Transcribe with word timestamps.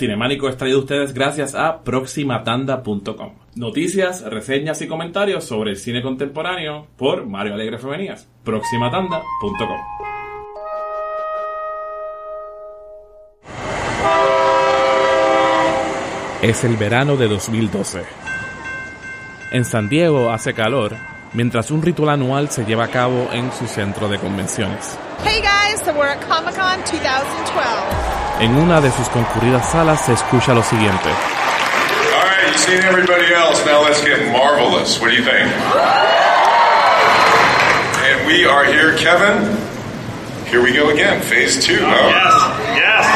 Cinemánico 0.00 0.48
es 0.48 0.56
traído 0.56 0.78
a 0.78 0.80
ustedes 0.80 1.12
gracias 1.12 1.54
a 1.54 1.82
proximatanda.com. 1.82 3.34
Noticias, 3.54 4.22
reseñas 4.22 4.80
y 4.80 4.88
comentarios 4.88 5.44
sobre 5.44 5.72
el 5.72 5.76
cine 5.76 6.00
contemporáneo 6.00 6.86
por 6.96 7.26
Mario 7.26 7.52
Alegre 7.52 7.76
Femenías. 7.76 8.26
proximatanda.com. 8.42 9.78
Es 16.40 16.64
el 16.64 16.78
verano 16.78 17.18
de 17.18 17.28
2012. 17.28 18.02
En 19.52 19.66
San 19.66 19.90
Diego 19.90 20.30
hace 20.30 20.54
calor, 20.54 20.96
mientras 21.34 21.70
un 21.70 21.82
ritual 21.82 22.08
anual 22.08 22.48
se 22.48 22.64
lleva 22.64 22.84
a 22.84 22.88
cabo 22.88 23.28
en 23.34 23.52
su 23.52 23.66
centro 23.66 24.08
de 24.08 24.18
convenciones. 24.18 24.98
Hey 25.22 25.42
guys, 25.42 25.82
so 25.84 25.92
we're 25.92 26.08
at 26.08 26.26
Comic 26.26 26.54
Con 26.54 26.80
2012. 26.80 28.19
En 28.40 28.56
una 28.56 28.80
de 28.80 28.90
sus 28.90 29.08
concurridas 29.08 29.70
salas 29.70 30.00
se 30.06 30.14
escucha 30.14 30.54
lo 30.54 30.62
siguiente. 30.62 31.08
All 31.08 32.22
right, 32.26 32.46
you've 32.48 32.56
seen 32.58 32.82
everybody 32.82 33.32
else. 33.34 33.64
Now 33.66 33.82
let's 33.82 34.02
get 34.02 34.32
marvelous. 34.32 34.98
What 35.00 35.10
do 35.10 35.16
you 35.16 35.22
think? 35.24 35.46
And 38.02 38.26
we 38.26 38.46
are 38.46 38.64
here, 38.64 38.96
Kevin. 38.96 39.56
Here 40.46 40.62
we 40.62 40.72
go 40.72 40.88
again, 40.90 41.20
phase 41.22 41.64
two. 41.64 41.78
huh? 41.80 42.08
Yes, 42.08 42.76
yes. 42.76 43.06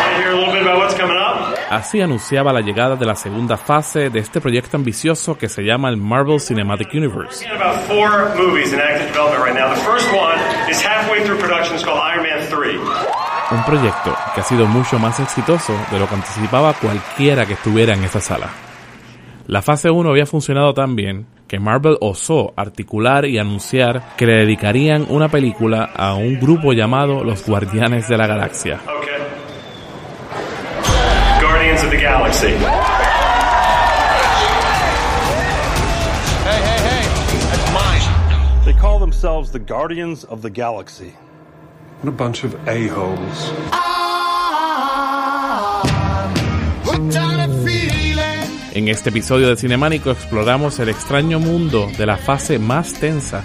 Want 0.00 0.16
to 0.16 0.22
hear 0.22 0.32
a 0.32 0.36
little 0.36 0.52
bit 0.52 0.62
about 0.62 0.78
what's 0.78 0.94
coming 0.94 1.16
up? 1.16 1.56
Así 1.70 2.00
anunciaba 2.00 2.52
la 2.52 2.62
llegada 2.62 2.96
de 2.96 3.06
la 3.06 3.14
segunda 3.14 3.56
fase 3.56 4.10
de 4.10 4.18
este 4.18 4.40
proyecto 4.40 4.76
ambicioso 4.76 5.38
que 5.38 5.48
se 5.48 5.62
llama 5.62 5.88
el 5.88 5.98
Marvel 5.98 6.40
Cinematic 6.40 6.92
Universe. 6.94 7.44
We 7.44 7.46
got 7.46 7.60
about 7.60 7.80
four 7.86 8.34
movies 8.36 8.72
in 8.72 8.80
active 8.80 9.06
development 9.08 9.44
right 9.44 9.54
now. 9.54 9.72
The 9.72 9.80
first 9.82 10.10
one 10.12 10.36
is 10.68 10.80
halfway 10.82 11.22
through 11.24 11.38
production. 11.38 11.76
It's 11.76 11.84
called 11.84 12.00
Iron 12.02 12.24
Man 12.24 12.44
3. 12.48 12.76
Un 13.52 13.64
proyecto 13.64 14.14
que 14.34 14.40
ha 14.40 14.44
sido 14.44 14.66
mucho 14.66 14.98
más 15.00 15.18
exitoso 15.18 15.74
de 15.90 15.98
lo 15.98 16.08
que 16.08 16.14
anticipaba 16.14 16.72
cualquiera 16.74 17.46
que 17.46 17.54
estuviera 17.54 17.94
en 17.94 18.04
esa 18.04 18.20
sala. 18.20 18.48
La 19.48 19.60
fase 19.60 19.90
1 19.90 20.08
había 20.08 20.26
funcionado 20.26 20.72
tan 20.72 20.94
bien 20.94 21.26
que 21.48 21.58
Marvel 21.58 21.96
osó 22.00 22.52
articular 22.56 23.24
y 23.24 23.38
anunciar 23.38 24.14
que 24.16 24.24
le 24.24 24.36
dedicarían 24.36 25.04
una 25.08 25.28
película 25.28 25.90
a 25.96 26.14
un 26.14 26.38
grupo 26.38 26.72
llamado 26.72 27.24
los 27.24 27.44
Guardianes 27.44 28.08
de 28.08 28.16
la 28.16 28.28
Galaxia. 28.28 28.78
Okay. 28.84 29.18
Guardians 31.40 31.82
of 31.82 31.90
the 31.90 32.00
Galaxy. 32.00 32.54
They 38.64 38.74
call 38.74 39.00
themselves 39.00 39.50
the 39.50 39.58
Guardians 39.58 40.22
of 40.22 40.42
the 40.42 40.50
Galaxy. 40.50 41.12
What 42.02 42.08
a 42.08 42.16
bunch 42.16 42.44
of 42.44 42.54
a-holes. 42.66 43.52
En 48.72 48.88
este 48.88 49.10
episodio 49.10 49.48
de 49.48 49.56
Cinemánico 49.56 50.10
exploramos 50.10 50.78
el 50.78 50.88
extraño 50.88 51.40
mundo 51.40 51.90
de 51.98 52.06
la 52.06 52.16
fase 52.16 52.58
más 52.58 52.94
tensa 52.94 53.42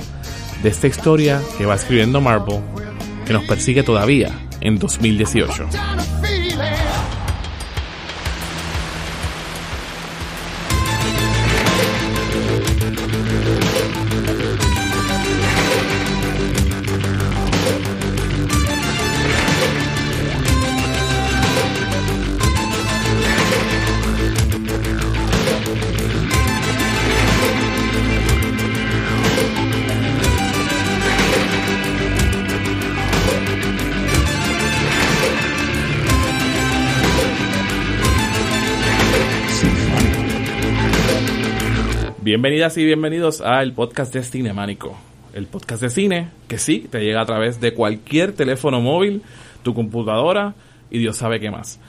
de 0.64 0.70
esta 0.70 0.88
historia 0.88 1.42
que 1.58 1.66
va 1.66 1.76
escribiendo 1.76 2.22
Marvel, 2.22 2.62
que 3.26 3.34
nos 3.34 3.44
persigue 3.44 3.84
todavía 3.84 4.32
en 4.62 4.80
2018. 4.80 5.68
Bienvenidas 42.26 42.76
y 42.80 42.84
bienvenidos 42.84 43.40
al 43.40 43.74
podcast 43.74 44.12
de 44.12 44.24
Cinemánico, 44.24 44.98
el 45.36 45.46
podcast 45.46 45.84
de 45.84 45.92
cine 45.92 46.30
que 46.48 46.58
sí 46.58 46.88
te 46.90 47.02
llega 47.02 47.22
a 47.22 47.26
través 47.28 47.62
de 47.62 47.76
cualquier 47.76 48.34
teléfono 48.34 48.82
móvil, 48.82 49.22
tu 49.62 49.76
computadora 49.76 50.56
y 50.90 50.98
Dios 50.98 51.18
sabe 51.18 51.40
qué 51.40 51.52
más. 51.52 51.80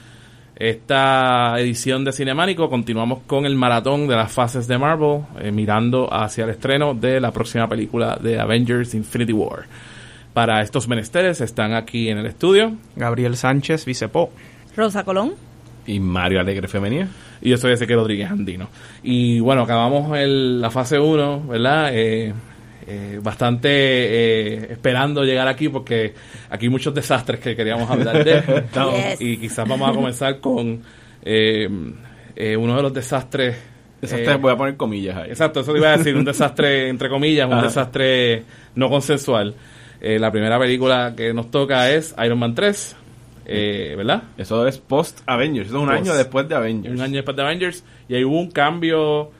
Esta 0.55 1.59
edición 1.59 2.05
de 2.05 2.11
Cinemánico 2.11 2.69
continuamos 2.69 3.21
con 3.25 3.47
el 3.47 3.55
maratón 3.55 4.07
de 4.07 4.15
las 4.15 4.31
fases 4.31 4.67
de 4.67 4.77
Marvel, 4.77 5.21
eh, 5.39 5.51
mirando 5.51 6.07
hacia 6.13 6.43
el 6.43 6.51
estreno 6.51 6.93
de 6.93 7.19
la 7.19 7.31
próxima 7.31 7.67
película 7.67 8.19
de 8.21 8.39
Avengers 8.39 8.93
Infinity 8.93 9.33
War. 9.33 9.63
Para 10.35 10.61
estos 10.61 10.87
menesteres 10.87 11.41
están 11.41 11.73
aquí 11.73 12.09
en 12.09 12.19
el 12.19 12.27
estudio 12.27 12.73
Gabriel 12.95 13.37
Sánchez, 13.37 13.85
Vicepo. 13.85 14.29
Rosa 14.75 15.03
Colón. 15.03 15.46
Y 15.87 15.99
Mario 15.99 16.39
Alegre 16.39 16.67
Femenía. 16.67 17.07
Y 17.41 17.49
yo 17.49 17.57
soy 17.57 17.73
Ezequiel 17.73 17.99
Rodríguez 17.99 18.29
Andino. 18.29 18.69
Y 19.03 19.39
bueno, 19.39 19.63
acabamos 19.63 20.15
el- 20.17 20.61
la 20.61 20.69
fase 20.69 20.99
1, 20.99 21.47
¿verdad? 21.47 21.89
Eh, 21.93 22.33
eh, 22.89 23.19
bastante 23.21 23.69
eh, 23.71 24.67
esperando 24.71 25.23
llegar 25.23 25.47
aquí 25.47 25.67
porque 25.69 26.13
aquí 26.49 26.65
hay 26.67 26.69
muchos 26.69 26.93
desastres 26.93 27.39
que 27.39 27.55
queríamos 27.55 27.89
hablar 27.89 28.23
de. 28.23 28.41
Yes. 28.73 29.21
Y 29.21 29.37
quizás 29.37 29.67
vamos 29.67 29.89
a 29.89 29.93
comenzar 29.93 30.39
con 30.39 30.81
eh, 31.23 31.67
eh, 32.35 32.55
uno 32.57 32.75
de 32.75 32.81
los 32.81 32.93
desastres. 32.93 33.55
Desastre, 33.99 34.31
eh, 34.33 34.37
voy 34.37 34.51
a 34.53 34.55
poner 34.57 34.77
comillas 34.77 35.17
ahí. 35.17 35.29
Exacto, 35.29 35.61
eso 35.61 35.71
te 35.73 35.79
iba 35.79 35.91
a 35.93 35.97
decir, 35.97 36.15
un 36.15 36.23
desastre 36.23 36.87
entre 36.87 37.09
comillas, 37.09 37.47
un 37.47 37.53
Ajá. 37.53 37.63
desastre 37.63 38.43
no 38.75 38.89
consensual. 38.89 39.55
Eh, 39.99 40.19
la 40.19 40.31
primera 40.31 40.59
película 40.59 41.13
que 41.17 41.33
nos 41.33 41.49
toca 41.49 41.89
es 41.91 42.13
Iron 42.23 42.37
Man 42.39 42.53
3, 42.53 42.95
eh, 43.49 43.93
¿verdad? 43.95 44.23
Eso 44.37 44.67
es 44.67 44.77
post 44.77 45.21
Avengers. 45.25 45.67
Eso 45.69 45.77
es 45.77 45.81
un 45.83 45.89
Post. 45.89 46.01
año 46.01 46.13
después 46.15 46.47
de 46.49 46.55
Avengers. 46.55 46.93
un 46.95 47.01
año 47.01 47.15
después 47.15 47.35
de 47.37 47.43
Avengers 47.43 47.83
y 48.09 48.15
ahí 48.15 48.23
hubo 48.23 48.39
un 48.39 48.51
cambio 48.51 49.31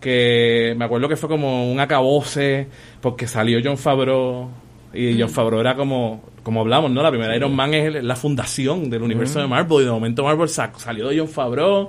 que 0.00 0.74
me 0.76 0.84
acuerdo 0.84 1.08
que 1.08 1.16
fue 1.16 1.28
como 1.28 1.70
un 1.72 1.80
acabose 1.80 2.68
porque 3.00 3.26
salió 3.26 3.58
John 3.62 3.76
Favreau 3.76 4.48
y 4.94 5.20
John 5.20 5.28
Favreau 5.30 5.60
era 5.60 5.74
como 5.74 6.22
como 6.44 6.60
hablamos 6.60 6.90
no 6.90 7.02
la 7.02 7.10
primera 7.10 7.34
Iron 7.36 7.54
Man 7.54 7.74
es 7.74 8.02
la 8.02 8.14
fundación 8.16 8.88
del 8.90 9.02
universo 9.02 9.40
de 9.40 9.46
Marvel 9.48 9.82
y 9.82 9.84
de 9.86 9.90
momento 9.90 10.22
Marvel 10.24 10.48
sa- 10.48 10.72
salió 10.76 11.08
de 11.08 11.18
John 11.18 11.28
Favreau 11.28 11.88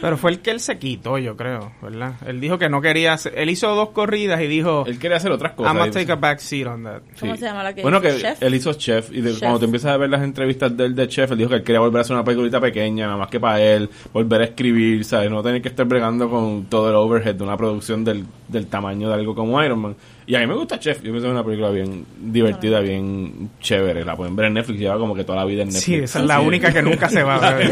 Pero 0.00 0.16
fue 0.16 0.30
el 0.30 0.40
que 0.40 0.50
él 0.50 0.60
se 0.60 0.78
quitó, 0.78 1.18
yo 1.18 1.36
creo, 1.36 1.72
¿verdad? 1.82 2.14
Él 2.26 2.40
dijo 2.40 2.58
que 2.58 2.68
no 2.68 2.80
quería... 2.80 3.12
hacer- 3.14 3.34
Él 3.36 3.50
hizo 3.50 3.74
dos 3.74 3.90
corridas 3.90 4.40
y 4.40 4.46
dijo... 4.46 4.84
Él 4.86 4.98
quería 4.98 5.16
hacer 5.18 5.30
otras 5.32 5.52
cosas. 5.52 5.72
I'm 5.72 5.78
gonna 5.78 5.92
take 5.92 6.10
a 6.10 6.16
back 6.16 6.38
seat 6.38 6.66
on 6.66 6.84
that. 6.84 7.02
¿Cómo 7.18 7.36
se 7.36 7.44
llama 7.44 7.62
la 7.62 7.74
que 7.74 7.82
Bueno, 7.82 8.00
que 8.00 8.16
Chef? 8.18 8.42
él 8.42 8.54
hizo 8.54 8.72
Chef 8.74 9.10
y 9.12 9.20
de- 9.20 9.30
Chef. 9.32 9.40
cuando 9.40 9.58
te 9.58 9.64
empiezas 9.66 9.92
a 9.92 9.96
ver 9.96 10.10
las 10.10 10.22
entrevistas 10.22 10.76
del 10.76 10.94
de 10.94 11.08
Chef, 11.08 11.30
él 11.32 11.38
dijo 11.38 11.50
que 11.50 11.56
él 11.56 11.62
quería 11.62 11.80
volver 11.80 11.98
a 11.98 12.00
hacer 12.02 12.14
una 12.16 12.24
peliculita 12.24 12.60
pequeña, 12.60 13.06
nada 13.06 13.18
más 13.18 13.28
que 13.28 13.38
para 13.40 13.60
él, 13.60 13.88
volver 14.12 14.40
a 14.40 14.44
escribir, 14.44 15.04
¿sabes? 15.04 15.30
No 15.30 15.42
tener 15.42 15.60
que 15.62 15.68
estar 15.68 15.86
bregando 15.86 16.28
con 16.30 16.64
todo 16.66 16.88
el 16.90 16.96
overhead 16.96 17.34
de 17.34 17.44
una 17.44 17.56
producción 17.56 18.04
del, 18.04 18.24
del 18.48 18.66
tamaño 18.66 19.08
de 19.08 19.14
algo 19.14 19.34
como 19.34 19.62
Iron 19.62 19.78
Man. 19.80 19.96
Y 20.30 20.36
a 20.36 20.38
mí 20.38 20.46
me 20.46 20.54
gusta 20.54 20.78
Chef, 20.78 20.98
yo 20.98 21.10
pienso 21.10 21.22
que 21.22 21.26
es 21.26 21.32
una 21.32 21.42
película 21.42 21.70
bien 21.70 22.06
divertida, 22.20 22.78
bien 22.78 23.50
chévere. 23.60 24.04
La 24.04 24.14
pueden 24.14 24.36
ver 24.36 24.46
en 24.46 24.54
Netflix, 24.54 24.78
lleva 24.78 24.96
como 24.96 25.12
que 25.12 25.24
toda 25.24 25.38
la 25.40 25.44
vida 25.44 25.62
en 25.62 25.70
Netflix. 25.70 25.84
Sí, 25.84 25.94
esa 25.96 26.20
es 26.20 26.26
la 26.26 26.40
única 26.40 26.72
que 26.72 26.82
nunca 26.82 27.08
se 27.08 27.24
va 27.24 27.34
a 27.34 27.54
ver. 27.56 27.68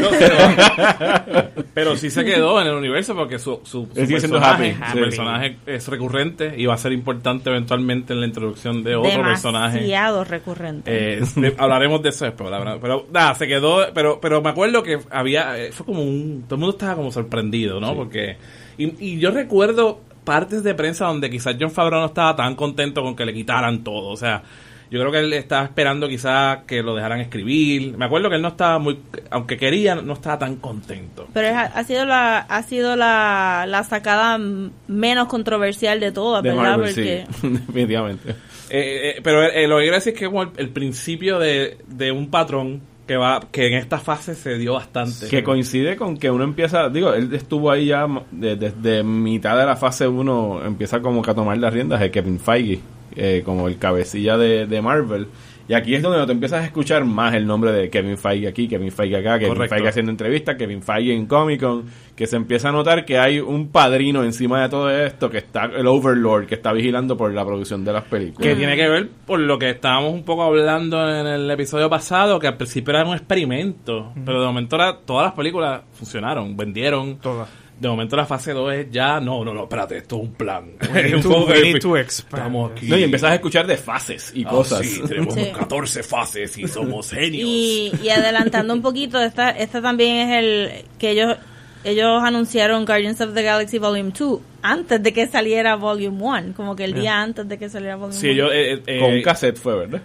pero 1.73 1.95
sí 1.95 2.09
se 2.09 2.25
quedó 2.25 2.59
en 2.59 2.67
el 2.67 2.73
universo 2.73 3.15
porque 3.15 3.39
su, 3.39 3.61
su, 3.63 3.87
su 3.87 3.93
personaje, 3.93 4.75
happy. 4.77 4.91
su 4.91 4.99
personaje 4.99 5.57
es 5.65 5.87
recurrente 5.87 6.53
y 6.57 6.65
va 6.65 6.73
a 6.73 6.77
ser 6.77 6.91
importante 6.91 7.49
eventualmente 7.49 8.11
en 8.11 8.19
la 8.19 8.27
introducción 8.27 8.83
de 8.83 8.97
otro 8.97 9.23
personaje 9.23 9.77
Demasiado 9.77 10.23
recurrente. 10.25 10.91
Eh, 11.19 11.21
de- 11.37 11.55
hablaremos 11.57 12.01
de 12.03 12.09
eso 12.09 12.25
después, 12.25 12.51
la 12.51 12.59
verdad. 12.59 12.77
pero 12.81 13.07
nada, 13.11 13.35
se 13.35 13.47
quedó, 13.47 13.85
pero 13.93 14.19
pero 14.19 14.41
me 14.41 14.49
acuerdo 14.49 14.83
que 14.83 14.99
había, 15.11 15.57
eh, 15.57 15.71
fue 15.71 15.85
como 15.85 16.03
un, 16.03 16.43
todo 16.45 16.55
el 16.55 16.59
mundo 16.59 16.75
estaba 16.75 16.95
como 16.95 17.09
sorprendido, 17.11 17.79
¿no? 17.79 17.95
Porque, 17.95 18.35
y, 18.77 19.13
y 19.13 19.19
yo 19.19 19.31
recuerdo 19.31 20.01
partes 20.29 20.61
de 20.63 20.75
prensa 20.75 21.05
donde 21.05 21.27
quizás 21.29 21.55
John 21.59 21.71
Favreau 21.71 22.01
no 22.01 22.07
estaba 22.07 22.35
tan 22.35 22.53
contento 22.55 23.01
con 23.01 23.15
que 23.15 23.25
le 23.25 23.33
quitaran 23.33 23.83
todo, 23.83 24.09
o 24.09 24.15
sea, 24.17 24.43
yo 24.91 24.99
creo 24.99 25.11
que 25.11 25.19
él 25.19 25.33
estaba 25.33 25.63
esperando 25.65 26.07
quizás 26.07 26.59
que 26.67 26.81
lo 26.83 26.93
dejaran 26.95 27.19
escribir, 27.19 27.95
me 27.97 28.05
acuerdo 28.05 28.29
que 28.29 28.35
él 28.37 28.41
no 28.41 28.47
estaba 28.49 28.77
muy, 28.79 28.99
aunque 29.31 29.57
quería, 29.57 29.95
no 29.95 30.13
estaba 30.13 30.37
tan 30.39 30.55
contento. 30.57 31.27
Pero 31.33 31.47
es- 31.47 31.55
ha 31.55 31.83
sido 31.83 32.05
la 32.05 32.39
ha 32.39 32.63
sido 32.63 32.95
la, 32.95 33.65
la 33.67 33.83
sacada 33.83 34.39
menos 34.87 35.27
controversial 35.27 35.99
de 35.99 36.11
todas, 36.11 36.43
De 36.43 36.49
¿verdad? 36.49 36.63
Marvel, 36.77 36.93
Porque 36.95 37.25
sí, 37.41 37.47
definitivamente. 37.67 38.29
Eh, 38.71 39.15
eh, 39.17 39.21
pero 39.23 39.43
eh, 39.43 39.67
lo 39.67 39.77
que 39.77 39.81
quiero 39.83 39.95
decir 39.95 40.13
es 40.13 40.19
que 40.19 40.25
es 40.25 40.29
como 40.29 40.43
el, 40.43 40.49
el 40.57 40.69
principio 40.69 41.39
de, 41.39 41.77
de 41.87 42.11
un 42.11 42.29
patrón 42.29 42.81
que 43.09 43.17
va 43.17 43.41
que 43.51 43.65
en 43.65 43.73
esta 43.73 43.97
fase 43.97 44.35
se 44.35 44.57
dio 44.59 44.73
bastante. 44.75 45.27
Que 45.27 45.43
coincide 45.43 45.95
con 45.97 46.15
que 46.15 46.29
uno 46.29 46.43
empieza, 46.43 46.89
digo, 46.89 47.11
él 47.13 47.33
estuvo 47.33 47.71
ahí 47.71 47.87
ya 47.87 48.05
de- 48.31 48.55
desde 48.55 49.01
mitad 49.03 49.57
de 49.57 49.65
la 49.65 49.75
fase 49.75 50.07
1, 50.07 50.61
empieza 50.63 51.01
como 51.01 51.23
que 51.23 51.31
a 51.31 51.33
tomar 51.33 51.57
las 51.57 51.73
riendas 51.73 51.99
de 51.99 52.11
Kevin 52.11 52.39
Feige. 52.39 52.79
eh, 53.15 53.41
como 53.43 53.67
el 53.67 53.79
cabecilla 53.79 54.37
de, 54.37 54.67
de 54.67 54.81
Marvel. 54.83 55.27
Y 55.69 55.75
aquí 55.75 55.93
es 55.93 56.01
donde 56.01 56.25
te 56.25 56.31
empiezas 56.31 56.63
a 56.63 56.65
escuchar 56.65 57.05
más 57.05 57.35
el 57.35 57.45
nombre 57.45 57.71
de 57.71 57.91
Kevin 57.91 58.17
Feige 58.17 58.47
aquí, 58.47 58.67
Kevin 58.67 58.91
Feige 58.91 59.17
acá, 59.17 59.37
Kevin 59.37 59.53
Correcto. 59.53 59.75
Feige 59.75 59.89
haciendo 59.89 60.11
entrevistas, 60.11 60.55
Kevin 60.55 60.81
Feige 60.81 61.13
en 61.13 61.27
Comic 61.27 61.61
Con, 61.61 61.85
que 62.15 62.25
se 62.25 62.37
empieza 62.37 62.69
a 62.69 62.71
notar 62.71 63.05
que 63.05 63.19
hay 63.19 63.39
un 63.39 63.67
padrino 63.67 64.23
encima 64.23 64.63
de 64.63 64.69
todo 64.69 64.89
esto, 64.89 65.29
que 65.29 65.37
está 65.37 65.65
el 65.65 65.85
Overlord, 65.85 66.47
que 66.47 66.55
está 66.55 66.73
vigilando 66.73 67.15
por 67.15 67.31
la 67.31 67.45
producción 67.45 67.85
de 67.85 67.93
las 67.93 68.03
películas. 68.05 68.49
Que 68.49 68.55
tiene 68.55 68.75
que 68.75 68.89
ver 68.89 69.09
por 69.27 69.39
lo 69.39 69.59
que 69.59 69.69
estábamos 69.69 70.11
un 70.11 70.23
poco 70.23 70.41
hablando 70.41 71.07
en 71.07 71.27
el 71.27 71.51
episodio 71.51 71.87
pasado, 71.87 72.39
que 72.39 72.47
al 72.47 72.57
principio 72.57 72.95
era 72.95 73.05
un 73.05 73.15
experimento, 73.15 74.11
pero 74.25 74.41
de 74.41 74.47
momento 74.47 74.75
ahora 74.75 74.97
todas 75.05 75.25
las 75.25 75.33
películas 75.35 75.83
funcionaron, 75.93 76.57
vendieron. 76.57 77.19
Todas. 77.19 77.47
De 77.79 77.87
momento 77.87 78.15
la 78.17 78.25
fase 78.25 78.51
2 78.51 78.73
es 78.73 78.87
ya, 78.91 79.19
no, 79.21 79.45
no, 79.45 79.53
no, 79.53 79.63
espérate, 79.63 79.97
esto 79.97 80.17
es 80.17 80.21
un 80.23 80.33
plan. 80.33 80.71
Es 80.95 81.25
un 81.25 81.33
we 81.47 81.53
que- 81.53 81.61
need 81.61 81.79
to 81.79 81.95
expand. 81.97 82.33
Estamos 82.43 82.71
aquí. 82.71 82.87
No, 82.87 82.97
y 82.97 83.03
empiezas 83.03 83.31
a 83.31 83.35
escuchar 83.35 83.65
de 83.67 83.77
fases 83.77 84.31
y 84.35 84.43
Ah, 84.45 84.49
cosas. 84.49 84.85
sí, 84.85 85.01
tenemos 85.07 85.33
Sí. 85.33 85.47
14 85.57 86.03
fases 86.03 86.57
y 86.57 86.67
somos 86.67 87.09
genios. 87.11 87.47
Y, 87.47 87.91
y 88.03 88.09
adelantando 88.09 88.73
un 88.73 88.81
poquito, 88.81 89.21
esta, 89.21 89.51
esta 89.51 89.81
también 89.81 90.29
es 90.29 90.37
el 90.43 90.85
que 90.97 91.11
ellos 91.11 91.37
ellos 91.85 92.21
anunciaron 92.21 92.83
Guardians 92.85 93.21
of 93.21 93.33
the 93.33 93.41
Galaxy 93.41 93.77
Volume 93.77 94.11
2 94.11 94.41
antes 94.61 95.01
de 95.01 95.13
que 95.13 95.27
saliera 95.27 95.75
Volume 95.75 96.17
1, 96.21 96.53
como 96.53 96.75
que 96.75 96.83
el 96.83 96.93
día 96.93 97.21
antes 97.21 97.47
de 97.47 97.57
que 97.57 97.69
saliera 97.69 97.95
Volume 97.95 98.19
Sí, 98.19 98.27
1. 98.31 98.35
yo, 98.35 98.51
eh, 98.51 98.83
eh, 98.85 98.99
Con 98.99 99.13
un 99.13 99.21
cassette 99.21 99.57
fue, 99.57 99.77
¿verdad? 99.77 100.01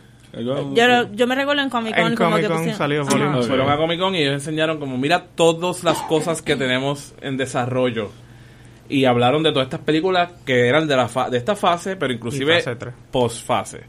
Yo, 0.75 1.13
yo 1.13 1.27
me 1.27 1.35
recuerdo 1.35 1.63
en 1.63 1.71
Comic 1.71 1.95
Con 1.97 2.07
En 2.11 2.15
como 2.17 2.37
salió. 2.75 3.05
Volume 3.05 3.43
fueron 3.49 3.71
a 3.71 3.77
Comic 3.77 4.01
Con 4.01 4.15
y 4.15 4.19
ellos 4.19 4.35
enseñaron 4.35 4.79
como, 4.79 4.97
mira 4.99 5.25
todas 5.35 5.85
las 5.85 5.99
cosas 6.03 6.43
que 6.43 6.57
tenemos 6.57 7.15
en 7.21 7.37
desarrollo. 7.37 8.11
Y 8.89 9.05
hablaron 9.07 9.43
de 9.43 9.51
todas 9.53 9.67
estas 9.67 9.81
películas 9.81 10.31
que 10.45 10.69
eran 10.69 10.87
de 10.87 10.97
la 10.97 11.09
fa- 11.09 11.31
de 11.31 11.39
esta 11.39 11.57
fase, 11.57 11.97
pero 11.97 12.13
inclusive 12.13 12.59
Y 13.11 13.81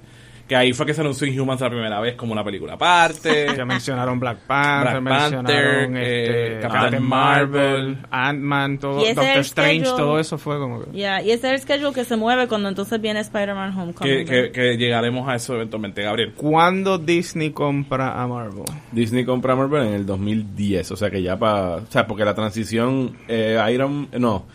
Que 0.48 0.56
ahí 0.56 0.74
fue 0.74 0.86
que 0.86 0.94
se 0.94 1.02
anunció 1.02 1.26
Inhumans 1.26 1.62
la 1.62 1.70
primera 1.70 2.00
vez 2.00 2.16
como 2.16 2.32
una 2.32 2.44
película 2.44 2.74
aparte. 2.74 3.48
Ya 3.56 3.64
mencionaron 3.66 4.20
Black 4.20 4.40
Panther, 4.40 5.02
Black 5.02 5.04
mencionaron 5.04 5.46
Panther, 5.46 6.04
este, 6.04 6.58
eh, 6.58 6.60
Captain 6.62 6.82
Captain 6.82 7.04
Marvel, 7.04 7.96
Marvel. 7.96 7.98
Ant-Man, 8.12 8.78
todo, 8.80 9.06
Doctor 9.06 9.38
Strange, 9.38 9.86
schedule. 9.86 9.98
todo 9.98 10.20
eso 10.20 10.38
fue 10.38 10.58
como 10.60 10.84
que... 10.84 10.98
Ya, 10.98 11.22
y 11.22 11.32
ese 11.32 11.48
es 11.48 11.54
el 11.54 11.60
schedule 11.62 11.94
que 11.94 12.04
se 12.04 12.18
mueve 12.18 12.48
cuando 12.48 12.68
entonces 12.68 13.00
viene 13.00 13.22
Spider-Man 13.22 13.74
que, 13.74 13.80
Homecoming. 13.80 14.26
que, 14.26 14.52
que 14.52 14.78
llegaremos 14.78 15.28
a 15.30 15.36
eso 15.36 15.56
eventualmente, 15.56 16.02
Gabriel. 16.02 16.34
¿Cuándo 16.36 16.98
Disney 16.98 17.52
compra 17.52 18.22
a 18.22 18.28
Marvel? 18.28 18.66
Disney 18.92 19.24
compra 19.24 19.56
Marvel 19.56 19.88
en 19.88 19.94
el 19.94 20.06
2010, 20.06 20.92
o 20.92 20.98
sea 20.98 21.10
que 21.10 21.22
ya 21.22 21.40
para... 21.40 21.76
O 21.76 21.88
sea, 21.90 22.06
porque 22.06 22.26
la 22.26 22.36
transición 22.36 23.16
eh, 23.28 23.58
Iron... 23.72 24.10
No, 24.20 24.46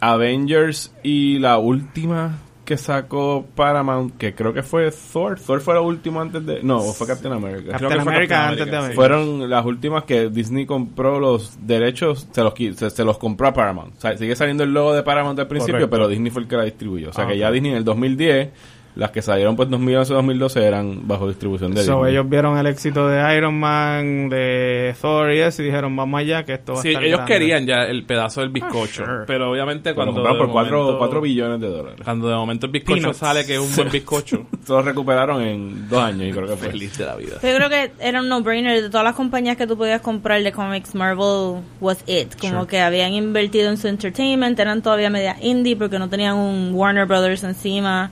Avengers 0.00 0.94
y 1.02 1.38
la 1.38 1.58
última 1.58 2.38
que 2.66 2.76
sacó 2.76 3.46
Paramount, 3.54 4.18
que 4.18 4.34
creo 4.34 4.52
que 4.52 4.62
fue 4.62 4.90
Thor. 4.90 5.40
Thor 5.40 5.60
fue 5.62 5.72
la 5.72 5.80
última 5.80 6.20
antes 6.20 6.44
de... 6.44 6.62
No, 6.62 6.80
fue 6.80 7.06
Captain 7.06 7.32
America. 7.32 7.78
Creo 7.78 7.88
Captain 7.88 8.02
que 8.04 8.08
America 8.10 8.34
Captain 8.34 8.50
antes 8.58 8.70
de 8.70 8.76
America. 8.76 8.94
Fueron 8.96 9.48
las 9.48 9.64
últimas 9.64 10.04
que 10.04 10.28
Disney 10.28 10.66
compró 10.66 11.18
los 11.18 11.56
derechos, 11.66 12.28
se 12.30 12.42
los, 12.42 12.52
se, 12.76 12.90
se 12.90 13.04
los 13.04 13.16
compró 13.16 13.48
a 13.48 13.54
Paramount. 13.54 13.96
O 13.96 14.00
sea, 14.00 14.18
sigue 14.18 14.36
saliendo 14.36 14.64
el 14.64 14.74
logo 14.74 14.92
de 14.92 15.02
Paramount 15.02 15.38
al 15.38 15.46
principio, 15.48 15.74
Correcto. 15.76 15.90
pero 15.90 16.08
Disney 16.08 16.30
fue 16.30 16.42
el 16.42 16.48
que 16.48 16.56
la 16.56 16.64
distribuyó. 16.64 17.08
O 17.10 17.12
sea 17.14 17.24
Ah, 17.24 17.28
que 17.28 17.38
ya 17.38 17.50
Disney 17.50 17.70
en 17.70 17.78
el 17.78 17.84
2010, 17.84 18.48
las 18.96 19.10
que 19.10 19.20
salieron 19.22 19.56
pues 19.56 19.68
2011-2012 19.68 20.60
eran 20.62 21.06
bajo 21.06 21.28
distribución 21.28 21.72
de 21.74 21.82
So, 21.84 21.96
Disney. 21.96 22.12
ellos 22.12 22.28
vieron 22.28 22.56
el 22.58 22.66
éxito 22.66 23.06
de 23.08 23.36
Iron 23.36 23.54
Man, 23.60 24.28
de 24.30 24.94
Thor 25.00 25.32
y 25.32 25.38
eso, 25.40 25.62
y 25.62 25.66
dijeron, 25.66 25.94
vamos 25.94 26.18
allá, 26.20 26.44
que 26.44 26.54
esto 26.54 26.74
va 26.74 26.80
Sí, 26.82 26.88
a 26.88 26.90
estar 26.92 27.04
ellos 27.04 27.18
grande". 27.18 27.32
querían 27.34 27.66
ya 27.66 27.82
el 27.84 28.04
pedazo 28.04 28.40
del 28.40 28.48
bizcocho. 28.50 29.04
sure. 29.04 29.24
Pero 29.26 29.50
obviamente 29.50 29.94
cuando. 29.94 30.14
compraron 30.14 30.38
de 30.38 30.44
por 30.44 30.52
4, 30.52 30.78
momento- 30.78 30.98
4 30.98 31.20
billones 31.20 31.60
de 31.60 31.68
dólares. 31.68 32.00
Cuando 32.02 32.28
de 32.28 32.34
momento 32.36 32.66
el 32.66 32.72
bizcocho 32.72 32.94
Peanuts. 33.00 33.18
sale 33.18 33.44
que 33.46 33.54
es 33.56 33.60
un 33.60 33.76
buen 33.76 33.90
bizcocho. 33.92 34.46
Todos 34.66 34.84
recuperaron 34.84 35.42
en 35.42 35.88
dos 35.88 36.02
años, 36.02 36.22
y 36.28 36.32
creo 36.32 36.46
que 36.46 36.56
fue. 36.56 36.70
Feliz 36.70 36.96
de 36.96 37.04
la 37.04 37.16
vida. 37.16 37.34
Yo 37.42 37.54
creo 37.56 37.68
que 37.68 37.92
era 38.00 38.20
un 38.20 38.28
no-brainer 38.30 38.80
de 38.82 38.88
todas 38.88 39.04
las 39.04 39.14
compañías 39.14 39.56
que 39.58 39.66
tú 39.66 39.76
podías 39.76 40.00
comprar 40.00 40.42
de 40.42 40.52
comics. 40.52 40.94
Marvel 40.94 41.62
was 41.80 42.02
it. 42.06 42.34
Como 42.40 42.66
que 42.66 42.80
habían 42.80 43.12
invertido 43.12 43.68
en 43.70 43.76
su 43.76 43.88
entertainment, 43.88 44.58
eran 44.58 44.80
todavía 44.80 45.10
media 45.10 45.36
indie 45.42 45.76
porque 45.76 45.98
no 45.98 46.08
tenían 46.08 46.36
un 46.36 46.70
Warner 46.72 47.04
Brothers 47.06 47.44
encima. 47.44 48.10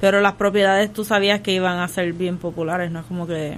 Pero 0.00 0.20
las 0.20 0.34
propiedades 0.34 0.92
tú 0.92 1.04
sabías 1.04 1.40
que 1.40 1.52
iban 1.52 1.78
a 1.78 1.88
ser 1.88 2.12
bien 2.12 2.36
populares, 2.38 2.90
no 2.90 3.00
es 3.00 3.06
como 3.06 3.26
que. 3.26 3.56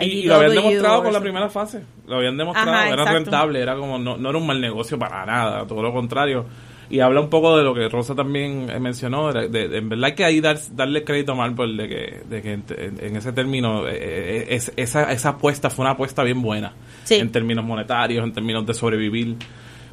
Y, 0.00 0.04
y 0.04 0.22
lo 0.24 0.36
habían 0.36 0.54
demostrado 0.54 1.02
con 1.04 1.12
la 1.12 1.20
primera 1.20 1.48
fase. 1.50 1.82
Lo 2.06 2.16
habían 2.16 2.36
demostrado. 2.36 2.70
Ajá, 2.72 2.88
era 2.88 3.04
rentable, 3.12 3.60
era 3.60 3.76
como. 3.76 3.98
No, 3.98 4.16
no 4.16 4.30
era 4.30 4.38
un 4.38 4.46
mal 4.46 4.60
negocio 4.60 4.98
para 4.98 5.24
nada, 5.26 5.66
todo 5.66 5.82
lo 5.82 5.92
contrario. 5.92 6.46
Y 6.88 6.98
habla 6.98 7.20
un 7.20 7.28
poco 7.30 7.56
de 7.56 7.62
lo 7.62 7.72
que 7.72 7.88
Rosa 7.88 8.16
también 8.16 8.68
eh, 8.68 8.80
mencionó. 8.80 9.32
De, 9.32 9.48
de- 9.48 9.68
de- 9.68 9.78
en 9.78 9.88
verdad 9.88 10.12
que 10.14 10.24
ahí 10.24 10.40
dar, 10.40 10.58
darle 10.72 11.04
crédito 11.04 11.32
a 11.32 11.34
Marvel 11.36 11.76
de 11.76 11.88
que, 11.88 12.22
de 12.28 12.42
que 12.42 12.52
en, 12.54 13.16
ese 13.16 13.32
término, 13.32 13.86
eh, 13.86 13.92
eh, 14.00 14.46
es- 14.50 14.72
esa, 14.76 15.12
esa 15.12 15.28
apuesta 15.28 15.70
fue 15.70 15.84
una 15.84 15.92
apuesta 15.92 16.24
bien 16.24 16.42
buena. 16.42 16.72
Sí. 17.04 17.14
En 17.14 17.30
términos 17.30 17.64
monetarios, 17.64 18.24
en 18.24 18.32
términos 18.32 18.66
de 18.66 18.74
sobrevivir. 18.74 19.36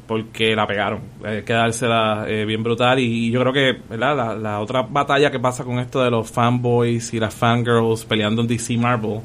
Porque 0.08 0.56
la 0.56 0.66
pegaron. 0.66 1.00
Hay 1.22 1.42
que 1.42 1.52
dársela 1.52 2.24
eh, 2.26 2.44
bien 2.44 2.64
brutal. 2.64 2.98
Y, 2.98 3.30
yo 3.30 3.40
creo 3.42 3.52
que 3.52 3.76
¿verdad? 3.88 4.16
La, 4.16 4.34
la 4.34 4.60
otra 4.60 4.82
batalla 4.82 5.30
que 5.30 5.38
pasa 5.38 5.62
con 5.62 5.78
esto 5.78 6.02
de 6.02 6.10
los 6.10 6.28
fanboys 6.28 7.14
y 7.14 7.20
las 7.20 7.34
fangirls 7.34 8.04
peleando 8.04 8.42
en 8.42 8.48
DC 8.48 8.76
Marvel 8.78 9.20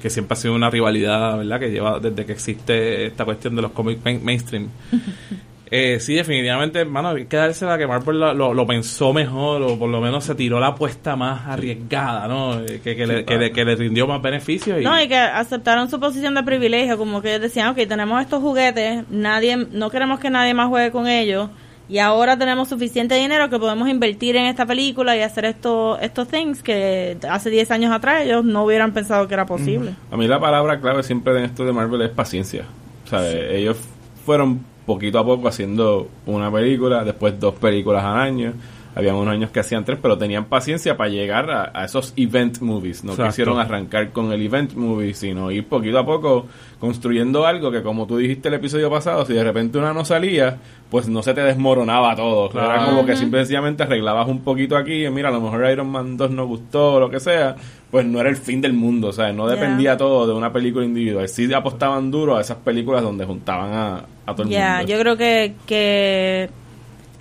que 0.00 0.08
siempre 0.08 0.32
ha 0.32 0.36
sido 0.36 0.54
una 0.54 0.70
rivalidad, 0.70 1.36
¿verdad? 1.36 1.60
Que 1.60 1.70
lleva 1.70 2.00
desde 2.00 2.24
que 2.24 2.32
existe 2.32 3.04
esta 3.06 3.26
cuestión 3.26 3.54
de 3.54 3.60
los 3.60 3.72
cómics 3.72 4.02
main- 4.02 4.24
mainstream. 4.24 4.68
Eh, 5.72 6.00
sí, 6.00 6.14
definitivamente, 6.14 6.80
hermano, 6.80 7.10
hay 7.10 7.26
que 7.26 7.36
dársela 7.36 7.78
que 7.78 7.86
Marvel 7.86 8.18
lo, 8.18 8.34
lo- 8.34 8.54
lo 8.54 8.66
pensó 8.66 9.12
mejor 9.12 9.62
o 9.62 9.78
por 9.78 9.88
lo 9.88 10.00
menos 10.00 10.24
se 10.24 10.34
tiró 10.34 10.58
la 10.58 10.68
apuesta 10.68 11.14
más 11.14 11.46
arriesgada, 11.46 12.26
¿no? 12.26 12.60
Eh, 12.60 12.80
Que, 12.82 13.06
le, 13.06 13.24
que, 13.24 13.38
le, 13.38 13.52
que 13.52 13.64
le 13.64 13.76
rindió 13.76 14.06
más 14.08 14.20
beneficios. 14.20 14.80
Y, 14.80 14.84
No, 14.84 15.00
y 15.00 15.06
que 15.06 15.16
aceptaron 15.16 15.88
su 15.88 16.00
posición 16.00 16.34
de 16.34 16.42
privilegio, 16.42 16.98
como 16.98 17.22
que 17.22 17.28
ellos 17.30 17.42
decían, 17.42 17.68
ok, 17.68 17.76
tenemos 17.88 18.20
estos 18.20 18.40
juguetes, 18.42 19.04
nadie, 19.10 19.56
no 19.56 19.90
queremos 19.90 20.18
que 20.18 20.28
nadie 20.28 20.54
más 20.54 20.68
juegue 20.68 20.90
con 20.90 21.06
ellos, 21.06 21.50
y 21.88 21.98
ahora 21.98 22.36
tenemos 22.36 22.68
suficiente 22.68 23.14
dinero 23.16 23.48
que 23.50 23.58
podemos 23.58 23.88
invertir 23.88 24.34
en 24.36 24.46
esta 24.46 24.66
película 24.66 25.16
y 25.16 25.20
hacer 25.22 25.44
estos 25.44 26.00
estos 26.02 26.26
things 26.28 26.62
que 26.62 27.16
hace 27.28 27.50
10 27.50 27.70
años 27.72 27.92
atrás 27.92 28.22
ellos 28.22 28.44
no 28.44 28.64
hubieran 28.64 28.92
pensado 28.92 29.26
que 29.28 29.34
era 29.34 29.44
posible. 29.46 29.94
A 30.10 30.16
mí 30.16 30.26
la 30.28 30.38
palabra 30.40 30.80
clave 30.80 31.02
siempre 31.04 31.36
en 31.38 31.44
esto 31.44 31.64
de 31.64 31.72
Marvel 31.72 32.02
es 32.02 32.10
paciencia. 32.10 32.64
O 33.06 33.08
sea, 33.08 33.28
ellos 33.28 33.76
fueron 34.24 34.60
poquito 34.94 35.18
a 35.18 35.24
poco 35.24 35.48
haciendo 35.48 36.08
una 36.26 36.50
película, 36.50 37.04
después 37.04 37.38
dos 37.38 37.54
películas 37.54 38.04
al 38.04 38.18
año. 38.18 38.52
Habían 38.92 39.14
unos 39.14 39.32
años 39.34 39.50
que 39.50 39.60
hacían 39.60 39.84
tres, 39.84 40.00
pero 40.02 40.18
tenían 40.18 40.46
paciencia 40.46 40.96
para 40.96 41.08
llegar 41.10 41.48
a, 41.48 41.70
a 41.72 41.84
esos 41.84 42.12
event 42.16 42.58
movies. 42.60 43.04
No 43.04 43.12
Exacto. 43.12 43.30
quisieron 43.30 43.60
arrancar 43.60 44.10
con 44.10 44.32
el 44.32 44.42
event 44.42 44.74
movie, 44.74 45.14
sino 45.14 45.52
ir 45.52 45.68
poquito 45.68 45.96
a 46.00 46.04
poco 46.04 46.46
construyendo 46.80 47.46
algo 47.46 47.70
que, 47.70 47.82
como 47.84 48.06
tú 48.08 48.16
dijiste 48.16 48.48
el 48.48 48.54
episodio 48.54 48.90
pasado, 48.90 49.24
si 49.24 49.32
de 49.32 49.44
repente 49.44 49.78
una 49.78 49.92
no 49.92 50.04
salía, 50.04 50.56
pues 50.90 51.08
no 51.08 51.22
se 51.22 51.34
te 51.34 51.40
desmoronaba 51.42 52.16
todo. 52.16 52.50
Era 52.50 52.74
Claro. 52.74 52.86
como 52.86 53.06
que 53.06 53.14
simple 53.16 53.38
y 53.38 53.42
sencillamente 53.42 53.84
arreglabas 53.84 54.26
un 54.26 54.40
poquito 54.40 54.76
aquí, 54.76 55.06
y 55.06 55.10
mira, 55.10 55.28
a 55.28 55.32
lo 55.32 55.40
mejor 55.40 55.70
Iron 55.70 55.88
Man 55.88 56.16
2 56.16 56.30
no 56.32 56.46
gustó, 56.48 56.94
o 56.94 57.00
lo 57.00 57.08
que 57.10 57.20
sea, 57.20 57.54
pues 57.90 58.06
no 58.06 58.20
era 58.20 58.28
el 58.30 58.36
fin 58.36 58.60
del 58.60 58.72
mundo, 58.72 59.08
o 59.08 59.12
sea, 59.12 59.32
no 59.32 59.48
Ya. 59.48 59.54
dependía 59.56 59.96
todo 59.96 60.26
de 60.26 60.32
una 60.32 60.52
película 60.52 60.84
individual. 60.84 61.28
Sí 61.28 61.52
apostaban 61.52 62.10
duro 62.10 62.36
a 62.36 62.40
esas 62.40 62.58
películas 62.58 63.02
donde 63.02 63.24
juntaban 63.24 63.72
a, 63.72 64.04
a 64.26 64.34
todo 64.34 64.44
el 64.44 64.48
Ya, 64.50 64.76
mundo. 64.78 64.92
yo 64.92 64.98
creo 65.00 65.16
que, 65.16 65.54
que 65.66 66.50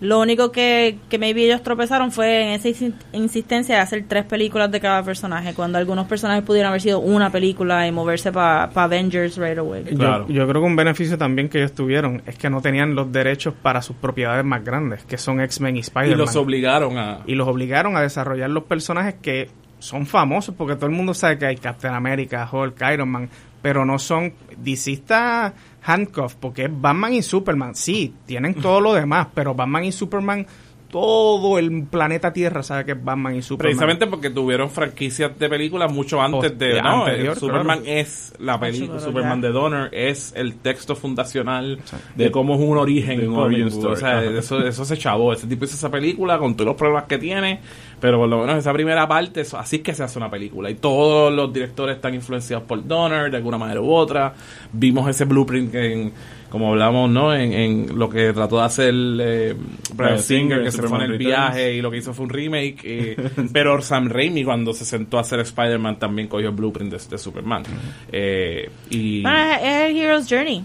lo 0.02 0.20
único 0.22 0.50
que, 0.52 0.98
que 1.10 1.18
maybe 1.18 1.44
ellos 1.44 1.62
tropezaron 1.62 2.12
fue 2.12 2.44
en 2.44 2.50
esa 2.52 2.70
insi- 2.70 2.94
insistencia 3.14 3.76
de 3.76 3.82
hacer 3.82 4.06
tres 4.08 4.24
películas 4.26 4.72
de 4.72 4.80
cada 4.80 5.04
personaje, 5.04 5.54
cuando 5.54 5.78
algunos 5.78 6.08
personajes 6.08 6.44
pudieron 6.44 6.70
haber 6.70 6.80
sido 6.82 7.00
una 7.00 7.32
película 7.32 7.86
y 7.86 7.92
moverse 7.92 8.32
para 8.32 8.64
Avengers 8.74 9.38
right 9.38 9.58
away. 9.58 9.84
Yo- 9.92 9.98
Claro. 9.98 10.28
Yo, 10.30 10.48
creo 10.48 10.62
que 10.62 10.68
un 10.68 10.76
beneficio 10.78 11.18
también 11.18 11.50
que 11.50 11.58
ellos 11.58 11.74
tuvieron 11.74 12.22
es 12.28 12.38
que 12.38 12.50
no 12.50 12.62
tenían 12.62 12.96
los 12.96 13.12
derechos 13.12 13.54
para 13.62 13.82
sus 13.82 13.96
propiedades 13.98 14.46
más 14.46 14.64
grandes, 14.64 15.04
que 15.04 15.18
son 15.18 15.42
X-Men 15.42 15.76
y 15.76 15.80
y 15.80 15.82
Spider-Man. 15.82 16.18
los 16.18 16.36
obligaron 16.38 16.98
a... 16.98 17.20
y 17.26 17.36
los 17.36 17.48
obligaron 17.48 17.98
a 17.98 18.02
desarrollar 18.02 18.50
los 18.52 18.64
personajes 18.66 19.16
que 19.22 19.50
son 19.80 20.06
famosos, 20.06 20.54
porque 20.56 20.76
todo 20.76 20.88
el 20.88 20.96
mundo 20.96 21.14
sabe 21.14 21.38
que 21.38 21.46
hay 21.46 21.58
Captain 21.58 21.94
America, 21.94 22.48
Hulk, 22.52 22.82
Iron 22.94 23.10
Man, 23.10 23.30
pero 23.62 23.86
no 23.86 23.98
son... 23.98 24.34
DC 24.58 24.92
está 24.92 25.54
handcuffed 25.82 26.38
porque 26.40 26.66
es 26.66 26.82
Batman 26.82 27.14
y 27.14 27.22
Superman. 27.22 27.76
Sí, 27.76 28.14
tienen 28.26 28.54
todo 28.56 28.82
lo 28.82 28.94
demás, 28.94 29.28
pero 29.34 29.56
Batman 29.56 29.86
y 29.86 29.92
Superman, 29.92 30.46
todo 30.92 31.60
el 31.60 31.84
planeta 31.84 32.34
Tierra 32.34 32.64
sabe 32.64 32.86
que 32.86 32.92
es 32.94 33.04
Batman 33.04 33.36
y 33.36 33.42
Superman. 33.42 33.70
Precisamente 33.70 34.08
porque 34.08 34.30
tuvieron 34.30 34.70
franquicias 34.70 35.38
de 35.38 35.50
películas 35.50 35.92
mucho 35.92 36.22
antes 36.22 36.58
de... 36.58 36.70
Hostia, 36.74 36.82
no, 36.84 37.06
anterior, 37.06 37.36
Superman 37.38 37.80
claro. 37.82 38.00
es 38.00 38.34
la 38.40 38.60
película, 38.60 39.00
Superman 39.00 39.42
de 39.42 39.50
Donner 39.52 39.90
es 39.94 40.34
el 40.36 40.56
texto 40.56 40.96
fundacional 40.96 41.80
de 42.16 42.32
cómo 42.32 42.56
es 42.56 42.62
un 42.62 42.78
origen 42.78 43.20
de 43.20 43.28
un 43.28 43.36
origin 43.36 43.68
story. 43.68 43.94
O 43.94 43.96
sea, 43.98 44.24
eso, 44.24 44.66
eso 44.66 44.86
se 44.86 44.98
chavó. 44.98 45.34
Ese 45.34 45.48
tipo 45.48 45.66
hizo 45.66 45.76
esa 45.76 45.92
película 45.92 46.38
con 46.40 46.56
todos 46.56 46.68
los 46.68 46.76
problemas 46.76 47.04
que 47.06 47.18
tiene, 47.18 47.60
Pero 48.00 48.18
por 48.18 48.30
lo 48.30 48.40
menos 48.40 48.58
esa 48.58 48.72
primera 48.74 49.08
parte, 49.08 49.42
eso- 49.42 49.60
así 49.60 49.78
es 49.78 49.82
que 49.82 49.94
se 49.94 50.04
hace 50.04 50.18
una 50.18 50.30
película. 50.30 50.70
Y 50.70 50.76
todos 50.76 51.32
los 51.34 51.52
directores 51.54 51.98
están 51.98 52.14
influenciados 52.16 52.66
por 52.66 52.86
Donner 52.88 53.30
de 53.30 53.38
alguna 53.38 53.58
manera 53.58 53.82
u 53.82 53.92
otra. 53.94 54.34
Vimos 54.72 55.10
ese 55.10 55.26
blueprint 55.26 55.76
en, 55.76 56.14
como 56.50 56.70
hablamos, 56.72 57.10
¿no? 57.10 57.34
En, 57.34 57.54
en 57.54 58.00
lo 58.00 58.10
que 58.10 58.34
trató 58.34 58.58
de 58.58 58.64
hacer 58.64 58.94
eh, 58.94 59.56
Singer, 59.96 60.20
Singer, 60.20 60.64
que 60.64 60.72
se 60.72 60.82
fue 60.84 60.98
en 61.06 61.12
el 61.12 61.18
viaje 61.18 61.74
y 61.76 61.82
lo 61.82 61.92
que 61.92 61.98
hizo 61.98 62.14
fue 62.14 62.26
un 62.26 62.30
remake. 62.32 62.80
eh, 62.84 63.16
pero 63.54 63.82
Sam 63.82 64.10
Raimi, 64.10 64.44
cuando 64.44 64.74
se 64.74 64.86
sentó 64.86 65.18
a 65.18 65.22
hacer 65.22 65.40
Spider-Man, 65.42 66.00
también 66.00 66.28
cogió 66.28 66.50
el 66.50 66.56
blueprint 66.56 66.92
de, 66.92 66.98
de 67.10 67.18
Superman. 67.18 67.64
Eh, 68.12 68.70
y. 68.90 69.22
Bueno, 69.22 69.38
es, 69.40 69.60
es 69.64 69.90
el 69.92 69.98
Hero's 69.98 70.26
Journey. 70.30 70.64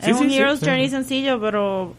Sí, 0.00 0.10
es 0.10 0.16
sí, 0.16 0.24
un 0.24 0.30
sí. 0.30 0.36
Hero's 0.38 0.60
Journey 0.60 0.88
sencillo, 0.88 1.40
pero 1.40 1.94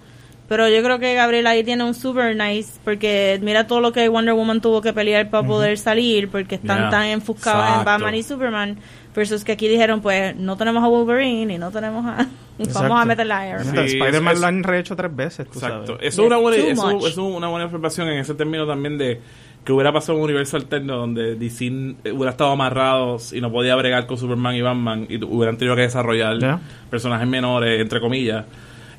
pero 0.47 0.67
yo 0.67 0.83
creo 0.83 0.99
que 0.99 1.13
Gabriel 1.13 1.47
ahí 1.47 1.63
tiene 1.63 1.83
un 1.85 1.93
super 1.93 2.35
nice 2.35 2.73
porque 2.83 3.39
mira 3.41 3.67
todo 3.67 3.79
lo 3.79 3.93
que 3.93 4.09
Wonder 4.09 4.33
Woman 4.33 4.59
tuvo 4.59 4.81
que 4.81 4.91
pelear 4.91 5.29
para 5.29 5.47
poder 5.47 5.77
salir 5.77 6.27
porque 6.29 6.55
están 6.55 6.77
Yeah. 6.79 6.89
tan 6.89 7.05
enfocados 7.05 7.61
en 7.63 7.69
Exacto. 7.69 7.85
Batman 7.89 8.15
y 8.15 8.23
Superman 8.23 8.77
versus 9.15 9.45
que 9.45 9.53
aquí 9.53 9.69
dijeron 9.69 10.01
pues 10.01 10.35
no 10.35 10.57
tenemos 10.57 10.83
a 10.83 10.87
Wolverine 10.87 11.53
y 11.53 11.57
no 11.57 11.71
tenemos 11.71 12.05
a 12.05 12.27
Exacto. 12.63 12.81
vamos 12.89 13.01
a 13.01 13.05
meterla 13.05 13.39
a 13.39 13.49
Iron 13.49 13.63
Sí, 13.65 13.75
Man. 13.75 13.85
Spider-Man 13.85 14.41
lo 14.41 14.47
han 14.47 14.63
rehecho 14.63 14.95
tres 14.95 15.15
veces, 15.15 15.47
tú 15.49 15.59
Exacto. 15.59 15.85
sabes. 15.93 16.01
Eso 16.07 16.21
es 16.21 16.27
una 16.27 16.37
buena, 16.37 16.57
eso, 16.63 16.87
much. 16.91 16.97
eso 17.07 17.07
es 17.29 17.35
una 17.37 17.47
buena 17.47 17.65
observación 17.65 18.07
en 18.09 18.19
ese 18.19 18.33
término 18.35 18.65
también 18.67 18.97
de 18.97 19.19
que 19.63 19.71
hubiera 19.73 19.93
pasado 19.93 20.17
un 20.17 20.23
universo 20.23 20.57
alterno 20.57 20.97
donde 20.97 21.35
DC 21.35 21.65
eh, 22.03 22.11
hubiera 22.11 22.31
estado 22.31 22.49
amarrados 22.51 23.31
y 23.31 23.41
no 23.41 23.51
podía 23.51 23.75
bregar 23.75 24.07
con 24.07 24.17
Superman 24.17 24.55
y 24.55 24.61
Batman 24.61 25.05
y 25.07 25.23
hubieran 25.23 25.57
tenido 25.57 25.75
que 25.75 25.83
desarrollar 25.83 26.39
Ya. 26.39 26.59
personajes 26.89 27.27
menores, 27.27 27.79
entre 27.79 27.99
comillas. 27.99 28.45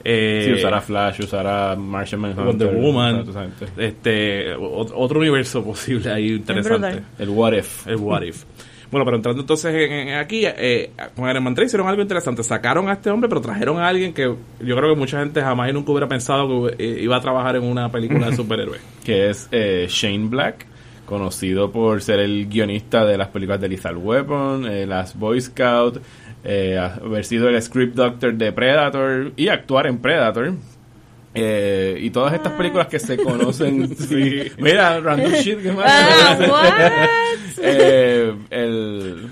Eh, 0.04 0.44
Sí, 0.46 0.52
usará 0.54 0.80
Flash, 0.80 1.20
usará 1.20 1.76
Martian 1.76 2.20
Manhunter. 2.20 2.44
Wonder 2.68 2.74
Woman, 2.76 3.24
este, 3.76 4.56
ot- 4.56 4.92
otro 4.96 5.20
universo 5.20 5.62
posible 5.64 6.10
ahí 6.12 6.32
interesante. 6.32 7.02
El 7.18 7.28
What 7.30 7.52
If. 7.54 7.86
El 7.86 7.96
What 7.96 8.22
If. 8.22 8.44
Bueno, 8.92 9.04
pero 9.04 9.16
entrando 9.16 9.40
entonces 9.40 9.74
en, 9.74 9.90
en- 9.92 10.14
aquí, 10.18 10.42
eh, 10.44 10.90
con 11.16 11.28
Iron 11.28 11.42
Man 11.42 11.54
3 11.56 11.66
hicieron 11.66 11.88
algo 11.88 12.02
interesante. 12.02 12.44
Sacaron 12.44 12.88
a 12.88 12.92
este 12.92 13.10
hombre, 13.10 13.28
pero 13.28 13.40
trajeron 13.40 13.78
a 13.80 13.88
alguien 13.88 14.12
que 14.12 14.22
yo 14.24 14.76
creo 14.76 14.90
que 14.94 14.96
mucha 14.96 15.18
gente 15.18 15.40
jamás 15.40 15.70
y 15.70 15.72
nunca 15.72 15.90
hubiera 15.92 16.06
pensado 16.06 16.66
que 16.68 16.76
eh, 16.78 17.02
iba 17.02 17.16
a 17.16 17.20
trabajar 17.20 17.56
en 17.56 17.64
una 17.64 17.90
película 17.90 18.28
de 18.30 18.36
superhéroes. 18.36 18.80
que 19.04 19.30
es 19.30 19.48
eh, 19.50 19.86
Shane 19.88 20.28
Black, 20.28 20.66
conocido 21.06 21.72
por 21.72 22.00
ser 22.02 22.20
el 22.20 22.46
guionista 22.48 23.04
de 23.04 23.16
las 23.18 23.28
películas 23.28 23.60
de 23.60 23.68
Lethal 23.70 23.96
Weapon, 23.96 24.66
eh, 24.66 24.86
las 24.86 25.18
Boy 25.18 25.40
Scout, 25.40 26.00
eh, 26.44 26.76
haber 26.78 27.24
sido 27.24 27.48
el 27.48 27.60
script 27.62 27.94
doctor 27.94 28.34
de 28.34 28.52
Predator 28.52 29.32
y 29.36 29.48
actuar 29.48 29.86
en 29.86 29.98
Predator. 29.98 30.52
Eh, 31.34 31.98
y 32.00 32.10
todas 32.10 32.34
estas 32.34 32.52
películas 32.52 32.88
que 32.88 32.98
se 32.98 33.16
conocen. 33.16 33.96
sí. 33.96 34.42
Mira, 34.58 35.00
random 35.00 35.32
shit 35.32 35.62
que 35.62 35.72
más. 35.72 35.86
Ah, 35.88 36.38
what? 36.50 37.08
Eh, 37.64 38.34
el, 38.50 39.28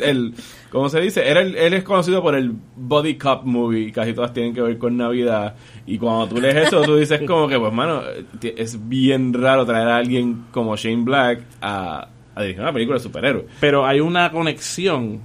el, 0.00 0.34
¿cómo 0.70 0.88
se 0.88 1.00
dice? 1.00 1.28
Era 1.28 1.40
el- 1.40 1.56
él 1.56 1.74
es 1.74 1.84
conocido 1.84 2.22
por 2.22 2.34
el 2.34 2.52
Body 2.76 3.16
Cop 3.16 3.44
Movie, 3.44 3.92
casi 3.92 4.12
todas 4.12 4.32
tienen 4.32 4.54
que 4.54 4.60
ver 4.62 4.78
con 4.78 4.96
Navidad. 4.96 5.54
Y 5.86 5.98
cuando 5.98 6.28
tú 6.28 6.40
lees 6.40 6.68
eso, 6.68 6.82
tú 6.82 6.96
dices 6.96 7.20
como 7.26 7.48
que, 7.48 7.58
pues, 7.58 7.72
mano, 7.72 8.02
es 8.42 8.88
bien 8.88 9.32
raro 9.32 9.64
traer 9.66 9.88
a 9.88 9.96
alguien 9.96 10.44
como 10.50 10.76
Shane 10.76 11.02
Black 11.04 11.40
a, 11.60 12.08
a 12.34 12.42
dirigir 12.42 12.60
una 12.62 12.72
película 12.72 12.98
de 12.98 13.02
superhéroes. 13.02 13.46
Pero 13.60 13.86
hay 13.86 14.00
una 14.00 14.30
conexión 14.30 15.20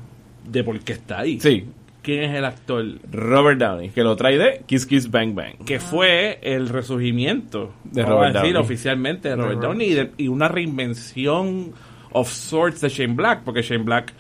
de 0.48 0.63
por 0.63 0.79
qué 0.79 0.94
está 0.94 1.20
ahí. 1.20 1.39
Sí, 1.39 1.65
¿Quién 2.05 2.24
es 2.24 2.35
el 2.38 2.45
actor? 2.45 2.85
Robert 3.12 3.59
Downey, 3.59 3.89
que 3.89 4.03
lo 4.03 4.15
trae 4.15 4.38
de 4.38 4.62
Kiss 4.67 4.85
Kiss 4.85 5.09
Bang 5.09 5.33
Bang. 5.33 5.65
Que 5.65 5.79
fue 5.79 6.39
el 6.43 6.69
resurgimiento 6.69 7.74
De 7.83 8.03
vamos 8.03 8.17
Robert 8.19 8.35
a 8.35 8.39
decir, 8.41 8.53
Downey. 8.53 8.65
oficialmente 8.65 9.29
de 9.29 9.35
Robert 9.35 9.59
Downey 9.59 9.88
y, 9.89 9.93
de- 9.95 10.12
y 10.17 10.27
una 10.27 10.47
reinvención 10.47 11.74
of 12.12 12.29
sorts 12.31 12.81
de 12.81 12.89
Shane 12.89 13.13
Black, 13.15 13.41
porque 13.43 13.62
Shane 13.62 13.83
Black 13.83 14.13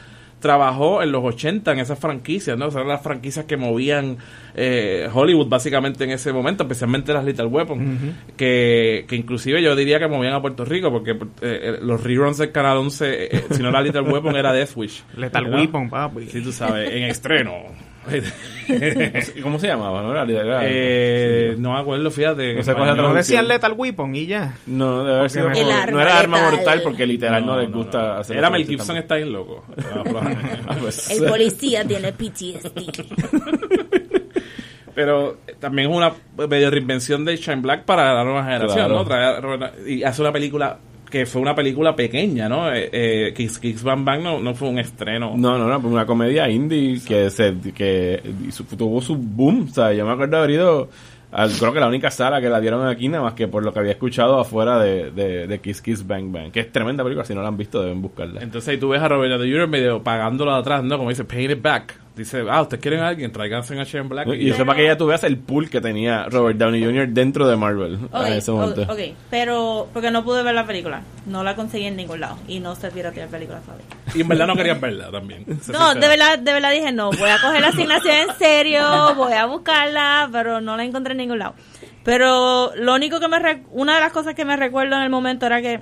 trabajó 0.45 1.01
en 1.01 1.11
los 1.11 1.23
80 1.23 1.71
en 1.71 1.79
esas 1.79 1.97
franquicias, 1.97 2.55
¿no? 2.55 2.67
O 2.67 2.71
sea, 2.71 2.81
eran 2.81 2.93
las 2.93 3.01
franquicias 3.01 3.45
que 3.45 3.57
movían 3.57 4.17
eh, 4.53 5.09
Hollywood 5.11 5.47
básicamente 5.49 6.03
en 6.03 6.11
ese 6.11 6.31
momento, 6.31 6.61
especialmente 6.61 7.13
las 7.13 7.25
Little 7.25 7.47
Weapon, 7.47 8.15
que, 8.37 9.05
que 9.07 9.15
inclusive 9.15 9.59
yo 9.63 9.75
diría 9.75 9.97
que 9.97 10.07
movían 10.07 10.33
a 10.33 10.41
Puerto 10.43 10.63
Rico, 10.63 10.91
porque 10.91 11.13
eh, 11.13 11.17
eh, 11.41 11.77
los 11.81 12.03
reruns 12.03 12.37
del 12.37 12.51
Canal 12.51 12.77
11, 12.77 13.23
eh, 13.23 13.43
si 13.49 13.63
no 13.63 13.69
era 13.69 13.81
Little 13.81 14.01
Weapon, 14.01 14.35
era 14.35 14.53
Death 14.53 14.75
Wish. 14.75 15.03
Lethal 15.17 15.45
¿verdad? 15.45 15.59
Weapon, 15.61 15.89
papi. 15.89 16.27
Sí, 16.27 16.41
tú 16.41 16.51
sabes, 16.51 16.91
en 16.91 17.03
estreno. 17.05 17.53
¿Cómo 19.43 19.59
se 19.59 19.67
llamaba? 19.67 20.01
¿No? 20.01 20.11
Era- 20.11 20.23
era- 20.41 20.59
Eh, 20.63 21.55
no 21.57 21.73
me 21.73 21.79
acuerdo, 21.79 22.09
fíjate. 22.11 22.55
No 22.55 22.63
sé 22.63 22.73
cuál 22.73 22.97
No 22.97 23.13
decían 23.13 23.47
Lethal 23.47 23.73
Weapon 23.73 24.15
y 24.15 24.25
ya. 24.27 24.55
No, 24.65 25.03
debe 25.03 25.17
haber 25.19 25.29
sido 25.29 25.49
no 25.49 26.01
era 26.01 26.19
arma 26.19 26.41
mortal 26.41 26.81
porque 26.83 27.05
literal 27.05 27.45
no, 27.45 27.59
les 27.59 27.71
gusta 27.71 28.01
no. 28.01 28.13
hacer 28.21 28.37
Era 28.37 28.49
Mel 28.49 28.65
Gibson 28.65 28.97
está 28.97 29.15
bien 29.15 29.31
loco. 29.31 29.63
Ah, 30.67 30.75
pues. 30.81 31.09
El 31.11 31.25
policía 31.27 31.85
tiene 31.85 32.11
PTSD. 32.11 33.05
Pero 34.95 35.39
también 35.59 35.89
es 35.91 35.95
una 35.97 36.13
medio 36.47 36.71
reinvención 36.71 37.25
de 37.25 37.35
Shine 37.35 37.61
Black 37.61 37.83
para 37.83 38.13
la 38.13 38.23
nueva 38.23 38.43
generación, 38.45 38.87
Claro. 38.87 39.03
¿no? 39.03 39.41
Robert- 39.41 39.73
y 39.87 40.03
hace 40.03 40.21
una 40.21 40.31
película 40.31 40.79
que 41.15 41.25
fue 41.25 41.41
una 41.41 41.55
película 41.55 41.95
pequeña, 41.95 42.49
¿no? 42.49 42.69
Eh, 42.73 42.89
eh, 42.91 43.33
Kicks, 43.33 43.59
Kicks 43.59 43.83
Bang 43.83 44.03
Bang 44.03 44.21
no, 44.21 44.39
no 44.41 44.53
fue 44.53 44.67
un 44.67 44.79
estreno. 44.79 45.33
No, 45.37 45.57
no, 45.57 45.65
no, 45.69 45.81
pues 45.81 45.93
una 45.93 46.05
comedia 46.05 46.49
indie 46.49 46.99
que 47.07 47.29
se 47.29 47.55
que 47.73 48.21
tuvo 48.77 48.99
su 49.01 49.15
boom, 49.15 49.67
o 49.69 49.73
sea, 49.73 49.93
yo 49.93 50.05
me 50.05 50.11
acuerdo 50.11 50.35
haber 50.37 50.49
ido 50.51 50.89
al- 51.31 51.51
creo 51.51 51.71
que 51.71 51.79
la 51.79 51.87
única 51.87 52.11
sala 52.11 52.41
que 52.41 52.49
la 52.49 52.59
dieron 52.59 52.85
aquí 52.85 53.07
nada 53.07 53.23
más 53.23 53.33
que 53.33 53.47
por 53.47 53.63
lo 53.63 53.71
que 53.71 53.79
había 53.79 53.93
escuchado 53.93 54.37
afuera 54.39 54.77
de, 54.77 55.11
de, 55.11 55.47
de 55.47 55.59
Kiss 55.59 55.81
Kiss 55.81 56.05
Bang 56.05 56.31
Bang, 56.33 56.51
que 56.51 56.59
es 56.59 56.71
tremenda 56.71 57.01
película, 57.03 57.23
si 57.25 57.33
no 57.33 57.41
la 57.41 57.47
han 57.47 57.55
visto 57.57 57.81
deben 57.81 58.01
buscarla. 58.01 58.41
Entonces 58.41 58.67
ahí 58.69 58.77
tú 58.77 58.89
ves 58.89 59.01
a 59.01 59.07
Robert 59.07 59.31
Downey 59.31 59.49
Jr. 59.53 59.67
medio 59.69 60.03
pagándolo 60.03 60.51
de 60.53 60.59
atrás, 60.59 60.83
¿no? 60.83 60.97
Como 60.97 61.09
dice, 61.09 61.23
paying 61.23 61.51
it 61.51 61.61
back. 61.61 61.97
Dice, 62.15 62.45
ah, 62.49 62.61
¿ustedes 62.61 62.81
quieren 62.81 63.01
a 63.01 63.09
alguien? 63.09 63.29
Tráiganse 63.31 63.77
a 63.77 63.83
Shane 63.83 64.07
Black. 64.07 64.27
Y 64.35 64.49
eso 64.49 64.65
para 64.65 64.77
que 64.77 64.85
ya 64.85 64.97
tú 64.97 65.05
veas 65.05 65.23
el 65.25 65.37
pool 65.37 65.69
que 65.69 65.81
tenía 65.81 66.23
Robert 66.29 66.57
Downey 66.57 66.81
Jr. 66.81 67.09
dentro 67.09 67.45
de 67.45 67.57
Marvel 67.57 67.95
Ok, 68.09 68.25
en 68.27 68.33
ese 68.33 68.51
momento. 68.51 68.83
ok, 68.83 68.99
pero 69.29 69.89
porque 69.91 70.11
no 70.11 70.23
pude 70.23 70.41
ver 70.41 70.55
la 70.55 70.65
película, 70.65 71.01
no 71.25 71.43
la 71.43 71.55
conseguí 71.57 71.85
en 71.87 71.97
ningún 71.97 72.21
lado 72.21 72.37
y 72.47 72.61
no 72.61 72.73
se 72.75 72.89
piratea 72.89 73.27
películas 73.27 73.63
todavía. 73.63 73.85
Y 74.13 74.21
en 74.21 74.29
verdad 74.29 74.47
no 74.47 74.55
querían 74.55 74.79
verla 74.79 75.11
también. 75.11 75.43
No, 75.73 75.93
de 75.93 76.07
verdad, 76.07 76.39
de 76.39 76.53
verdad 76.53 76.71
dije 76.71 76.93
no, 76.93 77.11
voy 77.11 77.29
a 77.29 77.37
coger 77.41 77.59
la 77.59 77.67
asignación 77.67 78.15
en 78.15 78.35
serio, 78.39 78.81
voy 79.15 79.33
a 79.33 79.45
buscarla, 79.45 80.29
pero 80.31 80.61
no 80.61 80.77
la 80.77 80.85
encontré 80.85 81.11
en 81.11 81.17
ningún 81.17 81.39
lado. 81.39 81.55
Pero 82.05 82.71
lo 82.77 82.95
único 82.95 83.19
que 83.19 83.27
me, 83.27 83.39
re- 83.39 83.63
una 83.71 83.95
de 83.95 83.99
las 83.99 84.13
cosas 84.13 84.35
que 84.35 84.45
me 84.45 84.55
recuerdo 84.55 84.95
en 84.95 85.01
el 85.01 85.09
momento 85.09 85.45
era 85.47 85.61
que 85.61 85.81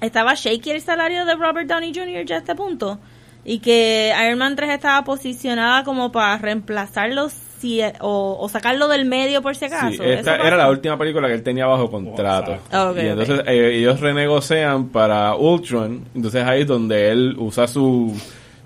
estaba 0.00 0.34
shaky 0.34 0.70
el 0.70 0.80
salario 0.80 1.24
de 1.26 1.34
Robert 1.34 1.68
Downey 1.68 1.92
Jr. 1.94 2.24
ya 2.24 2.36
a 2.36 2.38
este 2.38 2.54
punto 2.54 2.98
y 3.44 3.58
que 3.58 4.12
Iron 4.24 4.38
Man 4.38 4.56
3 4.56 4.70
estaba 4.70 5.04
posicionada 5.04 5.84
como 5.84 6.10
para 6.12 6.38
reemplazarlo 6.38 7.28
si, 7.28 7.80
o, 8.00 8.36
o 8.40 8.48
sacarlo 8.48 8.88
del 8.88 9.04
medio 9.04 9.42
por 9.42 9.54
si 9.56 9.66
acaso. 9.66 10.02
Sí, 10.02 10.02
esta 10.02 10.36
¿Eso 10.36 10.44
era 10.44 10.56
la 10.56 10.70
última 10.70 10.98
película 10.98 11.28
que 11.28 11.34
él 11.34 11.42
tenía 11.42 11.66
bajo 11.66 11.90
contrato. 11.90 12.58
Ah, 12.72 12.92
y 12.96 13.06
entonces 13.06 13.42
eh, 13.46 13.76
ellos 13.76 14.00
renegocian 14.00 14.88
para 14.88 15.34
Ultron. 15.34 16.04
Entonces 16.14 16.44
ahí 16.44 16.62
es 16.62 16.66
donde 16.66 17.10
él 17.10 17.36
usa 17.38 17.66
su 17.66 18.14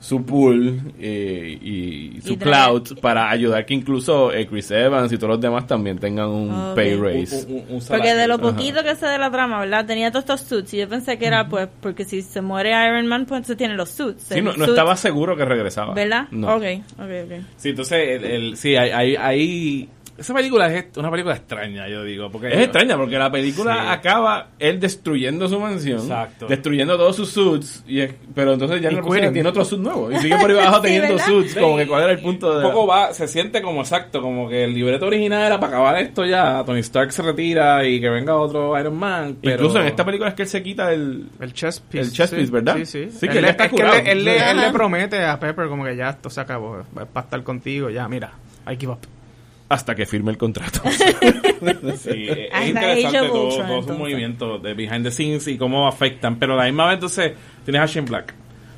su 0.09 0.25
pool 0.25 0.81
eh, 0.99 1.59
y, 1.61 2.21
su 2.23 2.33
Y 2.33 2.37
cloud 2.39 2.99
para 3.03 3.29
ayudar 3.29 3.67
que 3.67 3.75
incluso 3.75 4.33
eh, 4.33 4.47
Chris 4.47 4.71
Evans 4.71 5.13
y 5.13 5.17
todos 5.19 5.33
los 5.33 5.41
demás 5.41 5.67
también 5.67 5.99
tengan 5.99 6.29
un 6.29 6.73
pay 6.75 6.97
raise. 6.97 7.45
un- 7.47 7.57
un- 7.57 7.65
un 7.77 7.83
Porque 7.87 8.15
de 8.15 8.27
lo 8.27 8.39
poquito 8.39 8.83
que 8.83 8.95
sé 8.97 9.07
de 9.07 9.19
la 9.19 9.31
trama, 9.31 9.61
¿verdad? 9.61 9.85
Tenía 9.85 10.11
todos 10.11 10.25
estos 10.25 10.41
suits 10.43 10.73
y 10.75 10.79
yo 10.79 10.89
pensé 10.89 11.19
que 11.19 11.27
era 11.27 11.47
pues 11.49 11.69
porque 11.81 12.05
si 12.07 12.23
se 12.23 12.41
muere 12.41 12.71
Iron 12.71 13.07
Man 13.07 13.27
pues 13.27 13.39
entonces 13.39 13.57
tiene 13.59 13.75
los 13.75 13.91
suits. 13.91 14.23
Sí, 14.23 14.41
no, 14.41 14.53
estaba 14.53 14.97
seguro 14.97 15.37
que 15.37 15.45
regresaba. 15.45 15.93
¿Verdad? 15.93 16.29
No. 16.31 16.57
Ok, 16.57 16.63
ok, 16.99 17.11
ok. 17.27 17.33
Sí, 17.57 17.69
entonces, 17.71 18.09
el, 18.09 18.25
el- 18.25 18.57
sí, 18.57 18.77
hay, 18.77 18.91
hay, 18.91 19.17
hay- 19.17 19.89
Esa 20.19 20.35
película 20.35 20.67
es 20.75 20.87
una 20.97 21.11
película 21.13 21.37
extraña, 21.37 21.89
yo 21.89 22.03
digo. 22.03 22.29
Porque 22.29 22.49
Es 22.49 22.59
extraña 22.59 22.97
porque 22.97 23.17
la 23.17 23.31
película 23.31 23.75
Sí. 23.75 23.87
acaba 23.89 24.49
él 24.59 24.81
destruyendo 24.81 25.49
su 25.49 25.61
mansión, 25.61 26.01
Exacto. 26.01 26.47
destruyendo 26.49 26.97
todos 26.97 27.15
sus 27.15 27.31
suits, 27.31 27.85
y 27.87 28.01
es- 28.01 28.15
pero 28.35 28.55
entonces 28.55 28.81
ya 28.83 28.91
no 28.91 29.01
tiene 29.33 29.49
otro 29.49 29.65
suit 29.65 29.81
nuevo 29.81 30.11
y 30.11 30.17
sigue 30.19 30.37
por 30.37 30.51
ahí 30.51 30.59
abajo 30.59 30.77
Sí, 30.79 30.83
teniendo 30.83 31.09
¿verdad? 31.15 31.27
suits, 31.27 31.53
Sí. 31.53 31.61
como 31.61 31.77
que 31.77 31.87
cuál 31.87 32.03
era 32.03 32.13
el 32.13 32.19
punto 32.19 32.59
de 32.59 32.67
Un 32.67 32.73
poco 32.73 32.87
va, 32.89 33.13
se 33.15 33.29
siente 33.29 33.63
como 33.63 33.81
exacto, 33.83 34.21
como 34.21 34.49
que 34.49 34.65
el 34.65 34.75
libreto 34.75 35.07
original 35.07 35.47
era 35.47 35.61
para 35.61 35.75
acabar 35.75 35.99
esto 36.03 36.25
ya. 36.25 36.65
Tony 36.67 36.81
Stark 36.81 37.13
se 37.13 37.23
retira 37.23 37.85
y 37.87 38.01
que 38.01 38.09
venga 38.11 38.35
otro 38.35 38.77
Iron 38.79 38.97
Man. 38.97 39.37
Pero... 39.41 39.55
Incluso 39.55 39.81
en 39.81 39.87
esta 39.87 40.05
película 40.05 40.31
es 40.31 40.35
que 40.35 40.43
él 40.43 40.49
se 40.49 40.63
quita 40.65 40.93
el 40.93 41.29
El 41.41 41.53
chess 41.53 41.79
piece. 41.79 42.07
El 42.09 42.13
chess 42.13 42.31
piece, 42.31 42.47
sí. 42.47 42.53
¿verdad? 42.53 42.77
Sí, 42.79 42.87
sí. 42.87 43.09
Sí, 43.13 43.29
que 43.29 43.39
Él 43.39 43.45
está 43.45 43.67
es 43.67 43.71
que 43.71 43.77
curado. 43.77 43.95
él, 43.99 44.07
él 44.09 44.25
le, 44.25 44.37
él 44.51 44.57
le 44.57 44.63
Ajá. 44.65 44.73
promete 44.73 45.25
a 45.25 45.39
Pepper 45.39 45.69
como 45.69 45.85
que 45.85 45.95
ya 45.95 46.11
esto 46.11 46.29
se 46.29 46.41
acabó. 46.41 46.81
Es 46.81 46.87
para 47.13 47.25
estar 47.25 47.43
contigo, 47.45 47.89
ya, 47.89 48.09
mira. 48.09 48.33
I 48.69 48.75
give 48.77 48.93
up. 48.93 48.99
Hasta 49.69 49.95
que 49.95 50.07
firme 50.07 50.31
el 50.31 50.39
contrato. 50.39 50.81
Sí, 51.99 52.29
es 52.29 52.53
Hasta 52.53 52.67
interesante 52.69 53.19
todo, 53.29 53.49
Ultron, 53.49 53.67
todos 53.67 53.85
esos 53.85 53.99
movimientos 53.99 54.63
de 54.63 54.75
behind 54.75 55.03
the 55.03 55.11
scenes 55.11 55.49
y 55.49 55.59
cómo 55.59 55.89
afectan. 55.89 56.39
Pero 56.39 56.55
a 56.55 56.57
la 56.57 56.65
misma 56.65 56.87
vez, 56.87 56.95
entonces, 56.95 57.33
tienes 57.65 57.83
a 57.83 57.87
Shane 57.87 58.07
Black 58.07 58.35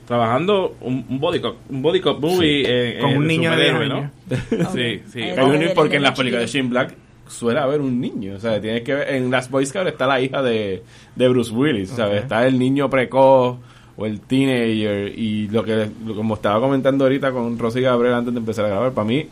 trabajando 0.07 0.77
un, 0.81 1.05
un 1.09 1.21
body 1.21 1.41
cop, 1.41 1.57
un 1.69 1.83
body 1.83 2.01
cop 2.01 2.21
movie 2.21 2.65
eh, 2.67 2.99
Con 3.01 3.11
eh, 3.11 3.19
un 3.19 3.27
niño 3.27 3.51
de 3.55 3.69
superhéroe, 3.69 4.11
10 4.29 4.59
¿no? 4.59 4.71
sí, 4.73 5.03
sí. 5.13 5.21
Eh, 5.21 5.37
de- 5.37 5.73
porque 5.75 5.97
en 5.97 6.03
las 6.03 6.17
películas 6.19 6.51
de. 6.51 6.59
Shane 6.59 6.69
Black 6.71 6.95
suele 7.29 7.61
haber 7.61 7.81
un 7.81 8.01
niño. 8.01 8.35
O 8.35 8.41
sea, 8.41 8.61
tienes 8.61 8.83
que 8.83 8.95
ver, 8.95 9.15
en 9.15 9.31
las 9.31 9.51
Boy 9.51 9.67
Scouts 9.67 9.89
está 9.91 10.07
la 10.07 10.21
hija 10.21 10.43
de, 10.43 10.83
de 11.15 11.29
Bruce 11.29 11.53
Willis, 11.53 11.91
¿sabes? 11.91 12.23
Está 12.23 12.47
el 12.47 12.59
niño 12.59 12.91
precoz 12.91 13.59
o 13.97 14.07
el 14.07 14.21
teenager 14.23 15.17
y 15.17 15.47
lo 15.49 15.63
que, 15.63 15.89
como 16.17 16.35
estaba 16.35 16.59
comentando 16.61 17.05
ahorita 17.05 17.31
con 17.31 17.59
Rosy 17.59 17.83
Gabriel 17.83 18.15
antes 18.15 18.33
de 18.33 18.41
empezar 18.41 18.65
a 18.65 18.69
grabar, 18.69 18.93
para 18.93 19.07
mí 19.07 19.29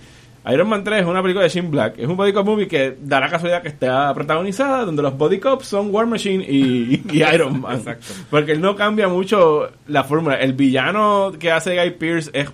Iron 0.50 0.68
Man 0.68 0.82
3 0.84 1.00
es 1.02 1.06
una 1.06 1.20
película 1.20 1.42
de 1.44 1.50
Shane 1.50 1.68
Black. 1.68 1.98
Es 1.98 2.06
un 2.06 2.16
body 2.16 2.32
cop 2.32 2.46
movie 2.46 2.66
que 2.68 2.96
da 3.02 3.20
la 3.20 3.28
casualidad 3.28 3.60
que 3.62 3.68
está 3.68 4.12
protagonizada 4.14 4.84
donde 4.84 5.02
los 5.02 5.16
body 5.18 5.38
cops 5.38 5.66
son 5.66 5.92
War 5.94 6.06
Machine 6.06 6.44
y, 6.48 7.02
y 7.12 7.22
Iron 7.22 7.60
Man. 7.60 7.76
Exacto. 7.78 8.06
Porque 8.30 8.52
él 8.52 8.60
no 8.60 8.74
cambia 8.76 9.08
mucho 9.08 9.70
la 9.88 10.04
fórmula. 10.04 10.36
El 10.36 10.54
villano 10.54 11.32
que 11.38 11.50
hace 11.50 11.76
Guy 11.76 11.90
Pearce 11.98 12.30
es 12.32 12.50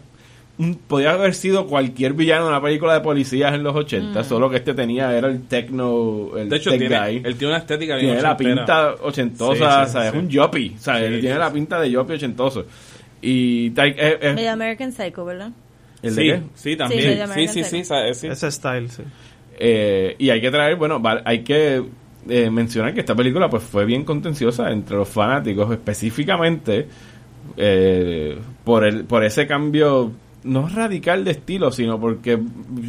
podía 0.86 1.10
haber 1.12 1.34
sido 1.34 1.66
cualquier 1.66 2.12
villano 2.12 2.44
de 2.44 2.50
una 2.50 2.62
película 2.62 2.94
de 2.94 3.00
policías 3.00 3.52
en 3.54 3.64
los 3.64 3.74
80, 3.74 4.22
solo 4.22 4.48
que 4.48 4.56
este 4.58 4.72
tenía 4.72 5.12
era 5.16 5.26
el 5.26 5.42
techno, 5.48 6.30
el 6.36 6.48
De 6.48 6.56
hecho, 6.56 6.70
tech 6.70 6.78
tiene, 6.78 6.96
guy. 6.96 7.16
él 7.24 7.34
tiene 7.36 7.54
una 7.54 7.58
estética 7.58 7.96
bien 7.96 8.06
tiene 8.06 8.22
la 8.22 8.32
ochentera. 8.34 8.54
pinta 8.64 8.94
ochentosa, 9.04 9.80
Sí, 9.80 9.86
sí, 9.86 9.92
¿sabes? 9.92 10.10
sí. 10.12 10.16
Es 10.16 10.22
un 10.22 10.28
yoppie, 10.28 10.72
¿sabes? 10.78 11.08
Sí, 11.08 11.14
Él 11.14 11.20
tiene 11.20 11.34
sí, 11.34 11.40
la 11.40 11.52
pinta 11.52 11.80
de 11.80 11.90
yoppie 11.90 12.14
ochentoso. 12.16 12.66
Y 13.20 13.66
eh, 13.68 13.72
eh, 13.76 14.18
eh, 14.20 14.32
Medio 14.34 14.52
American 14.52 14.92
Psycho, 14.92 15.24
¿verdad? 15.24 15.50
¿El 16.06 16.14
de 16.14 16.22
sí, 16.22 16.28
qué? 16.28 16.42
sí, 16.54 16.76
también. 16.76 17.02
Sí, 17.02 17.48
sí, 17.48 17.60
sí. 18.14 18.26
Ese 18.28 18.50
style, 18.50 18.90
sí. 18.90 19.02
Eh, 19.58 20.16
y 20.18 20.30
hay 20.30 20.40
que 20.40 20.50
traer, 20.50 20.76
bueno, 20.76 21.00
va- 21.00 21.22
hay 21.24 21.40
que 21.44 21.82
eh, 22.28 22.50
mencionar 22.50 22.92
que 22.94 23.00
esta 23.00 23.14
película 23.14 23.48
pues 23.50 23.62
fue 23.62 23.84
bien 23.84 24.04
contenciosa 24.04 24.70
entre 24.70 24.96
los 24.96 25.08
fanáticos, 25.08 25.70
específicamente 25.72 26.88
eh, 27.56 28.38
por 28.64 28.84
el 28.84 29.04
por 29.04 29.22
ese 29.24 29.46
cambio 29.46 30.10
no 30.44 30.68
radical 30.68 31.24
de 31.24 31.30
estilo, 31.32 31.72
sino 31.72 31.98
porque 31.98 32.38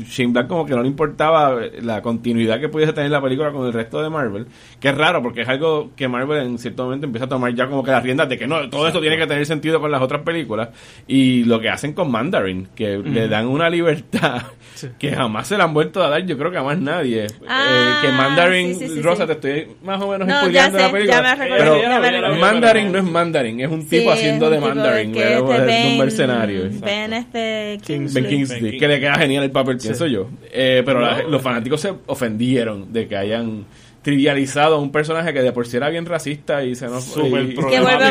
Shane 0.08 0.34
Black 0.34 0.48
como 0.48 0.66
que 0.66 0.76
no 0.76 0.82
le 0.82 0.88
importaba 0.90 1.56
la 1.82 2.02
continuidad 2.02 2.60
que 2.60 2.68
pudiese 2.70 2.92
tener 2.94 3.10
la 3.12 3.22
película 3.22 3.52
con 3.52 3.66
el 3.66 3.74
resto 3.74 4.02
de 4.04 4.10
Marvel, 4.10 4.46
que 4.80 4.90
es 4.90 4.98
raro 4.98 5.22
porque 5.22 5.42
es 5.42 5.48
algo 5.50 5.92
que 5.96 6.08
Marvel 6.08 6.42
en 6.46 6.58
cierto 6.58 6.84
momento 6.84 7.06
empieza 7.06 7.26
a 7.26 7.30
tomar 7.30 7.54
ya 7.56 7.68
como 7.68 7.84
que 7.84 7.92
las 7.92 8.04
riendas 8.04 8.28
de 8.28 8.38
que 8.38 8.46
no, 8.46 8.70
todo 8.70 8.88
esto 8.88 9.00
tiene 9.00 9.18
que 9.18 9.26
tener 9.26 9.46
sentido 9.46 9.80
con 9.80 9.90
las 9.90 10.02
otras 10.02 10.22
películas 10.24 10.70
y 11.08 11.46
lo 11.46 11.60
que 11.62 11.70
hacen 11.70 11.94
con 11.94 12.12
Mandarin, 12.12 12.68
que 12.76 12.98
le 12.98 13.28
dan 13.30 13.48
una 13.48 13.70
libertad 13.70 14.42
que 15.00 15.12
jamás 15.12 15.48
se 15.48 15.58
la 15.58 15.64
han 15.64 15.74
vuelto 15.74 16.04
a 16.04 16.10
dar, 16.10 16.26
yo 16.26 16.38
creo 16.38 16.52
que 16.52 16.58
a 16.58 16.64
más 16.64 16.78
nadie. 16.78 17.28
Ah, 17.48 17.64
Eh, 17.68 18.06
que 18.08 18.12
Mandarin, 18.12 18.76
sí, 18.76 18.88
sí, 18.88 18.94
sí, 18.96 19.02
Rosa, 19.02 19.24
sí. 19.26 19.28
te 19.28 19.34
estoy 19.50 19.76
más 19.84 20.02
o 20.02 20.10
menos 20.12 20.28
No, 20.28 20.40
spoileando 20.40 20.78
la 20.78 20.92
película. 20.92 21.16
ya 21.16 21.22
me 21.22 21.36
recordé, 21.36 21.60
pero 21.64 21.82
ya 21.82 22.00
me 22.00 22.12
recordé. 22.12 22.40
Mandarin 22.42 22.92
no 22.92 22.98
es 22.98 23.04
Mandarin, 23.06 23.60
es 23.62 23.70
un 23.72 23.82
Sí, 23.84 24.00
tipo 24.00 24.12
haciendo 24.12 24.46
es 24.46 24.52
de 24.52 24.60
Mandarin, 24.60 25.14
que 25.14 25.20
es, 25.20 25.26
este 25.30 25.40
es 25.40 25.46
un 25.48 25.66
Ben- 25.68 25.98
mercenario. 25.98 26.62
Ben 26.84 27.14
este 27.14 27.45
Kingsley. 27.86 28.24
Ben 28.24 28.32
Kingsley, 28.32 28.78
que 28.78 28.88
le 28.88 29.00
queda 29.00 29.16
genial 29.16 29.44
el 29.44 29.52
papel, 29.52 29.78
pienso 29.78 30.06
yo. 30.08 30.28
Eh, 30.52 30.82
pero 30.86 31.00
la- 31.00 31.24
los 31.24 31.42
fanáticos 31.42 31.82
se 31.82 31.94
ofendieron 32.08 32.92
de 32.94 33.08
que 33.08 33.16
hayan 33.18 33.66
trivializado 34.02 34.76
a 34.76 34.80
un 34.80 34.92
personaje 34.92 35.34
que 35.34 35.42
de 35.42 35.52
por 35.52 35.66
sí 35.66 35.78
era 35.78 35.90
bien 35.90 36.06
racista 36.06 36.64
y 36.64 36.76
se 36.76 36.86
nos 36.88 37.08
y- 37.18 37.22
Que 37.22 37.30
vuelve 37.30 37.54
a 37.54 37.56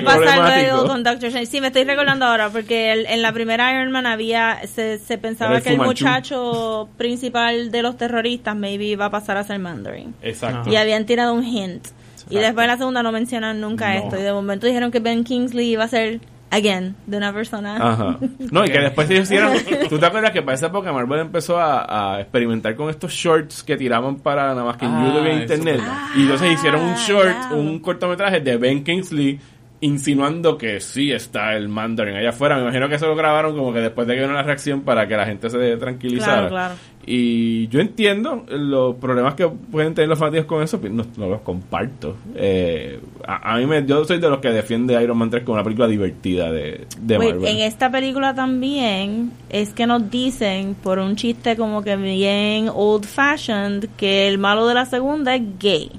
problemático. 0.01 0.07
pasar 0.11 0.61
luego 0.61 0.87
con 0.89 1.05
Doctor 1.05 1.27
Strange. 1.29 1.47
Sí, 1.47 1.61
me 1.61 1.69
estoy 1.69 1.85
recordando 1.85 2.25
ahora, 2.25 2.49
porque 2.51 2.91
el- 2.93 3.07
en 3.07 3.23
la 3.23 3.33
primera 3.33 3.73
Iron 3.73 3.93
Man 3.93 4.05
había, 4.05 4.59
se, 4.67 4.99
se 4.99 5.19
pensaba 5.19 5.59
el 5.59 5.63
que 5.63 5.71
el 5.71 5.79
muchacho 5.79 6.89
principal 6.97 7.71
de 7.71 7.83
los 7.83 7.97
terroristas 7.97 8.57
maybe 8.57 8.87
iba 8.87 9.05
a 9.05 9.11
pasar 9.13 9.37
a 9.37 9.45
ser 9.45 9.61
Mandarin. 9.61 10.15
Exacto. 10.21 10.69
Y 10.69 10.75
habían 10.75 11.07
tirado 11.07 11.33
un 11.33 11.45
hint. 11.45 11.87
Y 12.29 12.37
después 12.39 12.65
en 12.65 12.69
la 12.73 12.79
segunda 12.79 13.03
no 13.05 13.13
mencionan 13.13 13.61
nunca 13.61 13.95
No. 13.95 14.01
esto. 14.05 14.19
Y 14.19 14.23
de 14.23 14.33
momento 14.33 14.67
dijeron 14.67 14.91
que 14.91 14.99
Ben 14.99 15.23
Kingsley 15.23 15.69
iba 15.71 15.85
a 15.85 15.89
ser, 15.89 16.19
again, 16.57 16.95
de 17.07 17.17
una 17.17 17.33
persona. 17.33 17.77
Ajá. 17.77 18.19
No, 18.51 18.65
y 18.65 18.69
que 18.71 18.79
después 18.79 19.09
ellos 19.11 19.25
hicieron. 19.25 19.53
¿Tú 19.89 19.99
te 19.99 20.07
acuerdas 20.07 20.31
que 20.33 20.43
para 20.43 20.55
esa 20.55 20.67
época 20.67 20.93
Marvel 20.93 21.21
empezó 21.21 21.59
a, 21.59 22.15
a 22.17 22.21
experimentar 22.21 22.75
con 22.77 22.91
estos 22.91 23.13
shorts 23.13 23.63
que 23.63 23.77
tiraban 23.77 24.17
para 24.17 24.47
nada 24.49 24.65
más 24.65 24.77
que 24.77 24.85
en 24.85 24.93
Ah, 24.93 25.05
YouTube 25.07 25.27
y 25.27 25.31
en 25.31 25.39
eso. 25.43 25.55
internet? 25.55 25.81
Ah, 25.85 26.11
y 26.17 26.23
entonces 26.23 26.53
hicieron 26.53 26.83
un 26.83 26.95
short, 26.95 27.35
wow. 27.51 27.59
un 27.59 27.79
cortometraje 27.81 28.41
de 28.41 28.57
Ben 28.57 28.85
Kingsley 28.85 29.39
insinuando 29.81 30.57
que 30.57 30.81
sí 30.81 31.13
está 31.13 31.55
el 31.57 31.69
Mandarin 31.69 32.17
allá 32.17 32.31
afuera. 32.31 32.57
Me 32.57 32.63
imagino 32.63 32.89
que 32.89 32.95
eso 32.95 33.07
lo 33.07 33.15
grabaron 33.17 33.55
como 33.57 33.73
que 33.73 33.81
después 33.81 34.07
de 34.07 34.15
que 34.15 34.21
vino 34.23 34.33
la 34.33 34.43
reacción 34.43 34.81
para 34.83 35.07
que 35.07 35.17
la 35.17 35.27
gente 35.27 35.51
se 35.51 35.77
tranquilizara. 35.77 36.49
Claro, 36.49 36.49
claro. 36.49 36.75
Y 37.07 37.69
yo 37.69 37.81
entiendo 37.81 38.45
los 38.49 38.97
problemas 38.97 39.35
que 39.35 39.47
pueden 39.49 39.95
tener 39.95 40.09
los 40.09 40.19
fanáticos 40.19 40.47
con 40.47 40.63
eso, 40.63 40.81
pero 40.81 40.95
no, 40.95 41.05
no 41.17 41.29
los 41.29 41.41
comparto. 41.43 42.17
Eh, 42.35 42.99
a, 43.27 43.55
a 43.55 43.59
mí 43.59 43.67
me, 43.67 43.85
yo 43.85 44.05
soy 44.05 44.19
de 44.19 44.29
los 44.31 44.39
que 44.39 44.49
defiende 44.51 45.01
Iron 45.03 45.19
Man 45.19 45.29
3 45.31 45.43
como 45.45 45.55
una 45.55 45.65
película 45.65 45.87
divertida 45.87 46.51
de, 46.51 46.87
de 47.01 47.19
Wait, 47.19 47.35
Marvel. 47.35 47.49
en 47.49 47.59
esta 47.63 47.91
película 47.91 48.35
también 48.35 49.33
es 49.51 49.71
que 49.75 49.87
nos 49.87 50.11
dicen 50.11 50.75
por 50.83 50.99
un 50.99 51.17
chiste 51.17 51.57
como 51.57 51.83
que 51.83 51.97
bien 51.97 52.71
old 52.75 53.05
fashioned 53.05 53.89
que 53.97 54.27
el 54.29 54.39
malo 54.39 54.67
de 54.67 54.75
la 54.75 54.87
segunda 54.87 55.35
es 55.35 55.43
gay. 55.59 55.91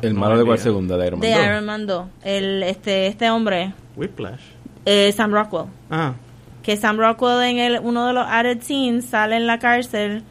El 0.00 0.14
malo 0.14 0.38
de 0.38 0.44
cuál 0.44 0.58
segunda 0.58 0.96
de 0.96 1.06
Iron 1.08 1.20
Man 1.20 1.28
De 1.28 1.34
2. 1.36 1.46
Iron 1.46 1.64
Man 1.66 1.86
2. 1.86 2.06
El, 2.24 2.62
este, 2.62 3.06
este 3.08 3.28
hombre, 3.30 3.74
Whiplash. 3.96 4.40
eh, 4.86 5.12
Sam 5.12 5.32
Rockwell. 5.32 5.66
Ah, 5.90 6.14
Que 6.66 6.76
Sam 6.76 6.98
Rockwell 6.98 7.42
en 7.44 7.58
el, 7.58 7.78
uno 7.82 8.06
de 8.08 8.12
los 8.12 8.26
added 8.28 8.60
scenes 8.60 9.06
sale 9.06 9.36
en 9.36 9.46
la 9.46 9.58
cárcel 9.58 10.22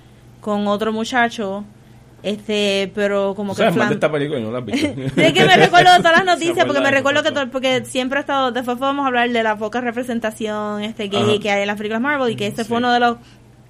con 0.42 0.68
otro 0.68 0.92
muchacho. 0.94 1.64
Este, 2.24 2.92
pero 2.96 3.36
como 3.36 3.54
O 3.54 3.56
que 3.56 3.62
sea, 3.62 3.72
flan- 3.72 3.88
de 3.90 3.94
esta 3.96 4.12
película 4.12 4.40
no 4.40 4.52
la 4.52 4.60
has 4.60 4.66
visto. 4.66 4.88
es 5.22 5.34
que 5.34 5.46
me 5.46 5.56
recuerdo 5.58 5.92
de 5.94 5.98
todas 6.00 6.18
las 6.18 6.26
noticias 6.36 6.66
porque 6.66 6.82
me 6.82 6.92
recuerdo 6.92 7.24
que 7.24 7.32
todo, 7.32 7.50
porque 7.52 7.86
siempre 7.86 8.18
ha 8.18 8.22
estado 8.22 8.52
después 8.52 8.78
podemos 8.78 9.06
hablar 9.08 9.30
de 9.30 9.44
la 9.44 9.56
poca 9.58 9.80
representación 9.80 10.82
este 10.84 11.08
gay 11.08 11.22
Ajá. 11.22 11.40
que 11.40 11.52
hay 11.52 11.62
en 11.62 11.68
las 11.68 11.78
películas 11.78 12.02
Marvel 12.02 12.32
y 12.32 12.36
que 12.36 12.48
ese 12.48 12.66
fue 12.66 12.78
uno 12.78 12.92
de 12.92 13.00
los 13.00 13.18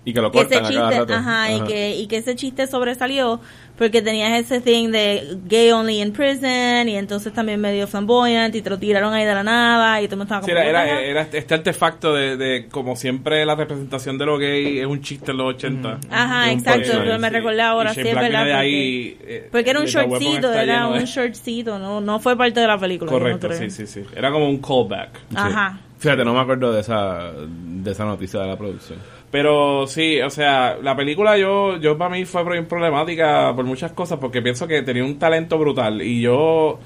y 0.06 0.14
que 0.14 0.22
lo 0.22 0.32
que 0.32 0.38
ese 0.40 0.48
cortan 0.50 0.66
a 0.66 0.70
cada 0.70 0.90
chiste 0.90 1.00
rato. 1.00 1.14
ajá, 1.16 1.52
y 1.52 1.62
que 1.62 1.96
y 1.98 2.08
que 2.08 2.18
ese 2.18 2.36
chiste 2.36 2.68
sobresalió 2.68 3.40
porque 3.78 4.02
tenías 4.02 4.32
ese 4.40 4.62
thing 4.62 4.90
de 4.92 5.38
gay 5.48 5.72
only 5.72 6.00
in 6.02 6.14
prison 6.14 6.88
y 6.88 6.96
entonces 6.96 7.34
también 7.34 7.60
medio 7.60 7.88
flamboyant 7.88 8.56
y 8.56 8.62
te 8.62 8.70
lo 8.70 8.78
tiraron 8.80 9.14
ahí 9.14 9.26
de 9.26 9.34
la 9.34 9.44
nada 9.44 10.02
y 10.02 10.08
tú 10.08 10.16
me 10.16 10.24
estabas 10.24 10.46
Sí, 10.46 10.52
como 10.52 10.64
era, 10.64 10.80
"What 10.80 10.86
the 10.86 10.92
era, 10.92 11.02
hell?". 11.02 11.10
era 11.10 11.22
este 11.34 11.54
artefacto 11.56 12.14
de, 12.14 12.38
de, 12.38 12.68
como 12.70 12.96
siempre, 12.96 13.46
la 13.46 13.56
representación 13.56 14.18
de 14.18 14.26
lo 14.26 14.38
gay 14.38 14.80
es 14.80 14.86
un 14.86 15.02
chiste 15.02 15.32
en 15.32 15.38
los 15.38 15.56
80. 15.56 16.00
Ajá, 16.10 16.52
exacto, 16.52 16.92
pero 17.04 17.20
me 17.20 17.30
recordé 17.30 17.62
ahora, 17.64 17.94
sí, 17.94 18.00
es 18.02 18.16
verdad, 18.16 18.40
porque- 18.40 18.54
ahí, 18.54 19.18
eh, 19.22 19.50
porque 19.52 19.70
era 19.72 19.80
un 19.82 19.86
Weapon 19.88 20.10
shortcito 20.20 20.54
era 20.54 20.88
de- 20.88 21.00
un 21.00 21.04
shortcito 21.06 21.80
no 21.80 22.00
no 22.00 22.20
fue 22.20 22.38
parte 22.38 22.60
de 22.62 22.68
la 22.68 22.78
película 22.78 23.12
no 23.12 23.18
Correcto, 23.18 23.52
sí, 23.54 23.70
sí, 23.72 23.88
sí. 23.88 24.04
Era 24.16 24.32
como 24.32 24.48
un 24.48 24.60
callback. 24.60 25.10
ajá 25.34 25.80
Fíjate, 25.98 26.24
no 26.26 26.34
me 26.34 26.42
acuerdo 26.42 26.72
de 26.74 26.82
esa, 26.82 27.32
de 27.34 27.90
esa 27.92 28.06
noticia 28.06 28.40
de 28.42 28.48
la 28.48 28.58
producción. 28.58 29.00
Pero 29.36 29.86
sí, 29.86 30.22
o 30.22 30.30
sea, 30.30 30.78
la 30.82 30.96
película 30.96 31.38
yo, 31.38 31.76
yo 31.76 31.98
para 31.98 32.16
mí 32.16 32.24
fue 32.24 32.46
problemática 32.46 33.54
por 33.54 33.66
muchas 33.66 33.92
cosas 33.92 34.18
porque 34.18 34.42
pienso 34.42 34.66
que 34.66 34.82
tenía 34.82 35.04
un 35.04 35.20
talento 35.20 35.58
brutal. 35.58 36.02
Y 36.02 36.22
yo, 36.22 36.80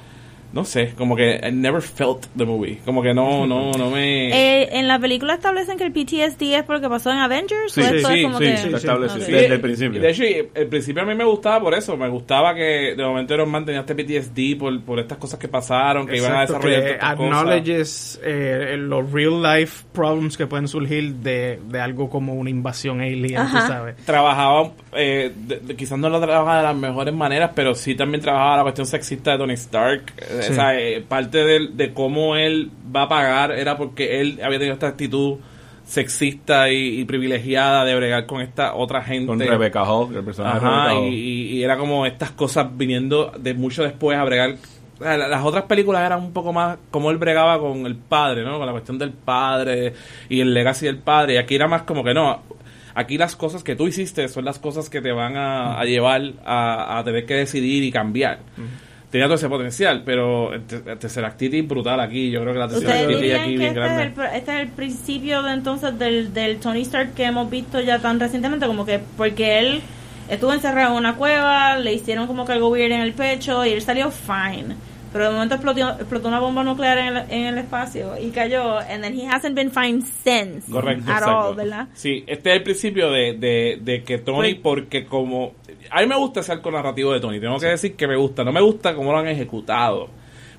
no 0.51 0.65
sé, 0.65 0.93
como 0.97 1.15
que 1.15 1.39
I 1.47 1.51
never 1.51 1.81
felt 1.81 2.25
the 2.38 2.45
movie. 2.45 2.79
Como 2.85 3.01
que 3.03 3.13
no, 3.13 3.45
no, 3.45 3.71
no 3.73 3.89
me... 3.91 4.29
Eh, 4.39 4.69
en 4.79 4.88
la 4.88 4.97
película 4.99 5.35
establecen 5.35 5.77
que 5.77 5.83
el 5.85 5.91
PTSD 5.91 6.41
es 6.55 6.63
porque 6.63 6.89
pasó 6.89 7.12
en 7.12 7.17
Avengers 7.19 7.71
Sí, 7.71 7.81
sí, 7.83 7.99
sí, 8.03 8.23
como 8.23 8.38
sí, 8.39 8.43
que 8.45 8.57
sí, 8.57 8.69
establece. 8.73 9.17
Ok. 9.19 9.23
Sí. 9.25 9.31
desde 9.31 9.53
el 9.55 9.62
principio. 9.62 10.01
De 10.01 10.09
hecho, 10.09 10.23
el 10.55 10.67
principio 10.67 11.03
a 11.03 11.05
mí 11.05 11.15
me 11.15 11.23
gustaba 11.23 11.59
por 11.62 11.73
eso. 11.73 11.95
Me 11.97 12.07
gustaba 12.09 12.53
que 12.55 12.95
de 12.95 13.03
momento 13.03 13.33
Iron 13.35 13.49
Man 13.49 13.65
tenía 13.65 13.81
este 13.81 13.95
PTSD 13.95 14.57
por, 14.59 14.81
por 14.83 14.99
estas 14.99 15.17
cosas 15.17 15.39
que 15.39 15.47
pasaron, 15.47 16.07
que 16.07 16.17
iban 16.17 16.33
a 16.33 16.43
exacto, 16.43 16.67
desarrollar 16.67 16.99
que 16.99 17.05
acknowledges 17.05 18.19
eh, 18.23 18.75
los 18.77 19.12
real 19.12 19.41
life 19.41 19.85
problems 19.93 20.38
que 20.38 20.47
pueden 20.47 20.67
surgir 20.67 21.13
de, 21.15 21.59
de 21.67 21.79
algo 21.79 22.09
como 22.09 22.33
una 22.33 22.49
invasión 22.49 23.01
alien, 23.01 23.38
Ajá. 23.38 23.62
tú 23.62 23.67
sabes. 23.67 23.95
trabajaba, 24.05 24.71
eh, 24.93 25.31
de- 25.35 25.75
quizás 25.75 25.97
no 25.99 26.09
lo 26.09 26.19
trabajaba 26.19 26.57
de 26.57 26.63
las 26.63 26.75
mejores 26.75 27.13
maneras, 27.13 27.51
pero 27.55 27.75
sí 27.75 27.95
también 27.95 28.21
trabajaba 28.21 28.57
la 28.57 28.63
cuestión 28.63 28.88
sexista 28.88 29.31
de 29.33 29.38
Tony 29.38 29.53
Stark. 29.53 30.13
Sí. 30.43 30.52
O 30.52 30.56
sea, 30.56 30.80
eh, 30.80 31.04
parte 31.08 31.39
de, 31.45 31.93
cómo 31.93 32.36
él 32.36 32.71
va 32.95 33.04
a 33.04 33.10
pagar 33.10 33.52
era 33.52 33.78
porque 33.78 34.21
él 34.21 34.39
había 34.43 34.60
tenido 34.60 34.73
esta 34.73 34.88
actitud 34.88 35.38
sexista 35.84 36.69
y, 36.69 36.99
y 36.99 37.06
privilegiada 37.06 37.84
de 37.84 37.95
bregar 37.95 38.25
con 38.28 38.41
esta 38.41 38.75
otra 38.75 39.02
gente. 39.02 39.28
Con 39.28 39.39
Rebecca 39.39 39.84
Hall, 39.84 40.15
el 40.15 40.23
personaje 40.23 40.65
Ajá, 40.65 40.93
y, 41.02 41.63
era 41.63 41.78
como 41.78 42.06
estas 42.06 42.32
cosas 42.32 42.67
viniendo 42.78 43.32
de 43.38 43.54
mucho 43.54 43.84
después 43.84 44.17
a 44.17 44.23
bregar. 44.23 44.56
Las 44.99 45.45
otras 45.45 45.63
películas 45.63 46.06
eran 46.06 46.21
un 46.21 46.34
poco 46.34 46.52
más 46.52 46.78
como 46.91 47.10
él 47.10 47.17
bregaba 47.17 47.58
con 47.58 47.86
el 47.86 47.95
padre, 47.95 48.43
¿no? 48.43 48.58
Con 48.58 48.65
la 48.65 48.73
cuestión 48.73 48.97
del 48.97 49.12
padre 49.12 49.93
y 50.28 50.41
el 50.41 50.54
legacy 50.54 50.88
del 50.88 50.97
padre. 50.97 51.36
Y 51.36 51.38
aquí 51.38 51.56
era 51.56 51.67
más 51.67 51.84
como 51.84 52.04
que 52.04 52.13
no. 52.13 52.43
Aquí 52.93 53.17
las 53.17 53.38
cosas 53.38 53.63
que 53.63 53.78
tú 53.78 53.88
hiciste 53.88 54.28
son 54.28 54.43
las 54.43 54.60
cosas 54.60 54.89
que 54.89 54.99
te 54.99 55.13
van 55.13 55.38
a, 55.38 55.80
a 55.80 55.86
llevar 55.86 56.21
a, 56.45 56.99
a 56.99 57.04
tener 57.06 57.25
que 57.25 57.36
decidir 57.36 57.82
y 57.84 57.91
cambiar. 57.91 58.39
Tenía 59.09 59.25
todo 59.25 59.35
ese 59.35 59.49
potencial, 59.49 60.03
pero 60.05 60.53
el, 60.53 60.63
te- 60.65 60.83
el 60.91 60.99
Tesseractiti 60.99 61.61
brutal 61.61 61.99
aquí. 61.99 62.29
Yo 62.29 62.41
creo 62.41 62.53
que 62.53 62.59
la 62.59 62.65
¿Ustedes 62.65 62.83
Tesseractiti 62.83 63.19
dirían 63.21 63.41
aquí 63.41 63.49
bien 63.57 63.61
este 63.63 63.69
es, 63.69 63.75
grande. 63.85 64.03
el, 64.03 64.15
pr- 64.15 64.33
este 64.35 64.53
es 64.53 64.59
el 64.59 64.67
principio 64.67 65.41
de 65.43 65.53
entonces 65.53 65.97
del, 65.97 66.33
del 66.33 66.59
Tony 66.59 66.81
Stark 66.81 67.13
que 67.15 67.23
hemos 67.23 67.49
visto 67.49 67.79
ya 67.81 67.97
tan 67.99 68.19
recientemente? 68.19 68.67
Como 68.67 68.85
que 68.85 68.99
porque 69.17 69.59
él 69.59 69.81
estuvo 70.29 70.53
encerrado 70.53 70.91
en 70.91 70.97
una 70.99 71.15
cueva, 71.15 71.77
le 71.77 71.91
hicieron 71.93 72.27
como 72.27 72.45
que 72.45 72.51
algo 72.51 72.69
weird 72.69 72.91
en 72.91 73.01
el 73.01 73.13
pecho 73.13 73.65
y 73.65 73.69
él 73.71 73.81
salió 73.81 74.11
fine. 74.11 74.75
Pero 75.11 75.25
de 75.25 75.31
momento 75.31 75.55
explotó, 75.55 75.89
explotó 75.91 76.27
una 76.27 76.39
bomba 76.39 76.63
nuclear 76.63 76.97
en 76.99 77.07
el, 77.07 77.17
en 77.31 77.45
el 77.47 77.57
espacio 77.57 78.13
y 78.21 78.29
cayó. 78.29 78.77
And 78.77 79.01
then 79.01 79.19
he 79.19 79.25
hasn't 79.27 79.55
been 79.55 79.71
fine 79.71 80.01
since. 80.01 80.71
Correcto, 80.71 81.11
At 81.11 81.17
exacto. 81.19 81.39
all, 81.49 81.55
¿verdad? 81.55 81.87
Sí, 81.93 82.23
este 82.27 82.51
es 82.51 82.57
el 82.57 82.63
principio 82.63 83.09
de, 83.09 83.33
de, 83.33 83.79
de 83.81 84.03
que 84.03 84.19
Tony, 84.19 84.53
Pues- 84.55 84.61
porque 84.61 85.05
como... 85.05 85.53
A 85.91 86.01
mí 86.01 86.07
me 86.07 86.15
gusta 86.15 86.41
ese 86.41 86.51
arco 86.51 86.69
narrativo 86.69 87.11
de 87.13 87.19
Tony, 87.19 87.39
tengo 87.39 87.57
que 87.57 87.65
decir 87.67 87.95
que 87.95 88.07
me 88.07 88.15
gusta. 88.15 88.43
No 88.43 88.51
me 88.51 88.61
gusta 88.61 88.93
cómo 88.93 89.11
lo 89.11 89.17
han 89.17 89.27
ejecutado, 89.27 90.07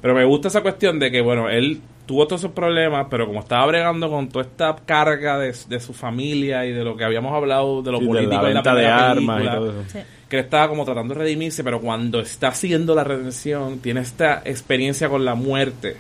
pero 0.01 0.15
me 0.15 0.25
gusta 0.25 0.49
esa 0.49 0.63
cuestión 0.63 0.99
de 0.99 1.13
que, 1.13 1.21
bueno, 1.21 1.49
él 1.49 1.81
tuvo 2.07 2.27
todos 2.27 2.41
esos 2.41 2.51
problemas, 2.53 3.07
pero 3.09 3.27
como 3.29 3.39
estaba 3.39 3.65
bregando 3.67 4.11
con 4.11 4.29
toda 4.29 4.45
esta 4.47 4.75
carga 4.85 5.39
de, 5.39 5.55
de 5.69 5.79
su 5.79 5.93
familia 5.93 6.67
y 6.67 6.73
de 6.73 6.83
lo 6.83 6.97
que 6.97 7.05
habíamos 7.05 7.33
hablado, 7.33 7.83
de 7.83 7.93
lo 7.93 7.99
Sí, 7.99 8.05
de 8.05 8.09
político 8.11 8.43
la 8.43 8.49
en 8.49 8.55
la 8.55 8.61
venta 8.63 8.75
de 8.75 8.87
armas 8.89 9.43
y 9.45 9.47
todo 9.47 9.71
eso. 9.71 9.85
Sí. 9.93 9.99
Que 10.31 10.39
él 10.39 10.45
estaba 10.45 10.69
como 10.69 10.85
tratando 10.87 11.13
de 11.13 11.21
redimirse, 11.21 11.63
pero 11.63 11.81
cuando 11.81 12.21
está 12.21 12.49
haciendo 12.49 12.95
la 12.95 13.05
redención, 13.05 13.81
tiene 13.81 14.01
esta 14.01 14.41
experiencia 14.47 15.09
con 15.11 15.25
la 15.27 15.35
muerte. 15.35 15.97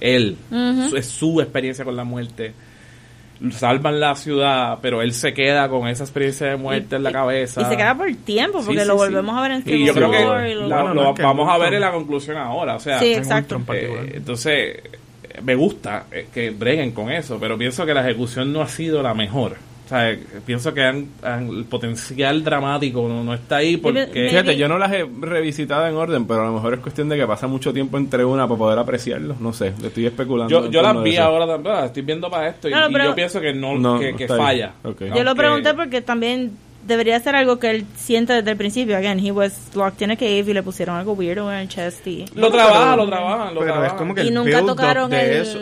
Él, 0.00 0.36
su- 0.88 0.96
es 0.96 1.06
su 1.06 1.40
experiencia 1.40 1.84
con 1.84 1.94
la 1.94 2.02
muerte. 2.04 2.52
Salvan 3.50 4.00
la 4.00 4.14
ciudad, 4.14 4.78
pero 4.80 5.02
él 5.02 5.12
se 5.12 5.34
queda 5.34 5.68
con 5.68 5.86
esa 5.88 6.04
experiencia 6.04 6.46
de 6.46 6.56
muerte 6.56 6.96
en 6.96 7.02
la 7.02 7.12
cabeza. 7.12 7.60
Y 7.62 7.64
se 7.66 7.76
queda 7.76 7.94
por 7.94 8.10
tiempo, 8.24 8.62
porque 8.64 8.80
Sí, 8.80 8.86
lo 8.86 8.96
volvemos 8.96 9.34
sí. 9.34 9.38
a 9.38 9.42
ver 9.42 9.50
en 9.52 9.58
Y 9.58 9.62
Civil 9.62 9.86
yo 9.86 9.94
creo 9.94 10.10
que 10.10 10.20
y 10.50 10.54
lo- 10.54 10.68
lo 10.68 10.94
no, 10.94 11.10
es 11.10 11.16
que 11.16 11.22
vamos 11.22 11.48
a 11.52 11.58
ver 11.58 11.74
en 11.74 11.80
la 11.80 11.92
conclusión 11.92 12.36
ahora. 12.38 12.76
O 12.76 12.80
sea, 12.80 13.02
exacto. 13.04 13.60
Eh, 13.72 14.12
entonces, 14.14 14.78
me 15.42 15.54
gusta 15.56 16.04
eh, 16.12 16.28
que 16.32 16.50
breguen 16.50 16.92
con 16.92 17.10
eso, 17.10 17.38
pero 17.38 17.58
pienso 17.58 17.84
que 17.84 17.92
la 17.92 18.00
ejecución 18.02 18.52
no 18.52 18.62
ha 18.62 18.68
sido 18.68 19.02
la 19.02 19.12
mejor. 19.14 19.56
O 19.84 19.88
sea, 19.88 20.16
pienso 20.46 20.72
que 20.72 20.82
han- 20.82 21.08
han- 21.22 21.48
el 21.48 21.64
potencial 21.66 22.42
dramático 22.42 23.06
no, 23.06 23.22
no 23.22 23.34
está 23.34 23.56
ahí 23.56 23.76
porque... 23.76 24.06
Fíjate, 24.30 24.56
yo 24.56 24.66
no 24.66 24.78
las 24.78 24.90
he 24.92 25.04
revisitado 25.20 25.86
en 25.86 25.94
orden, 25.94 26.26
pero 26.26 26.40
a 26.42 26.46
lo 26.46 26.52
mejor 26.54 26.72
es 26.74 26.80
cuestión 26.80 27.10
de 27.10 27.16
que 27.18 27.26
pasa 27.26 27.46
mucho 27.46 27.70
tiempo 27.72 27.98
entre 27.98 28.24
una 28.24 28.48
para 28.48 28.58
poder 28.58 28.78
apreciarlo. 28.78 29.36
No 29.40 29.52
sé, 29.52 29.74
le 29.82 29.88
estoy 29.88 30.06
especulando. 30.06 30.70
Yo, 30.70 30.80
las 30.82 31.02
vi 31.02 31.16
ahora 31.18 31.46
también, 31.46 31.74
ah, 31.76 31.84
estoy 31.84 32.02
viendo 32.02 32.30
para 32.30 32.48
esto 32.48 32.68
y, 32.68 32.70
Claro, 32.70 32.88
y 32.88 32.92
pero- 32.94 33.04
yo 33.04 33.14
pienso 33.14 33.40
que 33.42 33.52
no, 33.52 33.76
No, 33.76 33.98
que, 33.98 34.26
falla. 34.26 34.72
Yo 35.14 35.22
lo 35.22 35.34
pregunté 35.34 35.74
porque 35.74 36.00
también 36.00 36.52
debería 36.86 37.18
ser 37.20 37.34
algo 37.36 37.58
que 37.58 37.70
él 37.70 37.84
siente 37.94 38.32
desde 38.32 38.50
el 38.52 38.56
principio. 38.56 38.96
Again, 38.96 39.18
he 39.18 39.32
was 39.32 39.70
locked 39.74 40.02
in 40.02 40.10
a 40.10 40.16
cave 40.16 40.44
y 40.46 40.52
le 40.54 40.62
pusieron 40.62 40.96
algo 40.96 41.12
weirdo 41.12 41.50
en 41.52 41.58
el 41.58 41.68
chest 41.68 42.06
y... 42.06 42.24
Lo 42.34 42.50
trabaja, 42.50 42.96
lo 42.96 43.06
trabaja, 43.06 43.50
lo 43.52 43.60
pero 43.60 43.72
es 43.72 43.78
trabaja. 43.80 43.96
como 43.96 44.14
que 44.14 44.24
Y 44.24 44.30
nunca 44.30 44.64
tocaron 44.64 45.12
el 45.12 45.30
eso. 45.30 45.58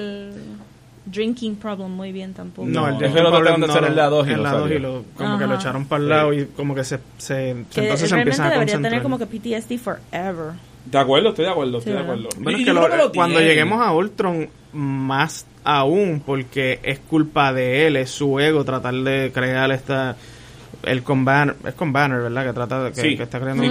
Drinking 1.12 1.56
problem 1.56 1.90
muy 1.92 2.10
bien 2.12 2.32
tampoco. 2.34 2.66
No, 2.68 2.88
el 2.88 2.94
No, 2.94 2.98
que 2.98 3.08
lo 3.22 3.30
Problem 3.30 3.62
hacer 3.64 3.82
no, 3.82 3.88
en 3.88 3.96
la 3.96 4.08
dos 4.08 4.26
y 4.26 4.30
en 4.30 4.36
no 4.38 4.42
la 4.42 4.52
dos 4.52 4.62
salió. 4.62 4.76
y 4.76 4.80
lo, 4.80 5.04
como 5.16 5.38
que 5.38 5.46
lo 5.46 5.54
echaron 5.54 5.84
para 5.86 6.02
el 6.02 6.08
lado 6.08 6.32
y 6.32 6.46
como 6.46 6.74
que 6.74 6.84
se, 6.84 6.98
se 7.18 7.34
que 7.72 7.80
entonces 7.82 8.08
se 8.10 8.16
empiezan 8.18 8.46
a 8.46 8.50
debería 8.50 8.74
concentrar. 8.74 8.90
tener 8.90 9.02
como 9.02 9.18
que 9.18 9.26
PTSD 9.26 9.78
forever. 9.78 10.52
De 10.84 10.98
acuerdo, 10.98 11.28
estoy 11.28 11.44
de 11.44 11.50
acuerdo, 11.52 11.78
estoy 11.78 11.92
Sí, 11.92 11.96
de 11.96 12.02
acuerdo. 12.02 12.28
Bueno, 12.40 12.58
es 12.58 12.64
que 12.64 12.72
lo- 12.72 12.88
lo 12.88 13.12
cuando 13.12 13.36
tiene. 13.38 13.50
lleguemos 13.52 13.80
a 13.80 13.92
Ultron, 13.92 14.48
más 14.72 15.46
aún, 15.64 16.22
porque 16.26 16.80
es 16.82 16.98
culpa 16.98 17.52
de 17.52 17.86
él, 17.86 17.96
es 17.96 18.10
su 18.10 18.40
ego 18.40 18.64
tratar 18.64 18.94
de 18.94 19.30
crear 19.32 19.70
esta. 19.70 20.16
El 20.82 21.04
con 21.04 21.24
Banner, 21.24 21.54
es 21.66 21.74
con 21.74 21.92
Banner, 21.92 22.20
¿verdad? 22.22 22.46
Que 22.46 22.52
trata 22.52 22.82
de. 22.84 22.92
Que, 22.92 23.00
Sí, 23.00 23.16
que 23.16 23.22
está 23.22 23.38
creando 23.38 23.62
sí. 23.62 23.68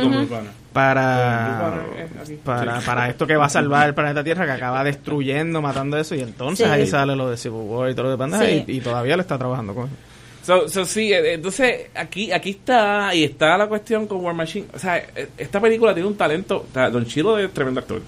Para, 0.73 1.81
eh, 1.97 2.37
para, 2.43 2.79
para 2.81 3.09
esto 3.09 3.27
que 3.27 3.35
va 3.35 3.45
a 3.45 3.49
salvar 3.49 3.87
el 3.87 3.93
planeta 3.93 4.23
Tierra, 4.23 4.45
que 4.45 4.51
acaba 4.51 4.83
destruyendo, 4.83 5.61
matando 5.61 5.97
eso, 5.97 6.15
y 6.15 6.21
entonces 6.21 6.65
Sí. 6.67 6.71
ahí 6.71 6.87
sale 6.87 7.15
lo 7.15 7.29
de 7.29 7.37
Civil 7.37 7.59
War 7.63 7.89
y 7.89 7.95
todo 7.95 8.15
lo 8.15 8.17
de 8.17 8.37
Sí. 8.47 8.63
y, 8.67 8.77
y 8.77 8.79
todavía 8.81 9.15
le 9.15 9.21
está 9.21 9.37
trabajando 9.37 9.73
con 9.75 9.85
eso. 9.87 9.95
So, 10.43 10.67
so, 10.67 10.85
sí, 10.85 11.13
eh, 11.13 11.33
entonces 11.33 11.89
aquí 11.93 12.31
aquí 12.31 12.49
está 12.49 13.13
y 13.13 13.23
está 13.25 13.55
la 13.59 13.67
cuestión 13.67 14.07
con 14.07 14.25
War 14.25 14.33
Machine. 14.33 14.65
O 14.73 14.79
sea, 14.79 14.97
eh, 14.97 15.27
esta 15.37 15.59
película 15.61 15.93
tiene 15.93 16.07
un 16.09 16.17
talento. 16.17 16.65
O 16.67 16.73
sea, 16.73 16.89
Don 16.89 17.05
Chilo 17.05 17.37
es 17.37 17.53
tremendo 17.53 17.79
actor. 17.79 18.01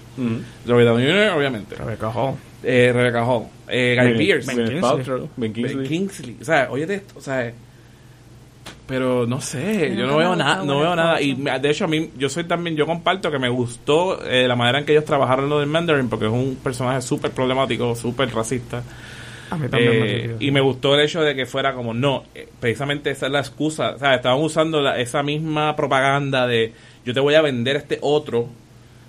Robert 0.66 0.88
Downey 0.88 1.06
Jr., 1.06 1.28
obviamente. 1.36 1.76
Rebecca 1.76 2.08
Hall. 2.10 2.34
Eh, 2.64 2.90
Rebecca 2.92 3.24
Hall. 3.24 3.44
Eh, 3.68 3.96
Guy 3.96 4.08
Ben- 4.08 4.16
Pearce. 4.42 4.52
Ben 5.36 5.52
Kingsley. 5.52 5.76
Ben. 5.76 5.86
Kingsley. 5.86 6.36
O 6.40 6.44
sea, 6.44 6.66
oye, 6.72 6.92
esto, 6.92 7.14
o 7.16 7.20
sea, 7.20 7.52
pero 8.86 9.26
no 9.26 9.40
sé, 9.40 9.94
yo 9.96 10.02
no 10.06 10.12
no 10.12 10.18
me 10.18 10.24
veo 10.24 10.36
nada, 10.36 10.64
no 10.64 10.78
veo 10.80 10.94
nada 10.94 11.20
y 11.20 11.34
me- 11.34 11.58
de 11.58 11.70
hecho 11.70 11.84
a 11.86 11.88
mí 11.88 12.10
yo 12.18 12.28
soy 12.28 12.44
también 12.44 12.76
yo 12.76 12.84
comparto 12.86 13.30
que 13.30 13.38
me 13.38 13.48
gustó 13.48 14.22
eh, 14.26 14.46
la 14.46 14.56
manera 14.56 14.78
en 14.80 14.84
que 14.84 14.92
ellos 14.92 15.04
trabajaron 15.06 15.48
lo 15.48 15.58
del 15.60 15.68
Mandarin 15.68 16.08
porque 16.08 16.26
es 16.26 16.32
un 16.32 16.56
personaje 16.62 17.00
súper 17.00 17.30
problemático, 17.30 17.94
súper 17.96 18.32
racista. 18.34 18.82
A 19.50 19.56
mí 19.56 19.68
también 19.68 20.00
me 20.00 20.06
Eh, 20.16 20.26
dio. 20.28 20.36
y 20.40 20.50
me 20.50 20.60
gustó 20.60 20.94
el 20.94 21.00
hecho 21.02 21.22
de 21.22 21.34
que 21.34 21.46
fuera 21.46 21.72
como 21.74 21.94
no, 21.94 22.24
eh, 22.34 22.48
precisamente 22.60 23.10
esa 23.10 23.26
es 23.26 23.32
la 23.32 23.40
excusa, 23.40 23.90
o 23.96 23.98
sea, 23.98 24.14
estaban 24.16 24.40
usando 24.40 24.80
la- 24.82 24.98
esa 24.98 25.22
misma 25.22 25.74
propaganda 25.76 26.46
de 26.46 26.72
yo 27.06 27.14
te 27.14 27.20
voy 27.20 27.34
a 27.34 27.42
vender 27.42 27.76
este 27.76 27.98
otro 28.02 28.48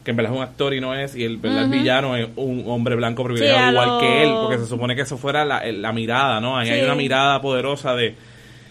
que 0.03 0.11
en 0.11 0.17
verdad 0.17 0.33
es 0.33 0.37
un 0.37 0.43
actor 0.43 0.73
y 0.75 0.79
no 0.81 0.93
es, 0.93 1.15
y 1.15 1.23
el, 1.23 1.37
¿verdad? 1.37 1.63
el 1.63 1.69
villano 1.69 2.15
es 2.15 2.27
un 2.35 2.63
hombre 2.67 2.95
blanco 2.95 3.23
privilegiado 3.23 3.63
Sí, 3.63 3.71
igual 3.71 3.89
lo- 3.89 3.97
que 3.97 4.21
él, 4.23 4.37
porque 4.39 4.57
se 4.59 4.67
supone 4.67 4.95
que 4.95 5.01
eso 5.01 5.17
fuera 5.17 5.43
la, 5.45 5.57
el- 5.59 5.81
la 5.81 5.91
mirada, 5.93 6.39
¿no? 6.39 6.57
Ahí 6.57 6.69
hay 6.69 6.81
una 6.83 6.93
mirada 6.95 7.41
poderosa 7.41 7.95
de 7.95 8.15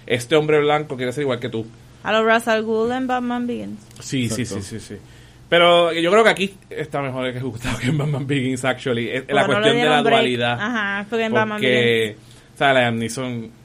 este 0.06 0.36
hombre 0.36 0.60
blanco 0.60 0.96
quiere 0.96 1.12
ser 1.12 1.22
igual 1.22 1.40
que 1.40 1.48
tú. 1.48 1.66
A 2.02 2.12
los 2.12 2.24
Ra's 2.24 2.48
al 2.48 2.62
Ghul 2.62 2.92
en 2.92 3.06
Batman 3.06 3.46
Begins. 3.46 3.80
Sí, 4.00 4.28
sí, 4.28 4.42
Exacto. 4.42 4.62
sí, 4.62 4.78
sí, 4.78 4.94
sí. 4.94 5.00
Pero 5.48 5.92
yo 5.92 6.10
creo 6.10 6.24
que 6.24 6.30
aquí 6.30 6.54
está 6.70 7.00
mejor 7.00 7.26
ejecutado 7.28 7.78
que 7.78 7.86
en 7.86 7.98
Batman 7.98 8.26
Begins, 8.26 8.64
actually. 8.64 9.08
Es 9.10 9.24
la 9.28 9.46
cuestión 9.46 9.76
de 9.76 9.84
la 9.84 10.02
dualidad. 10.02 10.58
Ajá, 10.60 11.06
porque 11.08 11.24
en 11.24 11.32
Batman 11.32 11.58
Porque, 11.58 12.16
o 12.54 12.58
sea, 12.58 12.74
Liam 12.74 12.98
Neeson... 12.98 13.63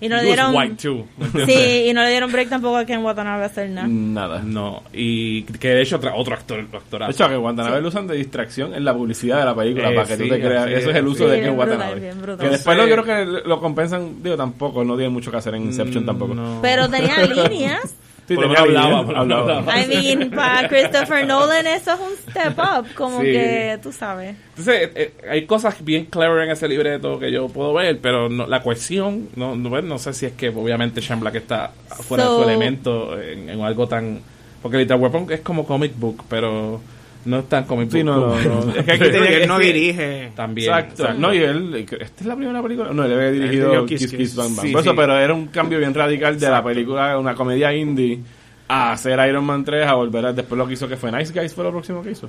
Y 0.00 0.08
no 0.10 0.16
le 0.16 0.22
he 0.22 0.26
dieron... 0.26 0.54
white 0.54 0.74
too. 0.82 1.06
Sí, 1.46 1.86
y 1.88 1.92
no 1.94 2.02
le 2.02 2.10
dieron 2.10 2.30
break 2.30 2.50
tampoco 2.50 2.76
a 2.76 2.84
Ken 2.84 3.02
Watanabe 3.02 3.44
a 3.44 3.46
hacer 3.46 3.70
nada. 3.70 3.88
Nada. 3.88 4.42
No, 4.44 4.82
y 4.92 5.42
que 5.44 5.68
de 5.68 5.82
hecho 5.82 5.96
otra- 5.96 6.14
otro 6.14 6.34
actor, 6.34 6.60
actorazo. 6.72 7.08
De 7.10 7.14
hecho, 7.14 7.28
que 7.30 7.36
Guantanamo 7.36 7.80
lo 7.80 7.88
usan 7.88 8.06
de 8.06 8.14
distracción 8.16 8.74
en 8.74 8.84
la 8.84 8.92
publicidad 8.92 9.38
de 9.38 9.44
la 9.46 9.54
película 9.54 9.90
Eh, 9.90 9.94
para 9.94 10.06
que 10.06 10.16
sí, 10.16 10.22
tú 10.24 10.28
te 10.28 10.40
creas. 10.40 10.64
así 10.64 10.74
Eso 10.74 10.90
es 10.90 10.96
el 10.96 11.06
uso 11.06 11.24
sí. 11.24 11.30
de 11.30 11.36
Sí, 11.36 11.42
Ken 11.44 11.56
brutal, 11.56 11.70
Watanabe. 11.78 12.00
bien 12.00 12.20
brutal. 12.20 12.46
Que 12.46 12.52
después 12.52 12.76
No 12.76 12.84
creo 12.84 13.04
que 13.04 13.24
lo 13.48 13.60
compensan. 13.60 14.22
Digo, 14.22 14.36
tampoco. 14.36 14.84
No 14.84 14.96
tiene 14.96 15.08
mucho 15.10 15.30
que 15.30 15.36
hacer 15.38 15.54
en 15.54 15.62
Inception 15.62 16.04
tampoco. 16.04 16.34
Mm, 16.34 16.36
No. 16.36 16.58
Pero 16.62 16.88
tenía 16.90 17.22
líneas. 17.48 17.94
Sí, 18.28 18.34
Por 18.34 18.46
lo 18.48 18.54
tenía 18.54 18.66
menos 18.66 18.84
hablaba, 18.84 19.06
por 19.06 19.16
hablaba. 19.16 19.56
hablaba. 19.58 19.80
I 19.80 19.86
mean, 20.16 20.30
para 20.32 20.68
Christopher 20.68 21.24
Nolan 21.26 21.66
eso 21.66 21.92
es 21.92 22.00
un 22.00 22.30
step 22.32 22.58
up. 22.58 22.86
Como 22.96 23.20
Sí. 23.20 23.26
que, 23.26 23.78
tú 23.82 23.92
sabes. 23.92 24.34
Entonces, 24.56 24.90
eh, 24.96 25.14
hay 25.30 25.46
cosas 25.46 25.76
bien 25.84 26.06
clever 26.06 26.42
en 26.44 26.50
ese 26.50 26.66
libreto 26.66 27.20
que 27.20 27.30
yo 27.30 27.48
puedo 27.48 27.72
ver, 27.72 28.00
pero 28.00 28.28
no, 28.28 28.46
la 28.48 28.62
cohesión, 28.62 29.28
no, 29.36 29.54
no, 29.54 29.68
bueno, 29.68 29.86
no 29.88 29.98
sé 29.98 30.12
si 30.12 30.26
es 30.26 30.32
que 30.32 30.48
obviamente 30.48 31.00
Shane 31.00 31.20
Black 31.20 31.36
está 31.36 31.70
fuera 31.88 32.24
de 32.24 32.30
su 32.30 32.36
So- 32.36 32.44
elemento 32.48 33.20
en, 33.20 33.48
en 33.48 33.60
algo 33.60 33.86
tan... 33.86 34.20
Porque 34.60 34.78
Little 34.78 34.96
Weapon 34.96 35.26
es 35.30 35.40
como 35.42 35.64
comic 35.64 35.92
book, 35.96 36.24
pero 36.28 36.80
no 37.26 37.40
es 37.40 37.48
tan 37.48 37.64
comic 37.64 37.88
book. 37.88 37.98
Sí, 37.98 38.04
no, 38.04 38.16
no, 38.16 38.42
como- 38.42 38.64
no. 38.66 38.72
Es 38.76 38.84
que 38.84 38.92
aquí 38.92 39.10
tenía 39.10 39.28
que 39.28 39.42
él 39.42 39.48
no 39.48 39.58
dirige. 39.58 40.32
También. 40.34 40.68
Exacto. 40.70 41.02
exacto. 41.02 41.20
No, 41.20 41.34
y 41.34 41.38
él, 41.38 41.74
esta 41.74 42.20
es 42.20 42.26
la 42.26 42.36
primera 42.36 42.62
película. 42.62 42.90
No, 42.92 43.04
él 43.04 43.12
había 43.12 43.30
dirigido 43.32 43.84
Kiss 43.86 44.00
Kiss 44.02 44.10
Kiss, 44.12 44.18
Kiss. 44.18 44.36
Bang 44.36 44.56
Bang. 44.56 44.66
Sí, 44.66 44.72
Por 44.72 44.80
eso, 44.82 44.90
sí. 44.90 44.96
pero 44.96 45.18
era 45.18 45.34
un 45.34 45.46
cambio 45.48 45.78
bien 45.78 45.92
radical 45.92 46.38
de 46.38 46.48
la 46.50 46.62
película, 46.64 47.18
una 47.18 47.34
comedia 47.34 47.74
indie, 47.74 48.20
a 48.68 48.90
hacer 48.90 49.16
Iron 49.28 49.44
Man 49.44 49.64
3, 49.64 49.86
a 49.86 49.94
volver 49.94 50.26
a. 50.26 50.32
Después 50.32 50.58
lo 50.58 50.66
que 50.66 50.72
hizo 50.72 50.88
que 50.88 50.96
fue 50.96 51.12
Nice 51.12 51.32
Guys, 51.32 51.54
fue 51.54 51.62
lo 51.62 51.70
próximo 51.70 52.02
que 52.02 52.10
hizo. 52.10 52.28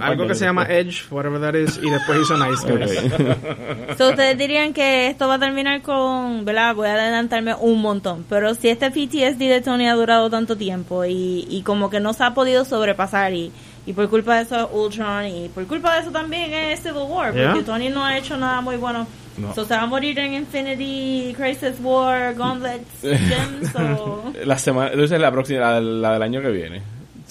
Algo 0.00 0.26
que 0.26 0.34
se 0.34 0.46
llama. 0.46 0.64
Edge, 0.64 1.04
whatever 1.10 1.38
that 1.40 1.54
is, 1.54 1.78
y 1.82 1.90
después 1.90 2.20
hizo 2.22 2.36
Nice 2.38 2.66
Guys. 2.66 3.12
Ok. 3.12 3.36
So, 3.98 4.08
ustedes 4.08 4.38
dirían 4.38 4.72
que 4.72 5.08
esto 5.08 5.28
va 5.28 5.34
a 5.34 5.38
terminar 5.38 5.82
con, 5.82 6.46
¿verdad? 6.46 6.74
Voy 6.74 6.88
a 6.88 6.94
adelantarme 6.94 7.54
un 7.60 7.82
montón. 7.82 8.24
Pero 8.30 8.54
si 8.54 8.70
este 8.70 8.90
PTSD 8.90 9.38
de 9.38 9.60
Tony 9.60 9.86
ha 9.86 9.94
durado 9.94 10.30
tanto 10.30 10.56
tiempo 10.56 11.04
y, 11.04 11.46
y 11.50 11.62
como 11.62 11.90
que 11.90 12.00
no 12.00 12.14
se 12.14 12.24
ha 12.24 12.32
podido 12.32 12.64
sobrepasar 12.64 13.34
y, 13.34 13.52
y 13.86 13.92
por 13.92 14.08
culpa 14.08 14.36
de 14.36 14.42
eso 14.42 14.56
es 14.56 14.66
Ultron 14.72 15.26
y 15.26 15.48
por 15.48 15.66
culpa 15.66 15.94
de 15.94 16.00
eso 16.02 16.10
también 16.10 16.52
es 16.52 16.80
Civil 16.80 17.02
War, 17.08 17.28
porque 17.32 17.40
Yeah. 17.40 17.64
Tony 17.64 17.88
no 17.88 18.04
ha 18.04 18.16
hecho 18.16 18.36
nada 18.36 18.60
muy 18.60 18.76
bueno. 18.76 19.06
No. 19.38 19.54
So, 19.54 19.64
se 19.64 19.74
va 19.74 19.82
a 19.82 19.86
morir 19.86 20.18
en 20.18 20.34
Infinity, 20.34 21.34
Crisis 21.36 21.76
War, 21.80 22.34
Gauntlets, 22.34 22.84
Gems 23.02 23.74
o... 23.76 24.30
La 24.44 24.58
semana, 24.58 24.90
entonces 24.92 25.18
la 25.18 25.30
próxima, 25.32 25.60
la, 25.60 25.80
la 25.80 26.12
del 26.12 26.22
año 26.22 26.42
que 26.42 26.50
viene. 26.50 26.82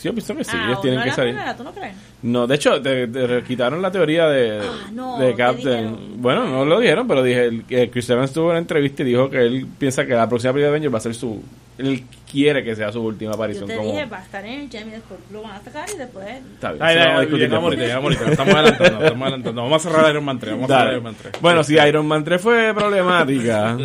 Sí, 0.01 0.07
yo 0.07 0.13
pienso 0.15 0.35
que 0.35 0.43
sí, 0.43 0.51
Ah, 0.55 0.65
ellos 0.65 0.79
¿o 0.79 0.81
tienen 0.81 0.99
no 0.99 1.05
que 1.05 1.11
salir. 1.11 1.33
primera, 1.33 1.55
¿tú 1.55 1.63
no 1.63 1.71
crees? 1.73 1.95
No, 2.23 2.47
de 2.47 2.55
hecho, 2.55 2.81
te, 2.81 3.07
te 3.07 3.43
quitaron 3.43 3.81
la 3.83 3.91
teoría 3.91 4.27
de, 4.27 4.59
Ah, 4.61 4.89
no, 4.91 5.19
de 5.19 5.31
¿qué 5.31 5.35
Captain. 5.37 5.95
Bueno, 6.17 6.47
no 6.47 6.65
lo 6.65 6.79
dijeron, 6.79 7.07
pero 7.07 7.21
dije 7.21 7.61
que 7.67 7.89
Chris 7.91 8.09
Evans 8.09 8.33
tuvo 8.33 8.49
una 8.49 8.57
entrevista 8.57 9.03
y 9.03 9.05
dijo 9.05 9.29
que 9.29 9.37
él 9.45 9.67
piensa 9.77 10.05
que 10.05 10.13
la 10.13 10.27
próxima 10.27 10.53
película 10.53 10.67
de 10.71 10.75
Avengers 10.77 10.93
va 10.93 10.97
a 10.97 11.01
ser 11.01 11.13
su. 11.13 11.43
Él 11.77 12.03
quiere 12.31 12.63
que 12.63 12.75
sea 12.75 12.91
su 12.91 13.01
última 13.01 13.31
Yo 13.31 13.35
aparición 13.35 13.67
te 13.67 13.75
como. 13.75 13.91
dije, 13.91 14.05
va 14.05 14.17
a 14.17 14.23
estar 14.23 14.43
en 14.45 14.61
el 14.61 14.65
y 14.65 14.89
después 14.89 15.19
lo 15.31 15.41
van 15.43 15.51
a 15.53 15.61
sacar 15.61 15.87
y 15.93 15.97
después... 15.97 16.25
Está 16.53 16.71
bien, 16.73 16.83
Ay, 16.83 16.93
sí, 16.95 16.99
ay, 16.99 17.05
vamos 17.05 17.17
a 17.17 17.21
discutir 17.21 17.47
llegamos 17.47 17.75
llegamos 17.75 18.03
ahorita. 18.03 18.31
Estamos 18.31 18.53
adelantando, 18.55 19.03
estamos 19.05 19.21
adelantando. 19.27 19.61
Vamos 19.63 19.85
a 19.85 19.89
cerrar 19.89 20.11
Iron 20.11 20.25
Man 20.25 20.39
3. 20.39 20.53
Vamos 20.53 20.71
a 20.71 20.77
cerrar. 20.77 20.91
Iron 20.93 21.03
Man 21.03 21.15
3. 21.21 21.33
Bueno, 21.41 21.63
si 21.63 21.73
Iron 21.75 22.07
Man 22.07 22.23
3 22.23 22.41
fue 22.41 22.73
problemática, 22.73 23.77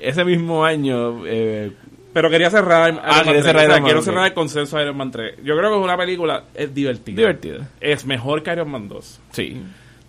ese 0.00 0.24
mismo 0.24 0.64
año. 0.64 1.26
Eh, 1.26 1.72
Pero 2.12 2.28
quería 2.28 2.50
cerrar 2.50 2.88
Iron 2.92 3.00
Ah, 3.04 3.08
Man 3.16 3.24
quería 3.24 3.32
3. 3.40 3.44
cerrar 3.44 3.56
O 3.56 3.58
sea, 3.58 3.64
Iron 3.64 3.82
Man, 3.82 3.84
quiero 3.84 4.02
cerrar 4.02 4.26
el 4.26 4.34
consenso 4.34 4.76
de 4.76 4.82
Iron 4.84 4.96
Man 4.96 5.10
3. 5.10 5.36
Yo 5.44 5.56
creo 5.56 5.70
que 5.70 5.76
es 5.78 5.82
una 5.84 5.96
película 5.96 6.44
es 6.54 6.74
divertida. 6.74 7.16
divertida. 7.16 7.68
Es 7.80 8.04
mejor 8.04 8.42
que 8.42 8.52
Iron 8.52 8.70
Man 8.70 8.88
2. 8.88 9.20
Sí. 9.32 9.62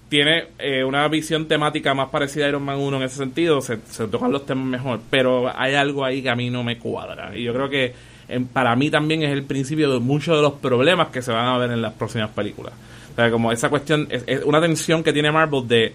Tiene 0.10 0.46
eh, 0.60 0.84
una 0.84 1.08
visión 1.08 1.48
temática 1.48 1.94
más 1.94 2.10
parecida 2.10 2.46
a 2.46 2.50
Iron 2.50 2.63
Man 2.63 2.78
1 2.78 2.98
en 2.98 3.04
ese 3.04 3.18
sentido. 3.18 3.62
Se, 3.62 3.80
se 3.89 4.08
tocan 4.08 4.32
los 4.32 4.46
temas 4.46 4.66
mejor. 4.66 5.00
Pero 5.10 5.52
hay 5.58 5.74
algo 5.76 6.04
ahí 6.06 6.22
que 6.22 6.30
a 6.30 6.36
mí 6.36 6.50
no 6.50 6.63
me 6.63 6.78
cuadra. 6.78 7.36
Y 7.36 7.44
yo 7.44 7.54
creo 7.54 7.70
que 7.70 7.94
en- 8.28 8.48
para 8.48 8.76
mí 8.76 8.89
también 8.92 9.24
es 9.24 9.32
el 9.32 9.44
principio 9.44 9.92
de 9.92 10.00
muchos 10.00 10.36
de 10.36 10.42
los 10.42 10.54
problemas 10.54 11.08
que 11.08 11.22
se 11.22 11.32
van 11.32 11.46
a 11.48 11.58
ver 11.58 11.72
en 11.72 11.82
las 11.82 11.94
próximas 11.94 12.30
películas. 12.32 12.74
O 13.13 13.16
sea, 13.16 13.32
como 13.32 13.52
esa 13.52 13.70
cuestión, 13.70 14.08
es, 14.10 14.24
es 14.28 14.44
una 14.44 14.60
tensión 14.62 15.04
que 15.04 15.13
tiene 15.13 15.32
Marvel 15.32 15.68
de 15.68 15.94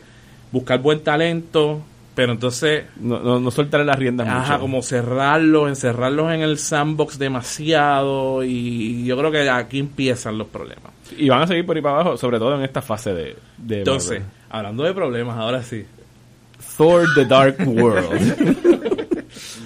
buscar 0.52 0.80
buen 0.80 1.00
talento, 1.04 1.80
pero 2.18 2.32
entonces 2.32 2.86
No, 3.00 3.20
no, 3.20 3.38
no 3.38 3.50
soltarle 3.52 3.86
las 3.86 3.96
riendas 3.96 4.26
Ajá, 4.26 4.54
mucho. 4.54 4.60
como 4.60 4.82
cerrarlos, 4.82 5.68
encerrarlos 5.68 6.32
en 6.32 6.40
el 6.40 6.58
sandbox 6.58 7.16
demasiado 7.16 8.42
y 8.42 9.04
yo 9.04 9.16
creo 9.16 9.30
que 9.30 9.48
aquí 9.48 9.78
empiezan 9.78 10.36
los 10.36 10.48
problemas. 10.48 10.92
Y 11.16 11.28
van 11.28 11.42
a 11.42 11.46
seguir 11.46 11.64
por 11.64 11.76
ahí 11.76 11.82
para 11.82 12.00
abajo, 12.00 12.16
sobre 12.16 12.40
todo 12.40 12.56
en 12.56 12.62
esta 12.64 12.82
fase 12.82 13.14
de, 13.14 13.36
de 13.56 13.78
Entonces, 13.78 14.18
Marvel. 14.20 14.26
hablando 14.50 14.82
de 14.82 14.94
problemas, 14.94 15.38
ahora 15.38 15.62
sí. 15.62 15.86
Thor 16.76 17.06
The 17.14 17.24
Dark 17.24 17.56
World. 17.66 19.06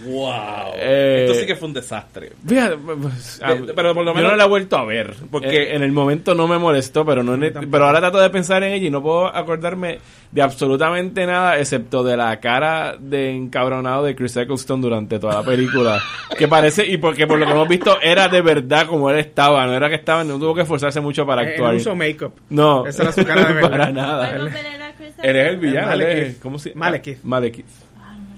Wow. 0.05 0.73
Eh, 0.77 1.27
Esto 1.29 1.41
sí 1.41 1.47
que 1.47 1.57
fue 1.57 1.69
un 1.69 1.75
desastre. 1.75 2.33
Fíjate, 2.47 2.77
pues, 2.77 3.41
ah, 3.43 3.55
pero 3.75 3.95
por 3.95 4.05
lo 4.05 4.11
yo 4.13 4.15
menos- 4.17 4.31
no 4.33 4.37
la 4.37 4.45
he 4.45 4.49
vuelto 4.49 4.77
a 4.77 4.85
ver 4.85 5.15
Porque- 5.31 5.47
porque 5.49 5.75
en 5.75 5.83
el 5.83 5.93
momento 5.93 6.35
no 6.35 6.49
me 6.49 6.59
molestó 6.59 7.05
pero 7.05 7.23
no 7.23 7.35
en- 7.35 7.53
pero 7.71 7.87
ahora 7.87 8.01
trato 8.01 8.19
de 8.19 8.31
pensar 8.31 8.63
en 8.65 8.73
ella 8.73 8.87
y 8.87 8.91
no 8.91 9.03
puedo 9.03 9.27
acordarme 9.27 9.99
de 10.31 10.43
absolutamente 10.43 11.27
nada 11.27 11.59
excepto 11.59 12.03
de 12.03 12.17
la 12.17 12.39
cara 12.41 12.97
de 12.99 13.31
encabronado 13.31 14.03
de 14.05 14.15
Chris 14.17 14.37
Eccleston 14.37 14.81
durante 14.81 15.19
toda 15.19 15.35
la 15.35 15.43
película 15.43 16.01
que 16.39 16.49
parece 16.49 16.87
y 16.87 16.97
porque 16.97 17.27
por 17.27 17.39
lo 17.39 17.47
que 17.47 17.53
hemos 17.53 17.69
visto 17.69 18.01
era 18.01 18.29
de 18.29 18.41
verdad 18.41 18.87
como 18.87 19.11
él 19.11 19.19
estaba 19.19 19.67
no 19.67 19.75
era 19.75 19.89
que 19.89 19.97
estaba 19.97 20.25
no 20.25 20.39
tuvo 20.39 20.55
que 20.55 20.63
esforzarse 20.63 21.01
mucho 21.01 21.27
para 21.27 21.43
Él 21.43 21.49
actuar 21.51 21.75
usó 21.75 21.95
make-up. 21.95 22.33
no 22.51 22.87
Esa 22.87 23.03
era 23.03 23.13
su 23.13 23.25
cara 23.25 23.45
de 23.45 23.53
verdad. 23.55 23.71
para 23.71 23.91
nada 23.93 24.29
¿Cuál 24.31 24.47
papel 24.49 24.67
era 24.67 24.93
Chris 24.95 25.13
él 25.23 25.37
es 25.37 25.49
el 25.49 25.57
villano 25.59 25.87
Malekith. 25.89 26.41
¿cómo 26.41 26.59
se 26.59 26.75
Malekith. 26.75 27.23
Malekith 27.23 27.67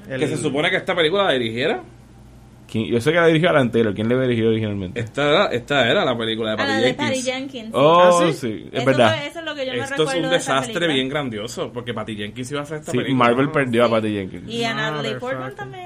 El- 0.09 0.21
Que 0.21 0.29
se 0.29 0.37
supone 0.37 0.71
que 0.71 0.77
esta 0.77 0.95
película 0.95 1.25
la 1.25 1.33
dirigiera. 1.33 1.83
¿Quién- 2.71 2.87
yo 2.87 3.01
sé 3.01 3.11
que 3.13 3.19
la 3.19 3.27
dirigió 3.27 3.51
Alan 3.51 3.71
Taylor 3.71 3.95
¿quién 3.95 4.09
le 4.09 4.19
dirigió 4.19 4.49
originalmente? 4.49 4.99
Esta 4.99 5.29
era, 5.29 5.47
esta 5.47 5.89
era 5.89 6.05
la 6.05 6.17
película 6.17 6.51
de 6.51 6.55
Ah, 6.55 6.57
Patty 6.59 6.71
la 6.73 6.77
de 6.79 6.83
Jenkins. 6.85 7.09
Patty 7.09 7.23
Jenkins. 7.23 7.71
oh 7.75 8.01
¿Ah, 8.01 8.27
sí? 8.27 8.33
sí, 8.33 8.69
es 8.73 8.75
Eso 8.81 8.87
verdad 8.87 9.17
fue- 9.17 9.27
eso 9.29 9.39
es 9.41 9.45
lo 9.45 9.55
que 9.55 9.67
yo 9.67 9.73
me 9.73 9.79
Esto 9.79 10.03
es 10.03 10.15
un 10.15 10.23
de 10.31 10.37
esa 10.37 10.55
desastre 10.55 10.89
bien 10.89 11.09
grandioso 11.09 11.73
porque 11.73 11.95
Patty 11.95 12.17
Jenkins 12.17 12.51
iba 12.51 12.61
a 12.61 12.63
hacer 12.65 12.79
esta 12.79 12.91
sí, 12.93 12.99
película. 12.99 13.25
Marvel 13.25 13.51
perdió 13.51 13.85
a 13.85 13.91
Patty 13.91 14.09
Jenkins 14.15 14.51
Y 14.51 14.65
a 14.65 14.75
Natalie. 14.75 15.15
Portman 15.17 15.55
también. 15.55 15.85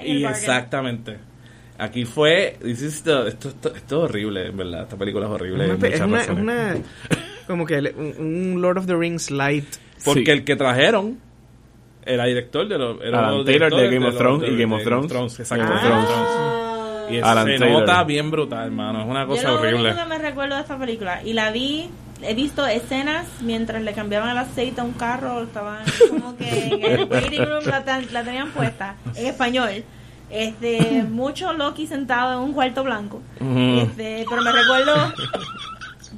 el- 0.00 0.06
Y 0.06 0.24
exactamente. 0.24 1.16
Aquí 1.76 2.04
fue. 2.04 2.56
this 2.62 2.82
is 2.82 3.02
the- 3.02 3.28
esto, 3.28 3.48
esto, 3.50 3.74
esto 3.74 4.04
es 4.04 4.10
horrible, 4.10 4.46
en 4.46 4.56
verdad. 4.56 4.82
Esta 4.84 4.96
película 4.96 5.26
es 5.26 5.32
horrible. 5.32 5.64
Una- 5.70 5.74
es 5.88 6.00
una, 6.00 6.20
es 6.20 6.26
razones. 6.28 6.42
una- 6.42 6.76
como 7.46 7.66
que 7.66 7.78
un, 7.96 8.54
un 8.54 8.62
Lord 8.62 8.78
of 8.78 8.86
the 8.86 8.94
Rings 8.96 9.30
light. 9.30 9.66
Porque 10.04 10.24
Sí. 10.24 10.30
el 10.30 10.44
que 10.44 10.56
trajeron 10.56 11.18
era 12.06 12.24
director 12.24 12.66
de 12.68 12.78
los. 12.78 13.00
Era 13.02 13.28
Alan 13.28 13.44
Taylor 13.44 13.74
de 13.74 13.90
Game 13.90 14.06
of 14.08 14.16
Thrones 14.16 14.48
y 14.48 14.56
Game 14.56 14.74
of 14.74 14.82
Thrones. 15.08 15.40
exacto, 15.40 15.64
Game 15.64 15.76
of 15.76 15.82
Game 15.82 15.94
of 15.94 16.06
Thrones. 16.06 17.10
Y 17.10 17.18
Alan 17.20 17.46
se 17.46 17.58
Taylor. 17.58 17.80
nota 17.80 18.04
bien 18.04 18.30
brutal, 18.30 18.64
hermano. 18.66 19.00
Es 19.02 19.06
una 19.06 19.22
Yo 19.22 19.28
cosa 19.28 19.52
horrible. 19.54 19.94
que 19.94 20.04
me 20.06 20.18
recuerdo 20.18 20.54
de 20.56 20.62
esta 20.62 20.78
película, 20.78 21.22
y 21.22 21.34
la 21.34 21.50
vi, 21.50 21.90
he 22.22 22.34
visto 22.34 22.66
escenas 22.66 23.26
mientras 23.42 23.82
le 23.82 23.92
cambiaban 23.92 24.30
el 24.30 24.38
aceite 24.38 24.80
a 24.80 24.84
un 24.84 24.92
carro, 24.92 25.42
estaban 25.42 25.84
como 26.08 26.34
que 26.36 26.48
en 26.48 26.82
el 26.84 27.04
waiting 27.10 27.44
room 27.44 27.64
la, 27.66 27.82
la 28.10 28.24
tenían 28.24 28.50
puesta 28.52 28.96
en 29.14 29.26
español. 29.26 29.84
Este, 30.30 31.04
mucho 31.08 31.52
Loki 31.52 31.86
sentado 31.86 32.32
en 32.32 32.38
un 32.40 32.54
cuarto 32.54 32.82
blanco. 32.82 33.20
Este, 33.38 34.24
pero 34.28 34.42
me 34.42 34.50
recuerdo 34.50 35.12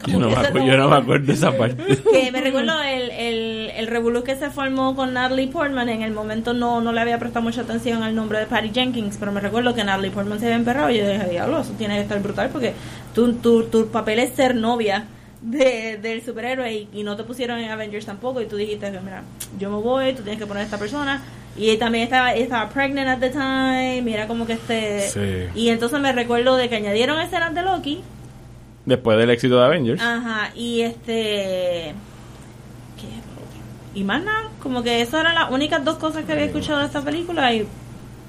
Yo 0.06 0.18
no, 0.18 0.28
me 0.28 0.34
acuerdo, 0.34 0.66
yo 0.66 0.76
no 0.76 0.88
me 0.88 0.96
acuerdo 0.96 1.26
de 1.26 1.32
esa 1.32 1.56
parte. 1.56 1.82
que 2.12 2.30
me 2.30 2.40
recuerdo 2.40 2.82
el, 2.82 3.10
el, 3.10 3.70
el 3.76 3.86
revolú 3.86 4.22
que 4.22 4.36
se 4.36 4.50
formó 4.50 4.94
con 4.94 5.14
Natalie 5.14 5.48
Portman. 5.48 5.88
En 5.88 6.02
el 6.02 6.12
momento 6.12 6.52
no, 6.52 6.80
no 6.80 6.92
le 6.92 7.00
había 7.00 7.18
prestado 7.18 7.42
mucha 7.42 7.62
atención 7.62 8.02
al 8.02 8.14
nombre 8.14 8.38
de 8.38 8.46
Patty 8.46 8.70
Jenkins, 8.72 9.16
pero 9.18 9.32
me 9.32 9.40
recuerdo 9.40 9.74
que 9.74 9.84
Natalie 9.84 10.10
Portman 10.10 10.38
se 10.38 10.46
había 10.46 10.56
emperrado 10.56 10.90
y 10.90 10.98
yo 10.98 11.08
dije, 11.08 11.28
diablo, 11.30 11.60
eso 11.60 11.72
tiene 11.78 11.96
que 11.96 12.02
estar 12.02 12.20
brutal 12.22 12.50
porque 12.50 12.74
tu, 13.14 13.34
tu, 13.34 13.64
tu 13.64 13.88
papel 13.88 14.18
es 14.18 14.34
ser 14.34 14.54
novia 14.54 15.04
de, 15.42 15.98
del 16.00 16.22
superhéroe 16.22 16.72
y, 16.72 16.88
y 16.92 17.02
no 17.02 17.16
te 17.16 17.24
pusieron 17.24 17.58
en 17.58 17.70
Avengers 17.70 18.06
tampoco 18.06 18.40
y 18.40 18.46
tú 18.46 18.56
dijiste 18.56 18.90
que 18.90 19.00
mira, 19.00 19.22
yo 19.58 19.70
me 19.70 19.76
voy, 19.76 20.12
tú 20.12 20.22
tienes 20.22 20.38
que 20.40 20.46
poner 20.46 20.62
a 20.62 20.64
esta 20.64 20.78
persona 20.78 21.22
y 21.56 21.76
también 21.76 22.04
estaba, 22.04 22.34
estaba 22.34 22.68
pregnant 22.68 23.08
at 23.08 23.18
the 23.18 23.30
time, 23.30 24.02
mira 24.02 24.26
como 24.26 24.46
que 24.46 24.54
este... 24.54 25.00
Sí. 25.08 25.58
Y 25.58 25.68
entonces 25.70 26.00
me 26.00 26.12
recuerdo 26.12 26.56
de 26.56 26.68
que 26.68 26.76
añadieron 26.76 27.20
escenas 27.20 27.54
de 27.54 27.62
Loki 27.62 28.02
Después 28.86 29.18
del 29.18 29.30
éxito 29.30 29.58
de 29.58 29.64
Avengers. 29.64 30.00
Ajá, 30.00 30.52
y 30.54 30.80
este. 30.80 31.92
¿Qué? 32.96 33.98
Y 33.98 34.04
más 34.04 34.22
nada, 34.22 34.50
como 34.62 34.82
que 34.82 35.00
esas 35.00 35.22
eran 35.22 35.34
las 35.34 35.50
únicas 35.50 35.84
dos 35.84 35.96
cosas 35.96 36.24
que 36.24 36.32
había 36.32 36.44
escuchado 36.44 36.80
de 36.80 36.86
esta 36.86 37.02
película 37.02 37.52
y, 37.52 37.66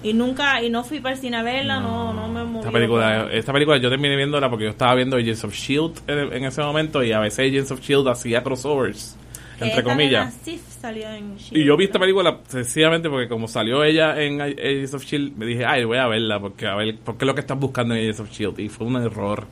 y 0.01 0.13
nunca, 0.13 0.63
y 0.63 0.69
no 0.69 0.83
fui 0.83 0.99
para 0.99 1.15
el 1.15 1.21
cine 1.21 1.37
a 1.37 1.43
verla, 1.43 1.79
no, 1.79 2.13
no, 2.13 2.27
me 2.29 2.43
moví. 2.43 2.59
Esta 2.59 2.71
película, 2.71 3.27
esta 3.31 3.53
película 3.53 3.77
yo 3.77 3.89
terminé 3.89 4.15
viéndola 4.15 4.49
porque 4.49 4.63
yo 4.63 4.71
estaba 4.71 4.95
viendo 4.95 5.17
Agents 5.17 5.43
of 5.43 5.53
Shield 5.53 5.99
E 6.07 6.13
en, 6.13 6.33
en 6.33 6.45
ese 6.45 6.61
momento 6.61 7.03
y 7.03 7.11
a 7.11 7.19
veces 7.19 7.39
Agents 7.39 7.71
of 7.71 7.81
Shield 7.81 8.07
E 8.07 8.11
hacía 8.11 8.43
crossovers, 8.43 9.17
entre 9.59 9.83
comillas. 9.83 10.33
Salió 10.79 11.09
en 11.09 11.35
Y 11.51 11.65
yo 11.65 11.75
vi 11.75 11.85
esta 11.85 11.99
película 11.99 12.37
sencillamente 12.47 13.09
porque 13.09 13.27
como 13.27 13.47
salió 13.47 13.83
ella 13.83 14.21
en 14.21 14.39
Agents 14.39 14.93
of 14.93 15.03
Shield, 15.03 15.35
me 15.35 15.45
dije, 15.45 15.65
ay, 15.65 15.83
voy 15.83 15.97
a 15.97 16.07
verla 16.07 16.39
porque 16.39 16.65
a 16.65 16.75
ver, 16.75 16.97
porque 17.03 17.25
es 17.25 17.27
lo 17.27 17.35
que 17.35 17.41
están 17.41 17.59
buscando 17.59 17.93
en 17.93 18.01
Agents 18.01 18.19
of 18.21 18.31
Shield 18.31 18.59
y 18.59 18.69
fue 18.69 18.87
un 18.87 18.95
error 18.95 19.47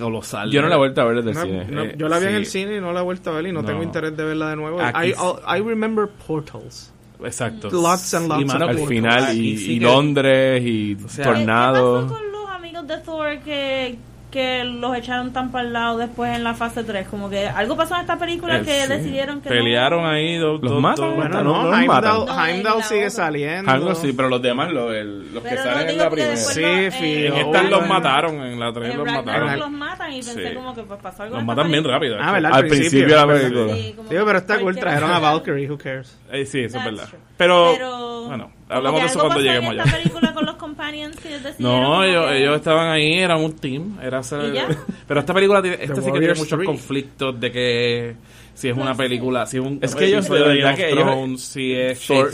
colosal. 0.00 0.50
Yo 0.50 0.60
no 0.62 0.68
la 0.68 0.74
he 0.74 0.78
vuelto 0.78 1.00
a 1.00 1.04
ver 1.04 1.22
desde 1.22 1.32
No, 1.34 1.42
el 1.42 1.48
cine. 1.66 1.66
no, 1.76 1.82
Eh, 1.84 1.94
yo 1.96 2.08
la 2.08 2.18
vi 2.18 2.24
en 2.26 2.30
sí. 2.32 2.36
el 2.38 2.46
cine 2.46 2.76
y 2.78 2.80
no 2.80 2.92
la 2.92 3.00
he 3.00 3.02
vuelto 3.04 3.30
a 3.30 3.34
ver 3.34 3.46
y 3.46 3.52
no, 3.52 3.60
No. 3.62 3.68
tengo 3.68 3.82
interés 3.84 4.16
de 4.16 4.24
verla 4.24 4.50
de 4.50 4.56
nuevo. 4.56 4.80
Aquí 4.80 5.10
I. 5.10 5.14
I 5.58 5.60
remember 5.62 6.08
Portals. 6.26 6.92
Exacto. 7.22 7.68
Lots 7.70 8.14
and 8.14 8.28
lots 8.28 8.40
Y, 8.42 8.44
mano, 8.46 8.64
of 8.64 8.70
al 8.70 8.76
pues, 8.78 8.88
final, 8.88 9.24
aquí 9.24 9.50
y, 9.50 9.56
sí 9.58 9.72
y 9.74 9.78
que- 9.78 9.84
Londres, 9.84 10.62
y 10.64 10.96
sea, 10.96 10.98
¿Qué 10.98 11.06
pasó 11.06 11.22
Tornado. 11.34 12.06
con 12.08 12.32
los 12.32 12.50
amigos 12.50 12.86
de 12.88 12.96
Thor 12.98 13.38
que, 13.40 13.98
que 14.30 14.64
los 14.64 14.96
echaron 14.96 15.32
tan 15.32 15.50
para 15.50 15.66
el 15.66 15.72
lado 15.72 15.98
después 15.98 16.34
en 16.36 16.44
la 16.44 16.54
fase 16.54 16.84
3? 16.84 17.08
Como 17.08 17.28
que 17.28 17.46
algo 17.48 17.76
pasó 17.76 17.94
en 17.96 18.02
esta 18.02 18.18
película 18.18 18.58
Eh, 18.58 18.62
que 18.62 18.82
sí. 18.82 18.88
decidieron 18.88 19.40
que 19.40 19.48
Pelearon 19.48 20.02
no. 20.02 20.08
ahí. 20.08 20.36
dos- 20.38 20.60
Los 20.62 20.72
dos- 20.72 20.80
matan, 20.82 21.06
dos- 21.06 21.16
bueno, 21.16 21.42
no, 21.42 21.62
no, 21.64 21.70
los. 21.70 21.78
Heimdall, 21.80 22.26
No, 22.26 22.44
Heimdall 22.46 22.82
sigue 22.84 23.10
saliendo. 23.10 23.70
Algo 23.70 23.94
sí, 23.94 24.12
pero 24.12 24.28
los 24.28 24.40
demás, 24.40 24.70
los, 24.72 24.94
el- 24.94 25.34
los 25.34 25.42
que 25.42 25.56
salen 25.56 25.88
en 25.90 25.98
la 25.98 26.08
primera. 26.10 26.36
Sí, 26.36 26.60
lo- 26.60 26.90
sí, 26.92 27.26
en 27.26 27.34
estas 27.34 27.70
los 27.70 27.86
mataron, 27.88 28.34
en 28.42 28.60
la 28.60 28.72
3 28.72 28.90
En 28.92 28.98
los 28.98 29.06
mataron. 29.06 29.58
los 29.58 29.70
matan 29.70 30.12
y 30.12 30.16
pensé 30.22 30.48
Sí. 30.48 30.54
como 30.54 30.74
que 30.74 30.82
pues 30.82 31.00
pasó 31.00 31.22
algo 31.24 31.36
Los 31.36 31.44
matan 31.44 31.66
esta 31.66 31.72
bien 31.72 31.84
rápido. 31.92 32.16
Ah, 32.20 32.32
¿verdad? 32.32 32.50
Al 32.54 32.66
principio 32.66 33.08
de 33.08 33.14
la 33.16 33.26
película. 33.26 33.74
Digo, 33.74 34.24
pero 34.26 34.38
está 34.38 34.58
cool, 34.60 34.76
trajeron 34.76 35.10
a. 35.10 35.18
Valkyrie, 35.18 35.68
who 35.70 35.76
cares. 35.78 36.16
Eh, 36.32 36.44
sí, 36.46 36.60
eso 36.60 36.78
es 36.78 36.84
verdad. 36.84 37.08
Pero, 37.36 38.26
bueno, 38.26 38.50
hablamos 38.70 39.00
de 39.00 39.06
eso 39.06 39.18
cuando 39.20 39.40
lleguemos 39.40 39.74
en 39.74 39.80
allá. 39.80 39.84
esta 39.90 39.98
película 39.98 40.34
con 40.34 40.46
los 40.46 40.54
companions 40.56 41.16
No, 41.58 42.04
ellos, 42.04 42.30
ellos 42.32 42.56
estaban 42.56 42.88
ahí, 42.90 43.14
eran 43.18 43.42
un 43.42 43.52
team. 43.56 43.98
Era 44.02 44.18
hacer- 44.18 44.50
¿Y 44.50 44.54
ya? 44.54 44.68
Pero 45.08 45.20
esta 45.20 45.34
película, 45.34 45.60
tiene, 45.62 45.78
esta 45.80 45.96
sí 46.00 46.12
que 46.12 46.18
tiene 46.18 46.34
muchos 46.34 46.48
3. 46.58 46.66
conflictos 46.66 47.40
de 47.40 47.52
que 47.52 48.16
si 48.54 48.68
es 48.68 48.76
una 48.76 48.94
película, 48.94 49.46
si 49.46 49.56
es 49.56 49.64
un 49.64 49.78
Es 49.80 49.94
que 49.94 50.04
ellos, 50.06 50.28
de 50.28 50.38
verdad 50.38 50.74
que 50.76 50.90
ellos- 50.90 51.40
si 51.42 51.72
es 51.72 52.06
Thor. 52.06 52.30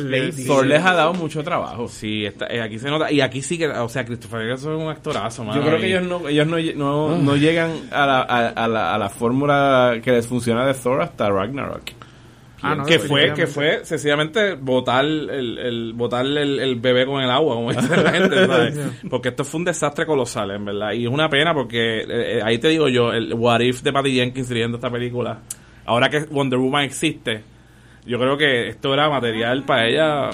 Thor 0.46 0.66
les 0.66 0.84
ha 0.84 0.92
dado 0.94 1.14
mucho 1.14 1.42
trabajo. 1.44 1.86
Sí, 1.88 2.24
está, 2.26 2.46
eh, 2.46 2.60
aquí 2.60 2.78
se 2.78 2.90
nota. 2.90 3.10
Y 3.12 3.20
aquí 3.20 3.42
sí 3.42 3.56
que, 3.58 3.68
o 3.68 3.88
sea, 3.88 4.04
Christopher 4.04 4.42
Eccleston 4.42 4.76
es 4.76 4.82
un 4.82 4.88
actorazo, 4.90 5.44
mano. 5.44 5.60
Yo 5.60 5.66
creo 5.66 5.78
que 5.80 5.86
ellos 5.86 6.02
no, 6.02 6.28
ellos 6.28 6.46
no, 6.46 6.58
no, 6.74 7.16
no 7.18 7.36
llegan 7.36 7.72
a 7.92 8.06
la, 8.06 8.20
a, 8.22 8.48
a 8.48 8.68
la, 8.68 8.94
a 8.94 8.98
la 8.98 9.08
fórmula 9.08 9.98
que 10.02 10.10
les 10.12 10.26
funciona 10.26 10.66
de 10.66 10.74
Thor 10.74 11.00
hasta 11.02 11.30
Ragnarok. 11.30 11.82
Ah, 12.62 12.74
no, 12.74 12.84
que 12.86 12.98
fue 12.98 13.34
que 13.34 13.46
fue 13.46 13.84
sencillamente 13.84 14.54
botar 14.54 15.04
el, 15.04 15.58
el 15.58 15.92
botar 15.92 16.24
el, 16.24 16.58
el 16.58 16.76
bebé 16.76 17.04
con 17.04 17.22
el 17.22 17.30
agua 17.30 17.54
como 17.54 17.70
dice 17.70 17.96
la 17.96 18.12
gente 18.12 18.46
¿sabes? 18.46 18.78
porque 19.10 19.28
esto 19.28 19.44
fue 19.44 19.58
un 19.58 19.64
desastre 19.64 20.06
colosal 20.06 20.52
en 20.52 20.64
verdad. 20.64 20.92
Y 20.92 21.04
es 21.04 21.10
una 21.10 21.28
pena 21.28 21.52
porque 21.52 22.00
eh, 22.00 22.06
eh, 22.08 22.40
ahí 22.42 22.58
te 22.58 22.68
digo 22.68 22.88
yo 22.88 23.12
el 23.12 23.34
what 23.34 23.60
if 23.60 23.82
de 23.82 23.92
Patty 23.92 24.14
Jenkins 24.14 24.48
dirigiendo 24.48 24.78
esta 24.78 24.90
película 24.90 25.40
ahora 25.84 26.08
que 26.08 26.20
Wonder 26.20 26.58
Woman 26.58 26.84
existe 26.84 27.42
yo 28.06 28.18
creo 28.18 28.36
que 28.38 28.68
esto 28.68 28.94
era 28.94 29.10
material 29.10 29.64
para 29.64 29.86
ella 29.86 30.30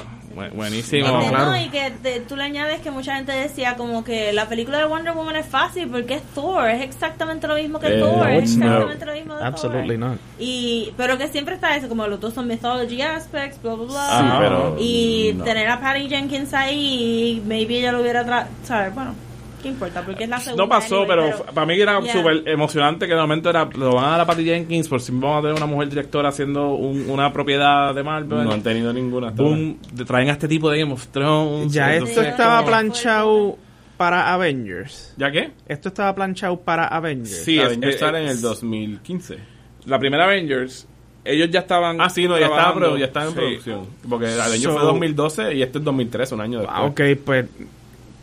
buenísimo 0.55 1.19
Este, 1.21 1.31
claro. 1.31 1.51
no, 1.51 1.57
y 1.61 1.69
que 1.69 1.93
te- 2.03 2.21
tú 2.21 2.37
le 2.37 2.45
añades 2.45 2.81
que 2.81 2.91
mucha 2.91 3.17
gente 3.17 3.33
decía 3.33 3.77
como 3.77 4.03
que 4.05 4.33
la 4.33 4.49
película 4.49 4.79
de 4.79 4.85
Wonder 4.85 5.13
Woman 5.15 5.37
es 5.37 5.47
fácil 5.47 5.89
porque 5.89 6.15
es 6.15 6.23
Thor, 6.35 6.69
es 6.71 6.83
exactamente 6.83 7.47
lo 7.47 7.55
mismo 7.57 7.79
que 7.79 7.89
Eh, 7.89 8.01
Thor, 8.01 8.17
no, 8.17 8.27
es 8.27 8.43
exactamente 8.53 9.07
lo 9.07 9.13
mismo 9.13 9.35
de 9.37 9.45
Absolutely 9.45 9.99
Thor. 9.99 10.09
not. 10.11 10.19
Y, 10.39 10.93
pero 10.97 11.19
que 11.19 11.29
siempre 11.29 11.55
está 11.55 11.77
eso, 11.77 11.89
como 11.89 12.07
los 12.07 12.21
dos 12.21 12.35
son 12.35 12.47
mythology 12.49 13.03
aspects, 13.03 13.61
bla, 13.63 13.75
bla, 13.75 13.85
bla. 13.87 14.09
Sí, 14.19 14.27
pero 14.39 14.77
y 14.79 15.33
no. 15.37 15.45
tener 15.45 15.69
a 15.69 15.81
Patty 15.81 16.09
Jenkins 16.09 16.53
ahí, 16.55 17.43
maybe 17.47 17.79
ella 17.79 17.93
lo 17.93 18.01
hubiera 18.01 18.25
tra 18.25 18.49
¿sabes? 18.65 18.95
Bueno, 18.95 19.15
¿qué 19.63 19.69
importa? 19.69 20.03
Porque 20.05 20.25
es 20.25 20.31
la 20.31 20.41
segunda. 20.41 20.65
no 20.65 20.69
pasó, 20.69 21.03
anyway, 21.03 21.31
pero, 21.33 21.45
para 21.55 21.67
mí 21.67 21.81
era 21.81 22.01
Yeah. 22.01 22.13
súper 22.13 22.43
emocionante 22.49 23.07
que 23.07 23.15
de 23.15 23.21
momento 23.21 23.49
era, 23.51 23.65
lo 23.67 23.95
van 23.95 24.05
a 24.07 24.09
dar 24.11 24.21
a 24.23 24.27
Patty 24.27 24.45
Jenkins 24.45 24.89
por 24.89 25.01
si 25.01 25.13
vamos 25.13 25.39
a 25.39 25.41
tener 25.43 25.57
una 25.57 25.67
mujer 25.67 25.89
directora 25.89 26.29
haciendo 26.31 26.75
un- 26.75 27.09
una 27.09 27.33
propiedad 27.33 27.95
de 27.95 28.03
Marvel. 28.03 28.45
No 28.45 28.53
han 28.53 28.63
tenido 28.63 28.93
ninguna. 28.93 29.29
hasta. 29.29 29.43
Boom, 29.43 29.79
traen 30.07 30.29
a 30.29 30.33
este 30.33 30.49
tipo 30.49 30.69
de 30.71 30.81
Game 30.81 30.93
of 30.93 31.07
Thrones. 31.09 31.73
Ya 31.73 31.93
entonces, 31.95 32.17
esto 32.19 32.29
estaba 32.29 32.57
como- 32.59 32.69
planchado 32.69 33.59
para 33.97 34.33
Avengers. 34.35 35.15
¿Ya 35.17 35.31
qué? 35.31 35.51
Esto 35.69 35.89
estaba 35.89 36.15
planchado 36.15 36.59
para 36.61 36.87
Avengers. 36.89 37.45
Sí, 37.45 37.59
es- 37.59 37.67
Avengers 37.67 37.95
es- 37.97 38.03
en 38.03 38.15
el 38.17 38.27
es- 38.29 38.43
2015. 38.43 39.39
La 39.87 39.99
primera 39.99 40.25
Avengers, 40.25 40.89
ellos 41.25 41.51
ya 41.51 41.61
estaban. 41.61 42.01
Ah, 42.01 42.11
sí, 42.11 42.27
no, 42.27 42.37
ya 42.39 42.47
estaba, 42.47 42.75
pero 42.75 42.97
ya 42.99 43.07
estaba 43.07 43.27
en 43.27 43.33
Sí. 43.33 43.37
producción. 43.39 43.87
Porque 44.09 44.27
el 44.33 44.41
año 44.41 44.71
So- 44.71 44.73
fue 44.73 44.83
2012 44.83 45.55
y 45.55 45.63
este 45.63 45.79
es 45.79 45.85
2013, 45.85 46.35
un 46.35 46.41
año 46.41 46.59
después. 46.61 46.79
Ah, 46.81 46.85
ok, 46.85 47.01
pues 47.25 47.47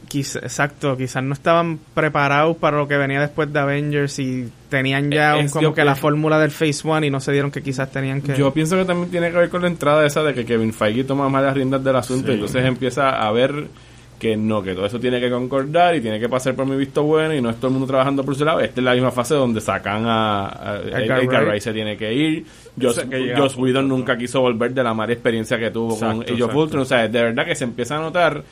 Quizá- 0.09 0.39
exacto, 0.39 0.97
quizás 0.97 1.23
no 1.23 1.33
estaban 1.33 1.79
preparados 1.93 2.57
para 2.57 2.77
lo 2.77 2.87
que 2.87 2.97
venía 2.97 3.21
después 3.21 3.53
de 3.53 3.59
Avengers 3.59 4.17
y 4.19 4.49
tenían 4.67 5.11
ya 5.11 5.35
Eh, 5.35 5.39
un- 5.39 5.45
es- 5.45 5.51
como 5.51 5.61
yo 5.63 5.73
que 5.73 5.85
la 5.85 5.95
fórmula 5.95 6.39
del 6.39 6.49
Phase 6.51 6.81
One 6.83 7.07
y 7.07 7.11
no 7.11 7.19
se 7.19 7.31
dieron 7.31 7.51
que 7.51 7.61
quizás 7.61 7.91
tenían 7.91 8.21
que... 8.21 8.35
Yo 8.35 8.51
pienso 8.51 8.75
que 8.75 8.85
también 8.85 9.11
tiene 9.11 9.29
que 9.31 9.37
ver 9.37 9.49
con 9.49 9.61
la 9.61 9.67
entrada 9.67 10.05
esa 10.05 10.23
de 10.23 10.33
que 10.33 10.45
Kevin 10.45 10.73
Feige 10.73 11.03
toma 11.03 11.29
más 11.29 11.43
las 11.43 11.53
riendas 11.53 11.83
del 11.83 11.95
asunto 11.95 12.31
y 12.31 12.35
entonces 12.35 12.65
empieza 12.65 13.09
a 13.21 13.31
ver 13.31 13.67
que 14.17 14.35
no, 14.35 14.61
que 14.61 14.73
todo 14.73 14.85
eso 14.85 14.99
tiene 14.99 15.21
que 15.21 15.29
concordar 15.29 15.95
y 15.95 16.01
tiene 16.01 16.19
que 16.19 16.27
pasar 16.27 16.53
por 16.53 16.65
mi 16.65 16.75
visto 16.75 17.03
bueno 17.03 17.33
y 17.33 17.41
no 17.41 17.49
es 17.51 17.55
todo 17.55 17.67
el 17.67 17.73
mundo 17.73 17.87
trabajando 17.87 18.21
por 18.25 18.35
su 18.35 18.43
lado. 18.43 18.59
Esta 18.59 18.81
es 18.81 18.83
la 18.83 18.93
misma 18.93 19.11
fase 19.11 19.33
donde 19.35 19.61
sacan 19.61 20.05
a, 20.07 20.47
a- 20.47 20.75
Edgar 20.81 21.01
Edgar 21.03 21.25
Wright. 21.43 21.47
Wright 21.49 21.61
se 21.61 21.71
tiene 21.71 21.95
que 21.95 22.13
ir. 22.13 22.45
Joss, 22.81 23.05
Joss 23.37 23.55
Whedon 23.55 23.87
nunca 23.87 24.17
quiso 24.17 24.41
volver 24.41 24.73
de 24.73 24.83
la 24.83 24.93
mala 24.93 25.13
experiencia 25.13 25.57
que 25.57 25.71
tuvo 25.71 25.97
con 25.97 26.09
Exacto, 26.17 26.33
exacto. 26.33 26.57
Ultron. 26.59 26.81
O 26.81 26.85
sea, 26.85 27.07
de 27.07 27.23
verdad 27.23 27.45
que 27.45 27.55
se 27.55 27.63
empieza 27.63 27.95
a 27.95 27.99
notar 28.01 28.43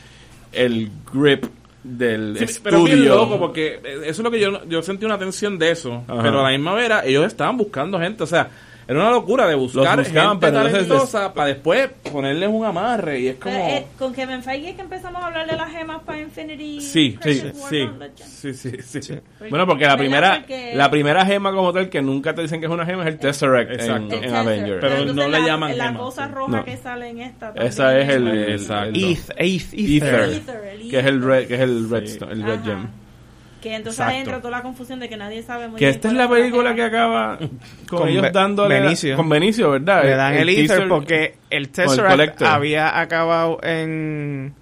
el 0.57 0.89
grip 1.13 1.45
del 1.83 2.35
Sí, 2.47 2.59
pero 2.63 2.83
bien 2.83 2.97
estudio. 2.97 3.15
loco 3.15 3.39
porque 3.39 3.79
eh, 3.83 3.99
eso 4.01 4.09
es 4.09 4.19
lo 4.19 4.31
que 4.31 4.39
yo 4.41 4.65
yo 4.65 4.81
sentí 4.81 5.05
una 5.05 5.17
tensión 5.17 5.57
de 5.57 5.71
eso 5.71 6.03
Ajá. 6.07 6.21
pero 6.21 6.39
a 6.41 6.43
la 6.43 6.49
misma 6.57 6.73
vera 6.73 7.05
ellos 7.05 7.25
estaban 7.25 7.55
buscando 7.55 7.97
gente 7.99 8.23
o 8.23 8.27
sea 8.27 8.49
era 8.87 8.99
una 8.99 9.11
locura 9.11 9.47
de 9.47 9.55
buscar 9.55 9.97
buscaban, 9.99 10.39
gente 10.39 10.47
pero 10.51 10.63
talentosa 10.71 11.33
para 11.33 11.47
después 11.49 11.89
ponerles 12.11 12.49
un 12.49 12.65
amarre 12.65 13.19
y 13.19 13.27
es 13.27 13.35
como 13.35 13.53
Pero, 13.55 13.67
eh, 13.67 13.85
con 13.99 14.13
Kevin 14.13 14.41
Feige 14.43 14.69
es 14.69 14.75
que 14.75 14.81
empezamos 14.81 15.21
a 15.21 15.27
hablar 15.27 15.45
de 15.49 15.57
las 15.57 15.69
gemas 15.71 16.01
para 16.03 16.19
Infinity. 16.21 16.79
sí 16.81 17.17
sí 17.21 17.43
War 17.53 18.11
sí, 18.15 18.53
sí 18.53 19.01
sí 19.01 19.19
Bueno, 19.49 19.65
porque 19.67 19.85
la 19.85 19.97
primera 19.97 20.35
Porque- 20.39 20.73
la 20.75 20.89
primera 20.89 21.25
gema 21.25 21.51
como 21.51 21.73
tal 21.73 21.89
que 21.89 22.01
nunca 22.01 22.33
te 22.33 22.41
dicen 22.43 22.59
que 22.59 22.67
es 22.67 22.71
una 22.71 22.85
gema 22.85 23.03
es 23.03 23.09
el 23.09 23.19
Tesseract 23.19 23.71
en, 23.71 23.79
Exacto. 23.79 23.95
El 24.07 24.13
en 24.13 24.21
Tesseract. 24.21 24.47
Avengers. 24.47 24.77
Pero 24.81 24.93
entonces 24.95 25.15
no 25.15 25.27
le 25.29 25.39
la- 25.39 25.45
llaman 25.47 25.77
La 25.77 25.85
gema, 25.87 25.99
cosa 25.99 26.27
roja 26.27 26.57
No. 26.57 26.63
que 26.65 26.77
sale 26.77 27.09
en 27.09 27.19
esta. 27.21 27.53
Esa 27.55 27.99
es 27.99 28.09
el, 28.09 28.27
el- 28.27 28.51
Exacto. 28.53 28.89
el- 28.89 28.95
Eth- 28.95 29.33
Ether, 29.37 29.73
Ether. 29.79 30.29
Ether, 30.29 30.63
el 30.81 30.89
que 30.89 30.99
es 30.99 31.05
el 31.05 31.21
red, 31.23 31.47
que 31.47 31.53
es 31.55 31.59
el 31.61 31.89
redstone, 31.89 32.31
el 32.33 32.43
red 32.43 32.53
Ajá. 32.53 32.63
gem. 32.63 32.87
Que 33.61 33.73
entonces 33.75 33.99
Exacto. 33.99 34.13
ahí 34.15 34.19
entra 34.21 34.37
toda 34.39 34.51
la 34.57 34.61
confusión 34.61 34.99
de 34.99 35.09
que 35.09 35.17
nadie 35.17 35.41
sabe 35.41 35.67
muy 35.67 35.79
Que 35.79 35.85
bien 35.85 35.95
esta 35.95 36.07
es 36.09 36.13
la 36.13 36.23
la 36.25 36.29
película 36.29 36.75
que 36.75 36.83
acaba 36.83 37.37
con, 37.89 37.99
Con 37.99 38.07
ellos 38.09 38.31
dándole 38.31 38.79
Benicio. 38.81 39.15
con 39.15 39.27
Benicio, 39.29 39.71
¿verdad? 39.71 40.03
Le 40.03 40.11
dan 40.15 40.33
el, 40.35 40.49
Ether 40.49 40.87
porque 40.87 41.35
el 41.49 41.63
el 41.63 41.69
Tesseract 41.69 42.11
Collector. 42.11 42.47
había 42.47 42.99
acabado 42.99 43.59
en... 43.63 44.53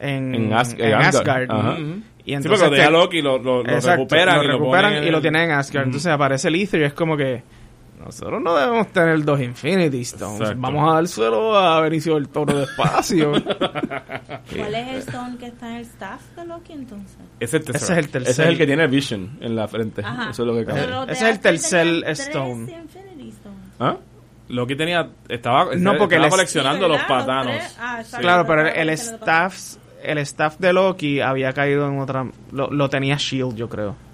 En, 0.00 0.34
En 0.34 0.52
As- 0.52 0.74
en 0.74 0.80
en 0.84 0.94
Asgard. 0.94 1.48
Asgard. 1.48 1.50
Ajá. 1.50 1.76
Y 1.78 2.32
Sí, 2.32 2.34
entonces 2.34 2.60
porque 2.60 2.70
lo 2.70 2.76
deja 2.76 2.90
Loki 2.90 3.22
lo, 3.22 3.38
lo, 3.38 3.62
lo 3.62 3.72
Exacto, 3.72 3.90
recuperan 4.02 4.36
lo 4.36 4.44
y 4.44 4.46
lo 4.46 4.52
recuperan 4.58 4.90
ponen 4.90 5.02
y 5.02 5.06
en 5.06 5.12
lo 5.12 5.18
el- 5.18 5.22
tienen 5.22 5.42
en 5.44 5.50
Asgard. 5.52 5.84
Entonces 5.86 6.12
aparece 6.12 6.48
el 6.48 6.54
Ether 6.56 6.80
y 6.82 6.84
es 6.84 6.92
como 6.92 7.16
que 7.16 7.42
nosotros 8.08 8.40
no 8.40 8.56
debemos 8.56 8.86
tener 8.88 9.22
dos 9.22 9.38
Infinity 9.38 10.00
Stones. 10.00 10.40
Exacto. 10.40 10.62
Vamos 10.62 10.90
a 10.90 10.94
dárselo 10.94 11.58
a 11.58 11.78
Benicio 11.82 12.14
del 12.14 12.30
Toro 12.30 12.56
de 12.56 12.64
espacio. 12.64 13.32
¿Cuál 14.56 14.74
es 14.74 14.88
el 14.88 14.96
stone 15.00 15.36
que 15.36 15.48
está 15.48 15.68
en 15.68 15.74
el 15.76 15.82
staff 15.82 16.22
de 16.34 16.46
Loki 16.46 16.72
entonces? 16.72 17.18
ese 17.38 17.58
es 17.58 17.68
el 17.68 17.76
Ese 17.76 17.92
es 17.92 17.98
el 17.98 18.08
tercer. 18.08 18.30
Ese 18.30 18.42
es 18.44 18.48
el 18.48 18.56
que 18.56 18.66
tiene 18.66 18.86
Vision 18.86 19.36
en 19.42 19.54
la 19.54 19.68
frente. 19.68 20.00
Ajá. 20.02 20.30
Eso 20.30 20.42
es 20.42 20.46
lo 20.46 20.54
que 20.54 20.64
cambia. 20.64 21.02
Ese 21.02 21.12
es 21.12 21.22
el 21.34 21.40
tercer 21.40 21.86
tenían 21.86 22.02
tres 22.02 22.20
stone. 22.20 22.72
Infinity 22.72 23.28
Stones. 23.28 23.60
¿Ah? 23.78 23.96
Loki 24.48 24.74
tenía 24.74 25.10
estaba, 25.28 25.74
No, 25.76 25.98
porque 25.98 26.14
estaba 26.14 26.30
coleccionando 26.30 26.86
Sí, 26.86 26.92
los 26.92 27.02
patanos. 27.02 27.62
Ah. 27.78 28.02
Claro, 28.18 28.46
pero 28.46 28.68
el, 28.68 28.74
el 28.74 28.88
staff 28.88 29.76
el 30.02 30.16
staff 30.16 30.56
de 30.58 30.72
Loki 30.72 31.20
había 31.20 31.52
caído 31.52 31.86
en 31.86 31.98
otra 31.98 32.26
lo, 32.52 32.70
lo 32.70 32.88
tenía 32.88 33.16
Shield, 33.16 33.54
yo 33.54 33.68
creo. 33.68 34.07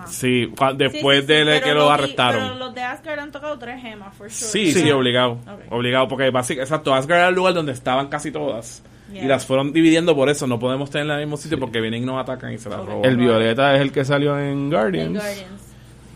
Ajá. 0.00 0.06
sí 0.06 0.52
después 0.76 1.26
sí, 1.26 1.26
sí, 1.26 1.44
de 1.44 1.60
que 1.60 1.74
lo 1.74 1.90
arrestaron 1.90 2.42
Pero 2.42 2.54
los 2.54 2.74
de 2.74 2.82
Asgard 2.82 3.18
han 3.18 3.32
tocado 3.32 3.58
tres 3.58 3.80
gemas, 3.80 4.14
for 4.14 4.30
sure. 4.30 4.50
Sí, 4.50 4.72
sí, 4.72 4.90
obligado. 4.90 5.38
Obligado, 5.70 6.08
porque 6.08 6.30
básicamente, 6.30 6.64
exacto, 6.64 6.94
Asgard 6.94 7.18
era 7.18 7.28
el 7.28 7.34
lugar 7.34 7.54
donde 7.54 7.72
estaban 7.72 8.08
casi 8.08 8.30
todas. 8.30 8.82
Yeah. 9.12 9.24
Y 9.24 9.26
las 9.26 9.44
fueron 9.44 9.72
dividiendo 9.72 10.14
por 10.14 10.28
eso. 10.28 10.46
No 10.46 10.58
podemos 10.58 10.90
tener 10.90 11.06
en 11.06 11.12
el 11.12 11.20
mismo 11.20 11.36
sitio 11.36 11.58
porque 11.58 11.80
vienen 11.80 12.02
y 12.02 12.06
nos 12.06 12.20
atacan 12.20 12.52
y 12.52 12.58
se 12.58 12.68
las 12.68 12.84
roban. 12.84 13.04
El 13.04 13.16
violeta 13.16 13.74
es 13.74 13.80
el 13.80 13.92
que 13.92 14.04
salió 14.04 14.38
en 14.38 14.44
En 14.44 14.70
Guardians. 14.70 15.22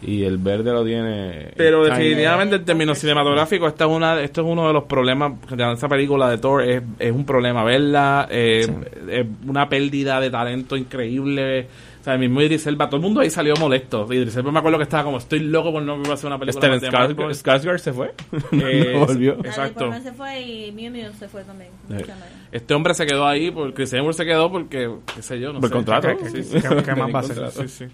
Y 0.07 0.23
el 0.25 0.37
verde 0.37 0.70
lo 0.70 0.85
tiene. 0.85 1.53
Pero 1.57 1.85
definitivamente 1.85 2.57
en 2.57 2.64
términos 2.64 2.99
cinematográficos, 2.99 3.73
esta 3.73 3.85
es 3.85 3.90
una, 3.90 4.20
esto 4.20 4.42
es 4.42 4.47
uno 4.47 4.66
de 4.66 4.75
los 4.75 4.85
problemas 4.85 5.33
de 5.51 5.73
esa 5.73 5.88
película 5.88 6.29
de 6.29 6.38
Thor. 6.38 6.62
Es, 6.62 6.83
es 6.99 7.11
un 7.11 7.25
problema 7.25 7.64
verla, 7.64 8.29
eh, 8.31 8.66
es 9.09 9.27
una 9.47 9.68
pérdida 9.68 10.20
de 10.20 10.31
talento 10.31 10.77
increíble. 10.77 11.68
O 12.05 12.07
sea, 12.07 12.12
el 12.12 12.21
mismo 12.21 12.43
Idris 12.43 12.67
Elba, 12.67 12.87
todo 12.87 12.97
el 12.99 13.03
mundo 13.03 13.23
ahí 13.23 13.31
salió 13.31 13.55
molesto. 13.59 14.07
Idris 14.12 14.37
Elba 14.37 14.53
me 14.53 14.59
acuerdo 14.59 14.77
que 14.77 14.83
estaba 14.83 15.05
como, 15.05 15.17
estoy 15.17 15.38
loco 15.40 15.73
por 15.73 15.83
no 15.83 15.95
hacer 16.12 16.27
una 16.27 16.38
película 16.38 16.69
Marvel". 16.69 17.31
Skarsgård 17.35 17.79
se 17.79 17.95
fue. 17.95 18.12
Eh, 18.53 18.90
no 18.93 19.07
volvió. 19.07 19.33
Exacto. 19.38 19.90
Se 20.03 20.12
fue 20.12 20.38
y 20.43 20.71
Mew 20.73 20.93
Mew 20.93 21.11
se 21.19 21.29
fue 21.29 21.43
también. 21.45 21.71
ahí. 21.90 22.05
Este 22.53 22.75
hombre 22.75 22.93
se 22.93 23.07
quedó 23.07 23.27
ahí, 23.27 23.51
porque 23.51 23.73
Chris 23.73 23.95
Hemsworth 23.95 24.19
se 24.19 24.27
quedó 24.27 24.53
porque, 24.53 24.90
qué 25.17 25.23
sé 25.23 25.40
yo, 25.40 25.55
no 25.55 25.61
Por 25.61 25.71
sé. 25.71 25.75
contrato. 25.77 26.09
Sí, 26.31 26.43
sí. 26.43 26.61
¿Qué- 26.61 26.83
qué 26.83 26.95
más 26.95 27.14
va 27.14 27.19
a 27.21 27.23
hacer? 27.23 27.37
contrato. 27.37 27.62
Sí, 27.62 27.69
sí. 27.69 27.85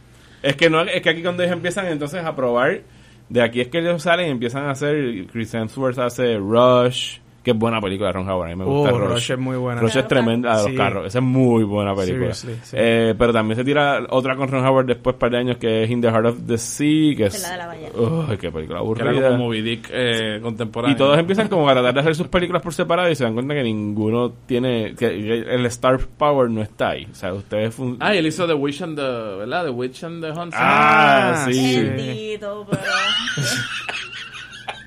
Es 0.42 0.56
que 0.56 0.68
no 0.68 0.80
es 0.82 1.00
que 1.02 1.10
aquí 1.10 1.22
cuando 1.22 1.44
ellos 1.44 1.52
empiezan 1.54 1.86
entonces 1.86 2.24
a 2.24 2.34
probar 2.34 2.80
de 3.28 3.42
aquí 3.42 3.60
es 3.60 3.68
que 3.68 3.78
ellos 3.78 4.02
salen 4.02 4.26
y 4.26 4.30
empiezan 4.30 4.64
a 4.64 4.72
hacer 4.72 5.26
Chris 5.30 5.54
Hemsworth 5.54 6.00
hace 6.00 6.36
Rush 6.36 7.18
que 7.42 7.52
es 7.52 7.56
buena 7.58 7.80
película 7.80 8.08
de 8.08 8.12
Ron 8.12 8.28
Howard 8.28 8.48
a 8.48 8.50
mí 8.50 8.56
me 8.56 8.64
gusta 8.64 8.92
Oh, 8.94 8.98
Rush. 8.98 9.10
Rush 9.12 9.30
es 9.32 9.38
muy 9.38 9.56
buena. 9.56 9.80
Rush 9.80 9.96
es 9.96 10.06
tremenda 10.08 10.50
de 10.56 10.62
los 10.62 10.70
Sí. 10.72 10.76
carros 10.76 11.06
esa 11.06 11.18
es 11.18 11.24
muy 11.24 11.64
buena 11.64 11.94
película 11.94 12.34
sí. 12.34 12.48
Eh, 12.72 13.14
pero 13.18 13.32
también 13.32 13.56
se 13.56 13.64
tira 13.64 14.00
otra 14.10 14.36
con 14.36 14.48
Ron 14.48 14.64
Howard 14.66 14.86
después 14.86 15.16
par 15.16 15.30
de 15.30 15.38
años 15.38 15.56
que 15.56 15.84
es 15.84 15.90
In 15.90 16.00
the 16.02 16.08
Heart 16.10 16.26
of 16.26 16.36
the 16.46 16.58
Sea 16.58 17.16
que 17.16 17.24
es 17.26 17.42
la 17.42 17.50
de 17.52 17.56
la 17.56 17.66
ballena. 17.66 18.36
Qué 18.38 18.50
película 18.52 18.78
Que 18.78 18.84
aburrida 18.84 19.10
era 19.10 19.28
como 19.30 19.44
Moby 19.44 19.62
Dick 19.62 19.88
eh, 19.92 20.38
contemporáneo. 20.42 20.94
y 20.94 20.98
todos 20.98 21.18
empiezan 21.18 21.48
como 21.48 21.68
a 21.68 21.72
tratar 21.72 21.94
de 21.94 22.00
hacer 22.00 22.14
sus 22.14 22.28
películas 22.28 22.62
por 22.62 22.74
separado 22.74 23.10
y 23.10 23.14
se 23.16 23.24
dan 23.24 23.34
cuenta 23.34 23.54
que 23.54 23.62
ninguno 23.62 24.32
tiene 24.46 24.94
que 24.94 25.06
el 25.06 25.64
star 25.66 25.98
power 26.18 26.50
no 26.50 26.60
está 26.62 26.90
ahí 26.90 27.06
o 27.10 27.14
sea 27.14 27.32
ustedes 27.32 27.74
fun- 27.74 27.96
Ah, 28.00 28.14
y 28.14 28.18
él 28.18 28.26
hizo 28.26 28.46
The 28.46 28.54
Witch 28.54 28.82
and 28.82 28.96
the, 28.96 29.02
¿verdad? 29.02 29.64
The 29.64 29.70
Witch 29.70 30.04
and 30.04 30.22
the 30.22 30.28
Huntsman. 30.30 30.52
Ah, 30.62 31.44
sí. 31.46 31.52
sí. 31.54 31.80
Bendito, 31.82 32.66
pero... 32.70 32.82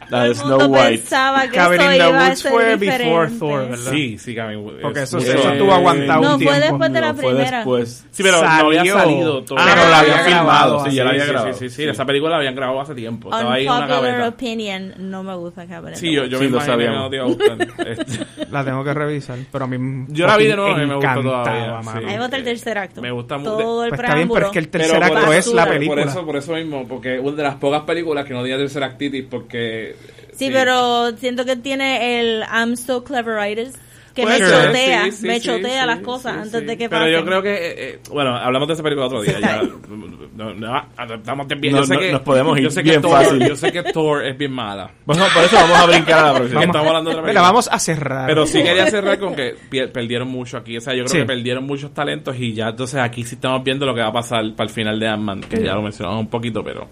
la 0.09 0.23
de 0.25 0.35
Snow 0.35 0.59
mundo 0.59 0.65
White 0.67 0.97
pensaba 0.99 1.41
que 1.43 1.49
Cabin 1.57 1.81
in 1.81 1.87
the 1.97 2.07
Woods 2.11 2.43
fue 2.43 2.75
diferente. 2.77 3.03
before 3.05 3.29
Thor, 3.39 3.69
¿verdad? 3.69 3.91
Sí, 3.91 4.17
sí, 4.17 4.35
Cami. 4.35 4.71
Porque 4.81 4.99
es- 5.01 5.09
eso, 5.09 5.17
es- 5.19 5.29
eso 5.29 5.51
estuvo 5.51 5.73
aguantado 5.73 6.21
No, 6.21 6.33
un 6.35 6.41
fue 6.41 6.51
tiempo. 6.53 6.59
después 6.71 6.93
de 6.93 7.01
la 7.01 7.07
No, 7.13 7.13
fue 7.19 7.33
primera. 7.33 7.57
después 7.57 8.05
Sí, 8.11 8.23
pero 8.23 8.41
no 8.41 8.47
había 8.49 8.77
Salió. 8.79 8.93
salido 8.93 9.43
todo. 9.43 9.57
Ah, 9.59 9.65
pero 9.73 9.89
la 9.89 9.99
habían 9.99 10.13
había 10.19 10.23
filmado, 10.25 10.45
grabado, 10.45 10.85
sí, 10.89 10.95
ya 10.95 11.03
la 11.03 11.09
había 11.11 11.23
sí, 11.25 11.29
grabado. 11.31 11.53
Sí, 11.53 11.69
sí, 11.69 11.75
sí, 11.75 11.83
esa 11.83 12.05
película 12.05 12.31
la 12.31 12.37
habían 12.37 12.55
grabado 12.55 12.81
hace 12.81 12.95
tiempo. 12.95 13.29
Estaba 13.33 13.53
ahí 13.53 13.65
en 13.65 13.71
una 13.71 13.87
gaveta. 13.87 14.27
opinion, 14.29 14.93
no 14.97 15.23
me 15.23 15.35
gusta 15.35 15.65
Cabin 15.67 15.89
in 15.89 15.95
Sí, 15.95 16.11
yo, 16.13 16.25
yo 16.25 16.37
Sí, 16.39 16.45
me 16.45 16.51
lo 16.51 16.61
sabíamos. 16.61 16.99
no 16.99 17.09
te 17.09 17.15
iba 17.15 17.25
a 17.25 17.27
gustar. 17.27 17.57
Este, 17.87 18.25
La 18.51 18.63
tengo 18.63 18.83
que 18.83 18.93
revisar, 18.93 19.37
pero 19.51 19.65
a 19.65 19.67
mí 19.67 20.05
Yo 20.09 20.27
la 20.27 20.37
vi 20.37 20.45
de 20.47 20.55
nuevo 20.55 20.79
y 20.79 20.85
me 20.85 20.95
gustó 20.95 21.21
todavía. 21.21 21.77
A 21.79 21.81
mí 21.81 22.05
me 22.05 22.17
gusta 22.19 22.35
el 22.37 22.43
tercer 22.43 22.77
acto. 22.77 23.01
Me 23.01 23.11
gusta 23.11 23.37
mucho. 23.37 23.57
Todo 23.57 23.83
el 23.85 23.89
Pues 23.89 24.01
está 24.01 24.15
bien, 24.15 24.29
pero 24.31 24.45
es 24.47 24.51
que 24.51 24.59
el 24.59 24.67
tercer 24.69 24.95
por 24.95 25.03
acto 25.03 25.33
eso- 25.33 25.49
es 25.49 25.55
la 25.55 25.65
película. 25.67 26.01
Por 26.01 26.09
eso, 26.11 26.25
por 26.25 26.35
eso 26.37 26.53
mismo, 26.53 26.87
porque 26.87 27.19
una 27.19 27.35
de 27.35 27.43
las 27.43 27.55
pocas 27.55 27.81
películas 27.81 28.25
que 28.25 28.33
no 28.33 28.43
tiene 28.43 28.57
tercera 28.59 28.85
actitis, 28.85 29.25
porque... 29.29 29.95
Sí, 30.35 30.49
pero 30.51 31.15
siento 31.17 31.45
que 31.45 31.55
tiene 31.55 32.19
el 32.19 32.43
I'm 32.43 32.75
so 32.75 33.03
cleveritis 33.03 33.73
que 34.13 34.25
me 34.25 34.37
ser, 34.37 34.67
chotea, 34.67 35.05
sí, 35.05 35.11
sí, 35.11 35.27
me 35.27 35.41
chotea 35.41 35.81
sí, 35.81 35.87
las 35.87 35.99
cosas 36.01 36.33
sí, 36.33 36.39
antes 36.43 36.67
de 36.67 36.77
que 36.77 36.87
Pero 36.87 37.01
pasen. 37.01 37.13
yo 37.13 37.25
creo 37.25 37.41
que, 37.41 37.53
eh, 37.53 37.75
eh, 37.77 37.99
bueno, 38.11 38.35
hablamos 38.35 38.67
de 38.67 38.75
esa 38.75 38.83
película 38.83 39.07
otro 39.07 39.21
día. 39.23 39.39
ya, 39.39 39.61
no, 40.35 40.53
no, 40.53 40.87
estamos 41.15 41.47
bien. 41.47 41.73
No, 41.73 41.79
yo 41.79 41.83
sé 41.85 41.93
no, 41.95 41.99
que, 41.99 42.11
nos 42.11 42.21
podemos 42.21 42.57
ir 42.57 42.63
yo 42.65 42.69
sé 42.69 42.83
que 42.83 42.89
bien 42.91 43.01
Thor, 43.01 43.11
fácil. 43.11 43.47
Yo 43.47 43.55
sé 43.55 43.71
que 43.71 43.83
Thor 43.83 44.25
es 44.25 44.37
bien 44.37 44.51
mala. 44.51 44.91
Bueno, 45.05 45.25
por 45.33 45.43
eso 45.43 45.55
vamos 45.55 45.77
a 45.77 45.85
brincar 45.87 46.19
a 46.19 46.27
la 46.31 46.33
próxima 46.35 46.59
Que 46.61 46.65
estamos 46.67 46.87
hablando 46.87 47.09
de 47.09 47.15
otra 47.17 47.27
Mira, 47.27 47.41
vamos 47.41 47.69
a 47.71 47.79
cerrar. 47.79 48.27
Pero 48.27 48.45
sí 48.45 48.61
quería 48.61 48.87
cerrar 48.87 49.17
con 49.17 49.35
que 49.35 49.55
perdieron 49.91 50.27
mucho 50.27 50.57
aquí. 50.57 50.77
O 50.77 50.81
sea, 50.81 50.93
yo 50.93 51.05
creo 51.05 51.13
Sí. 51.13 51.17
que 51.19 51.25
perdieron 51.25 51.63
muchos 51.65 51.91
talentos 51.93 52.35
y 52.39 52.53
ya 52.53 52.69
entonces 52.69 52.99
aquí 52.99 53.23
sí 53.23 53.35
estamos 53.35 53.63
viendo 53.63 53.85
lo 53.85 53.95
que 53.95 54.01
va 54.01 54.09
a 54.09 54.13
pasar 54.13 54.43
para 54.55 54.67
el 54.67 54.73
final 54.73 54.99
de 54.99 55.07
Ant-Man, 55.07 55.41
que 55.41 55.63
ya 55.63 55.73
lo 55.73 55.81
mencionamos 55.81 56.19
un 56.19 56.27
poquito, 56.29 56.63
pero 56.63 56.87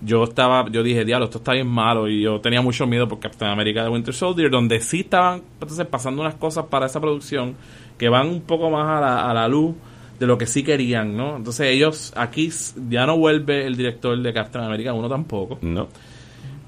yo 0.00 0.24
estaba, 0.24 0.68
yo 0.70 0.82
dije, 0.82 1.04
diablo, 1.04 1.26
esto 1.26 1.38
está 1.38 1.52
bien 1.52 1.66
malo 1.66 2.08
y 2.08 2.22
yo 2.22 2.40
tenía 2.40 2.62
mucho 2.62 2.86
miedo 2.86 3.08
por 3.08 3.18
Captain 3.18 3.50
America 3.50 3.82
de 3.82 3.88
Winter 3.88 4.14
Soldier, 4.14 4.50
donde 4.50 4.80
sí 4.80 5.00
estaban 5.00 5.42
entonces 5.60 5.86
pasando 5.86 6.22
unas 6.22 6.34
cosas 6.34 6.66
para 6.66 6.86
esa 6.86 7.00
producción 7.00 7.54
que 7.96 8.08
van 8.08 8.28
un 8.28 8.40
poco 8.42 8.70
más 8.70 8.88
a 8.88 9.00
la, 9.00 9.30
a 9.30 9.34
la 9.34 9.48
luz 9.48 9.74
de 10.18 10.26
lo 10.26 10.36
que 10.38 10.46
sí 10.46 10.62
querían, 10.62 11.16
¿no? 11.16 11.36
Entonces 11.36 11.68
ellos, 11.68 12.12
aquí 12.16 12.50
ya 12.88 13.06
no 13.06 13.16
vuelve 13.16 13.66
el 13.66 13.76
director 13.76 14.16
de 14.18 14.32
Captain 14.32 14.64
America, 14.64 14.92
uno 14.92 15.08
tampoco, 15.08 15.58
no 15.62 15.88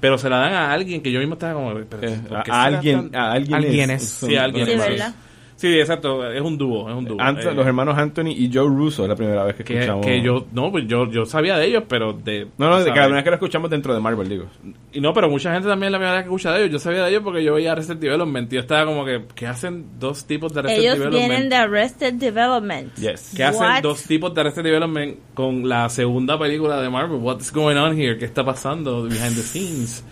pero 0.01 0.17
se 0.17 0.29
la 0.29 0.37
dan 0.37 0.53
a 0.53 0.71
alguien 0.73 1.01
que 1.01 1.11
yo 1.11 1.19
mismo 1.19 1.35
estaba 1.35 1.53
como, 1.53 1.73
pero, 1.87 2.07
Eh, 2.07 2.19
¿por 2.27 2.37
a, 2.37 2.63
alguien 2.63 3.11
a 3.15 3.31
alguien 3.33 3.53
Alguien 3.55 3.91
es. 3.91 4.03
Sí, 4.03 4.35
alguien 4.35 4.65
Sí, 4.65 4.71
es. 4.73 4.79
¿verdad? 4.79 5.15
Sí, 5.61 5.79
exacto, 5.79 6.27
es 6.27 6.41
un 6.41 6.57
dúo, 6.57 6.89
es 6.89 6.95
un 6.95 7.05
dúo. 7.05 7.17
Ant- 7.19 7.39
Eh, 7.45 7.53
los 7.53 7.67
hermanos 7.67 7.95
Anthony 7.95 8.29
y 8.35 8.49
Joe 8.51 8.65
Russo 8.67 9.03
es 9.03 9.09
la 9.09 9.15
primera 9.15 9.43
vez 9.43 9.53
que, 9.55 9.63
que, 9.63 9.75
escuchamos 9.75 10.03
que 10.03 10.19
yo, 10.19 10.47
no, 10.53 10.71
pues 10.71 10.87
yo, 10.87 11.07
yo 11.11 11.23
sabía 11.27 11.55
de 11.55 11.67
ellos, 11.67 11.83
pero 11.87 12.13
de... 12.13 12.47
no 12.57 12.67
no 12.67 12.79
de 12.83 12.91
cada 12.91 13.09
vez 13.09 13.23
que 13.23 13.29
lo 13.29 13.35
escuchamos 13.35 13.69
dentro 13.69 13.93
de 13.93 13.99
Marvel 13.99 14.27
digo 14.27 14.45
Y 14.91 14.99
no, 14.99 15.13
pero 15.13 15.29
mucha 15.29 15.53
gente 15.53 15.67
también 15.69 15.91
la 15.91 15.99
primera 15.99 16.15
vez 16.15 16.23
que 16.23 16.29
escucha 16.29 16.51
de 16.51 16.61
ellos. 16.61 16.71
Yo 16.71 16.79
sabía 16.79 17.03
de 17.03 17.11
ellos 17.11 17.21
porque 17.23 17.43
yo 17.43 17.53
veía 17.53 17.73
Arrested 17.73 17.97
Development 17.97 18.51
y 18.51 18.55
yo 18.55 18.61
estaba 18.61 18.85
como 18.87 19.05
que, 19.05 19.21
¿qué 19.35 19.45
hacen 19.45 19.85
dos 19.99 20.25
tipos 20.25 20.51
de 20.51 20.61
Arrested 20.61 20.81
Ellos 20.81 20.93
Development? 20.97 21.27
vienen 21.29 21.49
de 21.49 21.55
Arrested 21.57 22.13
Development. 22.15 22.95
yes 22.95 23.33
¿Qué 23.37 23.43
hacen 23.43 23.67
dos 23.83 24.01
tipos 24.05 24.33
de 24.33 24.41
Arrested 24.41 24.63
Development 24.63 25.17
con 25.35 25.69
la 25.69 25.89
segunda 25.89 26.39
película 26.39 26.81
de 26.81 26.89
Marvel? 26.89 27.19
What's 27.21 27.53
going 27.53 27.75
on 27.77 27.95
here? 27.95 28.17
¿Qué 28.17 28.25
está 28.25 28.43
pasando 28.43 29.03
behind 29.03 29.35
the 29.35 29.43
scenes? 29.43 30.03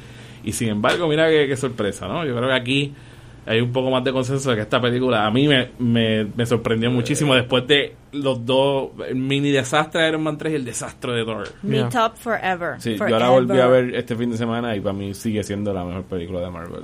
Y 0.43 0.52
sin 0.52 0.70
embargo, 0.70 1.08
mira 1.08 1.28
qué, 1.28 1.47
qué 1.47 1.58
sorpresa, 1.58 2.08
¿no? 2.08 2.24
Yo 2.24 2.36
creo 2.36 2.50
que 2.50 2.56
aquí 2.56 2.93
hay 3.50 3.62
un 3.62 3.72
poco 3.72 3.89
más 3.89 4.04
de 4.04 4.12
consenso 4.14 4.50
de 4.52 4.56
que 4.58 4.62
esta 4.62 4.80
película 4.80 5.26
a 5.26 5.32
mí 5.32 5.47
me, 5.47 5.70
me, 5.80 6.26
me 6.26 6.45
sorprendió 6.45 6.91
muchísimo 6.91 7.34
después 7.36 7.66
de 7.68 7.95
los 8.12 8.45
dos 8.45 8.89
el 9.08 9.16
mini 9.16 9.50
desastre 9.52 10.02
de 10.04 10.10
Iron 10.10 10.24
Man 10.24 10.38
3 10.38 10.54
y 10.54 10.56
el 10.56 10.66
desastre 10.66 11.14
de 11.14 11.26
Thor. 11.26 11.47
Me 11.64 11.78
Yeah. 11.78 11.89
top 11.89 12.16
forever. 12.16 12.80
Sí, 12.80 12.95
forever. 12.95 13.20
yo 13.20 13.26
la 13.26 13.30
volví 13.30 13.60
a 13.60 13.68
ver 13.68 13.95
este 13.95 14.16
fin 14.16 14.32
de 14.32 14.38
semana 14.38 14.76
y 14.76 14.80
para 14.80 14.93
mí 14.93 15.14
sigue 15.14 15.43
siendo 15.43 15.74
la 15.74 15.84
mejor 15.84 16.04
película 16.04 16.41
de 16.41 16.50
Marvel. 16.52 16.84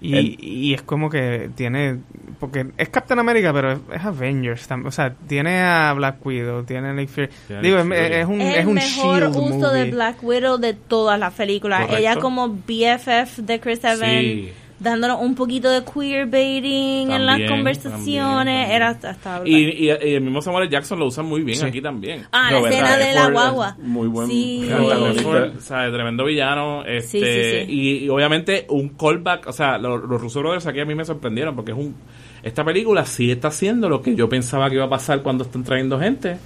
Y, 0.00 0.16
El- 0.16 0.36
y 0.44 0.74
es 0.74 0.82
como 0.82 1.08
que 1.08 1.50
tiene. 1.54 2.00
Porque 2.38 2.66
es 2.76 2.88
Captain 2.90 3.18
America, 3.18 3.52
pero 3.54 3.72
es, 3.72 3.78
es 3.94 4.04
Avengers. 4.04 4.68
tam- 4.68 4.84
O 4.86 4.90
sea, 4.90 5.14
tiene 5.26 5.62
a 5.62 5.92
Black 5.94 6.24
Widow, 6.26 6.62
tiene 6.64 6.88
a 6.88 6.92
Nick 6.92 7.08
Fury. 7.08 7.28
Digo, 7.62 7.78
es, 7.78 7.84
un, 7.86 7.92
Es 7.92 8.54
es 8.56 8.56
el 8.62 8.66
un 8.68 8.74
mejor 8.74 9.20
shield 9.22 9.36
uso 9.36 9.48
movie. 9.68 9.84
de 9.84 9.90
Black 9.92 10.22
Widow 10.22 10.58
de 10.58 10.74
todas 10.74 11.18
las 11.18 11.32
películas. 11.32 11.82
Correcto. 11.86 11.98
Ella 12.00 12.16
como 12.16 12.48
BFF 12.50 13.38
de 13.42 13.60
Chris 13.60 13.82
Evans, 13.84 14.02
Sí. 14.02 14.52
Dándonos 14.84 15.20
un 15.20 15.34
poquito 15.34 15.68
de 15.68 15.82
queerbaiting 15.84 17.10
en 17.10 17.26
las 17.26 17.40
conversaciones. 17.48 18.44
también, 18.44 18.70
Era 18.70 18.94
también. 18.98 19.14
brutal. 19.42 19.48
Y, 19.48 19.54
y, 19.56 19.86
y 19.86 20.14
el 20.14 20.20
mismo 20.20 20.40
Samuel. 20.42 20.68
Jackson 20.70 20.98
lo 21.00 21.06
usan 21.06 21.26
muy 21.26 21.42
bien 21.42 21.58
Sí. 21.58 21.66
aquí 21.66 21.80
también. 21.80 22.24
ah, 22.30 22.50
la 22.52 22.58
Robert 22.58 22.72
escena 22.74 22.96
de 22.96 23.12
la 23.14 23.30
guagua. 23.30 23.76
muy 23.82 24.06
buen 24.08 24.28
Sí. 24.28 24.68
O 24.72 25.60
sea, 25.60 25.90
tremendo 25.90 26.24
villano. 26.24 26.84
Este, 26.84 27.18
Sí, 27.18 27.20
sí, 27.20 27.50
sí. 27.66 27.72
Y, 27.72 28.04
y 28.04 28.08
obviamente 28.08 28.66
un 28.68 28.90
callback. 28.90 29.46
O 29.48 29.52
sea, 29.52 29.78
los, 29.78 30.02
los 30.08 30.20
Russo 30.20 30.40
Brothers 30.40 30.66
aquí 30.66 30.80
a 30.80 30.84
mí 30.84 30.94
me 30.94 31.04
sorprendieron 31.04 31.56
porque 31.56 31.72
es 31.72 31.78
un. 31.78 31.94
Esta 32.42 32.62
película 32.64 33.06
sí 33.06 33.30
está 33.30 33.48
haciendo 33.48 33.88
lo 33.88 34.02
que 34.02 34.14
yo 34.14 34.28
pensaba 34.28 34.68
que 34.68 34.76
iba 34.76 34.84
a 34.84 34.90
pasar 34.90 35.22
cuando 35.22 35.44
están 35.44 35.64
trayendo 35.64 35.98
gente. 35.98 36.36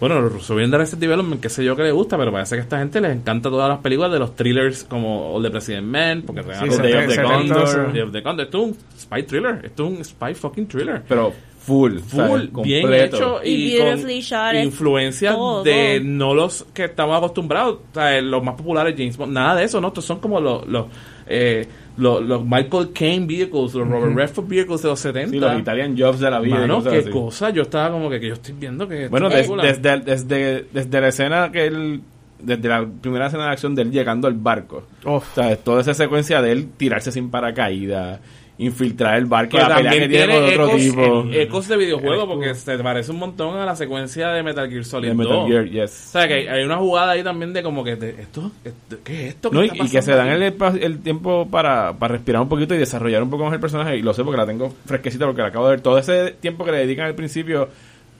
Bueno, 0.00 0.28
vienen 0.50 0.70
de 0.70 0.76
Arrested 0.76 0.98
Development, 0.98 1.40
que 1.40 1.48
sé 1.48 1.64
yo 1.64 1.76
que 1.76 1.82
les 1.84 1.92
gusta, 1.92 2.18
pero 2.18 2.30
parece 2.32 2.56
que 2.56 2.60
a 2.60 2.64
esta 2.64 2.78
gente 2.78 3.00
les 3.00 3.12
encanta 3.12 3.48
todas 3.48 3.68
las 3.68 3.78
películas 3.78 4.12
de 4.12 4.18
los 4.18 4.34
thrillers 4.36 4.84
como 4.84 5.34
All 5.34 5.42
the 5.42 5.50
President 5.50 5.86
Man, 5.86 6.22
porque 6.26 6.42
Sí, 6.42 6.48
Day 6.48 6.68
of 6.68 6.76
the 7.06 7.10
se 7.14 7.16
te- 7.16 7.22
Condor. 7.22 7.92
Day 7.92 8.02
of 8.02 8.12
the 8.12 8.22
Condor. 8.22 8.44
Esto 8.46 8.58
es 8.58 8.64
un 8.70 8.76
spy 8.98 9.22
thriller. 9.22 9.60
Esto 9.64 9.86
es 9.86 9.90
un 9.98 10.04
spy 10.04 10.34
fucking 10.34 10.66
thriller. 10.66 11.02
Pero 11.08 11.32
full, 11.60 11.98
Full, 12.00 12.40
bien 12.62 12.82
Completo. 12.82 13.16
hecho 13.16 13.40
Y 13.44 13.76
y, 13.76 13.78
con 13.78 13.98
shot, 14.20 14.54
influencias 14.62 15.34
todo, 15.34 15.62
de 15.62 16.00
todo. 16.00 16.08
no 16.10 16.34
los 16.34 16.64
que 16.74 16.84
estamos 16.84 17.16
acostumbrados, 17.16 17.78
o 17.90 17.94
sea, 17.94 18.20
los 18.20 18.42
más 18.44 18.54
populares 18.56 18.94
James 18.98 19.16
Bond, 19.16 19.32
nada 19.32 19.54
de 19.54 19.64
eso, 19.64 19.80
no, 19.80 19.88
estos 19.88 20.04
son 20.04 20.18
como 20.20 20.40
los 20.40 20.66
los, 20.68 20.86
eh, 21.26 21.66
los, 21.96 22.22
los 22.22 22.44
Michael 22.44 22.90
Caine 22.92 23.26
vehicles, 23.26 23.74
los 23.74 23.88
Robert 23.88 24.14
Redford 24.16 24.46
vehicles 24.48 24.82
de 24.82 24.88
los 24.88 24.98
70. 25.00 25.30
Sí, 25.30 25.38
los 25.38 25.58
Italian 25.58 25.96
Jobs 25.98 26.20
de 26.20 26.30
la 26.30 26.40
vida. 26.40 26.58
Mano, 26.58 26.82
qué 26.82 26.98
así. 26.98 27.10
cosa, 27.10 27.50
yo 27.50 27.62
estaba 27.62 27.90
como 27.90 28.10
que, 28.10 28.18
que 28.20 28.28
yo 28.28 28.34
estoy 28.34 28.54
viendo 28.58 28.88
que 28.88 29.08
Bueno, 29.08 29.28
des- 29.28 29.48
desde, 29.48 29.98
desde, 30.00 30.66
desde 30.72 31.00
la 31.00 31.08
escena 31.08 31.52
que 31.52 31.66
él. 31.66 32.00
Desde 32.36 32.68
la 32.68 32.84
primera 33.00 33.28
escena 33.28 33.44
de 33.44 33.50
acción 33.52 33.74
de 33.74 33.82
él 33.82 33.90
llegando 33.90 34.26
al 34.28 34.34
barco. 34.34 34.82
Uf. 35.06 35.08
O 35.08 35.34
sea, 35.34 35.56
toda 35.56 35.80
esa 35.80 35.94
secuencia 35.94 36.42
de 36.42 36.52
él 36.52 36.68
tirarse 36.76 37.10
sin 37.10 37.30
paracaídas, 37.30 38.20
infiltrar 38.56 39.16
el 39.16 39.26
barco, 39.26 39.56
que 39.56 39.62
la 39.62 39.74
pelea 39.76 39.92
que 39.92 40.08
tiene 40.08 40.34
con 40.34 40.44
otro 40.44 40.76
tipo. 40.76 41.24
ecos 41.32 41.66
de 41.66 41.76
videojuego 41.76 42.26
porque 42.28 42.54
se 42.54 42.78
parece 42.78 43.10
un 43.10 43.18
montón 43.18 43.56
a 43.58 43.64
la 43.66 43.74
secuencia 43.74 44.28
de 44.28 44.42
Metal 44.44 44.70
Gear 44.70 44.84
Solid 44.84 45.08
de 45.08 45.14
Metal 45.14 45.32
2. 45.32 45.48
Gear, 45.48 45.62
O 45.62 45.66
yes. 45.66 45.90
sea, 45.90 46.28
que 46.28 46.34
hay, 46.34 46.46
hay 46.46 46.64
una 46.64 46.76
jugada 46.76 47.12
ahí 47.12 47.24
también 47.24 47.52
de 47.52 47.62
como 47.64 47.82
que, 47.82 47.96
de, 47.96 48.10
esto, 48.10 48.52
esto- 48.64 48.98
¿qué 49.02 49.22
es 49.28 49.28
esto? 49.34 49.50
¿Qué 49.50 49.56
No, 49.56 49.64
y, 49.64 49.66
está 49.68 49.84
y 49.84 49.88
que 49.88 50.02
se 50.02 50.12
dan 50.12 50.28
el, 50.28 50.42
el 50.80 50.98
tiempo 51.00 51.48
para, 51.50 51.94
para 51.94 52.12
respirar 52.14 52.42
un 52.42 52.48
poquito 52.48 52.74
y 52.74 52.78
desarrollar 52.78 53.22
un 53.24 53.30
poco 53.30 53.44
más 53.44 53.52
el 53.54 53.60
personaje. 53.60 53.96
Y 53.96 54.02
lo 54.02 54.14
sé 54.14 54.22
porque 54.22 54.38
la 54.38 54.46
tengo 54.46 54.72
fresquecita 54.86 55.26
porque 55.26 55.42
la 55.42 55.48
acabo 55.48 55.66
de 55.66 55.72
ver. 55.72 55.80
Todo 55.80 55.98
ese 55.98 56.30
tiempo 56.40 56.64
que 56.64 56.70
le 56.72 56.78
dedican 56.78 57.06
al 57.06 57.14
principio 57.16 57.68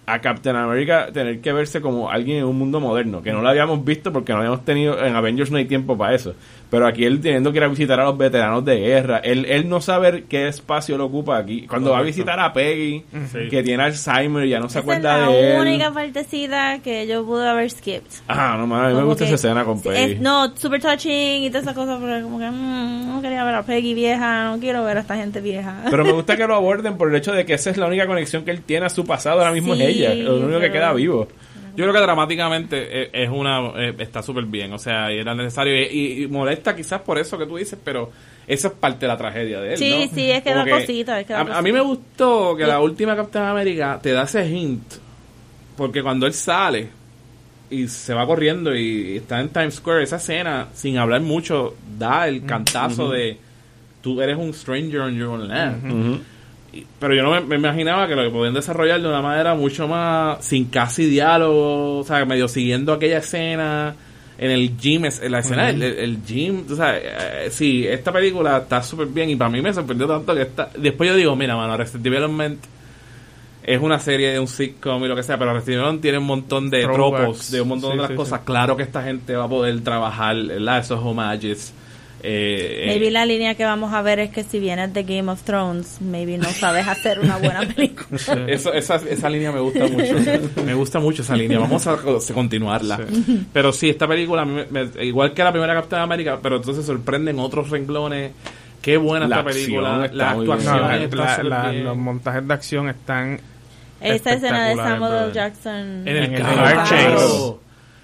a 0.07 0.19
Captain 0.19 0.55
America 0.55 1.09
tener 1.13 1.41
que 1.41 1.51
verse 1.53 1.81
como 1.81 2.11
alguien 2.11 2.39
en 2.39 2.45
un 2.45 2.59
mundo 2.59 2.79
moderno, 2.79 3.23
que 3.23 3.33
no 3.33 3.41
lo 3.41 3.49
habíamos 3.49 3.83
visto 3.85 4.13
porque 4.13 4.33
no 4.35 4.41
habíamos 4.41 4.63
tenido, 4.63 5.03
en 5.03 5.17
Avengers 5.17 5.51
no 5.51 5.57
hay 5.57 5.65
tiempo 5.65 5.97
para 5.97 6.15
eso. 6.15 6.35
Pero 6.75 6.89
aquí 6.89 7.05
él 7.05 7.21
teniendo 7.21 7.53
que 7.53 7.59
ir 7.59 7.65
a 7.65 7.69
visitar 7.69 8.01
a 8.01 8.05
los 8.05 8.19
veteranos 8.19 8.65
de 8.65 8.81
guerra, 8.81 9.19
él, 9.19 9.45
él 9.49 9.69
no 9.69 9.81
sabe 9.81 10.25
qué 10.29 10.49
espacio 10.49 10.99
lo 10.99 11.05
ocupa 11.05 11.37
aquí. 11.39 11.69
Cuando 11.69 11.93
va 11.93 11.99
a 11.99 12.03
visitar 12.03 12.41
a 12.41 12.53
Peggy, 12.53 13.05
Sí. 13.31 13.49
que 13.49 13.63
tiene 13.63 13.85
Alzheimer 13.85 14.45
y 14.45 14.49
ya 14.51 14.59
no 14.59 14.69
se 14.69 14.73
Esa 14.73 14.79
es 14.81 14.83
acuerda 14.83 15.19
la 15.19 15.29
de 15.29 15.55
él. 15.55 15.61
única 15.61 15.93
partecita 15.93 16.81
que 16.83 17.07
yo 17.07 17.25
pude 17.25 17.47
haber 17.49 17.71
skipped. 17.71 18.03
Ah, 18.27 18.57
no, 18.59 18.67
mames, 18.67 18.87
a 18.87 18.95
mí 18.95 18.97
me 19.01 19.05
gusta 19.05 19.21
que- 19.25 19.35
esa 19.35 19.35
escena 19.37 19.65
con 19.65 19.81
Peggy. 19.81 20.15
es- 20.15 20.21
no, 20.21 20.53
super 20.57 20.81
touching 20.83 21.45
y 21.45 21.49
todas 21.51 21.63
esas 21.63 21.75
cosas, 21.77 22.01
pero 22.03 22.25
como 22.25 22.41
que 22.41 22.51
mm, 22.51 23.15
no 23.15 23.23
quería 23.23 23.45
ver 23.45 23.55
a 23.55 23.63
Peggy 23.63 23.95
vieja, 23.95 24.45
no 24.51 24.59
quiero 24.59 24.83
ver 24.85 24.97
a 24.97 25.01
esta 25.03 25.15
gente 25.15 25.41
vieja. 25.41 25.77
Pero 25.89 26.05
me 26.05 26.11
gusta 26.11 26.37
que 26.37 26.45
lo 26.47 26.57
aborden 26.57 26.97
por 26.97 27.09
el 27.09 27.15
hecho 27.15 27.33
de 27.33 27.45
que 27.45 27.55
esa 27.55 27.71
es 27.71 27.77
la 27.77 27.87
única 27.87 28.07
conexión 28.09 28.45
que 28.45 28.51
él 28.51 28.63
tiene 28.63 28.87
a 28.87 28.89
su 28.91 29.05
pasado, 29.05 29.39
ahora 29.39 29.53
mismo 29.53 29.77
Sí, 29.77 29.83
es 29.83 29.89
ella, 29.91 30.15
lo 30.15 30.39
único 30.39 30.59
que 30.59 30.73
queda 30.73 30.93
vivo. 30.93 31.29
Yo 31.77 31.85
creo 31.85 31.93
que 31.93 32.01
dramáticamente 32.01 33.03
eh, 33.03 33.11
es 33.13 33.29
una 33.29 33.73
eh, 33.77 33.95
está 33.99 34.23
súper 34.23 34.45
bien, 34.45 34.73
o 34.73 34.79
sea, 34.79 35.13
y 35.13 35.19
era 35.19 35.35
necesario 35.35 35.75
y, 35.75 36.27
molesta 36.29 36.75
quizás 36.75 37.01
por 37.01 37.19
eso 37.19 37.37
que 37.37 37.47
tú 37.47 37.57
dices, 37.57 37.79
pero 37.83 38.11
esa 38.47 38.69
es 38.69 38.75
parte 38.75 39.01
de 39.01 39.09
la 39.09 39.17
tragedia 39.17 39.61
de 39.61 39.73
él, 39.73 39.79
Sí, 39.79 40.07
¿no? 40.09 40.15
sí, 40.15 40.31
es 40.31 40.43
que 40.43 40.53
Como 40.53 40.65
da 40.65 40.71
cosita, 40.71 41.21
es 41.21 41.27
que 41.27 41.33
da 41.33 41.41
a, 41.41 41.59
a 41.59 41.63
mí 41.63 41.73
me 41.73 41.81
gustó 41.81 42.57
que 42.57 42.67
la 42.67 42.81
última 42.81 43.17
Captain 43.17 43.45
América 43.45 43.99
te 44.03 44.13
da 44.13 44.23
ese 44.23 44.49
hint, 44.49 44.95
porque 45.77 46.03
cuando 46.03 46.27
él 46.27 46.33
sale 46.33 46.89
y 47.71 47.89
se 47.89 48.15
va 48.15 48.27
corriendo 48.27 48.75
y 48.75 49.17
está 49.17 49.41
en 49.41 49.49
Times 49.49 49.75
Square, 49.75 50.05
esa 50.05 50.17
escena, 50.17 50.69
sin 50.75 50.99
hablar 50.99 51.23
mucho, 51.23 51.75
da 51.99 52.29
el 52.29 52.45
cantazo 52.45 53.11
de 53.11 53.39
tú 54.01 54.21
eres 54.21 54.37
un 54.37 54.53
stranger 54.53 55.09
in 55.09 55.17
your 55.17 55.31
own 55.31 55.49
land. 55.49 56.23
Pero 56.99 57.15
yo 57.15 57.23
no 57.23 57.31
me, 57.33 57.41
me 57.41 57.57
imaginaba 57.57 58.07
que 58.09 58.15
lo 58.17 58.23
que 58.23 58.31
podían 58.31 58.55
desarrollar 58.55 59.01
de 59.01 59.09
una 59.09 59.23
manera 59.23 59.55
mucho 59.55 59.87
más 59.89 60.45
sin 60.45 60.67
casi 60.67 61.07
diálogo, 61.07 61.99
o 61.99 62.05
sea, 62.05 62.25
medio 62.25 62.49
siguiendo 62.49 62.93
aquella 62.93 63.19
escena 63.19 63.95
en 64.37 64.51
el 64.51 64.77
gym, 64.77 65.05
es- 65.05 65.23
en 65.23 65.31
la 65.33 65.39
escena 65.41 65.67
del 65.67 65.83
el, 65.83 65.99
el 65.99 66.25
gym, 66.25 66.65
o 66.71 66.75
sea, 66.75 66.97
eh, 66.99 67.49
sí, 67.51 67.87
esta 67.87 68.11
película 68.13 68.59
está 68.59 68.83
súper 68.83 69.07
bien 69.07 69.31
y 69.31 69.37
para 69.37 69.51
mí 69.51 69.61
me 69.63 69.73
sorprendió 69.73 70.07
tanto 70.09 70.35
que 70.35 70.43
esta, 70.43 70.71
después 70.77 71.09
yo 71.11 71.17
digo, 71.17 71.37
mira, 71.37 71.57
mano, 71.57 71.73
Arrested 71.75 72.01
Development 72.01 72.59
es 73.63 73.81
una 73.81 73.99
serie 73.99 74.31
de 74.33 74.41
un 74.41 74.47
sitcom 74.49 75.03
y 75.05 75.09
lo 75.09 75.17
que 75.17 75.23
sea, 75.23 75.39
pero 75.39 75.53
Arrested 75.53 75.73
Development 75.73 76.03
tiene 76.03 76.19
un 76.19 76.27
montón 76.27 76.69
de 76.69 76.83
Throwbacks. 76.83 77.23
tropos, 77.23 77.51
de 77.51 77.61
un 77.63 77.69
montón 77.69 77.91
Sí, 77.93 77.97
de 77.97 78.03
otras 78.03 78.11
sí, 78.11 78.17
cosas, 78.17 78.41
sí. 78.41 78.47
claro 78.47 78.77
que 78.77 78.83
esta 78.83 79.03
gente 79.03 79.35
va 79.37 79.45
a 79.45 79.49
poder 79.49 79.81
trabajar, 79.83 80.37
¿verdad? 80.37 80.79
Esos 80.81 81.01
homages. 81.03 81.73
Eh, 82.27 82.85
Maybe 82.87 83.11
la 83.11 83.27
línea 83.27 83.55
que 83.55 83.65
vamos 83.65 83.93
a 83.93 84.01
ver 84.01 84.19
es 84.19 84.31
que 84.31 84.45
si 84.45 84.59
vienes 84.59 84.95
de 84.95 85.03
Game 85.03 85.31
of 85.31 85.43
Thrones, 85.43 85.99
maybe 86.01 86.39
no 86.39 86.49
sabes 86.49 86.89
hacer 86.89 87.21
una 87.21 87.37
buena 87.37 87.61
película. 87.75 88.19
Eso, 88.49 88.73
esa, 88.73 88.97
esa 88.97 89.29
línea 89.29 89.53
me 89.53 89.61
gusta 89.61 89.87
mucho. 89.87 90.15
me 90.65 90.73
gusta 90.73 91.01
mucho 91.01 91.21
esa 91.21 91.37
línea. 91.37 91.59
Vamos 91.59 91.87
a, 91.87 91.99
continuarla. 92.33 92.99
Pero 93.53 93.73
sí, 93.73 93.91
esta 93.91 94.09
película, 94.09 94.47
me- 94.47 94.65
me- 94.67 95.05
igual 95.05 95.35
que 95.35 95.45
la 95.45 95.53
primera 95.53 95.75
Captain 95.75 96.01
América, 96.01 96.39
pero 96.43 96.57
entonces 96.57 96.87
sorprenden 96.87 97.39
otros 97.39 97.69
renglones. 97.69 98.33
Qué 98.81 98.97
buena 98.97 99.27
La 99.29 99.41
esta 99.41 99.51
película. 99.51 100.09
La 100.13 100.31
actuación 100.31 101.51
la- 101.51 101.73
los 101.73 101.97
montajes 101.97 102.49
de 102.49 102.55
acción 102.55 102.89
están 102.89 103.39
Esta 104.01 104.33
escena 104.35 104.69
de 104.69 104.77
Samuel 104.77 105.13
L. 105.25 105.33
Jackson. 105.35 105.73
En 106.07 106.09
el 106.09 106.25
en 106.25 106.35
el 106.35 106.43
carro. 106.43 106.63
car 106.65 106.89
chase. 106.89 107.55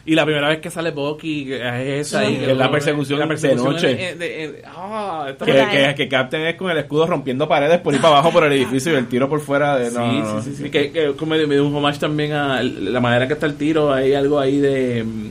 Y 0.06 0.14
la 0.14 0.24
primera 0.24 0.48
vez 0.48 0.58
que 0.60 0.70
sale 0.70 0.90
Bucky, 0.92 1.52
es 1.52 2.06
esa 2.08 2.20
ahí. 2.20 2.36
Que 2.38 2.52
es 2.52 2.56
la 2.56 2.70
persecución 2.70 3.18
de 3.28 3.54
noche. 3.54 4.10
en- 4.12 4.22
en- 4.22 4.40
en- 4.40 4.56
ah, 4.66 5.28
Que, 5.44 5.52
que, 5.52 5.94
que 5.94 6.08
Captain 6.08 6.46
es 6.46 6.54
con 6.56 6.70
el 6.70 6.78
escudo 6.78 7.06
rompiendo 7.06 7.46
paredes 7.46 7.80
por 7.80 7.92
ir 7.94 8.00
para 8.00 8.14
abajo 8.14 8.32
por 8.32 8.44
el 8.44 8.52
edificio 8.54 8.92
y 8.92 8.96
el 8.96 9.06
tiro 9.08 9.28
por 9.28 9.40
fuera 9.40 9.76
de... 9.78 9.90
Sí, 9.90 9.96
no, 9.96 10.12
no. 10.12 10.42
sí, 10.42 10.50
sí, 10.56 10.62
sí. 10.64 10.70
Que, 10.70 10.90
que 10.90 11.12
como 11.16 11.34
me, 11.36 11.46
me 11.46 11.54
dio 11.54 11.66
un 11.66 11.74
homage 11.74 11.98
también 11.98 12.32
a 12.32 12.62
la 12.62 13.00
manera 13.00 13.26
que 13.26 13.34
está 13.34 13.46
el 13.46 13.56
tiro. 13.56 13.92
Hay 13.92 14.14
algo 14.14 14.40
ahí 14.40 14.58
de, 14.58 15.04
mm, 15.04 15.30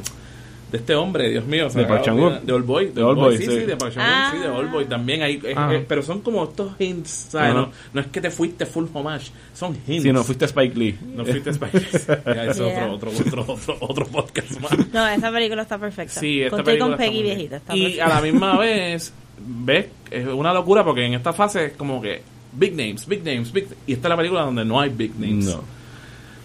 de 0.72 0.78
este 0.78 0.93
hombre, 0.95 1.30
Dios 1.30 1.45
mío. 1.45 1.67
De 1.70 1.86
Park. 1.86 2.03
Chan-wook. 2.03 2.41
De 2.41 2.53
Old 2.53 2.65
Boy. 2.65 2.88
De 2.91 3.01
Old 3.03 3.17
Boy, 3.20 3.38
sí, 3.38 3.45
sí. 3.45 3.51
sí, 3.51 3.59
de 3.65 3.76
Park 3.76 3.93
Chan-wook, 3.93 4.13
Ah. 4.13 4.30
sí, 4.32 4.38
de 4.39 4.47
Old 4.47 4.72
Boy 4.72 4.86
también. 4.86 5.22
Hay, 5.24 5.39
es- 5.43 5.57
Ah. 5.57 5.74
es- 5.74 5.86
pero 5.88 6.01
son 6.03 6.22
como 6.22 6.43
estos 6.43 6.74
hints, 6.80 7.28
¿sabes? 7.32 7.51
Ajá. 7.51 7.61
No, 7.61 7.72
no 7.93 8.01
es 8.01 8.07
que 8.07 8.22
te 8.22 8.30
fuiste 8.30 8.65
full 8.65 8.86
homage, 8.93 9.32
son 9.53 9.76
hints. 9.88 10.03
Si 10.03 10.11
no 10.13 10.24
fuiste 10.24 10.45
Spike 10.45 10.76
Lee. 10.78 10.97
No 11.15 11.26
fuiste 11.26 11.53
Spice. 11.53 11.80
ya, 12.26 12.45
es 12.45 12.57
Yeah. 12.57 12.91
otro, 12.91 13.09
otro, 13.11 13.11
otro, 13.11 13.45
otro, 13.53 13.78
otro 13.80 14.05
podcast 14.07 14.59
más. 14.61 14.72
No, 14.93 15.07
esa 15.07 15.32
película 15.32 15.61
está 15.63 15.78
perfecta. 15.78 16.20
Sí, 16.20 16.41
esta 16.41 16.57
Conté 16.57 16.72
película 16.72 16.89
con 16.95 16.97
Peggy 16.97 17.17
está 17.20 17.24
viejita. 17.36 17.55
Está 17.57 17.76
Y 17.76 17.82
perfecta. 17.82 18.05
a 18.05 18.09
la 18.09 18.22
misma 18.22 18.57
vez, 18.59 19.13
ves, 19.39 19.86
es 20.11 20.28
una 20.28 20.53
locura 20.53 20.84
porque 20.84 21.05
en 21.05 21.13
esta 21.15 21.34
fase 21.34 21.65
es 21.65 21.74
como 21.74 22.01
que 22.01 22.22
big 22.53 22.76
names, 22.76 23.07
big 23.07 23.24
names, 23.24 23.51
big 23.51 23.67
Y 23.88 23.93
esta 23.93 24.07
es 24.07 24.09
la 24.09 24.17
película 24.17 24.41
donde 24.41 24.65
no 24.65 24.80
hay 24.80 24.89
big 24.89 25.13
names. 25.20 25.45
No. 25.45 25.78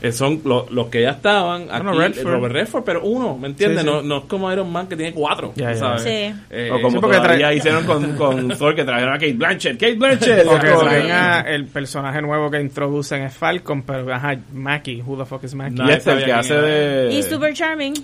Eh, 0.05 0.13
son 0.13 0.41
lo- 0.45 0.67
los 0.71 0.89
que 0.89 1.03
ya 1.03 1.11
estaban 1.13 1.63
aquí, 1.71 1.83
Bueno, 1.83 1.99
Redford. 1.99 2.33
Robert 2.33 2.55
Redford, 2.55 2.85
pero 2.85 3.03
uno, 3.05 3.39
¿me 3.39 3.49
entiendes? 3.49 3.83
Sí, 3.83 3.89
sí. 3.89 3.95
No, 3.95 4.03
no 4.03 4.19
es 4.19 4.25
como 4.25 4.53
Iron 4.53 4.71
Man 4.71 4.87
que 4.87 4.97
tiene 4.97 5.13
cuatro, 5.15 5.53
Ya, 5.57 5.73
ya. 5.73 5.79
¿sabes? 5.79 6.03
Sí. 6.03 6.35
Eh, 6.51 6.71
O 6.73 6.81
como 6.83 7.01
todavía 7.01 7.53
hicieron 7.55 7.85
con, 7.85 8.17
con 8.17 8.49
Thor 8.51 8.75
que 8.75 8.85
trajeron 8.85 9.11
a 9.15 9.19
Kate 9.19 9.33
Blanchett. 9.33 9.75
Kate 9.81 9.95
Blanchett. 9.95 10.47
O 10.47 10.59
que 10.59 10.69
traen 10.69 11.11
a 11.11 11.41
el 11.41 11.67
personaje 11.67 12.21
nuevo 12.23 12.51
que 12.51 12.61
introducen 12.61 13.23
es 13.23 13.33
Falcon, 13.35 13.83
pero 13.83 14.13
ajá, 14.15 14.37
Mackie, 14.53 15.03
who 15.03 15.17
the 15.17 15.25
fuck 15.25 15.43
is 15.45 15.55
Mackie? 15.55 15.75
No, 15.77 15.89
y 15.89 15.93
este, 15.93 16.13
el 16.13 16.25
que 16.25 16.33
hace 16.33 16.55
de... 16.55 17.13
Y 17.15 17.23
Super 17.23 17.55
Charming. 17.55 17.95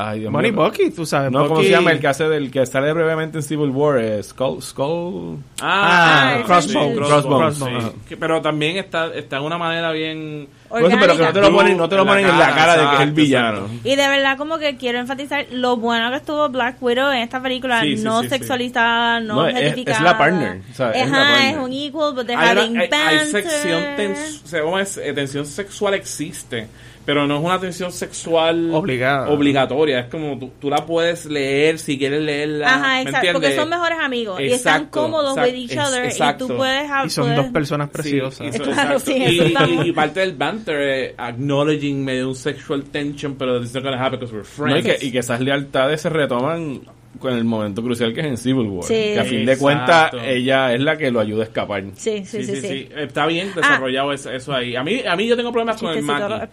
Ay, 0.00 0.20
Dios 0.20 0.32
mío. 0.32 0.52
Bucky, 0.52 0.90
tú 0.90 1.04
sabes. 1.04 1.30
No, 1.32 1.42
¿cómo 1.44 1.56
Bucky- 1.56 1.64
se 1.66 1.70
llama 1.72 1.92
el 1.92 2.00
que 2.00 2.08
hace 2.08 2.28
del 2.28 2.50
que 2.50 2.64
sale 2.66 2.92
brevemente 2.92 3.38
en 3.38 3.42
Civil 3.42 3.70
War? 3.70 3.98
Eh, 3.98 4.22
Skull, 4.22 4.62
Skull. 4.62 5.38
Ah, 5.60 6.42
Crossbones. 6.46 6.90
sí, 6.92 6.96
Crossbones, 6.96 7.54
sí. 7.56 7.64
ajá. 7.66 7.90
Pero 8.20 8.40
también 8.42 8.76
está, 8.76 9.06
está 9.14 9.36
de 9.40 9.42
una 9.46 9.58
manera 9.58 9.90
bien... 9.92 10.48
Pero 10.70 10.88
que 10.88 10.96
no 10.96 11.32
te 11.32 11.40
lo 11.40 11.50
ponen, 11.52 11.76
no 11.78 11.88
te 11.88 11.96
lo 11.96 12.02
En 12.02 12.06
la 12.08 12.12
ponen 12.12 12.26
en 12.28 12.38
la 12.38 12.54
cara, 12.54 12.76
de 12.76 12.88
que 12.90 12.94
es 12.96 13.00
el 13.00 13.12
villano. 13.12 13.68
Y 13.84 13.96
de 13.96 14.08
verdad 14.08 14.36
como 14.36 14.58
que 14.58 14.76
quiero 14.76 14.98
enfatizar 14.98 15.46
lo 15.50 15.78
bueno 15.78 16.10
que 16.10 16.16
estuvo 16.18 16.46
Black 16.50 16.76
Widow 16.82 17.10
en 17.10 17.20
esta 17.20 17.40
película, 17.42 17.80
Sí, 17.80 17.96
sí, 17.96 18.04
no 18.04 18.20
sí, 18.20 18.28
sí. 18.28 18.34
sexualizada, 18.36 19.20
no, 19.20 19.36
No, 19.36 19.46
es- 19.48 19.76
es 19.78 20.00
la 20.02 20.18
partner, 20.18 20.60
o 20.70 20.74
sea, 20.74 20.90
es 20.90 21.10
la 21.10 21.16
Ajá, 21.22 21.30
partner. 21.32 21.50
es 21.54 21.64
un 21.64 21.72
equal, 21.72 22.14
but 22.14 22.26
they're 22.26 22.38
Hay, 22.42 22.56
having 22.58 22.76
hay- 22.78 22.88
hay 22.92 23.26
sección 23.26 23.82
tens- 23.96 24.44
o 24.44 24.46
sea, 24.46 24.62
¿cómo 24.62 24.78
es? 24.78 24.96
Eh, 24.98 25.12
tensión 25.14 25.46
sexual 25.46 25.94
existe, 25.94 26.66
pero 27.08 27.26
no 27.26 27.38
es 27.38 27.42
una 27.42 27.58
tensión 27.58 27.90
sexual 27.90 28.68
Obligada. 28.74 29.30
obligatoria. 29.30 30.00
Es 30.00 30.06
como 30.10 30.38
tú, 30.38 30.50
tú 30.60 30.68
la 30.68 30.84
puedes 30.84 31.24
leer 31.24 31.78
si 31.78 31.96
quieres 31.96 32.20
leerla. 32.20 32.68
Ajá, 32.68 32.96
¿me 32.96 33.02
exacto, 33.04 33.28
porque 33.32 33.56
son 33.56 33.70
mejores 33.70 33.98
amigos 33.98 34.38
y 34.42 34.48
están 34.52 34.86
cómodos 34.88 35.30
exacto, 35.38 35.50
with 35.50 35.58
each 35.58 35.78
other 35.78 36.04
y 36.04 36.38
tú 36.38 36.48
puedes 36.54 36.84
Y 37.06 37.08
son 37.08 37.24
puedes- 37.24 37.36
dos 37.38 37.46
personas 37.46 37.86
Sí, 37.88 37.92
preciosas. 37.94 38.46
y, 38.54 38.58
so- 38.58 38.62
Claro, 38.64 38.98
sí, 39.00 39.12
Y- 39.16 39.40
y- 39.40 39.88
y 39.88 39.92
parte 39.92 40.20
del 40.20 40.34
banter 40.34 40.80
es 40.82 41.14
acknowledging 41.16 42.04
medio 42.04 42.28
un 42.28 42.34
sexual 42.34 42.84
tension, 42.84 43.36
pero 43.36 43.56
it's 43.56 43.72
not 43.74 43.82
gonna 43.84 43.96
happen 44.04 44.20
because 44.20 44.34
we're 44.34 44.46
No, 44.70 44.76
y, 44.76 44.82
friends. 44.82 44.98
que, 45.00 45.06
y 45.06 45.10
que 45.10 45.18
esas 45.20 45.40
lealtades 45.40 46.02
se 46.02 46.10
retoman 46.10 46.82
con 47.18 47.32
el 47.34 47.44
momento 47.44 47.82
crucial 47.82 48.12
que 48.14 48.20
es 48.20 48.26
en 48.26 48.36
Civil 48.36 48.66
War. 48.68 48.84
Sí. 48.84 48.94
Que 48.94 49.20
a 49.20 49.24
fin 49.24 49.44
de 49.46 49.56
cuentas 49.58 50.12
ella 50.24 50.72
es 50.74 50.80
la 50.80 50.96
que 50.96 51.10
lo 51.10 51.20
ayuda 51.20 51.42
a 51.42 51.46
escapar. 51.46 51.82
Sí, 51.96 52.24
sí, 52.24 52.44
sí, 52.44 52.56
sí. 52.60 52.88
Está 52.96 53.26
bien 53.26 53.50
desarrollado 53.54 54.12
eso, 54.12 54.30
eso 54.30 54.52
ahí. 54.54 54.76
A 54.76 54.82
mí, 54.84 55.00
a 55.06 55.16
mí 55.16 55.26
yo 55.26 55.36
tengo 55.36 55.50
problemas 55.52 55.80
con 55.80 55.96
el 55.96 56.02
Maki. 56.02 56.46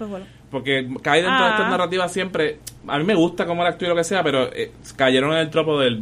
Porque 0.52 0.88
cae 1.02 1.22
dentro 1.22 1.38
de 1.44 1.50
Ah. 1.50 1.56
estas 1.56 1.70
narrativas 1.70 2.12
siempre. 2.14 2.60
A 2.88 2.98
mí 2.98 3.04
me 3.04 3.16
gusta 3.16 3.46
cómo 3.46 3.64
la 3.64 3.70
actúa 3.70 3.88
y 3.88 3.90
lo 3.90 3.96
que 3.96 4.04
sea, 4.04 4.24
pero 4.24 4.52
eh, 4.54 4.72
cayeron 4.96 5.34
en 5.34 5.40
el 5.40 5.50
tropo 5.50 5.80
del 5.80 5.98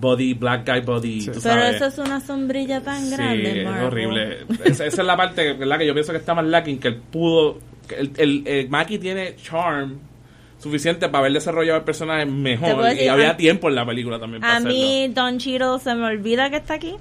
body, 0.00 0.34
black 0.34 0.66
guy 0.66 0.80
body. 0.80 1.18
tú 1.26 1.32
Pero 1.32 1.40
sabes. 1.40 1.76
eso 1.76 1.86
es 1.86 1.98
una 1.98 2.20
sombrilla 2.20 2.80
tan 2.80 3.04
Sí, 3.04 3.10
grande, 3.10 3.60
es 3.60 3.64
Marvel. 3.66 3.84
horrible. 3.86 4.36
Esa, 4.64 4.86
esa 4.86 5.00
es 5.02 5.06
la 5.06 5.16
parte 5.16 5.52
¿verdad? 5.54 5.78
que 5.78 5.86
yo 5.86 5.94
pienso 5.94 6.12
que 6.12 6.18
está 6.18 6.34
más 6.34 6.46
lacking, 6.46 6.78
que 6.78 6.88
él 6.88 6.96
pudo. 7.10 7.58
que 7.88 7.96
El, 7.96 8.12
el, 8.16 8.42
el 8.46 8.68
Maki 8.70 8.98
tiene 8.98 9.34
charm 9.36 9.98
suficiente 10.58 11.08
para 11.08 11.20
haber 11.20 11.32
desarrollado 11.32 11.78
el 11.78 11.84
personaje 11.84 12.26
mejor. 12.26 12.82
decir, 12.84 13.04
y 13.04 13.08
había 13.08 13.36
tiempo 13.36 13.68
en 13.68 13.74
la 13.76 13.86
película 13.86 14.18
también 14.18 14.40
para 14.40 14.54
A 14.54 14.56
hacerlo. 14.56 14.74
mí 14.74 15.08
Don 15.08 15.38
Cheadle 15.38 15.78
se 15.80 15.94
me 15.94 16.06
olvida 16.06 16.50
que 16.50 16.56
está 16.56 16.74
aquí. 16.74 16.94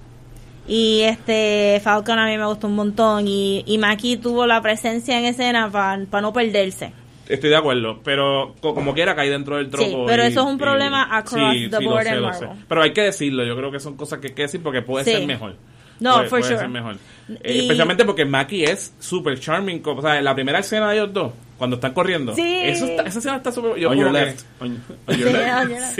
Y 0.68 1.02
este 1.02 1.80
Falcon 1.82 2.20
a 2.20 2.26
mí 2.28 2.38
me 2.38 2.46
gustó 2.46 2.68
un 2.68 2.76
montón 2.76 3.26
y, 3.28 3.64
y 3.66 3.78
Maki 3.78 4.18
tuvo 4.18 4.46
la 4.46 4.62
presencia 4.62 5.18
en 5.18 5.26
escena 5.26 5.72
para 5.72 5.98
no 6.22 6.34
perderse. 6.34 6.92
Estoy 7.30 7.50
de 7.50 7.56
acuerdo, 7.58 8.00
pero 8.04 8.54
co- 8.62 8.74
como 8.76 8.94
quiera 8.94 9.16
cae 9.16 9.30
dentro 9.30 9.58
del 9.58 9.70
tropo. 9.70 9.86
Sí, 9.90 9.96
pero 10.06 10.24
y- 10.24 10.28
eso 10.28 10.42
es 10.42 10.46
un 10.48 10.56
y- 10.56 10.60
problema 10.60 11.04
across 11.18 11.54
the 11.72 11.82
lo 11.82 11.90
board 11.90 12.04
sé, 12.06 12.16
lo 12.16 12.34
sé. 12.34 12.48
Pero 12.68 12.82
hay 12.84 12.92
que 12.94 13.02
decirlo, 13.02 13.44
yo 13.46 13.56
creo 13.56 13.72
que 13.72 13.80
son 13.80 13.96
cosas 13.98 14.20
que 14.20 14.28
hay 14.28 14.34
que 14.34 14.42
decir 14.44 14.62
porque 14.62 14.82
puede 14.82 15.06
Sí. 15.06 15.12
ser 15.12 15.26
mejor. 15.26 15.56
No, 16.00 16.14
puede, 16.16 16.24
for 16.30 16.40
puede 16.40 16.44
sure. 16.44 16.58
ser 16.60 16.70
mejor. 16.70 16.96
Eh, 17.44 17.54
Y- 17.56 17.60
especialmente 17.60 18.06
porque 18.06 18.24
Maki 18.26 18.64
es 18.64 18.94
super 19.00 19.40
charming. 19.40 19.82
O 19.86 20.02
sea, 20.02 20.22
la 20.22 20.34
primera 20.36 20.60
escena 20.60 20.90
de 20.90 20.96
ellos 20.98 21.14
dos, 21.14 21.34
cuando 21.58 21.76
están 21.78 21.94
corriendo. 21.94 22.34
Sí. 22.36 22.60
Eso 22.64 22.86
está- 22.86 23.04
esa 23.04 23.20
escena 23.20 23.38
está 23.38 23.52
súper. 23.52 23.78
yo 23.78 23.90
On 23.90 23.98
your 23.98 24.12
left. 24.12 24.42
On, 24.60 24.82
on 25.08 25.16
Sí, 25.16 25.22
your 25.22 25.32
left. 25.32 26.00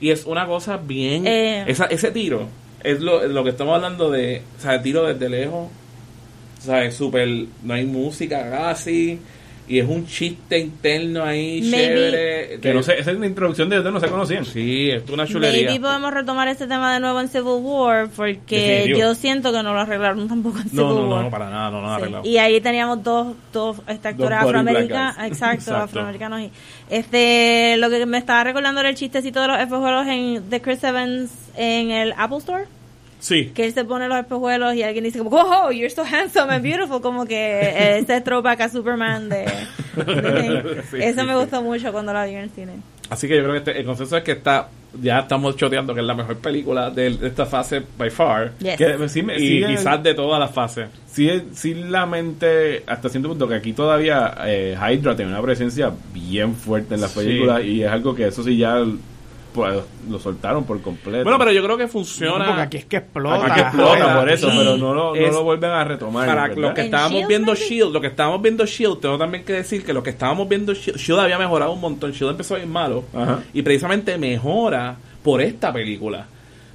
Y 0.00 0.10
es 0.10 0.24
una 0.26 0.46
cosa 0.46 0.76
bien. 0.76 1.26
Eh. 1.26 1.64
esa, 1.66 1.86
ese 1.86 2.10
tiro 2.10 2.48
es 2.82 3.00
lo, 3.00 3.26
lo 3.26 3.42
que 3.44 3.50
estamos 3.50 3.74
hablando 3.76 4.10
de. 4.10 4.42
O 4.58 4.60
sea, 4.60 4.80
tiro 4.82 5.04
desde 5.06 5.28
lejos. 5.28 5.68
O 6.58 6.62
sea, 6.62 6.84
es 6.84 6.94
súper. 6.94 7.28
No 7.62 7.74
hay 7.74 7.84
música 7.84 8.48
casi. 8.50 9.18
Y 9.66 9.78
es 9.78 9.88
un 9.88 10.06
chiste 10.06 10.58
interno 10.58 11.24
ahí, 11.24 11.62
Maybe- 11.62 11.70
chévere. 11.70 12.60
Que 12.60 12.74
no 12.74 12.82
sé, 12.82 12.98
esa 12.98 13.12
es 13.12 13.18
la 13.18 13.26
introducción 13.26 13.70
de 13.70 13.78
ustedes 13.78 13.94
no 13.94 14.00
se 14.00 14.08
conocían. 14.08 14.44
Sí, 14.44 14.90
es 14.90 15.08
una 15.08 15.26
chulería. 15.26 15.68
Maybe 15.68 15.80
podemos 15.80 16.12
retomar 16.12 16.48
este 16.48 16.66
tema 16.66 16.92
de 16.92 17.00
nuevo 17.00 17.18
en 17.20 17.28
Civil 17.28 17.60
War 17.62 18.08
porque 18.14 18.58
Definitivo. 18.58 18.98
yo 18.98 19.14
siento 19.14 19.52
que 19.52 19.62
no 19.62 19.72
lo 19.72 19.80
arreglaron 19.80 20.28
tampoco 20.28 20.58
en 20.58 20.64
Civil 20.68 20.76
No, 20.84 20.88
no, 20.94 21.00
War. 21.08 21.08
no, 21.08 21.22
no, 21.22 21.30
para 21.30 21.48
nada, 21.50 21.70
no, 21.70 21.80
no, 21.80 21.88
Sí. 21.88 21.94
arreglado. 22.02 22.24
Y 22.26 22.36
ahí 22.38 22.60
teníamos 22.60 23.02
dos, 23.02 23.34
dos 23.52 23.76
este, 23.88 24.08
actores 24.08 24.38
afroamericanos, 24.38 25.16
exacto, 25.24 25.54
Exacto. 25.54 25.74
afroamericanos. 25.84 26.40
Y, 26.42 26.50
este, 26.90 27.76
lo 27.78 27.88
que 27.90 28.04
me 28.06 28.18
estaba 28.18 28.44
recordando 28.44 28.80
era 28.80 28.90
el 28.90 28.96
chistecito 28.96 29.40
de 29.40 29.48
los 29.48 30.06
en, 30.06 30.50
de 30.50 30.60
Chris 30.60 30.84
Evans 30.84 31.30
en 31.56 31.90
el 31.90 32.12
Apple 32.16 32.38
Store. 32.38 32.64
Sí. 33.24 33.52
Que 33.54 33.64
él 33.64 33.72
se 33.72 33.84
pone 33.86 34.06
los 34.06 34.18
espejuelos 34.18 34.74
y 34.74 34.82
alguien 34.82 35.02
dice 35.04 35.18
como, 35.18 35.30
oh, 35.34 35.70
you're 35.72 35.88
so 35.88 36.02
handsome 36.04 36.52
and 36.52 36.62
beautiful, 36.62 37.00
como 37.00 37.24
que 37.24 37.96
este 37.98 38.20
throwback 38.20 38.60
a 38.60 38.68
Superman 38.68 39.30
de, 39.30 39.46
de- 39.96 40.82
Sí, 40.90 40.96
Eso 41.00 41.20
sí, 41.22 41.26
me 41.26 41.32
sí. 41.32 41.38
gustó 41.40 41.62
mucho 41.62 41.90
cuando 41.90 42.12
la 42.12 42.26
vi 42.26 42.32
en 42.32 42.40
el 42.40 42.50
cine. 42.50 42.72
Así 43.08 43.26
que 43.26 43.36
yo 43.36 43.42
creo 43.42 43.52
que 43.52 43.58
este- 43.58 43.78
el 43.80 43.86
consenso 43.86 44.16
es 44.18 44.24
que 44.24 44.32
está. 44.32 44.68
Ya 45.02 45.18
estamos 45.20 45.56
choteando 45.56 45.92
que 45.92 46.00
es 46.00 46.06
la 46.06 46.14
mejor 46.14 46.36
película 46.36 46.88
de, 46.88 47.16
de 47.16 47.26
esta 47.26 47.46
fase, 47.46 47.82
by 47.98 48.10
far. 48.10 48.52
Yes. 48.60 48.76
Que 48.76 49.08
sí 49.08 49.22
me- 49.24 49.34
Y 49.36 49.38
sigue- 49.60 49.66
quizás 49.68 50.00
de 50.02 50.14
todas 50.14 50.38
las 50.38 50.52
fases. 50.52 50.88
sí, 51.06 51.30
sí 51.52 51.74
la 51.74 52.04
mente 52.06 52.84
hasta 52.86 53.08
cierto 53.08 53.30
punto 53.30 53.48
que 53.48 53.54
aquí 53.56 53.72
todavía 53.72 54.34
eh, 54.46 54.76
Hydra 54.78 55.16
tiene 55.16 55.32
una 55.32 55.42
presencia 55.42 55.90
bien 56.12 56.54
fuerte 56.54 56.94
en 56.94 57.00
las 57.00 57.10
Sí. 57.12 57.20
películas 57.20 57.64
y 57.64 57.82
es 57.82 57.90
algo 57.90 58.14
que 58.14 58.26
eso 58.28 58.44
sí 58.44 58.56
ya 58.58 58.76
pues, 59.54 59.74
lo 60.10 60.18
soltaron 60.18 60.64
por 60.64 60.82
completo. 60.82 61.22
Bueno, 61.24 61.38
pero 61.38 61.52
yo 61.52 61.62
creo 61.64 61.76
que 61.76 61.84
No, 61.84 61.88
funciona. 61.88 62.44
porque 62.46 62.60
aquí 62.62 62.76
es 62.78 62.84
que 62.86 62.96
explota. 62.96 63.46
Aquí 63.52 63.60
explota 63.60 64.18
por 64.20 64.28
eso, 64.28 64.48
pero 64.48 64.76
no 64.76 64.92
lo, 64.92 65.14
no 65.14 65.14
es- 65.14 65.32
lo 65.32 65.44
vuelven 65.44 65.70
a 65.70 65.84
retomar. 65.84 66.26
para 66.26 66.42
¿verdad? 66.48 66.56
lo 66.58 66.74
que 66.74 66.80
¿En 66.80 66.84
estábamos 66.86 67.12
Shield, 67.12 67.28
viendo 67.28 67.52
maybe? 67.52 67.66
Shield, 67.68 67.92
lo 67.92 68.00
que 68.00 68.06
estábamos 68.08 68.42
viendo 68.42 68.66
Shield, 68.66 69.00
tengo 69.00 69.16
también 69.16 69.44
que 69.44 69.52
decir 69.52 69.84
que 69.84 69.92
lo 69.92 70.02
que 70.02 70.10
estábamos 70.10 70.48
viendo 70.48 70.74
Shield, 70.74 70.98
Shield 70.98 71.20
había 71.20 71.38
mejorado 71.38 71.72
un 71.72 71.80
montón. 71.80 72.10
Shield 72.12 72.32
empezó 72.32 72.56
bien 72.56 72.68
malo 72.70 73.04
Ajá. 73.14 73.40
y 73.54 73.62
precisamente 73.62 74.18
mejora 74.18 74.96
por 75.22 75.40
esta 75.40 75.72
película. 75.72 76.26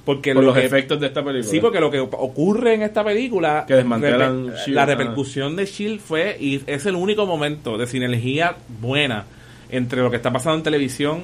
Porque 0.02 0.32
por 0.32 0.42
lo 0.42 0.48
los 0.48 0.58
que- 0.58 0.64
efectos 0.64 0.98
de 0.98 1.08
esta 1.08 1.22
película. 1.22 1.50
Sí, 1.50 1.60
porque 1.60 1.78
lo 1.78 1.90
que 1.90 2.00
ocurre 2.00 2.72
en 2.74 2.82
esta 2.82 3.04
película, 3.04 3.64
Que 3.68 3.74
desmantelan 3.74 4.46
reper- 4.48 4.56
Shield, 4.64 4.74
la 4.74 4.82
ah. 4.82 4.86
repercusión 4.86 5.54
de 5.54 5.66
Shield 5.66 6.00
fue 6.00 6.36
y 6.40 6.62
es 6.66 6.86
el 6.86 6.96
único 6.96 7.26
momento 7.26 7.76
de 7.76 7.86
sinergia 7.86 8.56
buena 8.80 9.26
entre 9.70 10.00
lo 10.00 10.10
que 10.10 10.16
está 10.16 10.32
pasando 10.32 10.56
en 10.56 10.62
televisión 10.64 11.22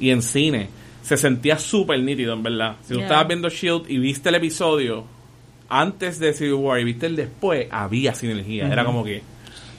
y 0.00 0.10
en 0.10 0.20
cine. 0.22 0.68
Se 1.08 1.16
sentía 1.16 1.58
súper 1.58 2.00
nítido, 2.00 2.34
en 2.34 2.42
verdad. 2.42 2.76
Si 2.82 2.88
tú 2.88 2.94
Yeah. 2.96 3.04
estabas 3.06 3.28
viendo 3.28 3.48
Shield 3.48 3.90
y 3.90 3.98
viste 3.98 4.28
el 4.28 4.34
episodio 4.34 5.04
antes 5.70 6.18
de 6.18 6.32
Civil 6.34 6.54
War 6.54 6.80
y 6.80 6.84
viste 6.84 7.06
el 7.06 7.16
después, 7.16 7.66
había 7.70 8.14
sinergia. 8.14 8.68
Era 8.70 8.84
como 8.84 9.02
que, 9.04 9.22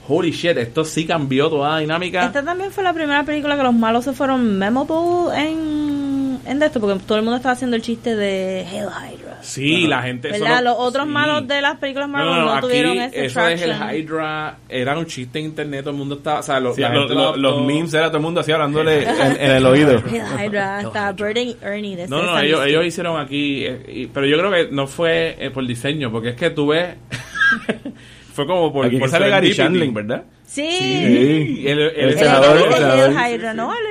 holy 0.07 0.32
shit, 0.32 0.57
esto 0.57 0.84
sí 0.84 1.05
cambió 1.05 1.49
toda 1.49 1.71
la 1.75 1.80
dinámica. 1.80 2.25
Esta 2.25 2.43
también 2.43 2.71
fue 2.71 2.84
la 2.84 2.93
primera 2.93 3.23
película 3.23 3.55
que 3.55 3.63
los 3.63 3.73
malos 3.75 4.05
se 4.05 4.13
fueron 4.13 4.57
memorable 4.57 5.39
en, 5.39 6.39
en 6.45 6.63
esto, 6.63 6.80
porque 6.80 6.99
todo 7.05 7.17
el 7.19 7.23
mundo 7.23 7.38
estaba 7.38 7.53
haciendo 7.53 7.75
el 7.75 7.82
chiste 7.84 8.15
de 8.15 8.65
Hail 8.71 8.86
Hydra. 8.88 9.28
Sí, 9.41 9.87
la 9.87 10.01
gente... 10.01 10.29
¿Verdad? 10.29 10.63
Los 10.63 10.75
otros 10.77 11.05
sí. 11.05 11.11
malos 11.11 11.47
de 11.47 11.61
las 11.61 11.77
películas 11.77 12.07
No, 12.09 12.13
Marvel 12.17 12.31
no, 12.31 12.39
no, 12.39 12.45
no, 12.45 12.51
aquí 12.53 12.67
tuvieron 12.67 12.97
ese 12.97 13.25
eso 13.25 13.47
es 13.47 13.61
el. 13.61 13.71
Hydra, 13.71 14.57
era 14.69 14.97
un 14.97 15.05
chiste 15.05 15.39
en 15.39 15.45
internet, 15.45 15.81
todo 15.81 15.91
el 15.91 15.97
mundo 15.97 16.15
estaba, 16.15 16.39
o 16.39 16.43
sea, 16.43 16.59
lo- 16.59 16.73
Sí, 16.73 16.81
la 16.81 16.89
lo- 16.93 16.99
gente 17.01 17.15
lo- 17.15 17.35
lo 17.35 17.51
los 17.57 17.65
memes 17.65 17.93
era 17.93 18.07
todo 18.07 18.17
el 18.17 18.23
mundo 18.23 18.39
así 18.41 18.51
hablándole 18.51 19.03
en, 19.03 19.09
en 19.41 19.51
el 19.51 19.65
oído. 19.65 20.01
Hail 20.37 20.49
Hydra, 20.51 20.77
hasta 20.79 21.15
y 21.35 21.57
Ernie 21.61 21.95
de 21.95 22.07
No, 22.07 22.21
no, 22.23 22.39
ellos, 22.39 22.65
ellos 22.65 22.85
hicieron 22.85 23.19
aquí, 23.19 23.65
eh, 23.65 23.83
y- 23.87 24.07
pero 24.07 24.25
yo 24.25 24.37
creo 24.37 24.51
que 24.51 24.67
no 24.71 24.87
fue 24.87 25.35
eh, 25.39 25.49
por 25.51 25.65
diseño, 25.65 26.11
porque 26.11 26.29
es 26.29 26.35
que 26.35 26.49
tú 26.49 26.67
ves, 26.67 26.95
fue 28.33 28.45
como 28.45 28.71
por, 28.71 28.85
Aquí 28.85 28.97
por 28.97 29.09
sale 29.09 29.29
Gary. 29.29 29.51
Shandling, 29.53 29.93
¿verdad? 29.93 30.23
Sí. 30.52 30.68
Sí. 30.72 31.64
El, 31.68 31.80
el, 31.80 31.95
El 31.95 32.14
senador, 32.18 32.58
el 32.58 33.12
Hydra, 33.14 33.54
no, 33.54 33.72
Él 33.72 33.86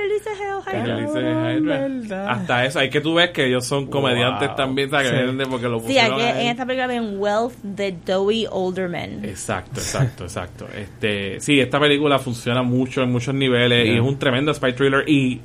Hydra. 1.63 2.31
Hasta 2.31 2.65
eso, 2.65 2.79
hay 2.79 2.89
que 2.89 2.99
tú 2.99 3.13
ves 3.13 3.29
que 3.29 3.45
ellos 3.47 3.65
son 3.65 3.87
comediantes 3.87 4.49
Wow. 4.49 4.57
también, 4.57 4.89
¿sabes? 4.89 5.09
Sí. 5.09 5.43
porque 5.49 5.67
lo 5.69 5.79
Sí, 5.79 5.97
aquí 5.97 6.21
en 6.21 6.47
esta 6.47 6.65
película 6.65 7.01
un 7.01 7.17
wealth 7.17 7.53
de 7.63 7.95
doughy 8.05 8.45
older 8.51 8.89
men. 8.89 9.23
Exacto, 9.23 9.79
exacto, 9.79 10.23
exacto. 10.25 10.67
Este, 10.77 11.39
sí, 11.39 11.59
esta 11.61 11.79
película 11.79 12.19
funciona 12.19 12.61
mucho 12.61 13.03
en 13.03 13.11
muchos 13.11 13.33
niveles 13.33 13.87
y 13.87 13.95
es 13.95 14.01
un 14.01 14.19
tremendo 14.19 14.53
spy 14.53 14.73
thriller 14.73 15.07
y 15.07 15.39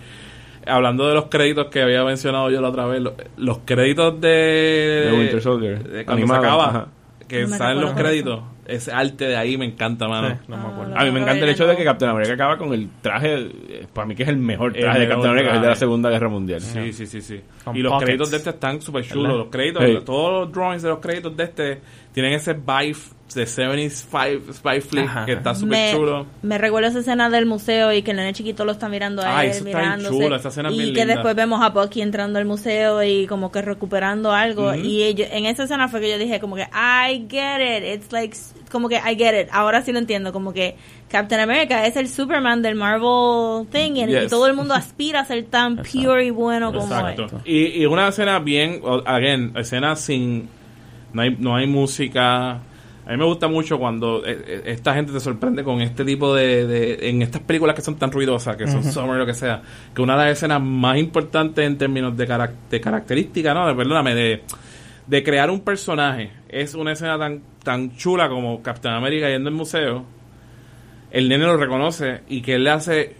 hablando 0.66 1.06
de 1.06 1.14
los 1.14 1.26
créditos 1.26 1.66
que 1.68 1.82
había 1.82 2.02
mencionado 2.04 2.50
yo 2.50 2.60
la 2.60 2.70
otra 2.70 2.86
vez, 2.86 3.00
lo- 3.00 3.14
los 3.36 3.58
créditos 3.64 4.20
de, 4.20 4.28
De 4.28 5.12
Winter 5.16 5.40
Soldier. 5.42 5.78
de 5.82 6.04
cuando 6.04 6.12
Animado, 6.24 6.42
se 6.42 6.46
acaba, 6.48 6.68
ajá. 6.70 6.88
Que 7.26 7.42
No 7.46 7.56
salen 7.56 7.80
los 7.80 7.92
créditos, 7.92 8.42
ese 8.66 8.92
arte 8.92 9.26
de 9.26 9.36
ahí 9.36 9.56
me 9.58 9.64
encanta, 9.66 10.08
mano. 10.08 10.28
Sí, 10.30 10.34
no 10.48 10.56
me 10.56 10.66
acuerdo. 10.68 10.94
Ah, 10.96 11.00
A 11.00 11.04
mí 11.04 11.10
me 11.10 11.20
encanta 11.20 11.44
el 11.44 11.50
hecho 11.50 11.66
de 11.66 11.76
que. 11.76 11.84
Captain 11.84 12.10
America 12.10 12.32
acaba 12.34 12.56
con 12.58 12.72
el 12.72 12.88
traje, 13.02 13.34
eh, 13.34 13.86
para 13.92 14.06
mí 14.06 14.14
que 14.14 14.22
es 14.22 14.28
el 14.28 14.36
mejor 14.38 14.74
El 14.76 14.82
traje 14.84 15.00
de 15.00 15.08
Captain 15.08 15.30
America, 15.30 15.50
es 15.50 15.54
el 15.56 15.60
de 15.60 15.66
la 15.66 15.72
traje. 15.72 15.80
Segunda 15.80 16.10
Guerra 16.10 16.28
Mundial. 16.28 16.60
Sí, 16.60 16.92
sí, 16.92 17.06
sí, 17.06 17.20
sí. 17.20 17.40
Con 17.64 17.76
Y 17.76 17.80
los 17.82 17.92
pockets. 17.92 18.06
créditos 18.06 18.30
de 18.30 18.36
este 18.38 18.50
están 18.50 18.80
súper 18.80 19.04
chulos. 19.04 19.36
Los 19.36 19.48
créditos, 19.48 19.84
Sí. 19.84 19.98
todos 20.04 20.32
los 20.46 20.52
drawings 20.52 20.82
de 20.82 20.88
los 20.88 20.98
créditos 21.00 21.36
de 21.36 21.44
este 21.44 21.80
tienen 22.12 22.32
ese 22.32 22.54
vibe 22.54 22.96
de 23.34 23.44
70s 23.44 24.04
five, 24.04 24.52
spy 24.52 24.80
flick 24.80 25.06
Ajá. 25.06 25.26
que 25.26 25.32
está 25.32 25.54
súper 25.54 25.94
chulo. 25.94 26.26
me 26.42 26.58
recuerdo 26.58 26.88
esa 26.88 27.00
escena 27.00 27.28
del 27.30 27.46
museo 27.46 27.92
y 27.92 28.02
que 28.02 28.12
el 28.12 28.16
nene 28.16 28.32
chiquito 28.32 28.64
lo 28.64 28.72
está 28.72 28.88
mirando 28.88 29.22
a 29.22 29.38
Ay, 29.38 29.46
él, 29.46 29.50
eso 29.50 29.66
está 29.66 29.78
bien 29.78 29.90
mirándose. 29.90 30.24
chulo, 30.24 30.36
esa 30.36 30.48
escena 30.48 30.68
es 30.68 30.74
y 30.74 30.78
bien 30.78 30.94
que 30.94 31.00
linda. 31.00 31.14
después 31.14 31.34
vemos 31.34 31.62
a 31.62 31.70
Bucky 31.70 32.02
entrando 32.02 32.38
al 32.38 32.44
museo 32.44 33.02
y 33.02 33.26
como 33.26 33.50
que 33.50 33.62
recuperando 33.62 34.32
algo. 34.32 34.74
Y 34.74 35.02
ellos, 35.02 35.28
en 35.30 35.46
esa 35.46 35.64
escena 35.64 35.88
fue 35.88 36.00
que 36.00 36.10
yo 36.10 36.18
dije 36.18 36.40
como 36.40 36.56
que, 36.56 36.62
I 36.62 37.26
get 37.28 37.60
it. 37.60 38.02
It's 38.02 38.12
like 38.12 38.36
como 38.74 38.88
que 38.88 38.96
I 38.96 39.14
get 39.16 39.40
it, 39.40 39.48
ahora 39.52 39.82
sí 39.82 39.92
lo 39.92 40.00
entiendo, 40.00 40.32
como 40.32 40.52
que 40.52 40.74
Captain 41.08 41.40
America 41.40 41.86
es 41.86 41.96
el 41.96 42.08
Superman 42.08 42.60
del 42.60 42.74
Marvel 42.74 43.68
thing 43.68 43.92
y, 43.94 44.26
todo 44.28 44.48
el 44.48 44.54
mundo 44.54 44.74
aspira 44.74 45.20
a 45.20 45.24
ser 45.24 45.44
tan 45.44 45.76
pure 45.92 46.24
y 46.24 46.30
bueno 46.30 46.72
como 46.72 46.92
él. 46.92 47.12
Exacto. 47.12 47.40
Y, 47.44 47.80
y 47.80 47.86
una 47.86 48.08
escena 48.08 48.40
bien, 48.40 48.82
again, 49.06 49.52
escena 49.56 49.94
sin, 49.94 50.48
no 51.12 51.22
hay, 51.22 51.36
no 51.38 51.54
hay 51.54 51.68
música. 51.68 52.62
A 53.06 53.10
mí 53.10 53.16
me 53.18 53.24
gusta 53.26 53.48
mucho 53.48 53.78
cuando 53.78 54.24
eh, 54.24 54.42
eh, 54.46 54.62
esta 54.66 54.94
gente 54.94 55.12
te 55.12 55.20
sorprende 55.20 55.62
con 55.62 55.80
este 55.82 56.04
tipo 56.06 56.34
de, 56.34 56.66
de- 56.66 57.08
en 57.10 57.20
estas 57.22 57.42
películas 57.42 57.74
que 57.76 57.82
son 57.82 57.96
tan 57.96 58.10
ruidosas, 58.10 58.56
que 58.56 58.66
son 58.66 58.82
summer 58.84 59.16
lo 59.18 59.26
que 59.26 59.34
sea, 59.34 59.60
que 59.94 60.00
una 60.00 60.16
de 60.16 60.24
las 60.24 60.32
escenas 60.38 60.62
más 60.62 60.96
importantes 60.98 61.66
en 61.66 61.76
términos 61.76 62.16
de, 62.16 62.26
carac- 62.26 62.54
de 62.70 62.80
característica, 62.80 63.52
¿no? 63.52 63.66
De, 63.68 63.74
perdóname, 63.74 64.14
de, 64.14 64.42
de 65.06 65.22
crear 65.22 65.50
un 65.50 65.60
personaje. 65.60 66.30
Es 66.48 66.74
una 66.74 66.92
escena 66.92 67.18
tan, 67.18 67.42
tan 67.62 67.94
chula 67.96 68.28
como 68.30 68.62
Captain 68.62 68.94
America 68.94 69.28
yendo 69.28 69.50
al 69.50 69.54
museo. 69.54 70.04
El 71.10 71.28
nene 71.28 71.44
lo 71.44 71.56
reconoce 71.58 72.22
y 72.28 72.40
que 72.40 72.54
él 72.54 72.64
le 72.64 72.70
hace 72.70 73.16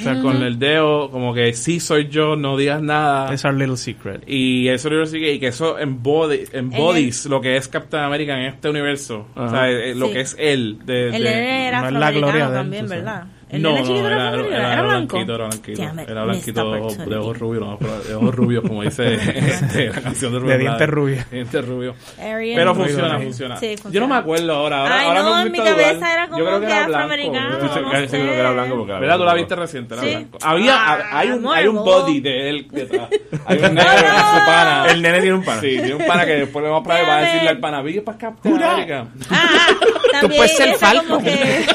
o 0.00 0.02
sea, 0.02 0.20
con 0.20 0.42
el 0.42 0.58
dedo, 0.58 1.10
como 1.10 1.32
que 1.34 1.52
sí 1.52 1.80
soy 1.80 2.08
yo, 2.08 2.36
no 2.36 2.56
digas 2.56 2.82
nada. 2.82 3.32
Es 3.32 3.44
our 3.44 3.54
little 3.54 3.76
secret. 3.76 4.22
Y 4.26 4.68
eso 4.68 4.88
sí 5.06 5.20
que, 5.20 5.34
y 5.34 5.38
que 5.40 5.48
eso 5.48 5.78
embody, 5.78 6.44
embodies 6.52 7.26
lo 7.26 7.40
que 7.40 7.56
es 7.56 7.68
Captain 7.68 8.02
America 8.04 8.34
en 8.38 8.46
este 8.46 8.68
universo. 8.68 9.26
O 9.34 9.48
sea, 9.48 9.70
eh, 9.70 9.94
lo 9.94 10.06
Sí. 10.08 10.12
que 10.12 10.20
es 10.20 10.36
él. 10.38 10.78
De, 10.84 11.06
El 11.06 11.12
de- 11.12 11.18
nene 11.30 11.68
era 11.68 11.80
no 11.82 11.86
es 11.88 11.92
la 11.94 12.10
gloria 12.12 12.44
de 12.46 12.50
él, 12.50 12.54
también. 12.54 12.88
¿verdad? 12.88 13.24
El 13.54 13.62
no, 13.62 13.68
nene 13.70 13.80
no, 13.80 13.86
chiquito 13.86 14.06
era, 14.08 14.16
era, 14.16 14.24
era, 14.24 14.28
afroamericano, 14.28 14.72
era 14.72 14.82
blanco. 14.82 15.16
blanquito, 15.16 15.34
era 15.34 15.44
blanquito. 15.46 15.82
It, 15.82 16.08
Era 16.10 16.24
blanquito 16.24 16.60
de 16.60 16.66
ojos, 16.66 16.80
opportunity. 16.80 17.10
de 17.10 17.16
ojos 17.16 17.38
rubios, 17.38 17.66
no, 17.66 17.78
pero 17.78 17.98
de 18.04 18.14
ojos 18.14 18.34
rubios, 18.34 18.62
como 18.66 18.82
dice 18.82 19.14
este, 19.34 19.86
la 19.90 20.00
canción 20.00 20.32
de 20.32 20.38
Rubén 20.38 20.52
De 20.58 20.58
dientes 20.64 20.88
rubios. 20.88 21.30
Dientes 21.30 21.68
rubios. 21.68 21.96
Ariel. 22.20 22.56
Pero 22.56 22.74
funciona, 22.74 23.18
funciona. 23.18 23.56
Sí, 23.56 23.74
Yo 23.90 24.00
no 24.00 24.08
me 24.08 24.16
acuerdo 24.16 24.52
ahora. 24.54 24.80
ahora 24.80 24.98
Ay, 25.00 25.06
ahora 25.08 25.22
no, 25.22 25.36
me 25.36 25.42
en 25.42 25.52
mi 25.52 25.58
dudar. 25.58 25.74
cabeza 25.76 26.12
era 26.12 26.26
como 26.28 26.38
Yo 26.38 26.44
creo 26.46 26.60
que 26.60 26.66
que 26.66 26.72
era 26.72 26.86
blanco. 26.86 27.04
afroamericano. 27.04 27.48
Yo 27.48 27.52
Estoy 27.54 27.68
estoy- 27.68 27.82
no 27.84 27.90
casi 27.90 28.08
seguro 28.08 28.30
que 28.32 28.38
era 28.38 28.50
blanco 28.50 28.76
porque 28.76 28.90
era 28.92 29.00
¿Verdad? 29.00 29.16
Tú 29.18 29.24
la 29.24 29.34
viste 29.34 29.56
reciente, 29.56 29.94
era 29.94 30.02
Sí. 30.02 30.10
blanco. 30.10 30.38
Había, 30.42 30.74
Ah, 30.76 30.98
hay 31.12 31.30
un, 31.30 31.46
hay 31.48 31.66
un 31.66 31.74
Marvel. 31.76 31.92
body 31.94 32.20
de 32.20 32.50
él 32.50 32.66
detrás. 32.70 33.08
Hay 33.46 33.58
un 33.58 33.64
su 33.78 34.46
pana. 34.46 34.86
El 34.90 35.02
nene 35.02 35.20
tiene 35.20 35.34
un 35.36 35.44
pana. 35.44 35.60
Sí, 35.60 35.68
tiene 35.68 35.94
un 35.94 36.06
pana 36.06 36.24
que 36.26 36.32
después 36.32 36.62
le 36.64 36.70
vamos 36.70 36.88
a 36.88 37.02
va 37.02 37.16
a 37.16 37.20
decirle 37.20 37.48
al 37.50 37.58
pana, 37.58 37.82
"Vive 37.82 38.02
para 38.02 38.18
Captain 38.18 38.62
America. 38.62 39.06
Ah, 39.30 39.68
también 40.12 40.38
puedes 40.40 40.56
ser 40.56 40.74
Falcon. 40.76 41.22
que... 41.22 41.66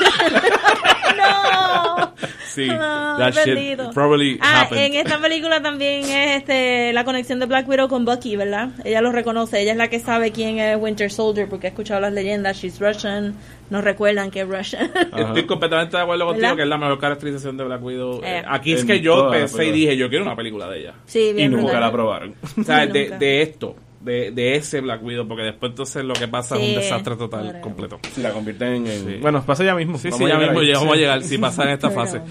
no. 1.74 2.13
Sí, 2.49 2.67
No, 2.67 3.17
that 3.20 3.34
shit 3.34 3.45
bendito. 3.55 3.91
probably 3.93 4.39
ah, 4.41 4.61
happened. 4.61 4.86
en 4.86 4.93
esta 4.95 5.20
película 5.20 5.61
también 5.61 6.03
es 6.03 6.38
este 6.38 6.91
la 6.93 7.05
conexión 7.05 7.39
de 7.39 7.45
Black 7.45 7.67
Widow 7.70 7.88
con 7.88 8.05
Bucky, 8.05 8.36
¿verdad? 8.36 8.70
Ella 8.84 9.01
lo 9.01 9.11
reconoce, 9.11 9.61
ella 9.61 9.74
es 9.74 9.78
la 9.78 9.88
que 9.88 9.99
sabe 9.99 10.32
quién 10.32 10.57
es 10.57 10.76
Winter 10.78 11.11
Soldier 11.11 11.47
porque 11.47 11.67
ha 11.67 11.70
escuchado 11.70 12.01
las 12.01 12.11
leyendas, 12.11 12.57
she's 12.57 12.80
Russian, 12.80 13.36
nos 13.70 13.84
recuerdan 13.84 14.32
que 14.32 14.41
es 14.41 14.47
Russian. 14.47 14.89
Estoy 15.15 15.45
completamente 15.45 15.95
de 15.95 16.03
acuerdo 16.03 16.26
contigo 16.26 16.41
¿Verdad? 16.41 16.55
que 16.57 16.63
es 16.63 16.67
la 16.70 16.78
mejor 16.80 16.99
caracterización 16.99 17.55
de 17.55 17.63
Black 17.65 17.84
Widow. 17.84 18.22
Eh. 18.24 18.39
Eh, 18.39 18.43
Aquí 18.47 18.74
es 18.74 18.84
que 18.84 18.99
yo 18.99 19.30
pensé 19.30 19.65
y 19.67 19.72
dije, 19.72 19.95
yo 19.95 20.09
quiero 20.09 20.26
una 20.26 20.36
película 20.36 20.67
de 20.67 20.80
ella. 20.80 20.93
sí, 21.05 21.20
Y 21.30 21.34
bien 21.34 21.51
nunca 21.51 21.63
brutal. 21.65 21.82
la 21.82 21.88
aprobaron. 21.88 22.36
O 22.59 22.63
sea, 22.63 22.88
de, 22.88 23.03
Nunca. 23.03 23.17
de 23.20 23.41
esto, 23.43 23.76
de, 24.01 24.31
de 24.31 24.55
ese 24.55 24.81
Black 24.81 25.03
Widow, 25.03 25.27
porque 25.27 25.43
después 25.43 25.71
entonces 25.71 26.03
lo 26.03 26.13
que 26.13 26.27
pasa 26.27 26.55
es 26.55 26.69
un 26.69 26.75
desastre 26.75 27.15
total, 27.15 27.59
completo. 27.61 27.99
Si 28.13 28.21
la 28.21 28.31
convierten 28.31 28.87
en... 28.87 29.05
Sí. 29.05 29.17
Bueno, 29.21 29.43
pasa 29.45 29.63
ya 29.63 29.75
mismo. 29.75 29.97
Sí, 29.97 30.09
Vamos 30.09 30.19
sí, 30.19 30.25
a 30.25 30.27
ya 30.27 30.33
llegar 30.35 30.49
mismo 30.49 30.61
llegamos 30.61 30.93
a 30.93 30.97
llegar, 30.97 31.23
si 31.23 31.37
pasa 31.37 31.63
en 31.63 31.69
esta 31.69 31.89
fase. 31.91 32.21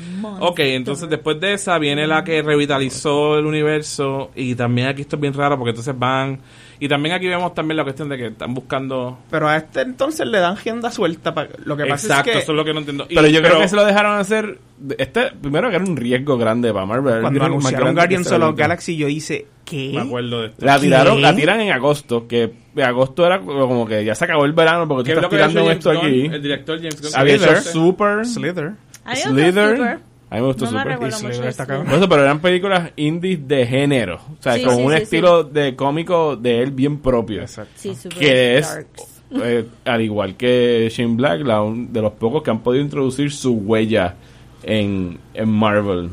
Ok, 0.41 0.61
entonces 0.61 1.09
después 1.09 1.39
de 1.41 1.55
esa 1.55 1.79
viene 1.79 2.07
la 2.07 2.25
que 2.25 2.43
revitalizó 2.43 3.39
el 3.39 3.47
universo 3.47 4.31
y 4.35 4.55
también 4.55 4.89
aquí 4.89 5.03
esto 5.03 5.17
es 5.17 5.21
bien 5.21 5.35
raro 5.35 5.57
porque 5.57 5.71
entonces 5.71 5.99
van... 5.99 6.41
Y 6.81 6.89
también 6.89 7.15
aquí 7.15 7.27
vemos 7.27 7.55
también 7.55 7.77
la 7.77 7.83
cuestión 7.85 8.09
de 8.09 8.17
que 8.17 8.27
están 8.29 8.55
buscando... 8.55 9.19
Pero 9.31 9.49
a 9.49 9.57
este 9.57 9.81
entonces 9.81 10.27
le 10.27 10.39
dan 10.39 10.53
agenda 10.55 10.91
suelta. 10.93 11.35
pa- 11.35 11.49
Lo 11.65 11.77
que 11.77 11.87
pasa 11.87 12.07
Exacto, 12.07 12.31
es 12.31 12.37
que 12.37 12.43
eso 12.43 12.53
es 12.53 12.57
lo 12.57 12.65
que 12.65 12.73
no 12.73 12.79
entiendo. 12.81 13.07
Y- 13.09 13.15
Pero 13.17 13.27
yo 13.29 13.43
creo 13.43 13.59
que 13.61 13.69
se 13.69 13.75
lo 13.77 13.85
dejaron 13.85 14.19
hacer... 14.19 14.59
Este, 14.97 15.33
primero 15.43 15.71
que 15.71 15.77
era 15.77 15.85
un 15.85 15.97
riesgo 15.97 16.39
grande 16.39 16.73
para 16.73 16.87
Marvel. 16.87 17.21
cuando 17.21 17.45
anunciaron 17.45 17.95
Guardians 17.95 18.31
of 18.31 18.55
the. 18.55 18.63
Galaxy 18.63 18.97
yo 18.97 19.09
hice, 19.09 19.47
¿qué? 19.65 19.91
Me 19.93 20.03
acuerdo 20.03 20.43
de 20.43 20.47
esto. 20.49 20.65
La 20.65 20.79
tiraron, 20.79 21.17
¿Qué? 21.17 21.23
la 21.23 21.35
tiran 21.35 21.61
en 21.63 21.73
agosto, 21.73 22.29
que 22.29 22.53
en 22.77 22.83
agosto 22.85 23.27
era 23.27 23.41
como 23.41 23.85
que 23.89 24.05
ya 24.05 24.15
se 24.15 24.25
acabó 24.25 24.45
el 24.45 24.53
verano 24.53 24.87
porque 24.87 25.11
¿Qué 25.11 25.15
tú 25.15 25.27
estás 25.27 25.31
tirando 25.31 25.69
esto 25.73 25.91
Gunn? 25.95 25.99
aquí. 26.07 26.27
El 26.27 26.41
director 26.43 26.77
James 26.79 27.03
Gunn. 27.03 27.11
Había 27.17 27.35
hecho 27.35 27.45
Slither. 27.47 27.63
Super, 27.65 28.25
Slither. 28.27 28.73
Slither. 29.15 29.99
A 30.31 30.35
mí 30.35 30.41
me 30.43 30.47
gustó 30.49 30.67
No 30.67 30.73
me 30.85 31.11
Super. 31.11 31.85
Por 31.85 31.95
eso, 31.95 32.09
pero 32.09 32.23
eran 32.23 32.41
películas 32.41 32.91
indies 32.97 33.49
de 33.49 33.67
género. 33.67 34.17
O 34.17 34.43
sea, 34.43 34.55
Sí, 34.55 34.63
con 34.63 34.77
sí, 34.77 34.83
un 34.83 34.93
sí, 34.93 34.99
estilo 35.03 35.45
de 35.45 35.75
cómico 35.75 36.37
de 36.37 36.63
él 36.63 36.71
bien 36.71 36.99
propio. 36.99 37.47
Sí, 37.75 37.95
super 37.95 38.19
Que 38.19 38.59
es, 38.59 38.69
darks. 38.75 39.23
eh, 39.43 39.67
al 39.87 40.03
igual 40.03 40.37
que 40.37 40.89
Shane 40.93 41.15
Black, 41.17 41.41
la 41.47 41.63
un- 41.63 41.93
de 41.93 42.03
los 42.03 42.13
pocos 42.13 42.43
que 42.43 42.51
han 42.51 42.61
podido 42.61 42.85
introducir 42.85 43.33
su 43.33 43.55
huella 43.55 44.17
en, 44.63 45.19
en 45.33 45.49
Marvel. 45.49 46.11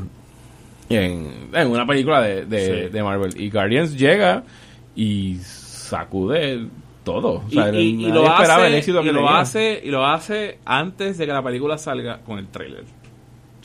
En, 0.88 1.48
en 1.52 1.68
una 1.68 1.86
película 1.86 2.22
de, 2.22 2.46
de, 2.46 2.84
Sí. 2.86 2.92
de 2.92 3.02
Marvel. 3.02 3.38
Y 3.40 3.50
Guardians 3.50 3.98
llega 3.98 4.44
y 4.94 5.36
sacude 5.42 6.66
todo. 7.04 7.42
O 7.46 7.50
sea, 7.50 7.72
y, 7.72 7.76
y- 7.78 7.88
y 7.88 7.92
nadie 8.08 8.14
lo 8.14 8.24
esperaba 8.26 8.54
hace, 8.62 8.66
el 8.68 8.74
éxito 8.74 9.00
y 9.00 9.04
que 9.04 9.12
lo 9.12 9.28
hace 9.28 9.80
y 9.84 9.90
lo 9.90 10.06
hace 10.06 10.58
antes 10.64 11.18
de 11.18 11.26
que 11.26 11.32
la 11.32 11.42
película 11.42 11.76
salga 11.78 12.18
con 12.20 12.38
el 12.38 12.48
trailer. 12.48 12.84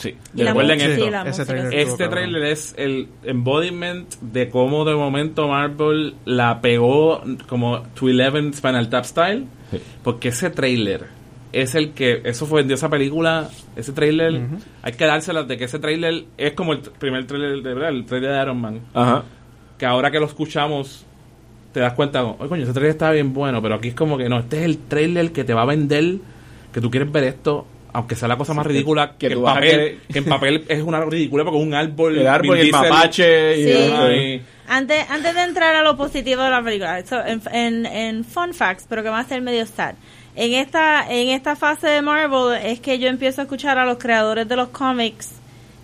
Sí. 0.01 0.15
Y 0.35 0.43
Recuerden 0.43 0.81
esto. 0.81 1.05
sí, 1.05 1.11
la 1.11 1.45
trailer 1.45 1.73
Este 1.75 2.07
trailer 2.07 2.43
es 2.45 2.73
el 2.75 3.07
embodiment 3.23 4.11
de 4.19 4.49
cómo 4.49 4.83
de 4.83 4.95
momento 4.95 5.47
Marvel 5.47 6.15
la 6.25 6.59
pegó 6.59 7.21
como 7.47 7.83
to 7.93 8.09
Eleven 8.09 8.51
Spinal 8.53 8.89
Tap 8.89 9.05
Style. 9.05 9.45
Sí. 9.69 9.79
Porque 10.03 10.29
ese 10.29 10.49
trailer 10.49 11.05
es 11.53 11.75
el 11.75 11.91
que, 11.91 12.21
eso 12.23 12.45
fue 12.45 12.63
de 12.63 12.73
esa 12.73 12.89
película, 12.89 13.49
ese 13.75 13.91
trailer, 13.91 14.41
hay 14.81 14.93
que 14.93 15.05
dárselas 15.05 15.47
de 15.47 15.57
que 15.57 15.65
ese 15.65 15.79
trailer 15.79 16.25
es 16.37 16.53
como 16.53 16.73
el 16.73 16.79
primer 16.79 17.27
trailer 17.27 17.61
de 17.61 17.73
verdad, 17.73 17.89
el 17.89 18.05
trailer 18.05 18.31
de 18.31 18.41
Iron 18.41 18.61
Man. 18.61 18.79
Ajá. 18.93 19.23
Que 19.77 19.85
ahora 19.85 20.11
que 20.11 20.19
lo 20.19 20.25
escuchamos, 20.25 21.05
te 21.73 21.79
das 21.79 21.93
cuenta, 21.93 22.23
oye 22.23 22.47
coño, 22.47 22.63
ese 22.63 22.73
trailer 22.73 22.91
estaba 22.91 23.11
bien 23.11 23.33
bueno, 23.33 23.61
pero 23.61 23.75
aquí 23.75 23.89
es 23.89 23.95
como 23.95 24.17
que 24.17 24.29
no, 24.29 24.39
este 24.39 24.59
es 24.59 24.63
el 24.63 24.77
trailer 24.77 25.31
que 25.31 25.43
te 25.43 25.53
va 25.53 25.63
a 25.63 25.65
vender, 25.65 26.17
que 26.73 26.81
tú 26.81 26.89
quieres 26.89 27.11
ver 27.11 27.25
esto. 27.25 27.65
Aunque 27.93 28.15
sea 28.15 28.27
la 28.27 28.37
cosa 28.37 28.53
más 28.53 28.65
ridícula 28.65 29.15
que 29.17 29.27
en 29.27 29.43
papel, 29.43 29.99
que 30.11 30.19
en 30.19 30.25
papel 30.25 30.65
es 30.67 30.81
una 30.81 31.03
ridícula 31.03 31.43
porque 31.43 31.59
es 31.59 31.65
un 31.65 31.73
árbol. 31.73 32.17
El 32.17 32.27
árbol 32.27 32.57
y 32.57 32.61
el 32.61 32.71
mapache. 32.71 33.59
Y 33.59 33.63
Sí. 33.65 34.41
Antes, 34.67 35.09
antes 35.09 35.35
de 35.35 35.41
entrar 35.43 35.75
a 35.75 35.83
lo 35.83 35.97
positivo 35.97 36.41
de 36.43 36.49
la 36.49 36.63
película, 36.63 36.99
en, 36.99 37.41
en, 37.51 37.85
en 37.85 38.23
fun 38.23 38.53
facts, 38.53 38.85
pero 38.87 39.03
que 39.03 39.09
va 39.09 39.19
a 39.19 39.25
ser 39.25 39.41
medio 39.41 39.65
sad. 39.65 39.95
En 40.35 40.53
esta, 40.53 41.05
en 41.11 41.27
esta 41.29 41.57
fase 41.57 41.87
de 41.87 42.01
Marvel 42.01 42.57
es 42.63 42.79
que 42.79 42.97
yo 42.97 43.09
empiezo 43.09 43.41
a 43.41 43.43
escuchar 43.43 43.77
a 43.77 43.85
los 43.85 43.97
creadores 43.97 44.47
de 44.47 44.55
los 44.55 44.69
cómics 44.69 45.31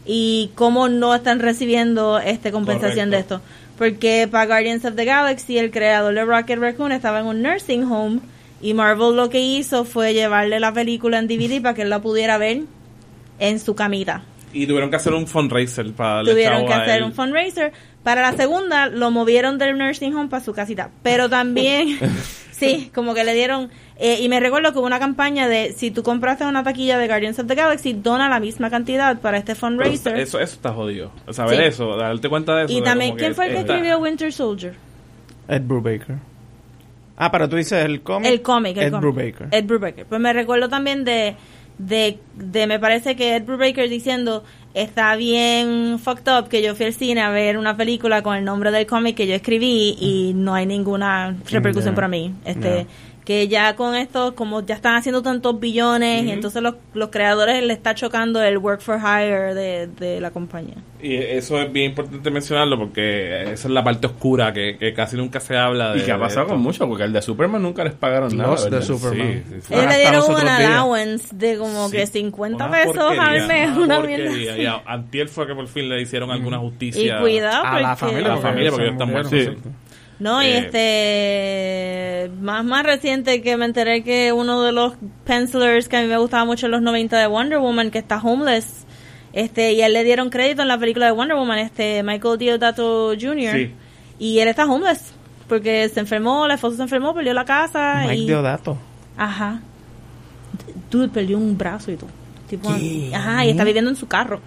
y 0.06 0.52
cómo 0.56 0.88
no 0.88 1.14
están 1.14 1.40
recibiendo 1.40 2.18
este 2.20 2.52
compensación 2.54 3.10
de 3.10 3.20
esto. 3.20 3.42
Porque 3.78 4.28
para 4.32 4.46
Guardians 4.46 4.86
of 4.86 4.96
the 4.96 5.04
Galaxy 5.04 5.58
el 5.58 5.70
creador 5.70 6.14
de 6.14 6.24
Rocket 6.24 6.58
Raccoon 6.58 6.94
estaba 6.94 7.20
en 7.20 7.26
un 7.26 7.42
nursing 7.42 7.84
home 7.84 8.22
y 8.62 8.74
Marvel 8.74 9.16
lo 9.16 9.30
que 9.30 9.40
hizo 9.40 9.86
fue 9.86 10.14
llevarle 10.14 10.60
la 10.60 10.74
película 10.74 11.20
en 11.20 11.28
DVD 11.28 11.62
para 11.62 11.74
que 11.76 11.84
él 11.84 11.90
la 11.90 12.02
pudiera 12.02 12.38
ver 12.38 12.62
en 13.40 13.60
su 13.60 13.76
camita 13.76 14.24
Y 14.54 14.66
tuvieron 14.66 14.90
que 14.90 14.96
hacer 14.96 15.14
un 15.14 15.28
fundraiser 15.28 15.92
para 15.94 16.16
darle 16.16 16.32
tuvieron 16.32 16.66
que 16.66 16.74
hacer 16.74 17.04
un 17.04 17.14
fundraiser. 17.14 17.72
Para 18.04 18.22
la 18.22 18.34
segunda 18.38 18.88
lo 18.88 19.12
movieron 19.12 19.58
del 19.58 19.78
nursing 19.78 20.16
home 20.16 20.30
para 20.30 20.44
su 20.44 20.54
casita. 20.54 20.90
Pero 21.04 21.30
también, 21.30 22.00
sí, 22.52 22.90
como 22.96 23.14
que 23.14 23.24
le 23.26 23.34
dieron... 23.34 23.70
eh, 24.00 24.20
y 24.22 24.30
me 24.30 24.40
recuerdo 24.40 24.72
que 24.72 24.80
hubo 24.80 24.88
una 24.88 24.98
campaña 25.00 25.48
de 25.50 25.74
si 25.74 25.92
tú 25.92 26.02
compraste 26.04 26.46
una 26.46 26.64
taquilla 26.64 26.98
de 26.98 27.08
Guardians 27.08 27.38
of 27.38 27.48
the 27.48 27.56
Galaxy, 27.56 27.94
dona 27.94 28.30
la 28.30 28.40
misma 28.40 28.70
cantidad 28.70 29.20
para 29.20 29.38
este 29.38 29.54
Pero 29.54 29.60
fundraiser. 29.60 30.18
Eso, 30.18 30.40
eso 30.40 30.54
está 30.56 30.72
jodido. 30.72 31.12
Saber 31.32 31.58
Sí. 31.58 31.64
eso, 31.66 31.96
darte 31.98 32.30
cuenta 32.30 32.56
de 32.56 32.66
eso. 32.66 32.74
y 32.74 32.82
también, 32.82 33.16
¿quién 33.18 33.36
fue 33.36 33.48
el 33.48 33.54
que 33.54 33.60
escribió 33.60 34.00
Winter 34.00 34.32
Soldier? 34.34 34.74
Ed 35.50 35.62
Brubaker. 35.64 36.16
Ah, 37.18 37.32
pero 37.32 37.50
tú 37.50 37.56
dices 37.56 37.84
el 37.84 38.02
cómic. 38.02 38.30
El 38.30 38.42
cómic, 38.42 38.78
el 38.78 38.84
Ed 38.84 38.92
cómic. 38.92 39.02
Brubaker. 39.02 39.48
Ed 39.52 39.66
Brubaker. 39.66 40.06
Pues 40.06 40.22
me 40.22 40.32
recuerdo 40.34 40.70
también 40.70 41.04
de, 41.04 41.36
de, 41.80 42.20
de, 42.36 42.68
me 42.68 42.80
parece 42.80 43.16
que 43.16 43.36
Ed 43.36 43.44
Brubaker 43.44 43.90
diciendo, 43.90 44.44
está 44.74 45.16
bien 45.16 45.98
fucked 46.00 46.32
up 46.32 46.48
que 46.48 46.62
yo 46.62 46.76
fui 46.76 46.86
al 46.86 46.94
cine 46.94 47.22
a 47.22 47.30
ver 47.30 47.58
una 47.58 47.76
película 47.76 48.22
con 48.22 48.36
el 48.36 48.46
nombre 48.46 48.72
del 48.72 48.86
cómic 48.86 49.16
que 49.16 49.26
yo 49.26 49.34
escribí 49.34 49.98
y 50.00 50.34
no 50.36 50.54
hay 50.54 50.66
ninguna 50.68 51.36
repercusión 51.50 51.96
para 51.96 52.08
mí. 52.08 52.34
Este. 52.46 52.86
Que 53.28 53.50
ya 53.50 53.76
con 53.76 53.94
esto, 53.94 54.36
como 54.36 54.66
ya 54.66 54.76
están 54.76 54.96
haciendo 54.96 55.22
tantos 55.22 55.60
billones, 55.60 56.24
y 56.24 56.32
entonces 56.32 56.62
los, 56.64 56.76
los 56.94 57.10
creadores 57.10 57.62
le 57.62 57.74
está 57.74 57.94
chocando 57.94 58.42
el 58.42 58.58
work 58.58 58.80
for 58.80 58.98
hire 58.98 59.54
de, 59.54 59.88
de 59.88 60.22
la 60.22 60.32
compañía. 60.32 60.76
Y 61.02 61.14
eso 61.18 61.62
es 61.62 61.70
bien 61.74 61.88
importante 61.90 62.32
mencionarlo 62.32 62.80
porque 62.80 63.44
esa 63.52 63.68
es 63.68 63.70
la 63.70 63.84
parte 63.84 64.08
oscura 64.08 64.54
que, 64.54 64.78
que 64.78 64.94
casi 64.94 65.18
nunca 65.18 65.42
se 65.42 65.58
habla 65.58 65.92
de 65.94 66.00
Y 66.00 66.04
que 66.04 66.12
ha 66.14 66.18
pasado 66.18 66.48
con 66.48 66.62
mucho, 66.62 66.88
porque 66.88 67.04
el 67.04 67.12
de 67.12 67.22
Superman 67.22 67.62
nunca 67.62 67.84
les 67.84 67.96
pagaron 67.96 68.36
nada. 68.38 68.52
Los 68.52 68.72
de. 68.72 68.82
Superman. 68.82 69.44
Sí, 69.46 69.56
sí, 69.56 69.62
sí. 69.62 69.74
Ah, 69.74 69.76
Ellos 69.76 69.82
le 69.84 69.88
hasta 69.90 69.98
dieron 69.98 70.32
un 70.42 70.48
allowance 70.48 71.36
de 71.36 71.58
como 71.58 71.90
Sí. 71.90 71.98
que 71.98 72.08
50 72.08 72.66
Una 72.66 72.78
pesos 72.78 72.98
al 73.20 73.48
mes, 73.48 73.78
una 73.78 74.00
mierda. 74.08 74.58
Y 74.58 74.66
a- 74.66 74.82
antier 74.86 75.28
fue 75.28 75.46
que 75.46 75.54
por 75.54 75.68
fin 75.68 75.90
le 75.90 76.02
hicieron 76.02 76.32
alguna 76.32 76.56
Y 76.56 76.60
justicia 76.62 77.20
cuidado 77.20 77.66
A 77.66 77.82
la 77.82 77.90
porque- 77.98 78.06
familia. 78.14 78.32
A 78.32 78.36
la 78.38 78.42
familia, 78.42 78.72
porque 78.72 78.86
se 78.86 78.90
ellos 78.90 79.02
están 79.02 79.12
muertos. 79.12 79.74
No, 80.20 80.42
y 80.42 80.48
Eh, 80.48 80.58
este 82.26 82.32
más 82.42 82.66
más 82.66 82.84
reciente 82.84 83.42
que 83.42 83.56
me 83.58 83.66
enteré 83.66 84.04
que 84.04 84.34
uno 84.34 84.62
de 84.64 84.72
los 84.72 84.94
pencilers 85.26 85.88
que 85.88 85.98
a 85.98 86.02
mí 86.02 86.08
me 86.08 86.18
gustaba 86.18 86.44
mucho 86.46 86.66
en 86.66 86.72
los 86.72 86.82
90 86.82 87.18
de 87.18 87.28
Wonder 87.28 87.60
Woman 87.60 87.92
que 87.92 88.00
está 88.00 88.18
homeless. 88.18 88.86
Este, 89.34 89.74
y 89.74 89.82
a 89.82 89.88
él 89.88 89.94
le 89.94 90.04
dieron 90.04 90.30
crédito 90.30 90.64
en 90.64 90.68
la 90.70 90.80
película 90.80 91.06
de 91.06 91.12
Wonder 91.12 91.38
Woman, 91.38 91.60
este 91.60 92.02
Michael 92.02 92.38
Deodato 92.40 93.14
Jr. 93.20 93.54
Sí. 93.54 93.72
Y 94.18 94.40
él 94.40 94.48
está 94.48 94.66
homeless 94.66 95.14
porque 95.48 95.88
se 95.90 96.00
enfermó, 96.00 96.48
la 96.48 96.56
esposa 96.56 96.78
se 96.78 96.84
enfermó, 96.84 97.14
perdió 97.14 97.34
la 97.34 97.46
casa 97.46 98.02
Mike 98.08 98.16
y 98.16 98.28
Deodato. 98.28 98.78
ajá. 99.18 99.62
Tú 100.90 101.08
perdió 101.10 101.38
un 101.38 101.58
brazo 101.58 101.92
y 101.92 101.98
todo. 101.98 102.10
Tipo, 102.50 102.70
ajá, 103.14 103.46
y 103.46 103.50
está 103.50 103.66
viviendo 103.66 103.92
en 103.92 103.98
su 103.98 104.08
carro. 104.08 104.40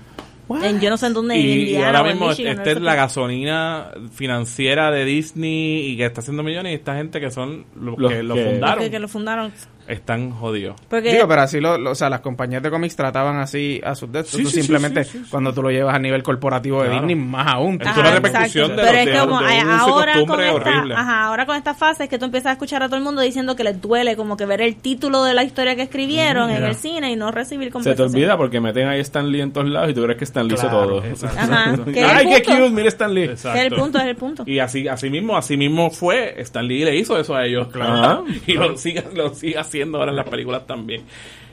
En, 0.62 0.80
yo 0.80 0.90
no 0.90 0.96
sé 0.96 1.07
en 1.07 1.14
dónde. 1.14 1.34
en 1.36 1.40
Y, 1.40 1.62
y 1.70 1.76
ahora 1.76 2.01
en 2.01 2.07
mismo 2.09 2.28
Michigan, 2.28 2.53
esta 2.53 2.64
no 2.64 2.70
es 2.70 2.80
la 2.82 2.94
gasolina 2.96 3.90
financiera 4.12 4.90
de 4.90 5.05
Disney 5.05 5.86
y 5.90 5.96
que 5.96 6.07
está 6.07 6.20
haciendo 6.20 6.42
millones 6.42 6.72
y 6.72 6.74
esta 6.76 6.96
gente 6.96 7.20
que 7.20 7.30
son 7.30 7.64
los, 7.76 7.98
Los 7.98 8.12
que 8.12 8.22
lo 8.22 8.34
que- 8.34 8.44
fundaron 8.44 8.84
que, 8.84 8.90
que 8.90 8.98
lo 8.98 9.09
fundaron. 9.09 9.53
Están 9.91 10.30
jodidos. 10.30 10.76
Porque 10.88 11.12
Digo, 11.12 11.26
pero 11.28 11.43
así 11.43 11.61
lo, 11.61 11.76
lo- 11.78 11.91
o 11.91 11.95
sea, 11.95 12.09
las 12.11 12.20
compañías 12.20 12.62
de 12.62 12.70
cómics 12.70 12.97
trataban 12.97 13.38
así 13.38 13.80
a 13.84 13.95
sus 13.95 14.11
de 14.12 14.24
Sí, 14.24 14.30
Tú 14.32 14.38
sí, 14.38 14.45
sí, 14.47 14.62
simplemente 14.62 15.05
sí, 15.05 15.11
sí, 15.12 15.24
sí. 15.24 15.30
cuando 15.30 15.53
tú 15.53 15.62
lo 15.62 15.70
llevas 15.70 15.95
a 15.95 15.99
nivel 15.99 16.22
corporativo 16.22 16.82
de 16.82 16.88
Claro. 16.91 17.07
Disney, 17.07 17.16
más 17.24 17.47
aún. 17.55 17.80
Es 17.80 17.97
una 17.97 18.11
repercusión 18.12 18.70
de 18.70 18.76
Pero 18.76 18.86
los- 18.93 18.97
es 19.01 19.07
de- 19.07 19.18
como 19.18 19.41
de 19.41 19.47
eh, 19.55 19.59
uso 19.59 19.68
y 19.68 19.72
ahora 19.72 20.24
con 20.26 20.41
esta, 20.41 21.01
ajá, 21.01 21.24
ahora 21.24 21.47
con 21.47 21.57
esta 21.57 21.74
fase 21.74 22.05
es 22.05 22.11
que 22.11 22.18
tú 22.18 22.24
empiezas 22.26 22.51
a 22.51 22.53
escuchar 22.53 22.82
a 22.82 22.86
todo 22.86 22.97
el 22.97 23.03
mundo 23.03 23.20
diciendo 23.22 23.57
que 23.57 23.64
les 23.64 23.80
duele 23.80 24.16
como 24.16 24.36
que 24.36 24.47
ver 24.47 24.61
el 24.62 24.76
título 24.76 25.24
de 25.24 25.34
la 25.34 25.43
historia 25.45 25.74
que 25.76 25.82
escribieron 25.82 26.51
en 26.51 26.62
el 26.64 26.74
cine 26.74 27.11
y 27.12 27.16
no 27.16 27.30
recibir 27.30 27.72
Se 27.82 27.95
te 27.95 28.03
olvida 28.03 28.36
porque 28.36 28.61
meten 28.61 28.88
ahí 28.88 29.01
Stan 29.01 29.30
Lee 29.30 29.41
en 29.41 29.53
todos 29.53 29.68
lados 29.68 29.91
y 29.91 29.95
tú 29.95 30.03
crees 30.03 30.18
que 30.18 30.24
Stan 30.24 30.47
Lee 30.47 30.55
hizo 30.55 30.68
Claro, 30.68 30.86
todo. 30.86 31.05
exacto. 31.05 31.38
Ajá, 31.41 31.74
Ay, 32.16 32.26
qué 32.28 32.43
cute, 32.45 32.70
mira 32.70 32.88
Stan 32.88 33.12
Lee. 33.12 33.24
Es 33.24 33.45
el 33.45 33.70
punto, 33.74 33.99
es 33.99 34.05
el 34.05 34.16
punto. 34.16 34.45
Y 34.47 34.59
así, 34.59 34.86
así 34.88 35.11
mismo, 35.11 35.36
así 35.36 35.57
mismo 35.57 35.91
fue, 35.91 36.34
Stan 36.43 36.66
Lee 36.66 36.84
le 36.84 36.97
hizo 36.97 37.18
eso 37.18 37.34
a 37.34 37.45
ellos. 37.47 37.68
Ajá. 37.74 38.22
y 38.47 38.53
lo 38.55 38.76
sigue, 38.76 39.05
lo 39.14 39.34
sigue 39.34 39.59
haciendo 39.59 39.80
ahora 39.89 40.11
en 40.11 40.16
las 40.16 40.28
películas 40.28 40.66
también. 40.66 41.03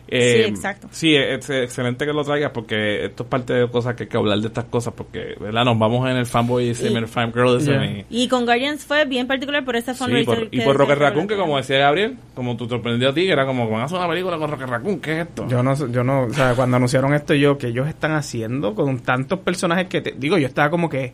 Eh, 0.09 0.43
Sí, 0.45 0.49
exacto. 0.49 0.87
Sí, 0.91 1.15
es, 1.15 1.49
es 1.49 1.63
excelente 1.63 2.05
que 2.05 2.13
lo 2.13 2.23
traigas 2.23 2.51
porque 2.51 3.05
esto 3.05 3.23
es 3.23 3.29
parte 3.29 3.53
de 3.53 3.69
cosas 3.69 3.95
que 3.95 4.03
hay 4.03 4.09
que 4.09 4.17
hablar 4.17 4.39
de 4.39 4.47
estas 4.47 4.65
cosas 4.65 4.93
porque, 4.95 5.35
¿verdad? 5.39 5.65
Nos 5.65 5.77
vamos 5.77 6.09
en 6.09 6.15
el 6.15 6.25
fanboy 6.25 6.65
y 6.65 6.69
el 6.69 7.07
fangirlism 7.07 7.67
Yeah. 7.67 8.05
y, 8.09 8.23
Y 8.23 8.27
con 8.29 8.45
Guardians 8.45 8.85
fue 8.85 9.03
bien 9.05 9.27
particular 9.27 9.65
por 9.65 9.75
ese 9.75 9.93
Sí, 9.93 9.99
fundraiser 9.99 10.45
por, 10.45 10.47
y 10.55 10.61
por 10.61 10.77
Rocket 10.77 10.97
Raccoon, 10.97 11.27
que 11.27 11.35
como 11.35 11.57
decía 11.57 11.77
Gabriel, 11.79 12.17
como 12.33 12.55
tú 12.55 12.69
sorprendió 12.69 13.09
a 13.09 13.13
ti, 13.13 13.25
que 13.25 13.31
era 13.31 13.45
como, 13.45 13.69
van 13.69 13.81
a 13.81 13.83
hacer 13.85 13.97
una 13.97 14.07
película 14.07 14.37
con 14.37 14.49
Rocket 14.49 14.67
Raccoon, 14.67 14.99
¿qué 15.01 15.11
es 15.21 15.27
esto? 15.27 15.47
Yo 15.49 15.61
no, 15.61 15.75
yo 15.91 16.03
no, 16.03 16.23
o 16.23 16.33
sea, 16.33 16.53
cuando 16.55 16.77
anunciaron 16.77 17.13
esto 17.13 17.33
yo, 17.33 17.57
que 17.57 17.67
ellos 17.67 17.87
están 17.89 18.13
haciendo 18.13 18.73
con 18.75 18.99
tantos 18.99 19.39
personajes 19.39 19.87
que 19.87 19.99
te, 20.01 20.11
digo, 20.17 20.37
yo 20.37 20.47
estaba 20.47 20.69
como 20.69 20.87
que, 20.89 21.13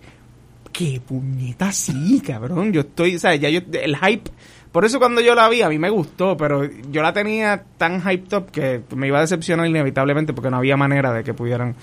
qué 0.72 1.02
puñeta 1.06 1.72
sí, 1.72 2.22
cabrón, 2.26 2.72
yo 2.74 2.82
estoy, 2.82 3.16
o 3.16 3.20
sea, 3.20 3.34
ya 3.36 3.50
yo, 3.50 3.62
el 3.72 3.96
hype, 3.98 4.30
por 4.74 4.84
eso 4.84 5.00
cuando 5.00 5.22
yo 5.22 5.34
la 5.36 5.48
vi 5.48 5.62
a 5.62 5.70
mí 5.70 5.80
me 5.80 5.90
gustó, 5.90 6.36
pero 6.36 6.66
yo 6.92 7.02
la 7.02 7.14
tenía 7.14 7.64
tan 7.78 8.02
hyped 8.02 8.34
up 8.38 8.52
que 8.52 8.82
me 8.96 9.08
iba 9.08 9.20
a 9.20 9.22
decepcionar 9.22 9.66
inevitablemente 9.68 10.34
porque 10.34 10.50
no 10.50 10.58
había 10.58 10.76
manera 10.76 11.14
de 11.14 11.24
que 11.24 11.34
pudieran, 11.34 11.76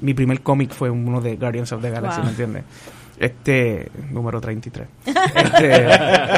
mi 0.00 0.14
primer 0.14 0.42
cómic 0.42 0.70
fue 0.72 0.90
uno 0.90 1.20
de 1.20 1.34
Guardians 1.36 1.72
of 1.72 1.82
the 1.82 1.90
Galaxy, 1.90 2.18
Wow. 2.18 2.24
¿me 2.26 2.30
entiendes? 2.30 2.64
Este, 3.16 3.88
número 4.10 4.40
33. 4.40 4.88
Este, 5.06 5.86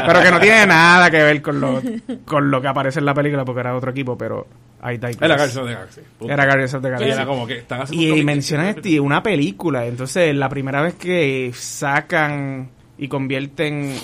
pero 0.05 0.21
que 0.21 0.31
no 0.31 0.39
tiene 0.39 0.65
nada 0.67 1.09
que 1.09 1.23
ver 1.23 1.41
con 1.41 1.59
lo, 1.59 1.81
con 2.25 2.51
lo 2.51 2.61
que 2.61 2.67
aparece 2.67 2.99
en 2.99 3.05
la 3.05 3.13
película 3.15 3.43
porque 3.43 3.61
era 3.61 3.75
otro 3.75 3.89
equipo, 3.91 4.15
pero 4.15 4.45
ahí 4.79 4.95
está. 4.95 5.09
Era 5.09 5.35
Guardians 5.35 5.57
of 5.57 5.65
the 5.67 5.73
Galaxy. 5.73 6.01
Era 6.21 6.45
Guardians 6.45 6.73
of 6.75 6.81
the 6.83 6.87
Y 6.87 6.91
Galaxy. 6.91 7.11
era 7.13 7.25
como 7.25 7.47
que 7.47 7.57
están 7.57 7.81
haciendo 7.81 8.15
Y, 8.17 8.23
mencionan 8.23 8.67
este, 8.67 8.89
y 8.89 8.99
una 8.99 9.23
película. 9.23 9.87
Entonces, 9.87 10.35
la 10.35 10.49
primera 10.49 10.81
vez 10.83 10.93
que 10.93 11.51
sacan 11.55 12.69
y 12.99 13.07
convierten. 13.07 13.95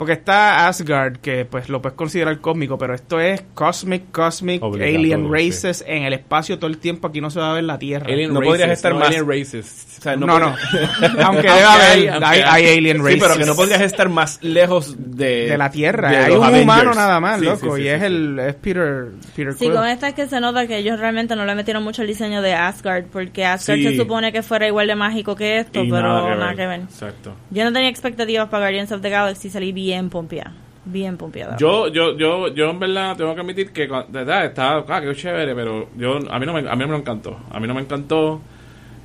Porque 0.00 0.14
está 0.14 0.66
Asgard, 0.66 1.18
que 1.18 1.44
pues 1.44 1.68
lo 1.68 1.82
puedes 1.82 1.94
considerar 1.94 2.40
cósmico, 2.40 2.78
pero 2.78 2.94
esto 2.94 3.20
es 3.20 3.42
Cosmic, 3.52 4.10
Cosmic, 4.10 4.62
Alien 4.62 5.26
sí. 5.26 5.30
Races 5.30 5.84
en 5.86 6.04
el 6.04 6.14
espacio 6.14 6.58
todo 6.58 6.70
el 6.70 6.78
tiempo. 6.78 7.08
Aquí 7.08 7.20
no 7.20 7.28
se 7.28 7.38
va 7.38 7.50
a 7.50 7.54
ver 7.56 7.64
la 7.64 7.78
Tierra. 7.78 8.06
Alien 8.06 8.32
No 8.32 8.40
Races, 8.40 8.48
podrías 8.50 8.70
estar 8.70 8.92
no 8.94 9.00
más- 9.00 9.08
Alien 9.08 9.28
Races. 9.28 9.86
O 9.98 10.02
sea, 10.02 10.16
no, 10.16 10.26
no. 10.26 10.54
aunque 11.22 11.42
debe 11.42 11.62
haber, 11.62 11.82
hay, 11.90 12.00
hay, 12.00 12.08
aunque 12.08 12.24
hay 12.26 12.42
hay. 12.64 12.78
Alien 12.78 12.96
Sí, 12.96 13.02
Races. 13.02 13.18
pero 13.22 13.36
que 13.36 13.44
no 13.44 13.54
podrías 13.54 13.82
estar 13.82 14.08
más 14.08 14.42
lejos 14.42 14.96
de... 14.98 15.48
de 15.50 15.58
la 15.58 15.70
Tierra. 15.70 16.08
de 16.10 16.16
hay 16.16 16.32
un 16.32 16.38
Avengers. 16.44 16.62
humano 16.64 16.94
nada 16.94 17.20
más, 17.20 17.38
Sí, 17.38 17.44
loco. 17.44 17.76
sí, 17.76 17.82
sí, 17.82 17.82
y 17.82 17.88
es 17.88 18.00
sí, 18.00 18.06
el 18.06 18.38
es 18.38 18.54
Peter, 18.54 19.04
Peter 19.36 19.52
Sí, 19.52 19.68
con 19.68 19.86
esta 19.86 20.08
es 20.08 20.14
que 20.14 20.26
se 20.28 20.40
nota 20.40 20.66
que 20.66 20.78
ellos 20.78 20.98
realmente 20.98 21.36
no 21.36 21.44
le 21.44 21.54
metieron 21.54 21.84
mucho 21.84 22.00
el 22.00 22.08
diseño 22.08 22.40
de 22.40 22.54
Asgard, 22.54 23.04
porque 23.12 23.44
Asgard 23.44 23.76
Sí. 23.76 23.84
se 23.88 23.96
supone 23.98 24.32
que 24.32 24.42
fuera 24.42 24.66
igual 24.66 24.86
de 24.86 24.94
mágico 24.94 25.36
que 25.36 25.58
esto, 25.58 25.84
Y 25.84 25.90
pero 25.90 26.34
nada 26.34 26.54
que, 26.54 26.66
ver. 26.66 26.80
Exacto. 26.80 27.34
Yo 27.50 27.64
no 27.64 27.72
tenía 27.74 27.90
expectativas 27.90 28.48
para 28.48 28.64
Guardians 28.64 28.92
of 28.92 29.02
the 29.02 29.10
Galaxy 29.10 29.50
salí 29.50 29.72
bien 29.72 29.89
pompeada. 30.10 30.52
Bien 30.84 31.16
pompeada. 31.16 31.56
Yo, 31.58 31.88
yo, 31.88 32.16
yo, 32.16 32.48
yo 32.54 32.70
en 32.70 32.78
verdad 32.78 33.16
tengo 33.16 33.34
que 33.34 33.40
admitir 33.40 33.70
que 33.72 33.82
de 33.82 34.02
verdad 34.10 34.46
está, 34.46 34.78
ah, 34.78 35.00
qué 35.00 35.14
chévere, 35.14 35.54
pero 35.54 35.88
yo 35.96 36.18
a 36.30 36.38
mí 36.38 36.46
no 36.46 36.52
me, 36.54 36.60
a 36.68 36.74
mí 36.74 36.84
no 36.84 36.88
me 36.88 36.96
encantó, 36.96 37.38
a 37.50 37.60
mí 37.60 37.66
no 37.68 37.74
me 37.74 37.82
encantó 37.82 38.40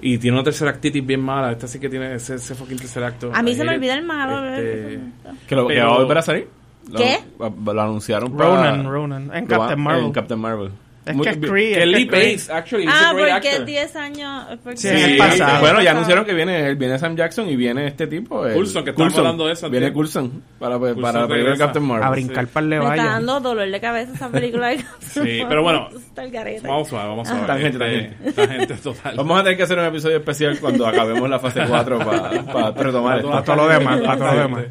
y 0.02 0.18
tiene 0.18 0.38
una 0.38 0.44
tercera 0.44 0.72
actitis 0.72 1.06
bien 1.06 1.22
mala, 1.22 1.52
esta 1.52 1.68
sí 1.68 1.80
que 1.80 1.90
tiene 1.90 2.16
ese, 2.16 2.36
ese 2.36 2.56
fucking 2.56 2.78
tercer 2.78 3.04
acto. 3.04 3.30
a 3.34 3.42
mí 3.44 3.54
se 3.56 3.64
me 3.66 3.76
olvida 3.76 3.94
el 3.96 4.04
malo. 4.06 4.46
este, 4.56 5.00
Que 5.48 5.56
lo 5.56 5.68
que 5.68 5.80
va 5.82 5.96
a 5.96 5.98
volver 5.98 6.18
a 6.18 6.22
salir. 6.22 6.48
Lo- 6.90 6.98
¿Qué? 7.00 7.18
Lo, 7.40 7.74
lo 7.74 7.82
anunciaron 7.82 8.32
para... 8.38 8.50
Ronan, 8.50 8.86
Ronan. 8.90 9.32
En 9.36 9.46
Captain 9.48 9.80
Marvel. 9.82 10.06
En 10.06 10.12
Captain 10.12 10.40
Marvel. 10.40 10.72
Es 11.06 11.16
Muy- 11.16 11.24
que 11.26 11.30
es. 11.34 11.38
Kree, 11.38 11.74
que 11.76 11.82
es 11.84 11.88
Lee. 11.88 12.06
Pace, 12.06 12.52
actually, 12.52 12.86
Ah, 12.90 13.10
a 13.10 13.12
porque 13.12 13.32
actor. 13.32 13.66
10 13.66 13.96
años. 13.96 14.46
porque- 14.64 14.78
Sí, 14.78 14.88
Sí, 14.90 15.04
el 15.12 15.18
pasado. 15.18 15.60
bueno, 15.60 15.82
ya 15.84 15.92
anunciaron 15.92 16.26
que 16.26 16.34
viene, 16.34 16.74
viene 16.74 16.98
Sam 16.98 17.16
Jackson 17.16 17.48
y 17.48 17.56
viene 17.56 17.86
este 17.88 18.08
tipo. 18.08 18.44
el- 18.48 18.54
Coulson, 18.56 18.84
que 18.84 18.90
estamos 18.90 19.16
hablando 19.18 19.46
de 19.46 19.54
eso, 19.54 19.70
Viene. 19.70 19.94
Coulson 19.94 20.42
para, 20.58 20.80
para, 20.80 20.94
Coulson 20.94 21.02
para 21.04 21.20
la 21.22 21.28
película 21.28 21.36
de 21.38 21.44
regresa. 21.44 21.64
Captain 21.66 21.86
Marvel. 21.86 22.08
A 22.08 22.10
brincar 22.10 22.48
par 22.48 22.64
de 22.64 22.70
Me 22.70 22.76
está 22.78 22.88
vallas. 22.90 23.06
dando 23.06 23.40
dolor 23.40 23.70
de 23.70 23.80
cabeza 23.80 24.14
esa 24.16 24.30
película. 24.30 24.68
de 24.70 24.78
Sí, 25.00 25.44
pero 25.48 25.62
bueno, 25.62 25.90
Está 25.96 26.24
el 26.24 26.32
garete. 26.32 26.68
Vamos 26.68 26.88
suave, 26.88 27.08
vamos 27.10 27.28
suave. 27.28 27.46
Tangente, 27.46 28.12
Este, 28.26 28.32
tangente 28.48 28.74
total. 28.76 29.16
Vamos 29.16 29.40
a 29.40 29.44
tener 29.44 29.58
que 29.58 29.64
hacer 29.64 29.78
un 29.78 29.86
episodio 29.86 30.18
especial 30.18 30.58
cuando 30.60 30.88
acabemos 30.88 31.30
la 31.30 31.38
fase 31.40 31.62
4 31.68 32.00
para 32.00 32.30
retomar 32.72 33.18
esto. 33.18 33.30
Para 33.30 33.44
todo 33.44 33.56
lo 33.58 33.68
demás, 33.68 34.02
para 34.02 34.18
todo 34.18 34.34
lo 34.34 34.40
demás. 34.42 34.66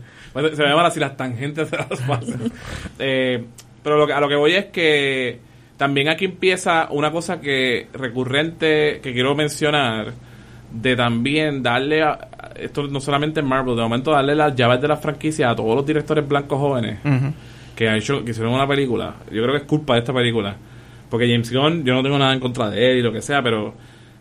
Se 0.56 0.62
me 0.62 0.68
llaman 0.68 0.86
así 0.86 0.98
las 0.98 1.16
tangentes 1.16 1.70
de 1.70 1.76
las 1.76 2.00
fases. 2.00 2.34
Eh, 2.98 3.44
pero 3.84 3.98
lo 3.98 4.06
que, 4.06 4.12
a 4.14 4.20
lo 4.20 4.28
que 4.28 4.34
voy 4.34 4.54
es 4.54 4.64
que 4.66 5.38
también 5.76 6.08
aquí 6.08 6.26
empieza 6.26 6.88
una 6.90 7.10
cosa 7.10 7.40
que 7.40 7.88
recurrente 7.92 9.00
que 9.02 9.12
quiero 9.12 9.34
mencionar 9.34 10.12
de 10.72 10.96
también 10.96 11.62
darle 11.62 12.02
a, 12.02 12.28
esto 12.56 12.86
no 12.88 13.00
solamente 13.00 13.40
en 13.40 13.46
Marvel 13.46 13.76
de 13.76 13.82
momento 13.82 14.12
darle 14.12 14.34
las 14.34 14.54
llaves 14.54 14.80
de 14.80 14.88
la 14.88 14.96
franquicia 14.96 15.50
a 15.50 15.56
todos 15.56 15.74
los 15.74 15.86
directores 15.86 16.26
blancos 16.26 16.58
jóvenes 16.58 16.98
que 17.74 17.88
han 17.88 17.96
hecho 17.96 18.24
que 18.24 18.30
hicieron 18.30 18.54
una 18.54 18.66
película. 18.68 19.14
Yo 19.30 19.42
creo 19.42 19.52
que 19.52 19.62
es 19.62 19.64
culpa 19.64 19.94
de 19.94 20.00
esta 20.00 20.12
película. 20.12 20.54
Porque 21.10 21.28
James 21.28 21.52
Gunn 21.52 21.84
yo 21.84 21.94
no 21.94 22.02
tengo 22.02 22.18
nada 22.18 22.32
en 22.32 22.40
contra 22.40 22.70
de 22.70 22.92
él 22.92 22.98
y 22.98 23.02
lo 23.02 23.12
que 23.12 23.22
sea 23.22 23.42
pero 23.42 23.74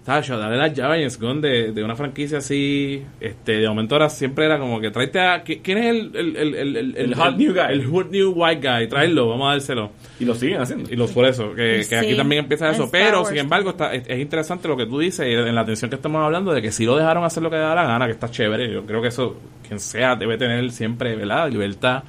Tacho, 0.06 0.38
darle 0.38 0.58
las 0.58 0.74
llaves 0.74 0.98
a 0.98 1.00
James 1.00 1.20
Gunn 1.20 1.40
de, 1.40 1.72
de 1.72 1.82
una 1.84 1.96
franquicia 1.96 2.40
así, 2.40 3.02
este, 3.22 3.54
de 3.54 3.68
momento 3.70 3.96
ahora 3.96 4.10
siempre 4.10 4.46
era 4.46 4.60
como 4.60 4.82
que 4.82 4.92
tráete 4.92 5.20
a, 5.20 5.44
¿qui- 5.46 5.62
¿quién 5.64 5.78
es 5.78 5.86
el, 5.92 6.12
el, 6.16 6.36
el, 6.36 6.56
el, 6.56 6.76
el, 6.76 6.96
El 6.98 7.16
hot 7.16 7.38
new 7.38 7.54
guy. 7.54 7.64
El 7.70 7.86
hot 7.86 8.12
new 8.12 8.34
white 8.36 8.68
guy, 8.68 8.88
tráelo, 8.90 9.30
vamos 9.30 9.48
a 9.48 9.52
dárselo. 9.52 9.92
Y 10.20 10.26
lo 10.26 10.36
siguen 10.36 10.60
haciendo. 10.60 10.92
Y 10.92 10.98
los 10.98 11.12
por 11.12 11.26
eso, 11.26 11.54
que, 11.56 11.86
que 11.88 11.96
aquí 11.96 12.16
también 12.16 12.44
empieza 12.44 12.70
eso. 12.70 12.84
Star 12.84 13.02
Pero, 13.02 13.18
Wars 13.20 13.30
sin 13.30 13.38
embargo, 13.38 13.70
está, 13.70 13.94
es, 13.94 14.04
es 14.06 14.20
interesante 14.20 14.68
lo 14.68 14.76
que 14.76 14.86
tú 14.86 15.00
dices 15.00 15.26
y 15.26 15.32
en 15.32 15.56
la 15.56 15.62
atención 15.62 15.90
que 15.90 15.96
estamos 15.96 16.22
hablando 16.22 16.52
de 16.54 16.62
que 16.62 16.72
si 16.74 16.86
lo 16.86 16.98
dejaron 16.98 17.24
hacer 17.24 17.42
lo 17.42 17.50
que 17.50 17.56
le 17.56 17.62
da 17.62 17.74
la 17.74 17.86
gana, 17.86 18.06
que 18.06 18.12
está 18.12 18.30
chévere. 18.30 18.74
Yo 18.74 18.86
creo 18.86 19.02
que 19.02 19.08
eso, 19.08 19.38
quien 19.66 19.80
sea, 19.80 20.18
debe 20.18 20.38
tener 20.38 20.70
siempre, 20.72 21.16
¿verdad? 21.16 21.50
Libertad. 21.50 22.04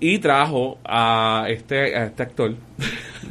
Y 0.00 0.18
trajo 0.18 0.78
a 0.84 1.46
este, 1.48 1.96
a 1.96 2.06
este 2.06 2.22
actor. 2.22 2.54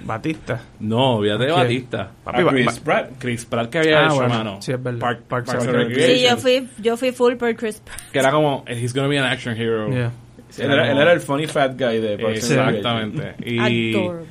Batista. 0.04 0.62
No, 0.80 1.16
olvídate 1.18 1.46
de 1.46 1.52
¿A 1.52 1.56
quién? 1.56 1.64
Batista. 1.68 2.12
Papi, 2.24 2.42
A 2.42 2.48
Chris 2.48 2.66
Ba- 2.66 2.84
Pratt. 2.84 3.10
Chris 3.20 3.46
Pratt 3.46 3.70
que 3.70 3.78
había 3.80 4.00
Ah, 4.02 4.06
hecho, 4.06 4.16
bueno, 4.16 4.30
mano. 4.30 4.62
sí, 4.62 4.72
es 4.72 4.82
verdad. 4.84 5.00
Park, 5.00 5.50
and 5.50 5.70
and 5.76 5.96
Sí, 5.96 6.22
yo 6.28 6.38
fui, 6.38 6.68
yo 6.82 6.98
fui 6.98 7.12
full 7.12 7.36
por 7.36 7.56
Chris 7.56 7.80
Pratt. 7.80 8.00
Que 8.12 8.20
era 8.20 8.32
como, 8.32 8.64
he's 8.68 8.94
gonna 8.94 9.08
be 9.08 9.18
an 9.18 9.26
action 9.26 9.56
hero. 9.56 9.90
Yeah. 9.90 10.12
Él 10.58 10.72
era, 10.72 10.92
él 10.92 10.98
era 10.98 11.12
el 11.12 11.20
funny 11.20 11.48
fat 11.48 11.74
guy 11.78 12.00
de 12.00 12.18
Parks. 12.18 12.38
Exactamente. 12.50 13.36
Y 13.46 13.94
Adorable. 13.96 14.26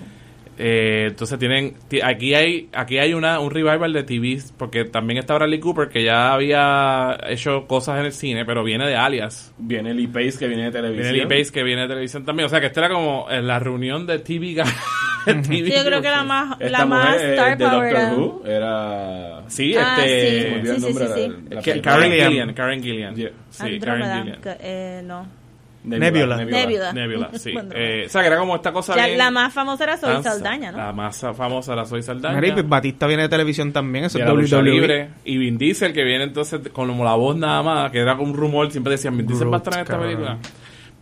Eh, 0.59 1.07
entonces 1.11 1.39
tienen 1.39 1.75
ti- 1.89 2.01
aquí 2.03 2.35
hay 2.35 2.69
aquí 2.73 2.99
hay 2.99 3.15
una 3.15 3.41
un 3.41 3.51
revival 3.51 3.93
de 3.93 4.03
TV 4.05 4.39
porque 4.57 4.85
también 4.85 5.19
está 5.19 5.35
Bradley 5.35 5.61
Cooper 5.61 5.89
que 5.89 6.05
ya 6.05 6.33
había 6.33 7.19
hecho 7.29 7.67
cosas 7.67 7.99
en 8.01 8.07
el 8.07 8.13
cine, 8.13 8.45
pero 8.45 8.63
viene 8.65 8.87
de 8.87 8.97
Alias. 8.97 9.53
Viene 9.59 9.93
Lee 9.95 10.07
Pace 10.07 10.35
que 10.39 10.47
viene 10.49 10.65
de 10.65 10.71
televisión. 10.71 11.13
Viene 11.13 11.29
Lee 11.29 11.39
Pace 11.39 11.53
que 11.53 11.63
viene 11.63 11.83
de 11.83 11.89
televisión 11.89 12.25
también, 12.25 12.47
o 12.47 12.49
sea 12.49 12.61
que 12.61 12.67
esta 12.67 12.81
era 12.81 12.89
como 12.95 13.27
en 13.31 13.47
la 13.47 13.59
reunión 13.59 14.07
de 14.07 14.19
TV 14.21 14.55
TV 15.25 15.45
Sí, 15.45 15.73
yo 15.73 15.85
creo 15.85 16.03
que 16.03 16.09
la 16.11 16.23
más, 16.23 16.57
Esta 16.61 16.79
la 16.79 16.85
más 16.87 17.11
mujer 17.15 17.27
eh, 17.27 17.31
star 17.35 17.57
de 17.59 17.65
power 17.65 17.93
Doctor 17.95 18.07
era- 18.07 18.15
Who 18.15 18.43
era... 18.47 19.43
Sí, 19.49 19.75
Ah, 19.79 19.97
este 20.05 20.31
sí. 20.31 20.41
Se 20.43 20.49
me 20.51 20.55
olvidó 20.57 20.73
el 20.75 20.81
sí, 20.81 20.87
nombre 20.87 21.07
sí, 21.07 21.13
de 21.15 21.23
sí. 21.23 21.31
película. 21.71 21.83
Karen 21.83 22.13
Gillian. 22.13 22.53
Karen 22.55 22.83
Gillian. 22.83 23.15
Yeah. 23.15 23.31
Sí, 23.51 23.59
Karen 23.59 23.75
Andrómeda, 24.03 24.17
Gillian. 24.19 24.41
que- 24.43 24.57
eh, 24.61 25.03
no. 25.05 25.44
Nebula. 25.85 26.45
Nebula. 26.45 26.93
Nebula, 26.93 27.31
sí. 27.35 27.55
Eh, 27.75 28.05
o 28.07 28.09
sea, 28.09 28.23
que 28.23 28.29
era 28.29 28.39
como 28.39 28.57
esta 28.57 28.73
cosa 28.73 28.97
Ya, 28.97 29.07
bien 29.07 29.19
la 29.19 29.31
más 29.31 29.53
famosa 29.53 29.85
era 29.85 29.97
Zoe 29.97 30.13
danza. 30.15 30.33
Saldaña, 30.33 30.73
¿no? 30.73 30.79
La 30.79 30.93
más 30.93 31.21
famosa 31.37 31.73
era 31.75 31.85
Zoe 31.85 32.03
Saldaña. 32.03 32.37
Mira, 32.37 32.49
y 32.49 32.53
pues 32.53 32.69
Batista 32.69 33.07
viene 33.07 33.25
de 33.25 33.29
televisión 33.29 33.73
también, 33.73 34.07
eso 34.07 34.19
Y 34.19 34.23
es 34.23 34.27
la 34.27 34.35
lucha 34.35 34.57
WWE. 34.59 34.71
libre. 34.71 35.09
Y 35.25 35.39
Vin 35.39 35.59
Diesel, 35.59 35.93
que 35.93 36.05
viene 36.05 36.25
entonces 36.25 36.61
con 36.73 36.89
la 37.05 37.15
voz 37.15 37.37
nada 37.37 37.63
más, 37.63 37.91
que 37.91 37.99
era 37.99 38.17
como 38.17 38.31
un 38.31 38.37
rumor, 38.37 38.71
siempre 38.71 38.93
decían, 38.93 39.17
Vin 39.17 39.27
Diesel 39.27 39.51
va 39.53 39.57
a 39.57 39.59
estar 39.59 39.75
en 39.75 39.81
esta 39.81 39.99
película. 40.01 40.39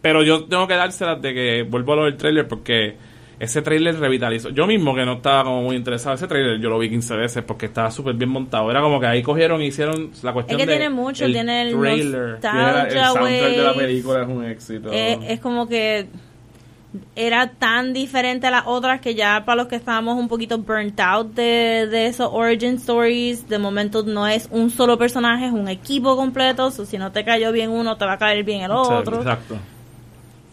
Pero 0.01 0.23
yo 0.23 0.45
tengo 0.45 0.67
que 0.67 0.75
dárselas 0.75 1.23
de 1.23 1.33
que 1.33 1.63
vuelvo 1.63 1.93
a 1.93 1.97
lo 1.97 2.05
del 2.05 2.17
trailer 2.17 2.49
porque 2.49 2.97
ese 3.43 3.61
trailer 3.61 3.99
revitalizó. 3.99 4.51
Yo 4.51 4.69
mismo 4.69 4.95
que 4.95 5.05
no 5.05 5.15
estaba 5.15 5.43
como 5.43 5.63
muy 5.63 5.75
interesado, 5.75 6.15
ese 6.15 6.29
trailer 6.29 6.61
yo 6.61 6.71
lo 6.71 6.79
vi 6.79 6.89
15 6.89 7.17
veces 7.17 7.43
porque 7.43 7.67
estaba 7.67 7.91
súper 7.91 8.15
bien 8.15 8.31
montado. 8.31 8.71
Era 8.71 8.81
como 8.81 9.01
que 9.01 9.07
ahí 9.07 9.21
cogieron 9.21 9.61
y 9.63 9.67
hicieron 9.67 10.13
la 10.23 10.31
Es 10.31 10.35
cuestión 10.35 10.59
que 10.61 10.65
de 10.65 10.73
tiene 10.77 10.91
mucho, 10.91 11.25
el 11.25 11.33
tiene 11.33 11.63
el 11.63 11.77
trailer. 11.77 12.39
Tiene 12.39 12.71
el 12.83 12.91
soundtrack 12.93 13.57
de 13.57 13.63
la 13.65 13.75
película 13.75 14.23
es 14.23 14.29
un 14.29 14.45
éxito. 14.45 14.91
Eh, 14.93 15.19
es 15.27 15.41
como 15.41 15.67
que 15.67 16.07
era 17.17 17.49
tan 17.51 17.93
diferente 17.93 18.47
a 18.47 18.53
las 18.53 18.63
otras 18.67 19.01
que 19.01 19.17
ya 19.17 19.45
para 19.45 19.57
los 19.57 19.67
que 19.67 19.75
estábamos 19.75 20.21
un 20.21 20.29
poquito 20.29 20.59
burnt 20.59 21.01
out 21.01 21.35
de, 21.35 21.89
de 21.91 22.07
esos 22.07 22.29
origin 22.33 22.75
stories, 22.75 23.49
de 23.49 23.59
momento 23.59 24.05
no 24.05 24.29
es 24.29 24.47
un 24.53 24.71
solo 24.71 24.97
personaje, 24.97 25.47
es 25.47 25.53
un 25.53 25.67
equipo 25.67 26.15
completo, 26.15 26.71
so 26.71 26.87
si 26.87 26.97
no 26.97 27.11
te 27.11 27.25
cayó 27.25 27.51
bien 27.51 27.71
uno, 27.71 27.97
te 27.97 28.05
va 28.05 28.13
a 28.13 28.19
caer 28.19 28.45
bien 28.45 28.61
el 28.61 28.71
otro. 28.71 29.17
Exacto. 29.17 29.57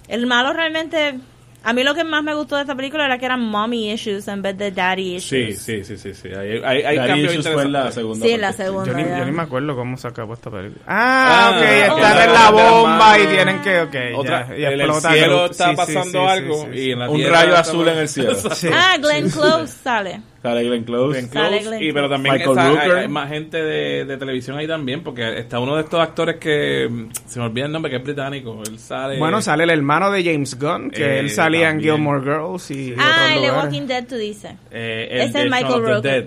El 0.07 0.25
malo 0.25 0.53
realmente, 0.53 1.19
a 1.63 1.73
mí 1.73 1.83
lo 1.83 1.93
que 1.93 2.03
más 2.03 2.23
me 2.23 2.33
gustó 2.33 2.55
de 2.55 2.61
esta 2.61 2.75
película 2.75 3.05
era 3.05 3.17
que 3.17 3.25
eran 3.25 3.41
mommy 3.41 3.91
issues 3.91 4.27
en 4.27 4.41
vez 4.41 4.57
de 4.57 4.71
daddy 4.71 5.19
Sí, 5.19 5.35
issues. 5.37 5.59
sí, 5.61 5.83
sí, 5.83 5.97
sí, 5.97 6.13
sí. 6.13 6.29
Hay, 6.29 6.61
hay, 6.63 6.83
hay 6.83 7.07
cambios 7.07 7.33
Issues 7.33 7.53
fue 7.53 7.63
en 7.63 7.71
la 7.73 7.91
segunda. 7.91 8.25
Sí, 8.25 8.31
en 8.31 8.41
la 8.41 8.47
parte. 8.47 8.63
segunda. 8.63 8.91
Yo 8.91 8.97
ni, 8.97 9.03
yo 9.19 9.25
ni 9.25 9.31
me 9.31 9.41
acuerdo 9.41 9.75
cómo 9.75 9.97
se 9.97 10.07
acabó 10.07 10.33
esta 10.35 10.49
película. 10.49 10.81
Ah, 10.87 11.51
Ah, 11.51 11.57
ok, 11.57 11.63
están 11.97 12.17
en 12.21 12.27
de 12.27 12.33
la 12.33 12.49
bomba 12.51 13.19
y 13.19 13.27
tienen 13.27 13.61
que, 13.61 13.81
ok, 13.81 13.95
Otra, 14.15 14.47
ya, 14.49 14.55
y 14.57 14.63
el, 14.63 14.81
el 14.81 14.93
cielo 14.93 15.45
está 15.45 15.65
Sí, 15.65 15.69
sí, 15.71 15.75
pasando 15.77 16.11
sí, 16.11 16.17
algo 16.17 16.55
sí, 16.65 16.69
sí, 16.73 16.79
y 16.79 16.91
en 16.91 16.99
la 16.99 17.09
Un 17.09 17.23
rayo 17.25 17.57
azul 17.57 17.87
en 17.87 17.97
el 17.97 18.09
cielo. 18.09 18.35
sí. 18.35 18.67
Ah, 18.73 18.97
Glenn 19.01 19.29
Close 19.29 19.67
sale. 19.67 20.21
Sale 20.41 20.63
Glenn 20.63 20.83
Close. 20.85 21.19
Glenn 21.19 21.31
Sale 21.33 21.59
Close, 21.59 21.67
Glenn 21.77 21.83
y 21.89 21.91
pero 21.93 22.09
también 22.09 22.33
Michael 22.35 22.49
está- 22.57 22.67
hay, 22.69 22.75
Rooker. 22.75 22.97
hay 22.99 23.07
más 23.09 23.29
gente 23.29 23.57
de, 23.61 24.05
de 24.05 24.17
televisión 24.17 24.57
ahí 24.57 24.67
también 24.67 25.03
porque 25.03 25.37
está 25.37 25.59
uno 25.59 25.75
de 25.75 25.81
estos 25.83 25.99
actores 25.99 26.37
que 26.37 26.87
mm, 26.89 27.09
se 27.25 27.39
me 27.39 27.45
olvida 27.45 27.65
el 27.65 27.71
nombre 27.73 27.89
que 27.91 27.97
es 27.97 28.03
británico 28.03 28.61
él 28.65 28.79
sale 28.79 29.17
Bueno, 29.19 29.41
sale 29.41 29.65
el 29.65 29.69
hermano 29.69 30.09
de 30.11 30.23
James 30.23 30.57
Gunn, 30.57 30.91
que 30.91 31.03
Eh, 31.03 31.19
él 31.19 31.29
salía 31.29 31.69
en 31.69 31.75
también. 31.77 31.95
Gilmore 31.95 32.21
Girls 32.21 32.71
y 32.71 32.93
Ah, 32.97 33.03
otros 33.27 33.35
el 33.35 33.41
de. 33.41 33.51
Walking 33.51 33.87
Dead 33.87 34.05
tú 34.07 34.15
dices. 34.15 34.51
eh, 34.71 35.07
el 35.11 35.21
es 35.21 35.33
de 35.33 35.43
Michael 35.49 35.81
Rooker. 35.83 36.01
Dead 36.01 36.25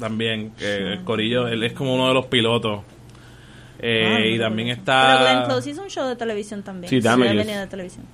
también 0.00 0.50
que 0.58 0.76
el 0.94 1.04
corillo 1.04 1.46
él 1.46 1.62
es 1.62 1.72
como 1.74 1.94
uno 1.94 2.08
de 2.08 2.14
los 2.14 2.26
pilotos 2.26 2.80
Eh, 3.78 4.04
Ah, 4.06 4.20
y 4.26 4.38
también 4.38 4.68
está 4.68 5.18
Pero 5.18 5.30
Glenn 5.30 5.44
Close 5.46 5.70
hizo 5.70 5.82
un 5.82 5.90
show 5.90 6.08
de 6.08 6.16
televisión 6.16 6.62
también. 6.62 6.88
Sí, 6.88 7.00
Damages. 7.00 7.36
venía 7.36 7.60
de 7.60 7.66
televisión. 7.66 8.04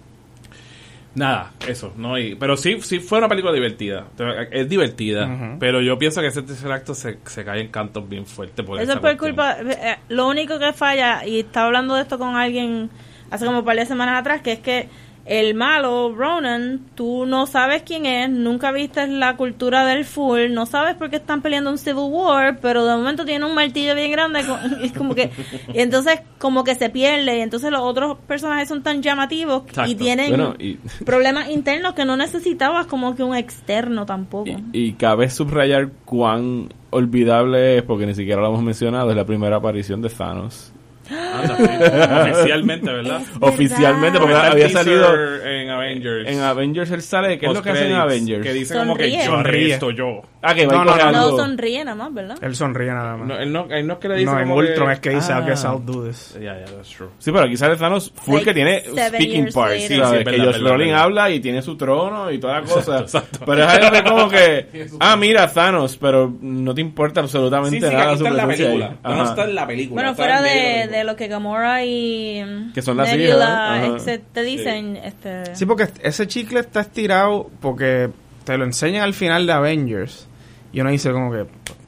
Nada, 1.14 1.50
eso, 1.66 1.92
no 1.96 2.16
y, 2.18 2.36
pero 2.36 2.56
sí, 2.56 2.80
sí 2.82 3.00
fue 3.00 3.18
una 3.18 3.28
película 3.28 3.52
divertida. 3.52 4.06
Es 4.52 4.68
divertida, 4.68 5.56
pero 5.58 5.80
yo 5.80 5.98
pienso 5.98 6.20
que 6.20 6.28
ese 6.28 6.42
tercer 6.42 6.70
acto 6.70 6.94
se, 6.94 7.18
se 7.24 7.44
cae 7.44 7.61
en 7.62 7.68
cantos 7.68 8.08
bien 8.08 8.26
fuertes 8.26 8.64
por 8.64 8.80
Eso 8.80 8.92
es 8.92 8.98
por 8.98 9.16
cuestión. 9.16 9.34
culpa. 9.34 9.56
eh, 9.61 9.98
lo 10.08 10.28
único 10.28 10.58
que 10.58 10.72
falla, 10.72 11.26
y 11.26 11.40
estaba 11.40 11.66
hablando 11.66 11.96
de 11.96 12.02
esto 12.02 12.18
con 12.18 12.36
alguien 12.36 12.90
hace 13.30 13.44
como 13.44 13.58
un 13.61 13.64
par 13.64 13.76
de 13.76 13.86
semanas 13.86 14.20
atrás, 14.20 14.40
que 14.42 14.52
es 14.52 14.58
que 14.61 14.88
el 15.31 15.55
malo, 15.55 16.12
Ronan, 16.12 16.81
tú 16.97 17.24
no 17.24 17.47
sabes 17.47 17.85
quién 17.85 18.05
es, 18.05 18.28
nunca 18.28 18.72
viste 18.72 19.07
la 19.07 19.37
cultura 19.37 19.87
del 19.87 20.05
full, 20.05 20.51
no 20.51 20.66
sabes 20.66 20.97
por 20.97 21.09
qué 21.09 21.16
están 21.16 21.41
peleando 21.41 21.70
un 21.70 21.78
Civil 21.78 22.09
War, 22.11 22.59
pero 22.61 22.85
de 22.85 22.97
momento 22.97 23.24
tiene 23.24 23.45
un 23.47 23.55
martillo 23.55 23.95
bien 23.95 24.11
grande, 24.11 24.41
es 24.83 24.91
como 24.93 25.14
que, 25.14 25.31
y 25.72 25.78
entonces 25.78 26.20
como 26.39 26.64
que 26.64 26.74
se 26.74 26.91
pierde, 26.91 27.39
y 27.39 27.41
entonces 27.43 27.70
los 27.70 27.81
otros 27.81 28.18
personajes 28.26 28.66
son 28.68 28.83
tan 28.83 29.03
llamativos 29.03 29.62
y 29.87 29.95
tienen 29.95 30.31
Bueno, 30.31 30.55
y- 30.59 30.78
problemas 31.05 31.49
internos 31.49 31.95
que 31.95 32.05
no 32.05 32.16
necesitabas 32.16 32.87
como 32.87 33.14
que 33.14 33.22
un 33.22 33.37
externo 33.37 34.07
tampoco. 34.07 34.51
Y, 34.51 34.57
y 34.72 34.93
cabe 34.95 35.31
subrayar 35.31 35.91
cuán 36.05 36.70
olvidable 36.91 37.76
es, 37.78 37.83
porque 37.85 38.05
ni 38.05 38.14
siquiera 38.14 38.41
lo 38.41 38.49
hemos 38.49 38.64
mencionado, 38.64 39.11
es 39.11 39.16
la 39.16 39.24
primera 39.24 39.59
aparición 39.59 40.03
de 40.03 40.09
Thanos. 40.09 40.72
Anda, 41.11 41.56
sí. 41.56 42.30
Oficialmente, 42.32 42.92
¿verdad? 42.92 43.20
Oficialmente, 43.40 44.18
porque 44.18 44.34
Está 44.34 44.46
el 44.46 44.52
había 44.52 44.66
teaser 44.68 44.84
salido 44.84 45.44
en 45.46 45.70
Avengers. 45.70 46.28
en 46.28 46.40
Avengers 46.40 46.90
él 46.90 47.02
sale, 47.02 47.38
¿qué 47.38 47.46
es 47.46 47.52
lo 47.52 47.62
que 47.62 47.70
hacen 47.70 47.86
en 47.88 47.96
Avengers? 47.96 48.42
Que 48.44 48.52
dice 48.52 48.74
como 48.78 48.96
que 48.96 49.04
Sonríe. 49.11 49.24
yo 49.26 49.32
haré 49.36 49.44
Sonríe. 49.50 49.72
esto 49.74 49.90
yo. 49.90 50.22
Ah, 50.43 50.55
que 50.55 50.66
va 50.66 50.72
No, 50.72 50.84
no, 50.84 50.97
no, 50.97 51.12
No 51.12 51.36
sonríe 51.36 51.84
nada 51.84 51.95
más, 51.95 52.14
¿verdad? 52.14 52.38
Él 52.41 52.57
sonríe 52.57 52.91
nada 52.91 53.16
más. 53.16 53.26
No, 53.28 53.34
No, 53.34 53.41
él 53.41 53.53
no, 53.53 53.66
él 53.70 53.86
no 53.86 53.93
es 53.95 53.99
que 53.99 54.09
le 54.09 54.16
dice 54.16 54.30
en 54.30 54.38
como 54.38 54.55
Ultron 54.57 54.91
es 54.91 55.01
que 55.01 55.11
dice, 55.11 55.32
Ah. 55.32 55.41
I 55.41 55.47
guess 55.49 55.64
I'll 55.64 55.84
do 55.84 56.07
this. 56.07 56.34
Yeah, 56.41 56.57
yeah, 56.57 56.64
that's 56.76 56.88
true. 56.91 57.09
Sí, 57.18 57.30
pero 57.30 57.45
aquí 57.45 57.57
sale 57.57 57.76
Thanos 57.76 58.11
full 58.14 58.34
Like 58.36 58.45
que 58.47 58.55
tiene 58.55 58.80
speaking 58.80 59.49
parts. 59.53 59.82
Sí, 59.82 59.95
sí, 59.97 60.24
que 60.24 60.41
Josh 60.41 60.61
Brolin 60.62 60.95
habla 60.95 61.30
y 61.30 61.41
tiene 61.41 61.61
su 61.62 61.76
trono 61.76 62.30
y 62.30 62.38
toda 62.38 62.61
la 62.61 62.66
cosa. 62.66 63.01
exacto. 63.01 63.41
Pero 63.45 63.64
es 63.64 63.68
algo 63.68 63.91
que 63.91 64.03
como 64.03 64.28
que, 64.28 64.88
ah, 65.01 65.16
mira, 65.16 65.47
Thanos, 65.53 65.97
pero 65.99 66.32
no 66.41 66.74
te 66.74 66.80
importa 66.80 67.20
absolutamente 67.20 67.78
Sí, 67.78 67.84
sí, 67.84 67.91
que 67.91 67.97
nada 67.97 68.12
aquí 68.12 68.16
está 68.16 68.28
en 68.30 68.36
la 68.36 68.47
película. 68.47 68.97
No, 69.05 69.14
no 69.16 69.24
está 69.24 69.45
en 69.45 69.55
la 69.55 69.66
película. 69.66 69.95
Bueno, 69.95 70.11
está 70.12 70.22
fuera 70.22 70.38
en 70.38 70.91
de, 70.91 70.97
de 70.97 71.05
lo 71.05 71.16
que 71.16 71.28
Gamora 71.28 71.84
y 71.84 72.70
Que 72.74 72.82
son 72.82 72.97
las 72.97 73.14
hijas, 73.14 74.05
te 74.32 74.43
dicen, 74.43 74.97
este, 74.97 75.55
Sí, 75.55 75.66
porque 75.66 75.88
ese 76.03 76.26
chicle 76.26 76.61
está 76.61 76.80
estirado 76.80 77.51
porque 77.61 78.09
te 78.45 78.57
lo 78.57 78.64
enseñan 78.64 79.03
al 79.03 79.14
final 79.14 79.47
de 79.47 79.53
Avengers. 79.53 80.28
Y 80.73 80.81
uno 80.81 80.91
dice 80.91 81.11
como 81.12 81.33
que... 81.33 81.47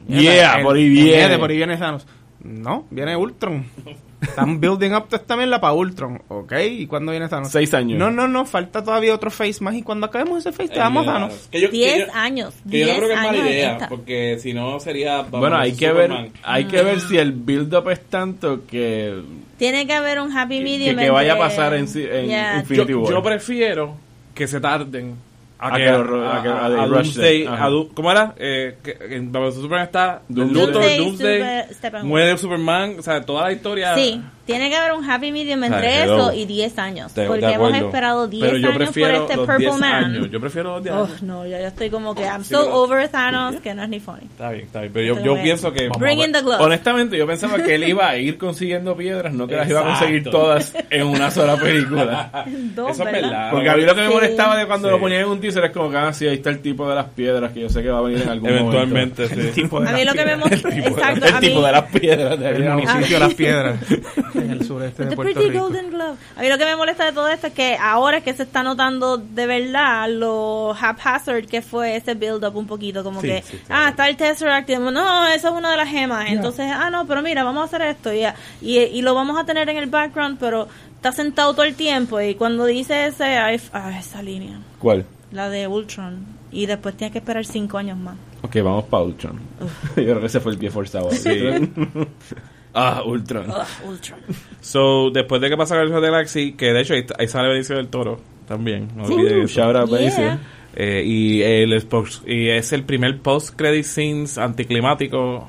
Yeah, 0.09 0.57
el- 0.59 0.65
por 0.65 0.77
ahí 0.77 0.89
viene. 0.89 1.39
por 1.39 1.51
ahí 1.51 1.57
viene 1.57 1.77
Thanos. 1.77 2.07
No, 2.43 2.87
viene 2.91 3.17
Ultron. 3.17 3.65
Están 4.23 4.61
building 4.61 4.93
up 4.93 5.07
esta 5.11 5.37
mierda 5.37 5.61
para 5.61 5.73
Ultron. 5.75 6.23
Ok, 6.29 6.53
¿y 6.71 6.87
cuándo 6.87 7.11
viene 7.11 7.29
Thanos? 7.29 7.51
Seis 7.51 7.75
años. 7.75 7.99
No, 7.99 8.11
no, 8.11 8.29
no, 8.29 8.45
falta 8.47 8.83
todavía 8.85 9.13
otro 9.15 9.31
face 9.33 9.63
más. 9.65 9.75
Y 9.75 9.83
cuando 9.83 10.07
acabemos 10.07 10.39
ese 10.39 10.53
face, 10.53 10.69
te 10.71 10.79
damos 10.79 11.05
Yeah. 11.05 11.13
Thanos. 11.13 11.49
Que 11.51 11.61
yo- 11.61 11.71
que 11.71 11.77
10 11.77 11.99
yo- 12.07 12.15
años. 12.15 12.55
Que 12.71 12.79
yo 12.81 12.87
no 12.87 12.93
10 12.93 12.97
creo 12.99 13.09
que 13.09 13.15
es 13.15 13.21
mala 13.21 13.39
idea, 13.39 13.73
esta. 13.73 13.89
porque 13.89 14.39
si 14.41 14.53
no 14.53 14.79
sería... 14.81 15.17
vamos, 15.23 15.41
Bueno, 15.41 15.57
hay 15.57 15.73
que 15.73 15.93
ver, 15.93 16.31
hay 16.45 16.65
que 16.67 16.83
ver 16.83 17.01
si 17.01 17.17
el 17.19 17.33
build 17.33 17.75
up 17.75 17.91
es 17.91 18.01
tanto 18.07 18.65
que 18.67 19.23
Tiene 19.59 19.87
que 19.89 19.93
haber 19.93 20.21
un 20.21 20.37
happy 20.37 20.61
medium. 20.61 20.97
que 20.97 21.11
vaya 21.11 21.35
a 21.35 21.39
pasar 21.39 21.75
en, 21.75 21.89
si- 21.89 22.05
en 22.05 22.27
Yeah. 22.27 22.55
Yo, 22.55 22.61
Infinity 22.61 22.95
War. 22.95 23.11
yo 23.13 23.23
prefiero 23.25 23.97
que 24.35 24.47
se 24.47 24.61
tarden 24.61 25.15
A 25.65 25.77
que 25.77 25.83
a 26.29 26.43
que- 26.43 26.49
a 26.49 26.69
de 26.69 26.77
Doomsday, 26.77 27.47
¿Cómo 27.95 28.11
era? 28.11 28.35
Eh, 28.37 28.77
que, 28.83 28.97
en 29.11 29.31
Superman 29.61 29.85
está 29.87 30.23
Doomsday. 30.29 30.55
Luthor, 30.67 30.73
Doomsday, 30.73 30.99
Doomsday, 30.99 31.39
Super- 31.39 31.75
Steppenwolf. 31.75 32.09
muere 32.09 32.39
Superman, 32.39 32.97
o 32.99 33.03
sea, 33.03 33.21
toda 33.25 33.43
la 33.45 33.53
historia... 33.53 33.95
Sí, 33.95 34.21
tiene 34.45 34.69
que 34.71 34.77
haber 34.77 34.93
un 34.93 35.09
happy 35.09 35.31
medium 35.33 35.63
entre 35.65 36.03
eso 36.05 36.33
y 36.33 36.45
10 36.47 36.79
años. 36.79 37.15
De- 37.15 37.27
porque 37.27 37.47
de 37.47 37.53
hemos 37.53 37.75
esperado 37.75 38.27
10 38.27 38.45
Pero 38.45 38.57
yo 38.59 38.67
años 38.69 38.75
por 38.75 38.83
este 39.11 39.37
los 39.37 39.47
Purple 39.47 39.57
10 39.67 39.79
Man. 39.79 40.05
años. 40.05 40.31
Yo 40.31 40.41
prefiero 40.41 40.75
los 40.75 40.83
10 40.83 40.95
Oh, 40.97 41.05
años. 41.05 41.23
no, 41.23 41.47
ya 41.47 41.61
yo 41.61 41.67
estoy 41.69 41.91
como 41.91 42.15
que 42.15 42.23
I'm 42.25 42.43
Sí, 42.45 42.55
so 42.55 42.63
pero- 42.63 42.75
over 42.77 43.09
Thanos 43.09 43.57
que 43.61 43.75
no 43.75 43.83
es 43.85 43.89
ni 43.89 44.01
funny. 44.01 44.25
Está 44.31 44.51
bien, 44.51 44.65
está 44.67 44.81
bien. 44.81 44.93
Pero 44.93 45.15
yo, 45.15 45.23
yo 45.23 45.43
pienso 45.43 45.73
que... 45.73 45.89
Bring 45.99 46.21
in 46.21 46.33
the 46.33 46.41
glove. 46.43 46.61
Honestamente, 46.61 47.17
yo 47.17 47.27
pensaba 47.27 47.63
que 47.63 47.75
él 47.77 47.85
iba 47.89 48.09
a 48.09 48.17
ir 48.17 48.37
consiguiendo 48.39 48.97
piedras, 48.97 49.33
no 49.33 49.47
que 49.47 49.57
las 49.57 49.69
iba 49.69 49.81
a 49.81 49.85
conseguir 49.85 50.17
Exacto. 50.19 50.39
todas 50.39 50.73
en 50.91 51.07
una 51.07 51.31
sola 51.31 51.57
película. 51.57 52.45
Dos, 52.75 52.91
Eso 52.93 53.07
es 53.07 53.13
verdad. 53.13 53.51
Porque 53.53 53.69
a 53.71 53.77
mí 53.77 53.83
lo 53.85 53.95
que 53.95 54.01
me 54.03 54.09
Sí. 54.09 54.15
molestaba 54.15 54.57
de 54.57 54.67
cuando 54.67 54.89
Sí. 54.89 54.93
lo 54.93 55.01
ponían 55.01 55.21
en 55.23 55.29
un 55.29 55.41
teaser 55.41 55.65
es 55.67 55.71
como 55.71 55.91
que, 55.91 55.97
ah, 55.97 56.13
sí, 56.13 56.27
ahí 56.27 56.35
está 56.35 56.51
el 56.51 56.61
tipo 56.61 56.89
de 56.89 56.95
las 56.95 57.07
piedras 57.07 57.53
que 57.53 57.61
yo 57.61 57.69
sé 57.69 57.83
que 57.83 57.91
va 57.91 57.99
a 57.99 58.03
venir 58.03 58.23
en 58.23 58.29
algún 58.29 58.49
Eventualmente, 58.51 59.29
sí. 59.29 59.35
Tipo 59.55 59.81
de 59.81 59.89
A 59.89 59.93
mí 59.93 60.05
lo 60.05 60.13
que 60.13 60.25
me 60.25 60.37
piedras. 60.37 60.39
molesta... 60.41 60.69
momento. 60.73 60.89
Exacto, 60.99 61.27
el 61.27 61.41
tipo 61.41 61.63
de 61.63 61.73
las 61.73 61.83
piedras. 61.85 62.41
de 62.41 62.49
El 62.51 62.65
municipio 62.71 63.19
Las 63.19 63.35
Piedras. 63.35 63.77
En 64.35 64.51
el 64.51 64.67
sureste 64.67 65.05
de 65.05 65.11
The 65.11 65.17
Puerto 65.17 65.35
Pretty 65.35 65.51
Rico. 65.51 65.65
Golden 65.65 65.91
Glove. 65.91 66.17
A 66.37 66.41
mí 66.43 66.49
lo 66.49 66.59
que 66.59 66.65
me 66.65 66.77
molesta 66.77 67.05
de 67.05 67.13
todo 67.13 67.29
esto 67.29 67.47
es 67.49 67.53
que 67.53 67.77
ahora 67.81 68.19
es 68.19 68.25
que 68.25 68.35
se 68.35 68.43
está 68.45 68.63
notando 68.63 69.17
de 69.19 69.47
verdad 69.47 70.09
lo 70.11 70.73
haphazard 70.79 71.47
que 71.47 71.63
fue 71.63 71.97
ese 71.97 72.15
build-up 72.15 72.57
un 72.57 72.67
poquito. 72.67 73.03
Como 73.05 73.21
Sí, 73.21 73.29
que, 73.29 73.43
sí, 73.43 73.59
claro. 73.67 73.85
ah, 73.87 73.89
está 73.91 74.09
el 74.09 74.17
Tesseract. 74.17 74.69
y 74.69 74.73
decimos, 74.73 74.93
no, 74.93 75.27
eso 75.29 75.49
es 75.49 75.55
una 75.55 75.71
de 75.71 75.77
las 75.77 75.89
gemas. 75.89 76.27
Entonces, 76.31 76.71
ah, 76.75 76.91
no, 76.91 77.07
pero 77.07 77.23
mira, 77.23 77.45
vamos 77.45 77.63
a 77.63 77.65
hacer 77.65 77.83
esto. 77.83 78.13
Y, 78.13 78.25
y, 78.61 78.79
y 78.79 79.03
lo 79.03 79.15
vamos 79.15 79.39
a 79.39 79.45
tener 79.45 79.69
en 79.69 79.77
el 79.77 79.87
background, 79.91 80.39
pero 80.39 80.69
está 80.97 81.13
sentado 81.13 81.53
todo 81.53 81.65
el 81.65 81.75
tiempo. 81.75 82.21
Y 82.21 82.35
cuando 82.35 82.65
dice 82.67 83.07
ese, 83.07 83.25
ay, 83.25 83.61
ah, 83.73 83.99
esa 83.99 84.23
línea, 84.23 84.59
¿Cuál? 84.79 85.05
la 85.31 85.49
de 85.49 85.67
Ultron. 85.67 86.25
Y 86.51 86.67
después 86.67 86.95
tiene 86.97 87.11
que 87.11 87.19
esperar 87.19 87.47
cinco 87.47 87.79
años 87.79 87.97
más. 87.97 88.17
Ok, 88.43 88.57
vamos 88.57 88.85
para 88.85 89.05
Ultron. 89.05 89.41
Yo 89.97 90.03
creo 90.03 90.21
que 90.21 90.27
ese 90.27 90.41
fue 90.41 90.53
el 90.53 90.59
pie 90.59 90.71
forzado. 90.71 91.09
ah, 92.75 93.03
Ultron. 93.05 93.51
Ugh, 93.51 93.89
Ultron. 93.89 94.21
So, 94.63 95.11
después 95.11 95.41
de 95.41 95.49
que 95.51 95.57
pasa 95.57 95.75
Guardians 95.75 95.97
of 95.99 96.05
the 96.05 96.11
Galaxy, 96.11 96.53
que 96.53 96.73
de 96.73 96.81
hecho 96.83 96.95
ahí, 96.95 97.05
ahí 97.19 97.27
sale 97.27 97.49
Benicio 97.49 97.75
del 97.77 97.89
Toro 97.89 98.21
también. 98.47 98.89
No 98.95 99.05
olviden 99.05 99.41
Uh, 99.41 99.45
eso. 99.45 99.61
shout 99.61 99.75
out, 99.75 99.89
Yeah. 99.89 99.99
Benicio. 99.99 100.39
Eh, 100.77 101.03
y, 101.05 101.43
el 101.43 101.85
y 102.27 102.49
es 102.49 102.73
el 102.73 102.85
primer 102.85 103.21
post-credit 103.21 103.85
scenes 103.85 104.39
anticlimático 104.39 105.49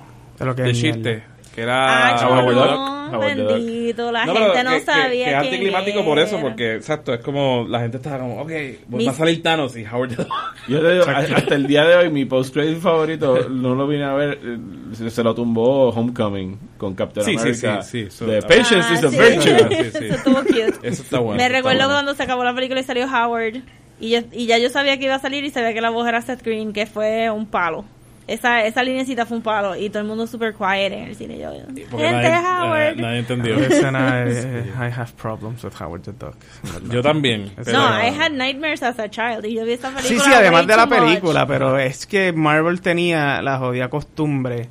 De 0.57 0.73
chiste. 0.73 1.23
Que 1.53 1.61
era 1.61 2.15
Ah, 2.15 2.27
Howard 2.27 2.47
the 2.47 2.53
Duck. 2.55 3.11
no, 3.11 3.19
the 3.19 3.27
bendito, 3.35 4.11
la 4.11 4.25
No, 4.25 4.33
gente 4.33 4.63
no 4.63 4.71
que- 4.71 4.79
que- 4.79 4.85
sabía 4.85 5.03
que, 5.09 5.21
es 5.21 5.25
quién 5.27 5.35
anticlimático 5.53 6.03
por 6.03 6.17
eso, 6.17 6.39
porque 6.41 6.75
exacto, 6.75 7.13
es 7.13 7.19
como 7.21 7.65
la 7.69 7.79
gente 7.81 7.97
estaba 7.97 8.17
como, 8.19 8.41
ok, 8.41 8.51
Mis- 8.89 9.07
va 9.07 9.11
a 9.11 9.13
salir 9.13 9.43
Thanos 9.43 9.77
y 9.77 9.85
Howard 9.85 10.09
the 10.09 10.15
Duck. 10.23 10.27
Yo 10.67 10.81
te 10.81 10.91
digo, 10.93 11.05
hasta 11.07 11.53
el 11.55 11.67
día 11.67 11.83
de 11.85 11.95
hoy, 11.95 12.09
mi 12.09 12.25
post-credit 12.25 12.79
favorito, 12.79 13.49
no 13.49 13.75
lo 13.75 13.85
vine 13.87 14.03
a 14.03 14.13
ver, 14.13 14.39
eh, 14.43 14.57
se, 14.93 15.09
se 15.11 15.23
lo 15.23 15.35
tumbó 15.35 15.89
Homecoming 15.89 16.57
con 16.79 16.95
Captain 16.95 17.23
Sí, 17.25 17.33
sí, 17.33 17.37
America. 17.67 17.81
sí, 17.83 18.05
sí, 18.05 18.09
so- 18.09 18.25
de 18.25 18.41
Patience 18.41 18.87
Ah, 18.89 18.93
is 18.95 19.03
a 19.03 19.09
sí. 19.11 19.17
virtue. 19.19 19.67
Sí, 19.69 19.91
sí. 19.99 20.05
Eso 20.05 20.15
estuvo 20.15 20.35
cute. 20.41 20.73
Eso 20.81 21.03
está 21.03 21.19
bueno. 21.19 21.37
Me 21.37 21.43
está 21.45 21.55
recuerdo 21.57 21.77
bueno. 21.81 21.93
cuando 21.93 22.15
se 22.15 22.23
acabó 22.23 22.43
la 22.43 22.55
película 22.55 22.79
y 22.79 22.83
salió 22.83 23.05
Howard. 23.05 23.61
Y, 23.99 24.09
yo- 24.09 24.21
y 24.31 24.47
ya 24.47 24.57
yo 24.57 24.69
sabía 24.69 24.97
que 24.97 25.05
iba 25.05 25.15
a 25.15 25.19
salir 25.19 25.43
y 25.43 25.51
sabía 25.51 25.71
que 25.73 25.81
la 25.81 25.91
voz 25.91 26.07
era 26.07 26.19
Seth 26.23 26.41
Green, 26.43 26.73
que 26.73 26.87
fue 26.87 27.29
un 27.29 27.45
palo. 27.45 27.85
Esa, 28.25 28.63
esa 28.65 28.83
linecita 28.83 29.25
fue 29.25 29.35
un 29.37 29.43
palo 29.43 29.75
y 29.75 29.89
todo 29.89 29.99
el 30.01 30.07
mundo 30.07 30.25
super 30.27 30.53
quiet 30.53 30.93
en 30.93 31.03
el 31.09 31.15
cine. 31.15 31.37
Yo, 31.37 31.51
Porque 31.91 32.07
gente, 32.07 32.29
nadie, 32.29 32.47
Howard. 32.47 32.81
eh, 32.81 32.95
nadie 33.01 33.19
entendió. 33.19 33.59
La 33.59 33.65
escena 33.67 34.23
es, 34.23 34.45
I 34.45 34.91
have 34.97 35.11
problems 35.21 35.63
with 35.63 35.73
Howard 35.81 36.03
the 36.03 36.13
Duck. 36.13 36.35
Yo 36.89 37.01
también. 37.01 37.51
pero- 37.63 37.77
no, 37.79 37.85
I 37.99 38.07
had 38.09 38.31
nightmares 38.31 38.81
as 38.81 38.97
a 38.99 39.09
child 39.09 39.45
y 39.45 39.55
yo 39.55 39.65
vi 39.65 39.73
esta 39.73 39.89
Sí, 39.89 40.07
película. 40.07 40.23
sí, 40.23 40.33
además 40.33 40.61
way 40.61 40.67
de 40.67 40.77
la 40.77 40.87
too 40.87 40.95
much. 40.95 41.03
película, 41.05 41.45
pero 41.47 41.77
es 41.77 42.05
que 42.05 42.31
Marvel 42.31 42.79
tenía 42.81 43.41
la 43.41 43.57
jodida 43.57 43.89
costumbre 43.89 44.69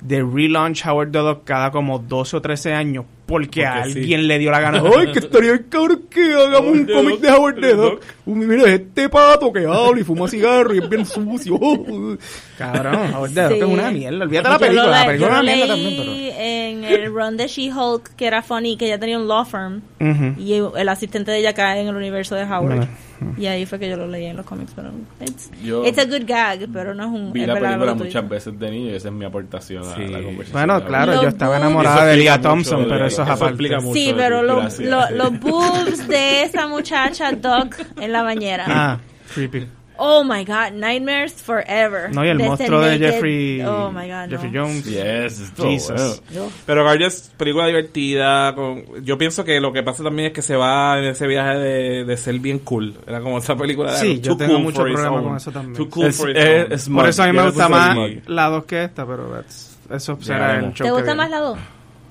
de 0.00 0.18
relaunch 0.22 0.86
Howard 0.86 1.10
the 1.12 1.18
Duck 1.18 1.44
cada 1.44 1.70
como 1.70 1.98
12 1.98 2.36
o 2.38 2.40
13 2.42 2.72
años 2.72 3.04
porque, 3.26 3.64
a 3.64 3.74
Porque 3.76 3.92
sí. 3.92 3.98
alguien 4.00 4.28
le 4.28 4.38
dio 4.38 4.50
la 4.50 4.60
gana. 4.60 4.82
¡Ay, 4.98 5.12
que 5.12 5.18
estaría 5.20 5.52
bien 5.52 5.66
cabrón 5.70 6.02
que 6.10 6.32
hagamos 6.34 6.72
un 6.72 6.86
cómic 6.86 7.20
de 7.20 7.30
Howard 7.30 7.60
the 7.60 7.74
Duck! 7.74 7.92
Duck. 7.94 8.02
Uy, 8.26 8.46
mira, 8.46 8.70
este 8.72 9.08
pato 9.08 9.52
que 9.52 9.60
habla 9.66 10.00
y 10.00 10.04
fuma 10.04 10.28
cigarro 10.28 10.74
y 10.74 10.78
es 10.78 10.88
bien 10.88 11.04
sucio. 11.06 11.58
Cabrón, 12.58 13.14
Howard 13.14 13.32
the 13.32 13.42
Duck 13.42 13.52
Sí. 13.52 13.58
es 13.58 13.64
una 13.64 13.90
mierda. 13.90 14.24
Olvídate 14.24 14.48
la 14.48 14.58
película, 14.58 14.86
la 14.90 15.00
le- 15.00 15.06
película 15.06 15.26
es 15.26 15.32
una 15.32 15.42
mierda 15.42 15.66
también, 15.66 15.96
pero... 15.96 16.12
en 16.40 16.84
el 16.84 17.12
run 17.14 17.36
de 17.36 17.46
She-Hulk, 17.48 18.14
que 18.16 18.26
era 18.26 18.42
funny, 18.42 18.76
que 18.76 18.86
ella 18.86 18.98
tenía 18.98 19.18
un 19.18 19.26
law 19.28 19.44
firm. 19.44 19.80
Ujú. 20.00 20.40
Y 20.40 20.54
el 20.78 20.88
asistente 20.88 21.30
de 21.30 21.38
ella 21.38 21.52
cae 21.54 21.80
en 21.80 21.88
el 21.88 21.96
universo 21.96 22.34
de 22.34 22.44
Howard. 22.44 22.76
Bueno. 22.76 22.88
Y 23.38 23.46
ahí 23.46 23.66
fue 23.66 23.78
que 23.78 23.88
yo 23.88 23.96
lo 23.96 24.06
leí 24.06 24.26
en 24.26 24.36
los 24.36 24.46
cómics. 24.46 24.72
Pero 24.76 24.90
it's, 25.20 25.50
Yo 25.62 25.84
it's 25.84 25.98
a 25.98 26.04
good 26.04 26.24
gag, 26.26 26.66
pero 26.72 26.94
no 26.94 27.04
es 27.04 27.08
un. 27.10 27.32
Vi 27.32 27.44
la 27.46 27.54
película 27.54 27.94
muchas 27.94 28.28
veces 28.28 28.58
de 28.58 28.70
niño 28.70 28.90
y 28.90 28.94
esa 28.94 29.08
es 29.08 29.14
mi 29.14 29.24
aportación 29.24 29.82
a 29.88 29.94
Sí. 29.96 30.06
la 30.08 30.22
conversación. 30.22 30.52
Bueno, 30.52 30.84
claro, 30.84 31.22
yo 31.22 31.28
estaba 31.28 31.56
enamorada 31.56 32.04
de 32.06 32.16
mucho 32.16 32.40
Thompson, 32.40 32.82
de- 32.82 32.88
pero 32.88 33.06
eso 33.06 33.22
es 33.22 33.28
eso 33.28 33.32
aparte. 33.34 33.44
explica 33.54 33.80
mucho. 33.80 33.94
Sí, 33.94 34.12
pero 34.16 34.42
lo- 34.42 34.62
lo- 34.62 35.10
los 35.10 35.40
boobs 35.40 36.08
de 36.08 36.42
esa 36.42 36.66
muchacha 36.68 37.32
Doc 37.32 37.76
en 38.00 38.12
la 38.12 38.22
bañera. 38.22 38.64
Ah, 38.68 38.98
creepy. 39.34 39.66
Oh 39.96 40.24
my 40.24 40.44
god, 40.44 40.72
Nightmares 40.72 41.34
Forever. 41.34 42.12
No, 42.12 42.24
y 42.24 42.28
el 42.28 42.38
monstruo 42.38 42.80
de 42.80 42.98
Jeffrey... 42.98 43.62
Oh 43.62 43.92
my 43.92 44.08
god, 44.08 44.28
Jeffrey 44.28 44.50
no. 44.50 44.64
Jones. 44.64 44.84
Yes, 44.84 45.52
Jesus. 45.56 46.20
bueno. 46.32 46.50
Pero 46.66 46.82
Guardians, 46.82 47.32
película 47.36 47.66
divertida. 47.68 48.54
Con, 48.56 48.84
yo 49.04 49.16
pienso 49.16 49.44
que 49.44 49.60
lo 49.60 49.72
que 49.72 49.82
pasa 49.84 50.02
también 50.02 50.26
es 50.28 50.32
que 50.34 50.42
se 50.42 50.56
va 50.56 50.98
en 50.98 51.04
ese 51.04 51.26
viaje 51.28 51.58
de, 51.58 52.04
de 52.04 52.16
ser 52.16 52.38
bien 52.40 52.58
cool. 52.60 52.94
Era 53.06 53.20
como 53.20 53.38
esa 53.38 53.54
película. 53.54 53.90
era 53.90 53.98
Sí, 54.00 54.20
yo 54.20 54.36
tengo 54.36 54.54
cool 54.54 54.62
mucho 54.64 54.82
problema 54.82 55.10
own. 55.12 55.24
con 55.24 55.36
eso 55.36 55.52
también. 55.52 55.76
Too 55.76 55.88
cool 55.90 56.06
Es- 56.06 56.16
for 56.16 56.30
es- 56.30 56.64
own. 56.64 56.72
es 56.72 56.88
Por 56.88 57.08
eso 57.08 57.22
a 57.22 57.26
mí 57.26 57.32
me 57.32 57.44
gusta 57.44 57.68
más 57.68 57.96
la 58.26 58.48
2 58.48 58.64
que 58.64 58.84
esta, 58.84 59.06
pero 59.06 59.30
that's- 59.32 59.76
eso 59.94 60.18
será 60.20 60.46
veremos. 60.48 60.70
el 60.70 60.74
show 60.76 60.86
¿Te 60.86 60.90
gusta 60.92 61.14
más 61.14 61.30
la 61.30 61.38
2? 61.38 61.58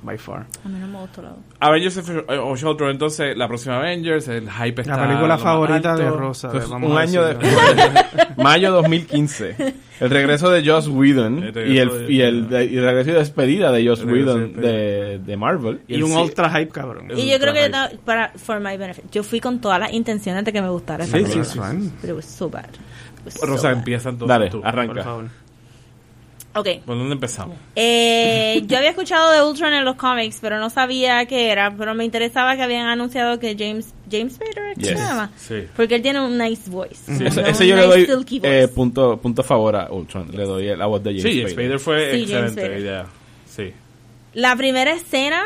By 0.03 0.17
far. 0.17 0.45
A 0.65 0.67
mí 0.67 0.77
no 0.79 0.87
me 0.87 0.99
gustó 0.99 1.21
la 1.21 1.29
2. 1.29 1.37
Avengers 1.61 1.97
of 1.97 2.63
Ultron, 2.63 2.89
entonces 2.91 3.37
la 3.37 3.47
próxima 3.47 3.77
Avengers, 3.77 4.27
el 4.27 4.49
hype 4.51 4.81
está. 4.81 4.97
La 4.97 5.07
película 5.07 5.37
favorita 5.37 5.95
de 5.95 6.09
Rosa. 6.09 6.47
Entonces, 6.47 6.69
vamos 6.69 6.91
un 6.91 6.97
a 6.97 7.01
año 7.01 7.23
de 7.23 7.37
mayo 8.37 8.71
2015 8.71 9.73
el 9.99 10.09
regreso 10.09 10.49
de 10.49 10.67
Joss 10.67 10.87
Whedon 10.87 11.43
El 11.43 11.53
regreso 11.53 11.71
y 11.71 11.79
el 11.79 12.11
y 12.11 12.21
el, 12.21 12.49
de- 12.49 12.65
y 12.65 12.77
el 12.77 12.83
regreso 12.83 13.11
y 13.11 13.13
despedida 13.13 13.71
de 13.71 13.87
Joss 13.87 14.01
y 14.01 14.05
Whedon 14.05 14.53
de, 14.59 15.19
de 15.19 15.37
Marvel 15.37 15.81
Y 15.87 16.01
un 16.01 16.09
Sí. 16.11 16.17
ultra 16.17 16.49
hype, 16.49 16.71
cabrón. 16.71 17.07
Y 17.15 17.31
yo 17.31 17.39
creo 17.39 17.53
que 17.53 17.69
yo 17.71 17.97
para 18.03 18.29
for 18.35 18.59
my 18.59 18.75
benefit, 18.77 19.05
yo 19.11 19.23
fui 19.23 19.39
con 19.39 19.61
todas 19.61 19.79
las 19.79 19.93
intenciones 19.93 20.43
de 20.43 20.51
que 20.51 20.61
me 20.61 20.69
gustara 20.69 21.05
esa 21.05 21.17
Sí, 21.17 21.23
película. 21.23 21.71
sí. 21.71 21.91
Pero 22.01 22.15
was 22.15 22.25
so 22.25 22.49
bad. 22.49 22.65
So 23.29 23.45
Rosa, 23.45 23.71
empieza 23.71 24.09
entonces. 24.09 24.27
dale 24.27 24.49
tú. 24.49 24.59
Por 24.59 24.67
arranca 24.67 25.03
favor. 25.03 25.25
Ok. 26.55 26.67
¿Por 26.85 26.97
dónde 26.97 27.13
empezamos? 27.13 27.57
Eh, 27.75 28.61
yo 28.67 28.77
había 28.77 28.91
escuchado 28.91 29.31
de 29.31 29.41
Ultron 29.43 29.73
en 29.73 29.83
los 29.85 29.95
cómics, 29.95 30.37
pero 30.39 30.59
no 30.59 30.69
sabía 30.69 31.25
qué 31.25 31.49
era. 31.51 31.75
Pero 31.75 31.95
me 31.95 32.05
interesaba 32.05 32.55
que 32.55 32.61
habían 32.61 32.85
anunciado 32.87 33.39
que 33.39 33.55
James 33.57 33.93
James 34.11 34.33
Spader 34.35 34.71
¿es 34.71 34.75
que 34.77 34.81
Yes. 34.81 34.89
se 34.89 34.95
llama? 35.05 35.31
Sí. 35.35 35.63
Porque 35.75 35.95
él 35.95 36.01
tiene 36.03 36.21
un 36.21 36.37
nice 36.37 36.69
voice. 36.69 36.95
Sí, 37.17 37.25
ese, 37.25 37.41
ese 37.49 37.67
yo 37.67 37.75
le 37.75 37.87
nice 37.87 37.97
doy 37.97 38.05
silky 38.05 38.39
voice. 38.39 38.61
eh, 38.63 38.67
punto 38.67 39.17
punto 39.17 39.41
a 39.41 39.45
favor 39.45 39.75
a 39.75 39.91
Ultron 39.91 40.27
le 40.31 40.43
doy 40.43 40.75
la 40.75 40.85
voz 40.85 41.01
de 41.03 41.09
James 41.11 41.23
Sí, 41.23 41.31
Spader. 41.39 41.51
Spader 41.51 41.79
fue 41.79 42.11
Sí, 42.13 42.21
excelente 42.21 42.61
Spader. 42.61 42.79
idea. 42.79 43.05
Sí. 43.49 43.71
La 44.33 44.55
primera 44.55 44.93
escena 44.93 45.43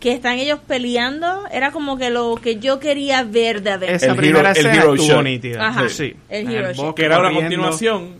que 0.00 0.12
están 0.12 0.38
ellos 0.38 0.60
peleando 0.66 1.44
era 1.52 1.72
como 1.72 1.98
que 1.98 2.08
lo 2.08 2.36
que 2.36 2.56
yo 2.60 2.78
quería 2.78 3.24
ver 3.24 3.62
de 3.62 3.72
Avengers. 3.72 4.02
Esa 4.04 4.12
El 4.12 4.16
primera 4.18 4.50
hero- 4.52 4.60
el 4.60 4.66
escena 4.66 4.82
hero 4.82 4.94
estuvo 4.94 5.22
nítida. 5.22 5.68
Ajá, 5.68 5.88
Sí. 5.88 6.14
el 6.28 6.50
hero 6.54 6.68
el 6.70 6.94
Que 6.94 7.04
era 7.04 7.18
una 7.18 7.32
continuación 7.32 8.14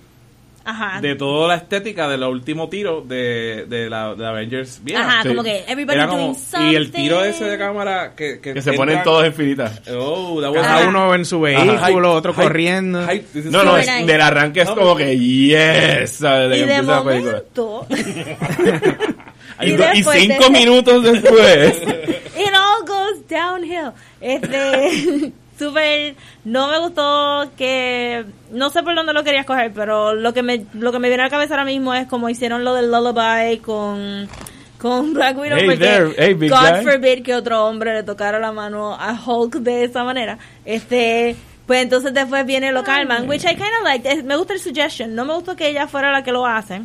Ajá. 0.70 1.00
de 1.00 1.14
toda 1.14 1.48
la 1.48 1.54
estética 1.56 2.08
del 2.08 2.22
último 2.24 2.68
tiro 2.68 3.00
de, 3.00 3.64
de 3.68 3.88
la 3.88 4.14
de 4.14 4.26
Avengers 4.26 4.80
vieja. 4.84 5.00
Ajá, 5.02 5.22
Sí. 5.22 5.28
como 5.28 5.42
que 5.42 5.64
everybody 5.66 5.96
Era 5.96 6.06
como- 6.08 6.22
doing 6.22 6.34
something. 6.34 6.70
y 6.72 6.74
el 6.76 6.90
tiro 6.90 7.24
ese 7.24 7.44
de 7.44 7.58
cámara 7.58 8.14
que, 8.16 8.40
que, 8.40 8.54
que 8.54 8.62
se 8.62 8.72
ponen 8.74 8.96
entran- 8.98 9.04
todos 9.04 9.24
en 9.24 9.32
filitas 9.32 9.80
Oh, 9.90 10.40
that 10.42 10.50
was 10.50 10.62
Cada 10.62 10.78
Ajá. 10.80 10.88
uno 10.88 11.14
en 11.14 11.24
su 11.24 11.44
Ajá. 11.46 11.64
vehículo, 11.64 12.08
Hype, 12.10 12.18
otro 12.18 12.32
hype, 12.34 12.42
corriendo. 12.42 13.12
is 13.12 13.44
no 13.46 13.64
no 13.64 13.76
es- 13.78 14.06
del 14.06 14.20
arranque 14.20 14.60
es 14.62 14.70
como 14.70 14.94
que 14.96 15.18
yes 15.18 16.10
¿sabes? 16.10 16.50
de 16.50 16.56
Y 16.56 16.60
que 16.60 16.66
de 16.66 16.74
empieza 16.74 16.96
la 16.98 17.04
película 17.04 17.32
momento, 17.32 17.86
y, 19.60 19.98
y 19.98 20.02
cinco 20.04 20.44
de- 20.44 20.50
minutos 20.50 21.02
después 21.02 21.82
it 22.38 22.52
all 22.54 22.86
goes 22.86 23.26
downhill. 23.28 23.92
Este, 24.20 25.32
súper, 25.58 26.14
no 26.44 26.68
me 26.68 26.78
gustó 26.78 27.50
que, 27.56 28.24
no 28.50 28.70
sé 28.70 28.82
por 28.82 28.94
dónde 28.94 29.12
lo 29.12 29.24
quería 29.24 29.40
escoger, 29.40 29.72
pero 29.72 30.14
lo 30.14 30.32
que 30.32 30.42
me, 30.42 30.66
lo 30.74 30.92
que 30.92 30.98
me 30.98 31.08
viene 31.08 31.22
a 31.22 31.26
la 31.26 31.30
cabeza 31.30 31.54
ahora 31.54 31.64
mismo 31.64 31.94
es 31.94 32.06
como 32.06 32.28
hicieron 32.28 32.64
lo 32.64 32.74
del 32.74 32.90
Lullaby 32.90 33.58
con, 33.58 34.28
con 34.78 35.14
Black 35.14 35.36
Widow, 35.36 35.58
Hey 35.58 35.66
porque 35.66 35.84
there, 35.84 36.14
hey, 36.16 36.34
big 36.34 36.50
God 36.50 36.76
guy. 36.76 36.84
forbid 36.84 37.22
que 37.22 37.34
otro 37.34 37.66
hombre 37.66 37.94
le 37.94 38.02
tocara 38.02 38.38
la 38.38 38.52
mano 38.52 38.94
a 38.94 39.18
Hulk 39.24 39.56
de 39.56 39.84
esa 39.84 40.04
manera. 40.04 40.38
Este, 40.64 41.36
pues 41.66 41.82
entonces 41.82 42.14
después 42.14 42.46
viene 42.46 42.72
lo 42.72 42.82
calman, 42.82 43.28
which 43.28 43.44
I 43.44 43.54
kind 43.54 43.74
of 43.78 43.84
like. 43.84 44.22
Me 44.22 44.36
gusta 44.36 44.54
el 44.54 44.60
suggestion. 44.60 45.14
No 45.14 45.24
me 45.24 45.34
gustó 45.34 45.54
que 45.54 45.68
ella 45.68 45.86
fuera 45.86 46.10
la 46.12 46.22
que 46.24 46.32
lo 46.32 46.46
hace. 46.46 46.82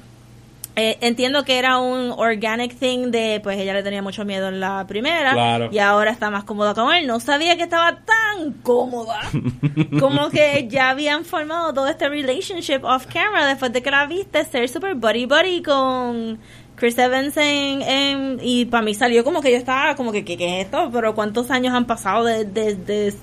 Eh, 0.76 0.98
entiendo 1.02 1.44
que 1.46 1.60
era 1.60 1.78
un 1.78 2.12
organic 2.18 2.76
thing 2.80 3.12
de, 3.12 3.40
pues 3.44 3.60
ella 3.60 3.74
le 3.74 3.84
tenía 3.84 4.02
mucho 4.02 4.26
miedo 4.26 4.48
en 4.48 4.60
la 4.60 4.88
primera 4.88 5.34
Claro. 5.34 5.70
y 5.72 5.78
ahora 5.78 6.10
está 6.10 6.32
más 6.32 6.46
cómoda 6.46 6.74
con 6.74 6.92
él. 6.94 7.06
No 7.06 7.20
sabía 7.20 7.56
que 7.58 7.64
estaba 7.64 8.00
tan 8.04 8.54
cómoda 8.64 9.20
como 10.00 10.30
que 10.32 10.68
ya 10.68 10.90
habían 10.90 11.26
formado 11.26 11.74
todo 11.76 11.88
este 11.88 12.10
relationship 12.10 12.80
off 12.84 13.06
camera 13.06 13.46
después 13.48 13.72
de 13.72 13.84
que 13.84 13.92
la 13.92 14.08
viste 14.08 14.44
ser 14.46 14.68
super 14.68 14.96
buddy 14.96 15.26
buddy 15.28 15.62
con 15.62 16.40
Chris 16.76 16.98
Evans 16.98 17.38
en, 17.38 17.84
en- 17.84 18.40
y 18.42 18.66
para 18.66 18.82
mí 18.84 18.96
salió 18.96 19.24
como 19.24 19.42
que 19.42 19.52
yo 19.52 19.58
estaba 19.58 19.96
como 19.96 20.12
que 20.12 20.26
¿qué, 20.26 20.38
qué 20.38 20.60
es 20.60 20.66
esto? 20.66 20.90
Pero 20.92 21.14
cuántos 21.14 21.52
años 21.52 21.76
han 21.76 21.86
pasado 21.86 22.24
de, 22.24 22.46
de, 22.46 22.74
de, 22.76 23.14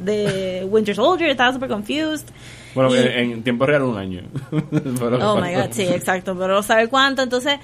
de 0.00 0.64
Winter 0.68 0.94
Soldier, 0.94 1.30
estaba 1.30 1.54
super 1.54 1.70
confused. 1.70 2.26
Bueno 2.74 2.94
Y- 2.94 2.98
en, 2.98 3.32
en 3.32 3.42
tiempo 3.42 3.66
real 3.66 3.82
un 3.82 3.96
año 3.98 4.22
Pero- 4.98 5.32
Oh 5.32 5.40
my 5.40 5.52
god, 5.54 5.68
sí, 5.72 5.82
exacto, 5.82 6.36
pero 6.38 6.62
saber 6.62 6.88
cuánto, 6.88 7.22
entonces, 7.22 7.58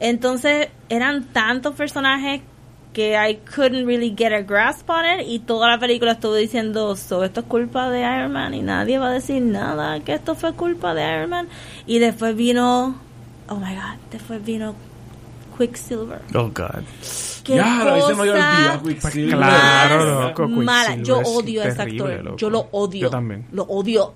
entonces 0.00 0.68
eran 0.88 1.24
tantos 1.32 1.74
personajes 1.74 2.40
que 2.92 3.14
I 3.16 3.36
couldn't 3.56 3.86
really 3.86 4.14
get 4.16 4.32
a 4.32 4.42
grasp 4.42 4.88
on 4.88 5.04
it 5.04 5.26
y 5.26 5.40
toda 5.40 5.68
la 5.68 5.78
película 5.78 6.12
estuve 6.12 6.38
diciendo, 6.38 6.94
so 6.94 7.24
esto 7.24 7.40
es 7.40 7.46
culpa 7.46 7.90
de 7.90 8.02
Iron 8.02 8.32
Man 8.32 8.54
y 8.54 8.62
nadie 8.62 8.98
va 8.98 9.08
a 9.08 9.12
decir 9.12 9.42
nada 9.42 9.98
que 10.00 10.14
esto 10.14 10.36
fue 10.36 10.52
culpa 10.52 10.94
de 10.94 11.02
Iron 11.02 11.30
Man 11.30 11.48
y 11.86 11.98
después 11.98 12.36
vino, 12.36 12.94
oh 13.48 13.56
my 13.56 13.74
god, 13.74 13.96
después 14.12 14.44
vino 14.44 14.76
Quicksilver. 15.58 16.20
Oh, 16.34 16.48
God. 16.48 16.82
Qué 17.44 17.54
Ya, 17.56 17.80
a 17.82 17.94
mí 17.94 18.00
se 18.00 18.08
me 18.08 18.14
cosa 18.14 18.20
olvidado 18.32 18.82
Quicksilver. 18.82 19.36
Claro, 19.36 20.20
loco, 20.28 20.48
mala. 20.48 20.96
Yo 20.96 21.18
Quicksilver 21.18 21.22
es 21.22 21.28
odio 21.28 21.62
a 21.62 21.64
ese 21.66 21.82
actor. 21.82 22.24
loco. 22.24 22.36
Yo 22.36 22.50
lo 22.50 22.68
odio. 22.72 23.00
Yo 23.02 23.10
también. 23.10 23.46
Lo 23.52 23.62
odio. 23.64 24.14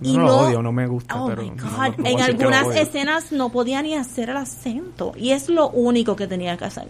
No, 0.00 0.12
no 0.12 0.18
lo 0.26 0.36
odio, 0.38 0.62
no 0.62 0.72
me 0.72 0.86
gusta, 0.86 1.20
Oh 1.20 1.26
pero 1.28 1.42
my 1.42 1.48
God. 1.50 1.56
no- 1.58 1.70
no 1.70 1.92
puedo 1.96 2.08
en 2.08 2.20
algunas 2.20 2.76
escenas 2.76 3.32
no 3.32 3.48
podía 3.50 3.82
ni 3.82 3.94
hacer 3.94 4.30
el 4.30 4.36
acento. 4.36 5.12
Y 5.16 5.32
es 5.32 5.48
lo 5.48 5.68
único 5.70 6.14
que 6.16 6.26
tenía 6.26 6.56
que 6.56 6.64
hacer. 6.66 6.84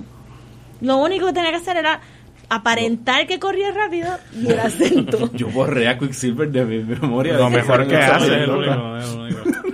Lo 0.80 0.98
único 0.98 1.26
que 1.26 1.32
tenía 1.32 1.50
que 1.50 1.56
hacer 1.56 1.76
era 1.78 2.00
aparentar 2.50 3.26
que 3.26 3.38
corría 3.38 3.72
rápido 3.72 4.08
y 4.34 4.46
el 4.48 4.60
acento. 4.60 5.30
yo 5.34 5.48
borré 5.48 5.88
a 5.88 5.98
Quicksilver 5.98 6.50
de 6.50 6.64
mi 6.64 6.82
memoria 6.84 7.34
Lo 7.36 7.50
mejor 7.50 7.86
que 7.86 7.96
hace, 7.96 8.46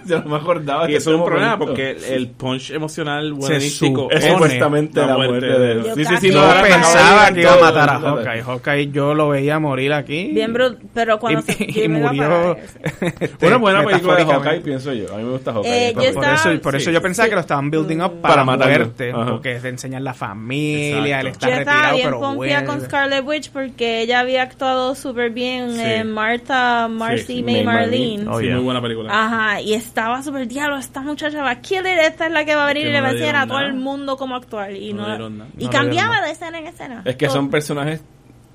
Es 0.09 0.11
es 0.11 0.11
yo 0.11 0.23
no 0.23 0.31
me 0.31 0.37
acordaba 0.37 0.89
Y 0.89 0.93
de 0.93 0.99
eso 0.99 1.11
es 1.13 1.17
un 1.19 1.25
problema 1.25 1.57
momento. 1.57 1.67
porque 1.67 1.91
el, 1.93 2.05
el 2.05 2.29
punch 2.29 2.71
emocional 2.71 3.29
Se 3.41 3.49
buenístico 3.49 4.11
es 4.11 4.25
supuestamente 4.25 5.01
la 5.01 5.17
muerte 5.17 5.47
de 5.47 5.59
de- 5.59 5.75
Yo 5.85 5.95
sí 5.95 6.05
sí 6.05 6.15
sí 6.21 6.31
no, 6.31 6.47
de 6.47 6.63
pensaba 6.63 7.33
que 7.33 7.41
iba 7.43 7.55
a 7.55 7.61
matar 7.61 7.91
a 7.91 7.99
Hawkeye. 8.01 8.43
Hawkeye 8.43 8.91
yo 8.91 9.15
lo 9.15 9.29
veía 9.31 9.59
morir 9.59 9.93
aquí. 9.93 10.31
Bien, 10.33 10.53
bro, 10.53 10.75
pero 10.93 11.19
cuando 11.19 11.43
se 11.43 11.57
y, 11.65 11.73
yo 11.73 11.85
y 11.85 11.89
murió. 11.89 12.57
este, 12.57 13.31
una 13.47 13.57
buena 13.57 13.85
película 13.85 14.17
de. 14.17 14.25
Hawkeye 14.27 14.61
pienso 14.61 14.93
yo 14.93 15.13
a 15.15 15.17
mí 15.19 15.25
me 15.25 15.31
gusta 15.31 15.53
Hawkeye 15.53 15.89
Eh, 15.89 15.93
Por 15.95 16.05
estaba- 16.05 16.35
eso, 16.35 16.61
por 16.63 16.77
eso 16.77 16.91
yo 16.91 17.01
pensaba 17.03 17.27
sí. 17.27 17.31
que 17.31 17.35
lo 17.37 17.41
estaban 17.41 17.71
building 17.71 17.99
up 18.01 18.21
Para 18.21 18.35
para, 18.35 18.45
matarlo. 18.45 18.75
muerte, 18.87 19.13
porque 19.31 19.55
te 19.61 19.69
enseñan 19.69 20.05
la 20.05 20.15
familia, 20.15 21.21
él 21.21 21.29
está 21.29 21.49
Yo 21.49 21.55
estaba 21.55 21.77
retirado, 21.77 21.95
bien 21.97 22.07
pero 22.09 22.21
confía 22.21 22.37
vuelve. 22.61 22.65
con 22.67 22.81
Scarlet 22.83 23.25
Witch 23.27 23.51
porque 23.51 24.01
ella 24.03 24.21
había 24.21 24.43
actuado 24.43 24.95
súper 24.95 25.31
bien 25.31 25.79
en 25.81 26.11
Martha, 26.11 26.89
Marcy, 26.89 27.43
May 27.43 27.65
Marlene. 27.65 28.25
Muy 28.25 28.49
buena 28.63 28.81
película. 28.83 29.11
Ajá, 29.13 29.61
y 29.61 29.75
estaba 29.95 30.21
súper 30.25 30.49
diablo, 30.49 30.77
esta 30.77 31.03
muchacha 31.03 31.41
va 31.41 31.51
a 31.51 31.61
kill 31.61 31.79
it, 31.87 31.99
esta 32.03 32.27
es 32.27 32.33
la 32.33 32.45
que 32.45 32.57
va 32.57 32.65
a 32.65 32.67
venir 32.67 32.89
y 32.89 32.91
le 32.91 33.01
va 33.01 33.09
a 33.09 33.11
enseñar 33.13 33.37
a 33.37 33.47
todo 33.47 33.61
el 33.61 33.75
mundo 33.75 34.17
cómo 34.17 34.35
actuar. 34.35 34.73
Y, 34.73 34.93
No 34.93 35.07
y 35.57 35.69
cambiaba 35.69 36.21
de 36.21 36.33
escena 36.33 36.59
en 36.59 36.67
escena. 36.67 37.03
es 37.05 37.15
que 37.15 37.27
Todo. 37.27 37.37
son 37.37 37.49
personajes 37.49 38.03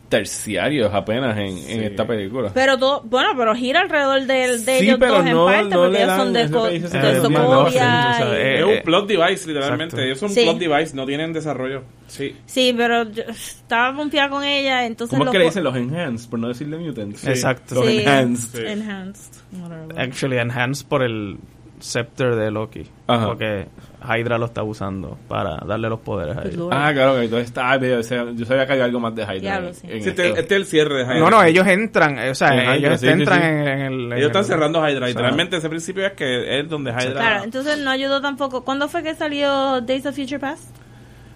terciarios 0.10 0.92
apenas 0.94 1.38
en, 1.38 1.58
en 1.70 1.84
esta 1.84 2.06
película. 2.06 2.52
Pero 2.54 2.78
todo, 2.80 3.02
bueno, 3.06 3.30
pero 3.38 3.54
gira 3.56 3.82
alrededor 3.82 4.22
de, 4.26 4.34
de 4.58 4.58
Sí, 4.80 4.86
ellos 4.88 4.98
pero 5.00 5.14
dos 5.20 5.26
en 5.28 5.32
no- 5.34 5.46
parte, 5.46 5.70
no 5.70 5.82
porque 5.84 5.98
ellos 6.04 6.16
son 6.18 6.34
de, 6.34 6.50
Co- 6.50 6.66
de 6.68 6.76
Eh, 6.76 8.60
es 8.60 8.66
un 8.78 8.84
plot 8.84 9.08
device, 9.08 9.48
literalmente. 9.48 9.96
exacto. 9.96 10.02
Ellos 10.02 10.20
son 10.20 10.30
un 10.30 10.36
Sí. 10.36 10.44
plot 10.44 10.58
device, 10.58 10.96
no 10.96 11.06
tienen 11.06 11.32
desarrollo. 11.34 11.84
Sí. 12.08 12.36
Sí, 12.46 12.74
pero 12.76 13.04
yo 13.10 13.24
estaba 13.30 13.96
confiada 13.96 14.30
con 14.30 14.44
ella, 14.44 14.86
entonces... 14.86 15.18
¿Cómo 15.18 15.30
es 15.30 15.32
que 15.32 15.40
le 15.40 15.46
dicen 15.46 15.64
los 15.64 15.76
enhanced? 15.76 16.30
Por 16.30 16.40
no 16.40 16.48
decirle 16.48 16.78
mutants. 16.78 17.26
Exacto. 17.28 17.76
Los 17.76 17.86
Sí. 17.88 18.00
enhanced. 18.00 18.60
Sí. 18.60 18.66
Enhanced. 18.66 19.34
whatever. 19.62 20.00
Actually, 20.00 20.38
enhanced 20.38 20.88
por 20.88 21.04
el 21.04 21.38
scepter 21.80 22.36
de 22.36 22.52
Loki. 22.52 22.84
Ajá. 23.08 23.28
Porque 23.28 23.68
Hydra 24.02 24.38
lo 24.38 24.46
está 24.46 24.64
usando 24.64 25.18
para 25.28 25.58
darle 25.66 25.90
los 25.90 26.00
poderes 26.00 26.38
a 26.38 26.44
ellos. 26.48 26.70
Ah, 26.72 26.92
claro, 26.94 27.16
que 27.16 27.26
entonces 27.26 27.48
está. 27.50 27.78
Yo 27.78 28.46
sabía 28.46 28.66
que 28.66 28.72
había 28.74 28.86
algo 28.86 29.00
más 29.00 29.14
de 29.14 29.24
Hydra. 29.24 29.40
Diablo, 29.40 29.68
en- 29.70 29.74
sí. 29.76 29.88
en 29.90 30.04
Sí, 30.04 30.10
esto. 30.10 30.22
este, 30.24 30.40
este 30.42 30.56
es 30.56 30.62
el 30.62 30.66
cierre 30.66 30.96
de 31.00 31.04
Hydra. 31.04 31.20
No, 31.20 31.30
no, 31.30 31.44
ellos 31.44 31.68
entran, 31.68 32.18
o 32.30 32.34
sea, 32.36 32.54
En 32.54 32.70
ellos 32.84 33.04
entran 33.04 33.40
sí. 33.42 33.46
En, 33.48 33.68
en 33.68 33.80
el... 33.82 33.94
en 34.06 34.14
Ellos 34.14 34.28
están 34.28 34.42
el- 34.44 34.48
cerrando 34.48 34.80
Hydra. 34.90 35.08
Literalmente 35.08 35.58
ese 35.58 35.70
principio 35.70 36.06
es 36.06 36.14
que 36.14 36.60
es 36.60 36.70
donde 36.70 36.92
Hydra... 36.92 37.12
Claro, 37.14 37.44
entonces 37.44 37.78
no 37.80 37.90
ayudó 37.92 38.22
tampoco. 38.22 38.64
¿Cuándo 38.64 38.88
fue 38.88 39.04
que 39.04 39.16
salió 39.16 39.82
Days 39.82 40.06
of 40.06 40.16
Future 40.16 40.40
Past? 40.40 40.76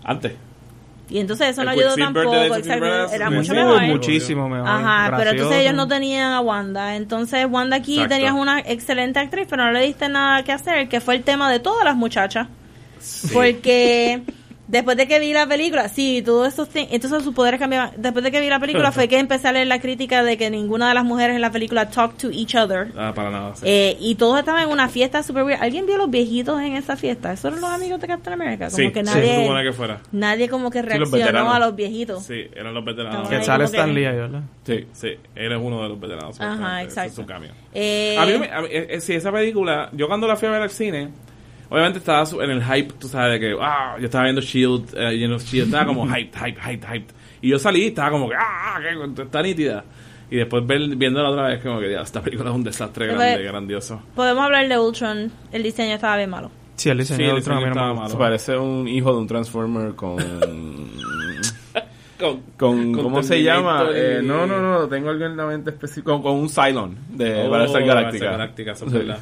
Antes. 0.04 0.34
Y 1.10 1.20
entonces 1.20 1.50
eso 1.50 1.62
El 1.62 1.66
no 1.66 1.72
ayudó 1.72 1.96
tampoco. 1.96 2.34
Era 2.34 3.30
mucho 3.30 3.54
mejor. 3.54 3.82
muchísimo 3.84 4.50
mejor. 4.50 4.68
Ajá, 4.68 5.16
pero 5.18 5.32
entonces 5.32 5.60
ellos 5.60 5.74
no 5.74 5.88
tenían 5.88 6.32
a 6.32 6.42
Wanda. 6.42 6.96
Entonces 6.96 7.46
Wanda 7.50 7.78
aquí 7.78 7.96
Exacto. 7.96 8.16
tenías 8.16 8.34
una 8.34 8.60
excelente 8.62 9.20
actriz, 9.20 9.48
pero 9.50 9.66
no 9.66 9.72
le 9.72 9.82
diste 9.82 10.08
nada 10.10 10.44
que 10.44 10.52
hacer, 10.52 10.88
que 10.90 11.02
fue 11.02 11.16
el 11.16 11.24
tema 11.24 11.52
de 11.52 11.60
todas 11.60 11.84
las 11.84 11.96
muchachas. 11.96 12.48
Porque 13.34 14.22
después 14.68 14.96
de 14.98 15.08
que 15.08 15.20
vi 15.20 15.34
la 15.34 15.46
película, 15.48 15.90
sí, 15.90 16.22
todos 16.26 16.48
esos 16.54 16.70
thing- 16.70 16.88
entonces 16.92 17.24
sus 17.24 17.34
poderes 17.34 17.60
cambiaban. 17.60 17.92
Después 17.98 18.24
de 18.24 18.32
que 18.32 18.40
vi 18.42 18.48
la 18.50 18.60
película 18.60 18.92
fue 18.94 19.08
que 19.08 19.20
empecé 19.20 19.48
a 19.48 19.52
leer 19.52 19.68
la 19.68 19.80
crítica 19.82 20.24
de 20.24 20.38
que 20.38 20.50
ninguna 20.50 20.88
de 20.90 20.94
las 20.96 21.04
mujeres 21.04 21.36
en 21.36 21.42
la 21.42 21.52
película 21.52 21.90
talk 21.90 22.18
to 22.18 22.30
each 22.32 22.56
other. 22.56 22.88
Ah, 22.98 23.12
para 23.16 23.30
nada. 23.30 23.56
sí. 23.56 23.64
Eh, 23.68 23.98
y 24.00 24.16
todos 24.16 24.40
estaban 24.40 24.64
en 24.64 24.70
una 24.70 24.88
fiesta 24.90 25.22
super 25.24 25.44
weird. 25.44 25.62
¿Alguien 25.62 25.86
vio 25.86 25.98
los 25.98 26.10
viejitos 26.10 26.62
en 26.62 26.76
esa 26.76 26.96
fiesta? 26.96 27.34
¿Esos 27.34 27.46
eran 27.46 27.62
los 27.62 27.70
amigos 27.70 28.00
de 28.00 28.08
Captain 28.08 28.34
America? 28.42 28.66
Como 28.66 28.78
sí, 28.78 28.92
que 28.92 29.00
sí, 29.00 29.06
nadie, 29.06 29.36
se 29.36 29.42
supone 29.44 29.64
que 29.64 29.74
fuera. 29.74 30.02
nadie 30.12 30.50
como 30.50 30.70
que 30.72 30.82
reaccionó 30.82 31.52
a 31.54 31.60
los 31.60 31.76
viejitos. 31.76 32.24
Sí, 32.24 32.46
eran 32.56 32.74
los 32.74 32.86
veteranos. 32.86 33.28
Que 33.30 33.44
sale 33.44 33.66
Stan 33.66 33.94
Lee 33.94 34.04
¿verdad? 34.04 34.42
Sí. 34.66 34.86
Sí, 34.94 35.10
él 35.36 35.52
es 35.52 35.60
uno 35.62 35.84
de 35.84 35.90
los 35.90 36.00
veteranos. 36.00 36.40
Ajá, 36.40 36.84
exacto. 36.84 37.10
Es 37.10 37.16
su 37.16 37.26
cambio. 37.26 37.52
Eh, 37.74 38.16
A 38.20 38.26
mí, 38.26 38.38
me- 38.38 38.52
a 38.52 38.62
mí- 38.62 38.68
eh, 38.72 38.88
eh, 38.92 39.02
sí, 39.02 39.14
esa 39.14 39.32
película, 39.32 39.90
yo 39.92 40.08
cuando 40.08 40.28
la 40.28 40.36
fui 40.36 40.48
a 40.48 40.52
ver 40.52 40.62
al 40.62 40.70
cine, 40.70 41.10
obviamente 41.74 41.98
estaba 42.00 42.24
en 42.44 42.52
el 42.52 42.64
hype, 42.64 42.94
tú 43.00 43.08
sabes, 43.08 43.34
de 43.34 43.40
que, 43.40 43.58
ah, 43.60 43.96
yo 44.00 44.06
estaba 44.06 44.26
viendo 44.26 44.42
Shield, 44.42 44.94
eh, 44.96 45.16
y 45.16 45.24
en 45.24 45.32
los 45.32 45.44
Shield 45.44 45.66
estaba 45.66 45.86
como 45.88 46.06
hype, 46.08 46.32
hype, 46.38 46.62
hype, 46.62 46.88
hype. 46.88 47.08
Y 47.42 47.50
yo 47.50 47.58
salí 47.60 47.86
y 47.86 47.88
estaba 47.88 48.12
como 48.12 48.30
que, 48.30 48.36
ah, 48.38 48.80
que 49.16 49.22
está 49.24 49.42
nítida. 49.42 49.84
Y 50.30 50.38
después 50.38 50.66
ver, 50.66 50.80
viéndola 50.96 51.30
otra 51.32 51.48
vez, 51.48 51.62
como 51.64 51.80
que, 51.80 51.92
ya, 51.92 52.02
esta 52.02 52.22
película 52.22 52.50
es 52.52 52.56
un 52.56 52.64
desastre 52.64 53.08
Pero- 53.08 53.20
grande, 53.20 53.44
grandioso. 53.44 54.02
Podemos 54.16 54.44
hablar 54.46 54.68
de 54.68 54.80
Ultron. 54.80 55.32
El 55.52 55.64
diseño 55.64 55.96
estaba 55.96 56.16
bien 56.18 56.30
malo. 56.30 56.52
Sí, 56.76 56.90
el 56.90 56.98
diseño 57.00 57.18
Sí, 57.18 57.24
de 57.24 57.30
el 57.30 57.36
Ultron 57.36 57.58
diseño 57.58 57.70
no 57.70 57.76
me 57.76 57.82
estaba 57.82 57.92
gusta. 58.02 58.18
malo. 58.18 58.20
Parece 58.20 58.58
un 58.58 58.88
hijo 58.88 59.12
de 59.12 59.18
un 59.20 59.28
Transformer 59.28 59.96
con. 59.96 60.18
Con, 62.20 62.38
con 62.58 62.94
Con 62.94 63.04
¿Cómo 63.04 63.24
se 63.24 63.44
llama? 63.44 63.86
Y- 63.90 63.96
Eh, 63.96 64.22
no, 64.24 64.46
no, 64.48 64.62
no, 64.62 64.88
tengo 64.88 65.10
algo 65.10 65.26
en 65.26 65.36
la 65.36 65.46
mente 65.46 65.72
específico. 65.72 66.12
Con, 66.14 66.22
con 66.22 66.34
un 66.36 66.48
Cylon 66.50 66.96
de 67.10 67.44
Oh, 67.44 67.50
Battlestar 67.50 67.84
Galactica. 67.84 68.38
Battlestar 68.38 69.20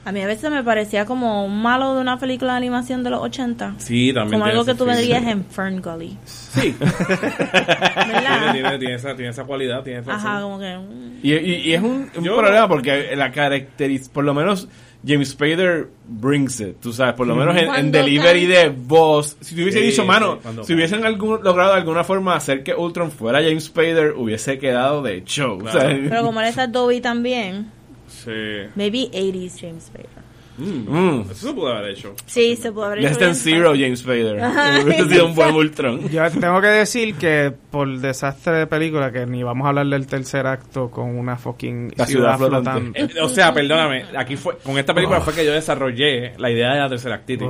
Es. 0.00 0.06
A 0.06 0.12
mí 0.12 0.20
a 0.22 0.26
veces 0.26 0.50
me 0.50 0.62
parecía 0.64 1.04
como 1.04 1.44
un 1.44 1.60
malo 1.62 1.94
de 1.94 2.00
una 2.00 2.18
película 2.18 2.52
de 2.52 2.58
animación 2.58 3.02
de 3.04 3.10
los 3.10 3.20
80. 3.20 3.74
Sí, 3.78 4.12
también. 4.12 4.40
Como 4.40 4.50
algo 4.50 4.64
que 4.64 4.74
tú 4.74 4.84
verías 4.86 5.22
en 5.24 5.44
Fern 5.44 5.80
Gully. 5.82 6.16
Sí. 6.24 6.74
tiene, 6.78 6.92
¿Verdad? 8.12 8.52
tiene, 8.52 8.78
tiene 8.78 8.94
esa, 8.94 9.14
tiene 9.14 9.30
esa 9.30 9.44
cualidad, 9.44 9.82
tiene 9.82 10.00
esa 10.00 10.14
Ajá, 10.14 10.40
como 10.42 10.58
que... 10.58 10.76
mm. 10.76 11.20
Y, 11.22 11.32
y, 11.34 11.54
y 11.68 11.74
es 11.74 11.82
un, 11.82 12.10
un 12.16 12.24
Yo- 12.24 12.36
problema 12.36 12.66
porque 12.68 13.14
la 13.14 13.30
caracterización, 13.30 14.12
por 14.14 14.24
lo 14.24 14.32
menos 14.34 14.68
James 15.06 15.30
Spader 15.30 15.88
brings 16.06 16.60
it, 16.60 16.76
tú 16.80 16.92
sabes, 16.92 17.14
por 17.14 17.26
lo 17.26 17.34
menos 17.34 17.56
en, 17.56 17.90
delivery 17.90 18.46
de 18.46 18.68
voz. 18.68 19.36
Si 19.40 19.54
te 19.54 19.62
hubiese 19.62 19.80
Sí, 19.80 19.86
dicho, 19.86 20.04
mano, 20.04 20.38
sí, 20.42 20.64
si 20.64 20.74
hubiesen 20.74 21.04
algún, 21.06 21.42
logrado 21.42 21.72
de 21.72 21.78
alguna 21.78 22.04
forma 22.04 22.34
hacer 22.34 22.62
que 22.62 22.74
Ultron 22.74 23.10
fuera 23.10 23.40
James 23.42 23.64
Spader, 23.64 24.12
hubiese 24.16 24.58
quedado 24.58 25.02
de 25.02 25.24
show. 25.24 25.58
Claro. 25.58 25.98
Pero 26.08 26.22
como 26.22 26.40
él 26.40 26.46
está 26.48 26.66
Dobby 26.66 27.00
también, 27.00 27.70
Sí. 28.10 28.68
maybe 28.74 29.08
80s 29.12 29.56
James 29.56 29.84
Spader. 29.84 30.19
Mm. 30.60 31.30
Eso 31.30 31.48
se 31.48 31.54
pudo 31.54 31.68
haber 31.68 31.90
hecho. 31.90 32.14
Sí, 32.26 32.56
se 32.56 32.70
puede 32.72 32.86
haber 32.92 32.98
hecho 33.00 33.18
than 33.18 33.18
bien 33.18 33.34
zero 33.34 33.72
James 33.74 34.00
Spader. 34.00 34.36
Hubiese 34.84 35.08
sido 35.08 35.26
un 35.26 35.34
buen 35.34 35.54
Ultron. 35.54 36.08
Yo 36.10 36.30
tengo 36.30 36.60
que 36.60 36.66
decir 36.68 37.14
que 37.14 37.52
por 37.70 37.88
desastre 37.98 38.52
de 38.58 38.66
película, 38.66 39.10
que 39.12 39.26
ni 39.26 39.42
vamos 39.42 39.64
a 39.66 39.68
hablar 39.70 39.86
del 39.86 40.06
tercer 40.06 40.46
acto 40.46 40.90
con 40.90 41.16
una 41.18 41.36
fucking 41.36 41.92
La 41.96 42.06
ciudad 42.06 42.36
flotante. 42.38 43.00
Eh, 43.00 43.08
O 43.22 43.28
sea, 43.28 43.52
perdóname, 43.54 44.04
aquí 44.16 44.36
fue, 44.36 44.58
con 44.58 44.78
esta 44.78 44.92
película 44.94 45.20
fue 45.20 45.34
que 45.34 45.44
yo 45.44 45.52
desarrollé 45.52 46.32
la 46.38 46.50
idea 46.50 46.74
de 46.74 46.80
la 46.80 46.88
tercera 46.88 47.14
actitis. 47.16 47.48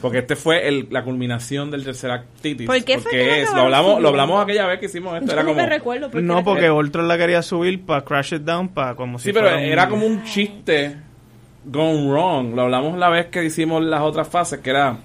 Porque 0.00 0.18
este 0.18 0.36
fue 0.36 0.66
el, 0.68 0.86
la 0.90 1.02
culminación 1.04 1.70
del 1.70 1.84
tercer 1.84 2.10
actitis. 2.10 2.66
¿Por 2.66 2.82
qué 2.84 2.94
fue 2.94 3.10
porque 3.10 3.42
es, 3.42 3.52
lo 3.52 3.62
hablamos, 3.62 4.00
lo 4.00 4.08
hablamos 4.08 4.42
aquella 4.42 4.66
vez 4.66 4.80
que 4.80 4.86
hicimos 4.86 5.14
esto, 5.14 5.26
Yo 5.26 5.32
era 5.32 5.42
no 5.42 5.48
como... 5.50 5.60
me 5.60 5.66
recuerdo. 5.68 6.10
porque 6.10 6.26
No, 6.26 6.42
porque 6.44 6.70
Ultron 6.70 7.08
la 7.08 7.18
quería 7.18 7.42
subir 7.42 7.84
para 7.84 8.02
Crash 8.04 8.34
It 8.34 8.42
Down, 8.42 8.68
para 8.68 8.94
como 8.94 9.18
si 9.18 9.24
Sí, 9.28 9.32
pero 9.32 9.48
un- 9.48 9.58
era 9.62 9.88
como 9.88 10.06
un 10.06 10.24
chiste 10.24 10.96
gone 11.64 12.08
wrong. 12.10 12.54
Lo 12.54 12.62
hablamos 12.62 12.98
la 12.98 13.08
vez 13.08 13.26
que 13.26 13.44
hicimos 13.44 13.82
las 13.82 14.00
otras 14.02 14.28
fases, 14.28 14.60
que 14.60 14.70
era... 14.70 14.98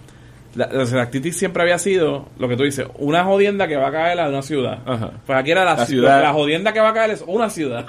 La, 0.56 0.68
la 0.72 1.02
actitis 1.02 1.36
siempre 1.38 1.64
había 1.64 1.78
sido, 1.78 2.30
lo 2.40 2.48
que 2.48 2.56
tú 2.56 2.64
dices, 2.64 2.88
una 2.98 3.26
jodienda 3.26 3.68
que 3.68 3.76
va 3.76 3.90
a 3.90 3.92
caer 3.92 4.20
a 4.22 4.30
una 4.30 4.42
ciudad. 4.42 4.80
Ajá. 4.86 5.12
Pues 5.26 5.38
aquí 5.38 5.52
era 5.52 5.66
la, 5.66 5.76
La 5.76 5.86
ciudad. 5.86 6.08
ciudad. 6.12 6.22
La 6.24 6.32
jodienda 6.32 6.72
que 6.72 6.80
va 6.80 6.90
a 6.90 6.94
caer 6.94 7.10
es 7.12 7.24
una 7.28 7.50
ciudad. 7.50 7.86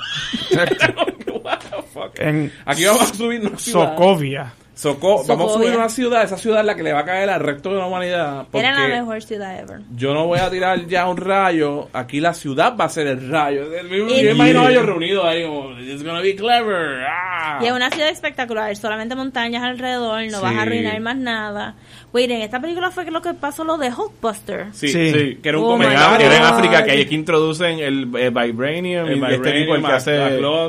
What 1.44 1.58
the 1.60 1.82
fuck? 1.92 2.18
En 2.18 2.52
Aquí 2.64 2.84
vamos 2.84 3.02
a 3.02 3.14
subir 3.14 3.40
una 3.40 3.56
ciudad. 3.56 3.90
Socovia. 3.96 4.52
Soco- 4.76 5.24
vamos 5.26 5.50
a 5.50 5.54
subir 5.54 5.68
Socovia. 5.68 5.76
una 5.78 5.88
ciudad, 5.88 6.22
esa 6.22 6.36
ciudad 6.36 6.60
es 6.60 6.66
la 6.66 6.74
que 6.74 6.82
le 6.82 6.92
va 6.92 7.00
a 7.00 7.04
caer 7.06 7.30
al 7.30 7.40
resto 7.40 7.70
de 7.70 7.76
la 7.78 7.86
humanidad. 7.86 8.46
Porque 8.52 8.66
Era 8.66 8.78
la 8.78 8.88
mejor 9.00 9.22
ciudad 9.22 9.58
ever. 9.58 9.80
yo 9.96 10.12
no 10.12 10.26
voy 10.26 10.38
a 10.38 10.50
tirar 10.50 10.86
ya 10.86 11.08
un 11.08 11.16
rayo, 11.16 11.88
aquí 11.94 12.20
la 12.20 12.34
ciudad 12.34 12.76
va 12.78 12.84
a 12.84 12.88
ser 12.90 13.06
el 13.06 13.30
rayo. 13.30 13.72
El 13.74 13.88
mismo- 13.88 14.10
Y- 14.10 14.22
Yo 14.22 14.30
imagino 14.32 14.60
a 14.66 14.70
ellos 14.70 14.84
reunidos 14.84 15.24
ahí 15.24 15.44
como, 15.46 15.70
it's 15.80 16.04
gonna 16.04 16.20
be 16.20 16.36
clever. 16.36 17.06
ah. 17.08 17.58
Y 17.62 17.66
es 17.66 17.72
una 17.72 17.90
ciudad 17.90 18.10
espectacular, 18.10 18.76
solamente 18.76 19.14
montañas 19.14 19.62
alrededor, 19.62 20.22
no 20.30 20.40
vas 20.42 20.50
a 20.52 20.54
Sí. 20.54 20.60
arruinar 20.60 21.00
más 21.00 21.16
nada. 21.16 21.74
Wait, 22.12 22.30
en 22.30 22.42
esta 22.42 22.60
película 22.60 22.90
fue 22.90 23.06
que 23.06 23.10
lo 23.10 23.22
que 23.22 23.32
pasó 23.32 23.64
lo 23.64 23.78
de 23.78 23.88
Hulkbuster. 23.88 24.66
Sí, 24.72 24.88
Sí. 24.88 25.10
sí, 25.10 25.38
que 25.42 25.48
era 25.48 25.58
un 25.58 25.64
Oh 25.64 25.68
comentario. 25.68 26.26
era 26.26 26.36
en. 26.36 26.42
África 26.42 26.84
que 26.84 26.90
hay 26.90 27.06
que 27.06 27.14
introducen 27.14 27.78
el, 27.78 28.10
eh, 28.16 28.30
Vibranium 28.30 29.06
El 29.06 29.18
y 29.18 29.24
este 29.24 29.52
tipo 29.52 29.74
el 29.74 29.82
que 29.82 29.86
Vibranium, 29.86 29.86
hace 29.86 30.20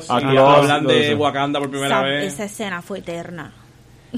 a 0.10 0.14
a 0.16 0.56
hablan 0.58 0.88
de. 0.88 1.14
Wakanda 1.16 1.60
por 1.60 1.70
primera 1.70 1.98
Esa, 1.98 2.06
vez. 2.06 2.34
esa 2.34 2.44
escena 2.46 2.82
fue 2.82 3.00
eterna. 3.00 3.52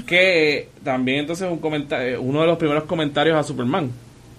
Que 0.06 0.68
también 0.82 1.20
entonces 1.20 1.48
un 1.50 1.58
comentario, 1.58 2.20
uno 2.20 2.40
de 2.40 2.46
los 2.46 2.58
primeros 2.58 2.84
comentarios 2.84 3.36
a 3.36 3.42
Superman. 3.42 3.90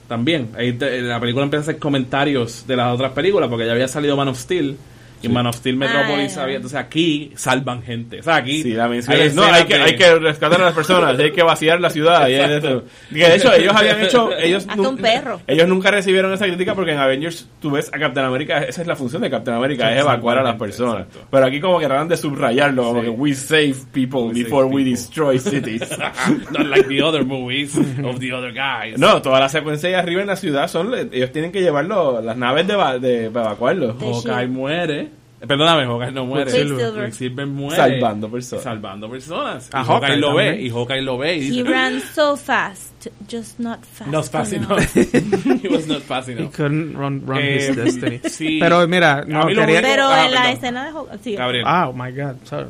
También. 0.08 0.50
Ahí 0.58 0.78
la 0.78 1.20
película 1.20 1.46
empieza 1.46 1.62
a 1.62 1.68
hacer 1.70 1.80
comentarios 1.80 2.66
de 2.68 2.76
las 2.76 2.94
otras 2.94 3.14
películas 3.14 3.50
porque 3.50 3.66
ya 3.66 3.72
había 3.72 3.88
salido 3.88 4.18
Man 4.18 4.28
of 4.28 4.38
Steel. 4.38 4.78
Y 5.22 5.28
en 5.28 5.34
Man 5.34 5.48
of 5.48 5.56
Steel 5.56 5.78
Metropolis 5.78 6.38
Ah, 6.38 6.44
había, 6.44 6.56
entonces 6.58 6.80
aquí 6.80 7.32
salvan 7.36 7.84
gente. 7.84 8.20
O 8.20 8.24
sea, 8.24 8.36
aquí 8.38 8.64
Sí, 8.64 8.72
la 8.74 8.88
mención 8.88 9.16
hay 9.16 9.28
es, 9.28 9.36
no, 9.36 9.44
hay 9.44 9.66
que, 9.66 9.76
hay 9.76 9.96
que 9.96 10.16
rescatar 10.16 10.62
a 10.62 10.66
las 10.66 10.74
personas, 10.74 11.18
hay 11.20 11.32
que 11.32 11.44
vaciar 11.44 11.80
la 11.80 11.90
ciudad. 11.90 12.28
y 12.28 12.34
es 12.34 12.50
eso. 12.50 12.84
Que 13.10 13.18
de 13.28 13.36
hecho, 13.36 13.54
ellos 13.54 13.74
habían 13.76 14.02
hecho. 14.02 14.30
Ellos, 14.38 14.66
Hasta 14.68 14.82
un 14.90 14.98
perro. 14.98 15.40
ellos 15.48 15.68
nunca 15.68 15.92
recibieron 15.92 16.34
esa 16.34 16.46
crítica 16.46 16.74
porque 16.76 16.92
en 16.94 16.98
Avengers 17.00 17.48
tú 17.62 17.72
ves 17.72 17.90
a 17.94 18.00
Captain 18.00 18.26
America, 18.26 18.60
esa 18.64 18.82
es 18.82 18.88
la 18.88 18.96
función 18.96 19.22
de 19.22 19.30
Captain 19.30 19.56
America, 19.58 19.94
es 19.94 20.00
evacuar 20.02 20.40
a 20.40 20.44
las 20.44 20.56
personas. 20.56 21.06
Exacto. 21.08 21.28
Pero 21.30 21.46
aquí, 21.46 21.60
como 21.62 21.80
que 21.80 21.86
tratan 21.86 22.08
de 22.08 22.18
subrayarlo, 22.18 22.84
como 22.84 23.00
Sí. 23.02 23.06
que 23.06 23.10
we 23.12 23.34
save 23.34 23.76
people 23.92 24.22
We 24.22 24.44
before 24.44 24.64
save 24.66 24.74
we 24.76 24.84
people. 24.84 24.92
destroy 24.92 25.40
cities. 25.40 25.82
Not 26.52 26.66
like 26.68 26.88
the 26.88 27.02
other 27.04 27.24
movies 27.24 27.76
of 27.78 28.20
the 28.20 28.34
other 28.34 28.52
guys. 28.54 28.98
no, 28.98 29.22
toda 29.22 29.40
la 29.40 29.50
secuencia 29.50 29.90
de 29.90 29.96
arriba 29.96 30.22
en 30.22 30.28
la 30.28 30.36
ciudad 30.36 30.68
son. 30.68 30.92
Ellos 31.12 31.32
tienen 31.32 31.52
que 31.52 31.62
llevarlo, 31.62 32.22
las 32.22 32.36
naves 32.38 32.66
de, 32.68 32.74
de, 33.00 33.30
para 33.30 33.46
evacuarlo. 33.48 33.96
Hawkeye 34.00 34.48
muere. 34.48 35.11
Eh, 35.42 35.48
Perdóname, 35.48 35.86
Hawkeye 35.86 36.12
no 36.12 36.26
muere. 36.28 36.52
Quicksilver. 36.52 37.06
Quicksilver 37.06 37.48
muere. 37.48 37.76
Salvando 37.76 38.30
personas. 38.30 38.64
Salvando 38.64 39.10
personas. 39.10 39.70
A 39.74 39.82
Y 39.82 39.86
Hawkeye 39.86 39.94
Hawkeye 40.10 40.18
lo 40.18 40.36
ve. 40.36 40.62
Y 40.62 40.70
Hawkeye 40.70 41.02
lo 41.02 41.18
ve. 41.18 41.38
Y 41.38 41.48
He 41.48 41.50
dice, 41.64 41.64
ran 41.70 42.00
so 42.14 42.38
fast, 42.38 43.08
just 43.28 43.60
not 43.60 43.80
fast. 43.84 44.12
Not 44.12 44.26
fast 44.30 44.54
enough. 44.54 44.72
enough. 44.96 45.62
He 45.64 45.68
was 45.68 45.88
not 45.88 46.04
fast 46.04 46.28
He 46.30 46.34
enough. 46.34 46.54
couldn't 46.56 46.96
run, 46.96 47.26
run 47.26 47.40
Eh, 47.40 47.58
his 47.70 47.76
destiny. 47.76 48.20
sí. 48.30 48.60
Pero 48.60 48.88
mira, 48.88 49.26
no 49.28 49.48
quería... 49.48 49.82
Pero 49.82 50.08
Ah, 50.08 50.26
en 50.26 50.32
la 50.32 50.42
perdón. 50.42 50.54
escena 50.58 50.86
de 50.86 50.94
Hulk, 50.94 51.10
sí. 51.24 51.36
Gabriel. 51.36 51.64
Ah, 51.66 51.90
oh 51.90 51.94
my 51.94 52.12
God, 52.12 52.36
sorry. 52.46 52.68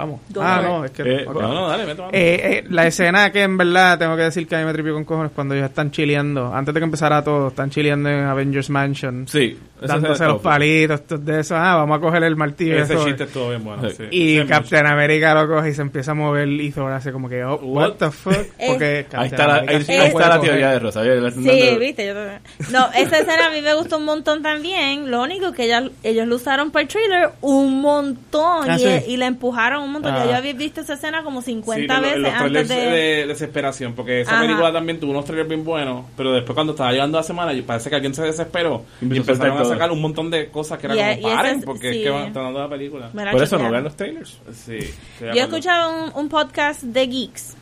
Vamos. 0.00 0.20
Ah, 0.40 0.60
no, 0.62 0.84
es 0.84 0.90
que... 0.92 1.02
Eh, 1.02 1.24
ok. 1.26 1.40
No, 1.40 1.54
no, 1.54 1.68
dale, 1.68 1.86
mano. 1.94 2.08
Eh, 2.12 2.40
eh, 2.42 2.64
la 2.70 2.86
escena 2.86 3.30
que 3.30 3.42
en 3.42 3.56
verdad 3.58 3.98
tengo 3.98 4.16
que 4.16 4.22
decir 4.22 4.46
que 4.46 4.56
a 4.56 4.60
mí 4.60 4.64
me 4.64 4.72
tripió 4.72 4.94
con 4.94 5.04
cojones 5.04 5.32
cuando 5.34 5.54
ellos 5.54 5.68
están 5.68 5.90
chileando, 5.90 6.54
antes 6.54 6.72
de 6.74 6.80
que 6.80 6.84
empezara 6.84 7.22
todo, 7.22 7.48
están 7.48 7.70
chileando 7.70 8.08
en 8.08 8.20
Avengers 8.24 8.70
Mansion, 8.70 9.26
Sí. 9.28 9.58
dándose 9.80 10.24
los 10.26 10.40
palitos, 10.40 11.02
de 11.24 11.40
eso, 11.40 11.56
ah, 11.56 11.76
vamos 11.76 11.98
a 11.98 12.00
coger 12.00 12.22
el 12.24 12.36
martillo. 12.36 12.76
Ese 12.82 12.94
eso. 12.94 13.06
chiste 13.06 13.24
estuvo 13.24 13.48
bien 13.50 13.64
bueno. 13.64 13.88
Sí. 13.90 13.96
sí. 13.96 14.04
Y 14.10 14.40
Sí, 14.40 14.46
Captain 14.46 14.86
America 14.86 15.34
lo 15.34 15.46
coge 15.48 15.70
y 15.70 15.74
se 15.74 15.82
empieza 15.82 16.12
a 16.12 16.14
mover 16.14 16.48
y 16.48 16.70
Thor 16.70 16.90
hace 16.92 17.12
como 17.12 17.28
que, 17.28 17.44
oh, 17.44 17.56
what, 17.56 17.90
What? 17.90 17.92
the 17.98 18.10
fuck, 18.10 18.46
porque 18.68 19.06
Ahí 19.12 19.26
está 19.28 19.46
la, 19.46 19.54
ahí, 19.66 19.76
está 19.88 20.28
la 20.28 20.40
teoría 20.40 20.70
de 20.70 20.78
Rosa. 20.78 21.02
Sí, 21.02 21.76
viste, 21.78 22.06
yo 22.06 22.14
también. 22.14 22.40
No, 22.72 22.88
esa 22.96 23.18
escena 23.18 23.46
a 23.48 23.50
mí 23.50 23.60
me 23.62 23.74
gustó 23.74 23.98
un 23.98 24.04
montón 24.04 24.42
también. 24.42 25.10
Lo 25.10 25.22
único 25.22 25.52
que 25.52 25.64
ella, 25.64 25.82
ellos 26.02 26.26
lo 26.26 26.36
usaron 26.36 26.70
para 26.70 26.82
el 26.82 26.88
trailer 26.88 27.30
un 27.40 27.80
montón 27.80 28.70
Ah, 28.70 28.76
y, 28.76 28.78
sí. 28.80 28.88
y 29.08 29.16
la 29.16 29.26
empujaron 29.26 29.89
un 29.90 30.02
montón. 30.02 30.14
Ah. 30.14 30.24
Ya 30.24 30.30
yo 30.30 30.36
había 30.38 30.52
visto 30.54 30.80
esa 30.80 30.94
escena 30.94 31.22
como 31.22 31.42
50 31.42 31.80
Sí, 31.80 31.86
lo- 31.86 32.00
veces 32.06 32.18
los 32.20 32.32
antes 32.32 32.66
trailers 32.66 32.68
de... 32.68 32.76
de... 32.76 33.26
desesperación, 33.26 33.94
porque 33.94 34.20
esa 34.22 34.32
Ajá. 34.32 34.40
película 34.42 34.72
también 34.72 34.98
tuvo 35.00 35.10
unos 35.10 35.24
trailers 35.24 35.48
bien 35.48 35.64
buenos, 35.64 36.04
pero 36.16 36.32
después 36.32 36.54
cuando 36.54 36.72
estaba 36.72 36.92
llegando 36.92 37.18
la 37.18 37.24
semana, 37.24 37.52
parece 37.66 37.90
que 37.90 37.96
alguien 37.96 38.14
se 38.14 38.22
desesperó 38.22 38.84
y 39.02 39.16
empezaron 39.16 39.58
a 39.58 39.62
todo. 39.62 39.72
sacar 39.72 39.90
un 39.90 40.00
montón 40.00 40.30
de 40.30 40.48
cosas 40.48 40.78
que 40.78 40.86
era 40.86 41.12
Y- 41.16 41.20
como, 41.22 41.34
paren, 41.34 41.58
es- 41.58 41.64
porque 41.64 41.92
sí. 41.92 41.98
es 41.98 42.04
que 42.04 42.10
van 42.10 42.26
están 42.28 42.44
dando 42.44 42.60
la 42.60 42.68
película. 42.68 43.10
Por 43.10 43.42
eso 43.42 43.58
no 43.58 43.70
vean 43.70 43.84
los 43.84 43.96
trailers. 43.96 44.38
Sí, 44.54 44.78
Yo 45.20 45.42
escuchaba 45.42 45.88
un, 45.88 46.12
un 46.14 46.28
podcast 46.28 46.82
de 46.82 47.06
Geeks 47.06 47.56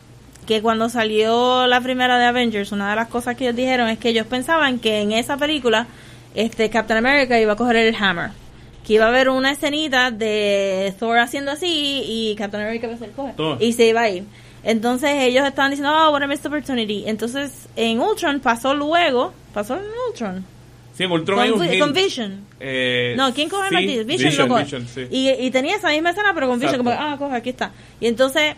que 0.47 0.63
cuando 0.63 0.89
salió 0.89 1.67
la 1.67 1.81
primera 1.83 2.19
de 2.19 2.25
Avengers, 2.25 2.73
una 2.73 2.89
de 2.91 2.97
las 2.97 3.09
cosas 3.09 3.37
que 3.37 3.45
ellos 3.45 3.57
dijeron 3.57 3.89
es 3.91 3.99
que 3.99 4.09
ellos 4.09 4.27
pensaban 4.27 4.79
que 4.79 5.01
en 5.03 5.13
esa 5.13 5.37
película 5.37 5.87
este 6.35 6.71
Captain 6.71 6.99
America 7.05 7.39
iba 7.39 7.53
a 7.53 7.57
coger 7.57 7.77
el 7.77 7.95
hammer. 7.95 8.31
Que 8.89 8.95
iba 8.95 9.05
a 9.05 9.09
haber 9.09 9.29
una 9.29 9.53
escenita 9.53 10.11
de 10.11 10.93
Thor 10.99 11.19
haciendo 11.19 11.53
así 11.53 12.03
y 12.05 12.35
Captain 12.37 12.63
America 12.65 12.91
hacer 12.93 13.11
coge. 13.13 13.35
Y 13.65 13.75
se 13.75 13.87
iba 13.87 14.01
a 14.01 14.09
ir. 14.11 14.25
Entonces 14.65 15.11
ellos 15.21 15.47
estaban 15.47 15.71
diciendo, 15.71 15.95
oh, 15.95 16.11
what 16.11 16.23
a 16.23 16.27
missed 16.27 16.47
opportunity. 16.47 17.05
Entonces 17.07 17.69
en 17.77 18.01
Ultron 18.01 18.41
pasó 18.41 18.75
luego, 18.75 19.33
pasó 19.55 19.77
en 19.77 19.83
Ultron. 20.09 20.45
Sí, 20.97 21.05
en 21.05 21.13
Ultron 21.13 21.39
hay 21.39 21.51
Con, 21.51 21.61
un 21.61 21.67
Vi- 21.69 21.73
hint. 21.75 21.81
con 21.85 21.93
Vision. 21.93 22.47
Eh, 22.59 23.15
No, 23.17 23.33
¿quién 23.33 23.49
coge 23.49 23.69
sí, 23.69 23.75
martillo? 23.75 24.05
Vision, 24.05 24.37
lo 24.37 24.49
coge. 24.49 24.65
Vision, 24.65 24.89
sí. 24.93 25.07
y, 25.13 25.29
y 25.31 25.51
tenía 25.53 25.77
esa 25.77 25.91
misma 25.91 26.11
escena, 26.11 26.33
pero 26.35 26.49
con 26.49 26.59
Vision, 26.59 26.81
Exacto. 26.81 26.99
como, 26.99 27.13
ah, 27.13 27.17
coge, 27.19 27.37
aquí 27.37 27.51
está. 27.51 27.71
Y 28.01 28.07
entonces, 28.09 28.57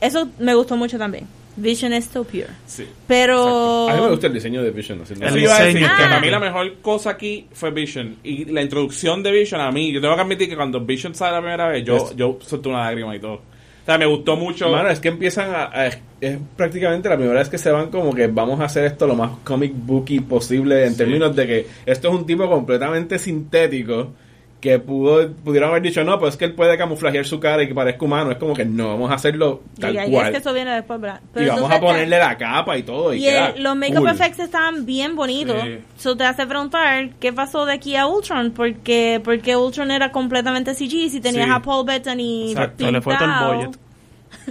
eso 0.00 0.28
me 0.38 0.54
gustó 0.54 0.76
mucho 0.76 0.96
también. 0.98 1.26
Vision 1.60 1.92
es 1.92 2.06
so 2.06 2.24
pure. 2.24 2.46
Sí. 2.66 2.86
Pero... 3.06 3.88
A 3.88 3.94
mí 3.94 4.00
me 4.00 4.08
gusta 4.08 4.26
el 4.28 4.32
diseño 4.34 4.62
de 4.62 4.70
Vision. 4.70 5.00
así, 5.02 5.14
no 5.14 5.26
Eso 5.26 5.34
sé. 5.34 5.40
iba 5.40 5.56
a 5.56 5.58
decir 5.60 5.74
diseño. 5.80 5.96
que 5.96 6.02
Ah. 6.04 6.08
para 6.08 6.20
mí 6.20 6.30
la 6.30 6.38
mejor 6.40 6.74
cosa 6.80 7.10
aquí 7.10 7.46
fue 7.52 7.70
Vision. 7.70 8.16
Y 8.24 8.44
la 8.46 8.62
introducción 8.62 9.22
de 9.22 9.32
Vision 9.32 9.60
a 9.60 9.70
mí, 9.72 9.92
yo 9.92 10.00
tengo 10.00 10.14
que 10.14 10.20
admitir 10.22 10.48
que 10.48 10.56
cuando 10.56 10.80
Vision 10.80 11.14
sale 11.14 11.32
la 11.32 11.40
primera 11.40 11.68
vez, 11.68 11.84
yo, 11.84 11.96
Es- 11.96 12.16
yo 12.16 12.38
solté 12.40 12.68
una 12.68 12.80
lágrima 12.84 13.14
y 13.16 13.20
todo. 13.20 13.34
O 13.34 13.90
sea, 13.90 13.96
me 13.98 14.06
gustó 14.06 14.36
mucho. 14.36 14.68
Mano, 14.70 14.90
es 14.90 15.00
que 15.00 15.08
empiezan 15.08 15.54
a, 15.54 15.64
a- 15.64 15.90
Es 16.20 16.36
prácticamente 16.56 17.08
la 17.08 17.16
primera 17.16 17.38
vez 17.38 17.48
que 17.48 17.58
se 17.58 17.70
van 17.70 17.90
como 17.90 18.12
que 18.12 18.26
vamos 18.26 18.58
a 18.60 18.64
hacer 18.64 18.84
esto 18.84 19.06
lo 19.06 19.14
más 19.14 19.30
comic 19.44 19.72
booky 19.74 20.18
posible 20.20 20.84
en 20.84 20.90
Sí. 20.92 20.98
términos 20.98 21.34
de 21.36 21.46
que 21.46 21.66
esto 21.86 22.08
es 22.08 22.14
un 22.14 22.26
tipo 22.26 22.48
completamente 22.50 23.18
sintético 23.20 24.12
que 24.60 24.78
pudo 24.80 25.30
pudieron 25.44 25.70
haber 25.70 25.82
dicho 25.82 26.02
no, 26.02 26.18
pues 26.18 26.34
es 26.34 26.38
que 26.38 26.44
él 26.44 26.54
puede 26.54 26.76
camuflajear 26.76 27.24
su 27.24 27.38
cara 27.38 27.62
y 27.62 27.68
que 27.68 27.74
parezca 27.74 28.04
humano. 28.04 28.32
Es 28.32 28.38
como 28.38 28.54
que 28.54 28.64
no, 28.64 28.88
vamos 28.88 29.10
a 29.10 29.14
hacerlo 29.14 29.62
tal 29.78 29.94
y 29.94 29.98
ahí 29.98 30.10
cual. 30.10 30.26
es 30.26 30.32
que 30.32 30.38
eso 30.38 30.52
viene 30.52 30.72
después, 30.72 31.00
¿verdad? 31.00 31.20
y 31.36 31.46
vamos 31.46 31.70
a 31.70 31.78
ponerle 31.80 32.18
la 32.18 32.36
capa 32.36 32.76
y 32.76 32.82
todo. 32.82 33.14
Y, 33.14 33.18
Y 33.18 33.28
queda 33.28 33.50
el- 33.50 33.62
los 33.62 33.76
make-up 33.76 33.98
cool. 34.00 34.08
effects 34.10 34.40
estaban 34.40 34.84
bien 34.84 35.14
bonitos. 35.14 35.62
Sí. 35.62 35.78
Eso 35.96 36.16
te 36.16 36.24
hace 36.24 36.46
preguntar 36.46 37.10
qué 37.20 37.32
pasó 37.32 37.66
de 37.66 37.74
aquí 37.74 37.94
a 37.94 38.06
Ultron. 38.08 38.50
Porque, 38.50 39.20
porque 39.22 39.54
Ultron 39.56 39.90
era 39.92 40.10
completamente 40.10 40.74
CG. 40.74 41.08
Si 41.10 41.20
tenías 41.20 41.46
Sí. 41.46 41.52
a 41.54 41.60
Paul 41.62 41.86
Bettany 41.86 42.50
Exacto, 42.50 42.90
le 42.90 43.00
fue 43.00 43.14
todo 43.14 43.24
el 43.24 43.30
pintado. 43.30 43.54
budget. 43.54 43.78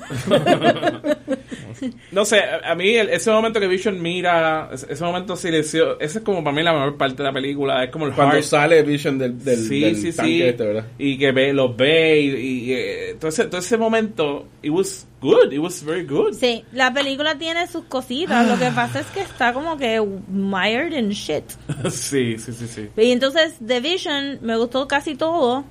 No 2.12 2.26
sé, 2.26 2.40
a, 2.40 2.72
a 2.72 2.76
mí 2.76 2.96
el- 2.96 3.10
ese 3.10 3.30
momento 3.30 3.60
que 3.60 3.68
Vision 3.68 4.02
mira, 4.02 4.70
ese, 4.74 4.92
ese 4.92 5.04
momento 5.04 5.36
silencio, 5.36 6.00
ese 6.00 6.18
es 6.20 6.24
como 6.24 6.44
para 6.44 6.56
mí 6.56 6.64
la 6.64 6.74
mejor 6.74 6.98
parte 6.98 7.18
de 7.18 7.24
la 7.26 7.34
película. 7.34 7.84
Es 7.84 7.92
como 7.92 8.08
el 8.08 8.14
Cuando 8.14 8.34
heart. 8.36 8.46
sale 8.48 8.82
Vision 8.82 9.20
del, 9.20 9.44
del, 9.44 9.58
sí, 9.58 9.82
del 9.82 9.96
sí, 9.96 10.12
tanque 10.12 10.32
sí. 10.32 10.42
este, 10.42 10.66
¿verdad? 10.66 10.86
Y 10.98 11.18
que 11.20 11.32
ve, 11.32 11.54
los 11.54 11.78
ve 11.78 12.20
y, 12.20 12.30
y, 12.30 12.74
eh, 12.74 13.16
todo, 13.20 13.30
ese, 13.30 13.46
todo 13.46 13.60
ese 13.60 13.78
momento, 13.78 14.48
it 14.64 14.72
was 14.72 15.06
good, 15.22 15.52
it 15.54 15.60
was 15.60 15.84
very 15.86 16.04
good. 16.04 16.34
Sí, 16.34 16.64
la 16.72 16.92
película 16.92 17.38
tiene 17.38 17.68
sus 17.68 17.84
cositas. 17.86 18.48
Lo 18.48 18.58
que 18.58 18.72
pasa 18.72 19.02
es 19.02 19.06
que 19.08 19.20
está 19.22 19.54
como 19.54 19.78
que 19.78 20.02
mired 20.30 20.94
in 20.98 21.10
shit. 21.10 21.44
sí, 21.92 22.40
sí, 22.40 22.54
sí, 22.54 22.68
sí. 22.68 22.88
Y 22.98 23.12
entonces, 23.12 23.56
The 23.66 23.82
Vision, 23.82 24.40
me 24.42 24.58
gustó 24.58 24.88
casi 24.88 25.16
todo. 25.16 25.64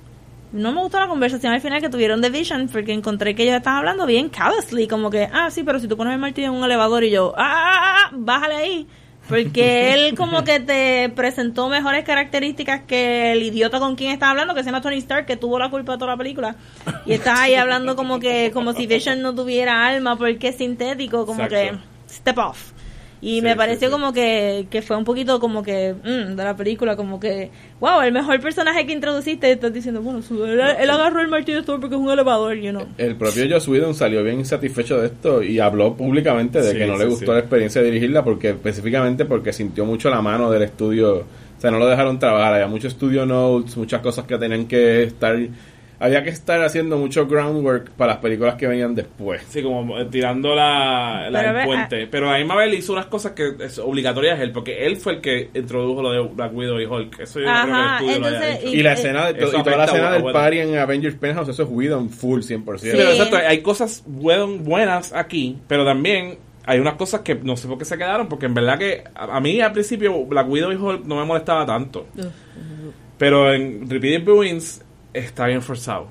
No 0.51 0.71
me 0.71 0.81
gustó 0.81 0.99
la 0.99 1.07
conversación 1.07 1.53
al 1.53 1.61
final 1.61 1.81
que 1.81 1.89
tuvieron 1.89 2.21
The 2.21 2.29
Vision 2.29 2.69
porque 2.69 2.93
encontré 2.93 3.35
que 3.35 3.43
ellos 3.43 3.55
estaban 3.55 3.79
hablando 3.79 4.05
bien 4.05 4.29
callously, 4.29 4.87
como 4.87 5.09
que, 5.09 5.29
ah, 5.31 5.51
sí, 5.51 5.63
pero 5.63 5.79
si 5.79 5.87
tú 5.87 5.97
pones 5.97 6.13
el 6.13 6.19
martillo 6.19 6.47
en 6.47 6.53
un 6.53 6.63
elevador 6.63 7.03
y 7.03 7.11
yo, 7.11 7.33
ah, 7.37 7.43
ah, 7.43 7.73
ah, 7.75 7.97
ah, 8.05 8.09
bájale 8.13 8.55
ahí. 8.55 8.87
Porque 9.27 9.93
él 10.07 10.15
como 10.15 10.45
que 10.45 10.61
te 10.61 11.09
presentó 11.09 11.67
mejores 11.67 12.05
características 12.05 12.83
que 12.83 13.33
el 13.33 13.43
idiota 13.43 13.79
con 13.79 13.95
quien 13.95 14.11
estaba 14.11 14.31
hablando, 14.31 14.55
que 14.55 14.61
se 14.61 14.67
llama 14.67 14.81
Tony 14.81 14.97
Stark, 14.99 15.25
que 15.25 15.35
tuvo 15.35 15.59
la 15.59 15.69
culpa 15.69 15.93
de 15.93 15.97
toda 15.97 16.11
la 16.11 16.17
película. 16.17 16.55
Y 17.05 17.13
estás 17.13 17.39
ahí 17.39 17.55
hablando 17.55 17.97
como 17.97 18.19
que, 18.19 18.51
como 18.53 18.71
si 18.71 18.87
Vision 18.87 19.21
no 19.21 19.35
tuviera 19.35 19.85
alma 19.85 20.15
porque 20.17 20.49
es 20.49 20.55
sintético, 20.55 21.25
como 21.25 21.43
Exacto. 21.43 21.77
que, 22.07 22.13
step 22.13 22.37
off. 22.37 22.76
Y 23.19 23.37
Sí, 23.37 23.41
me 23.41 23.51
sí, 23.53 23.57
pareció 23.57 23.87
sí. 23.87 23.91
como 23.91 24.13
que, 24.13 24.67
que 24.69 24.81
fue 24.83 24.95
un 24.95 25.03
poquito 25.03 25.39
como 25.39 25.63
que 25.63 25.93
mm, 26.03 26.35
de 26.35 26.43
la 26.43 26.55
película, 26.55 26.95
como 26.95 27.19
que, 27.19 27.49
wow, 27.79 28.01
el 28.01 28.11
mejor 28.11 28.39
personaje 28.39 28.85
que 28.85 28.93
introduciste, 28.93 29.51
estás 29.51 29.73
diciendo, 29.73 30.01
bueno, 30.01 30.21
su- 30.21 30.45
él, 30.45 30.59
él 30.59 30.89
agarró 30.89 31.21
el 31.21 31.27
martillo 31.27 31.57
de 31.57 31.63
Thor 31.63 31.79
porque 31.79 31.95
es 31.95 32.01
un 32.01 32.11
elevador, 32.11 32.55
you 32.55 32.69
know. 32.71 32.87
El 32.97 33.15
propio 33.15 33.45
Joss 33.49 33.67
Whedon 33.67 33.95
salió 33.95 34.23
bien 34.23 34.39
insatisfecho 34.39 34.99
de 35.01 35.07
esto 35.07 35.41
y 35.41 35.59
habló 35.59 35.95
públicamente 35.95 36.61
de 36.61 36.73
Sí, 36.73 36.77
que 36.77 36.85
no 36.85 36.93
sí, 36.93 36.99
le 36.99 37.05
gustó 37.09 37.31
sí. 37.31 37.31
la 37.33 37.39
experiencia 37.39 37.81
de 37.81 37.87
dirigirla 37.87 38.23
porque 38.23 38.49
específicamente 38.49 39.25
porque 39.25 39.51
sintió 39.51 39.83
mucho 39.85 40.09
la 40.11 40.21
mano 40.21 40.51
del 40.51 40.61
estudio, 40.63 41.15
o 41.17 41.25
sea, 41.61 41.71
no 41.71 41.79
lo 41.79 41.87
dejaron 41.87 42.19
trabajar, 42.19 42.53
había 42.53 42.67
mucho 42.67 42.87
estudio 42.87 43.25
notes, 43.25 43.75
muchas 43.77 44.01
cosas 44.01 44.25
que 44.25 44.37
tenían 44.37 44.67
que 44.67 45.03
estar, 45.03 45.35
había 45.99 46.23
que 46.23 46.29
estar 46.29 46.61
haciendo 46.61 46.97
mucho 46.97 47.25
groundwork 47.27 47.89
para 47.91 48.13
las 48.13 48.21
películas 48.21 48.55
que 48.55 48.67
venían 48.67 48.93
después. 48.93 49.41
Sí, 49.49 49.63
como 49.63 49.97
eh, 49.99 50.05
tirando 50.11 50.53
la, 50.53 51.29
la 51.31 51.39
Pero 51.39 51.49
el 51.51 51.55
ve- 51.57 51.65
puente. 51.65 52.07
Pero 52.07 52.29
a 52.31 52.37
mí 52.37 52.43
Mabel 52.45 52.73
hizo 52.75 52.93
unas 52.93 53.07
cosas 53.07 53.31
que 53.31 53.53
es 53.59 53.79
obligatorias 53.79 54.39
él, 54.39 54.51
porque 54.51 54.85
él 54.85 54.97
fue 54.97 55.13
el 55.13 55.21
que 55.21 55.49
introdujo 55.53 56.01
lo 56.03 56.11
de 56.11 56.21
Black 56.33 56.53
Widow 56.55 56.79
y 56.79 56.85
Hulk. 56.85 57.19
Eso 57.21 57.39
yo 57.39 57.45
no 57.47 57.51
creo 57.53 57.65
que 57.65 57.69
el 57.71 57.75
Ajá, 57.75 57.95
estudio 57.97 58.19
lo 58.19 58.27
entonces, 58.27 58.59
hecho. 58.63 58.67
Y 58.75 58.83
la 58.83 58.89
eh, 58.91 58.93
escena 58.93 59.25
de, 59.31 59.31
y 59.31 59.51
toda 59.63 59.77
la 59.77 59.85
escena 59.85 60.11
del 60.11 60.23
party 60.31 60.59
en 60.59 60.77
Avengers 60.77 61.15
Penthouse, 61.15 61.49
eso 61.49 61.63
es 61.63 61.69
Whedon 61.71 62.09
full 62.09 62.41
100%. 62.41 62.77
Sí, 62.77 62.89
pero 62.91 63.09
exacto, 63.11 63.37
hay 63.37 63.61
cosas 63.61 64.03
buen- 64.05 64.63
buenas 64.63 65.13
aquí, 65.13 65.57
pero 65.67 65.83
también 65.83 66.37
hay 66.69 66.79
unas 66.79 66.95
cosas 66.95 67.21
que 67.21 67.33
no 67.35 67.55
sé 67.57 67.67
por 67.67 67.77
qué 67.77 67.85
se 67.85 67.97
quedaron, 67.97 68.27
porque 68.27 68.45
en 68.45 68.53
verdad 68.53 68.77
que 68.77 69.03
a, 69.15 69.37
a 69.37 69.39
mí 69.39 69.59
al 69.61 69.71
principio 69.71 70.25
Black 70.25 70.49
Widow 70.49 70.71
y 70.71 70.75
Hulk 70.75 71.05
no 71.05 71.15
me 71.15 71.23
molestaba 71.25 71.65
tanto. 71.65 72.05
Pero 73.17 73.51
en 73.53 73.89
Repeated 73.89 74.23
Bruins 74.25 74.83
está 75.17 75.45
bien 75.47 75.61
forzado. 75.61 76.07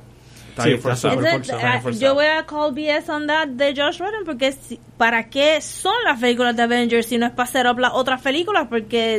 Está 0.51 0.63
Sí, 0.63 0.69
bien 0.71 0.81
forzado. 0.81 1.15
entonces, 1.15 1.55
Está 1.55 1.73
ah, 1.75 1.81
forzado. 1.81 2.07
yo 2.07 2.15
voy 2.15 2.25
a 2.27 2.47
call 2.47 2.73
BS 2.73 3.11
on 3.13 3.27
that 3.27 3.49
de 3.49 3.75
Josh 3.77 4.01
Whedon 4.01 4.25
porque 4.25 4.53
si- 4.53 4.81
¿para 4.97 5.29
qué 5.29 5.61
son 5.61 5.93
las 6.05 6.19
películas 6.21 6.57
de 6.57 6.63
Avengers 6.63 7.07
si 7.07 7.19
no 7.19 7.27
es 7.27 7.33
para 7.33 7.49
hacer 7.49 7.67
las 7.67 7.93
otras 7.93 8.23
películas? 8.23 8.67
Porque 8.69 9.17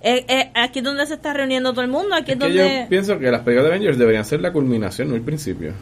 eh, 0.00 0.24
eh, 0.28 0.50
aquí 0.54 0.80
es 0.80 0.84
donde 0.84 1.06
se 1.06 1.14
está 1.14 1.32
reuniendo 1.32 1.70
todo 1.72 1.82
el 1.82 1.88
mundo, 1.90 2.14
aquí 2.14 2.32
es, 2.32 2.36
Es 2.38 2.42
que 2.42 2.48
donde... 2.58 2.80
yo 2.82 2.88
pienso 2.88 3.18
que 3.18 3.30
las 3.30 3.40
películas 3.42 3.64
de 3.70 3.76
Avengers 3.76 3.98
deberían 3.98 4.24
ser 4.24 4.40
la 4.40 4.52
culminación, 4.52 5.08
no 5.10 5.14
el 5.16 5.22
principio. 5.22 5.72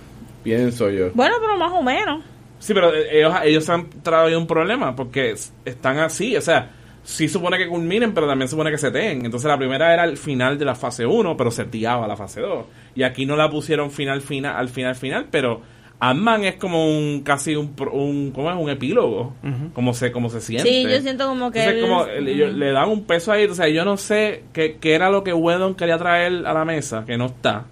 Pienso 0.43 0.91
yo. 0.91 1.11
Bueno, 1.15 1.37
pero 1.41 1.57
más 1.57 1.73
o 1.73 1.83
menos. 1.83 2.23
Sí, 2.59 2.73
pero 2.73 2.95
eh, 2.95 3.19
ellos, 3.19 3.35
ellos 3.45 3.69
han 3.71 3.91
traído 4.03 4.39
un 4.39 4.47
problema 4.47 4.95
porque 4.95 5.33
es- 5.33 5.53
están 5.65 5.99
así, 5.99 6.37
o 6.37 6.41
sea, 6.41 6.71
sí 7.09 7.29
supone 7.29 7.57
que 7.57 7.69
culminen, 7.69 8.13
pero 8.13 8.27
también 8.27 8.49
supone 8.49 8.71
que 8.71 8.79
seteen. 8.79 9.25
Entonces 9.25 9.47
la 9.49 9.57
primera 9.57 9.95
era 9.95 10.05
el 10.05 10.17
final 10.17 10.59
de 10.59 10.65
la 10.65 10.75
fase 10.75 11.07
1, 11.07 11.37
pero 11.37 11.51
seteaba 11.53 12.07
la 12.09 12.17
fase 12.17 12.41
2. 12.41 12.67
Y 12.97 13.05
aquí 13.05 13.25
no 13.27 13.37
la 13.37 13.49
pusieron 13.49 13.91
final 13.93 14.21
final 14.23 14.57
al 14.57 14.69
final 14.69 14.95
final, 14.97 15.27
pero 15.31 15.61
Ant-Man 16.01 16.45
es 16.45 16.57
como 16.57 16.87
un 16.91 17.23
casi 17.23 17.55
un, 17.57 17.75
pro- 17.75 17.93
un 17.93 18.31
¿cómo 18.33 18.51
es? 18.51 18.57
un 18.59 18.69
epílogo, 18.69 19.35
como 19.73 19.95
se 19.95 20.11
como 20.13 20.29
se 20.31 20.41
siente. 20.41 20.69
Sí, 20.69 20.83
yo 20.83 21.01
siento 21.01 21.27
como 21.29 21.51
que... 21.51 21.61
Entonces, 21.61 21.83
él- 21.85 21.89
como 21.89 22.05
el- 22.07 22.29
ellos 22.29 22.53
le 22.55 22.73
dan 22.73 22.89
un 22.91 23.05
peso 23.05 23.31
ahí, 23.33 23.45
o 23.47 23.55
sea, 23.55 23.69
yo 23.69 23.85
no 23.85 23.97
sé 23.97 24.43
qué, 24.53 24.77
qué 24.81 24.95
era 24.95 25.09
lo 25.09 25.23
que 25.25 25.33
Whedon 25.33 25.75
quería 25.75 25.97
traer 25.99 26.45
a 26.47 26.53
la 26.53 26.65
mesa, 26.67 27.05
que 27.07 27.17
no 27.17 27.27
está. 27.27 27.65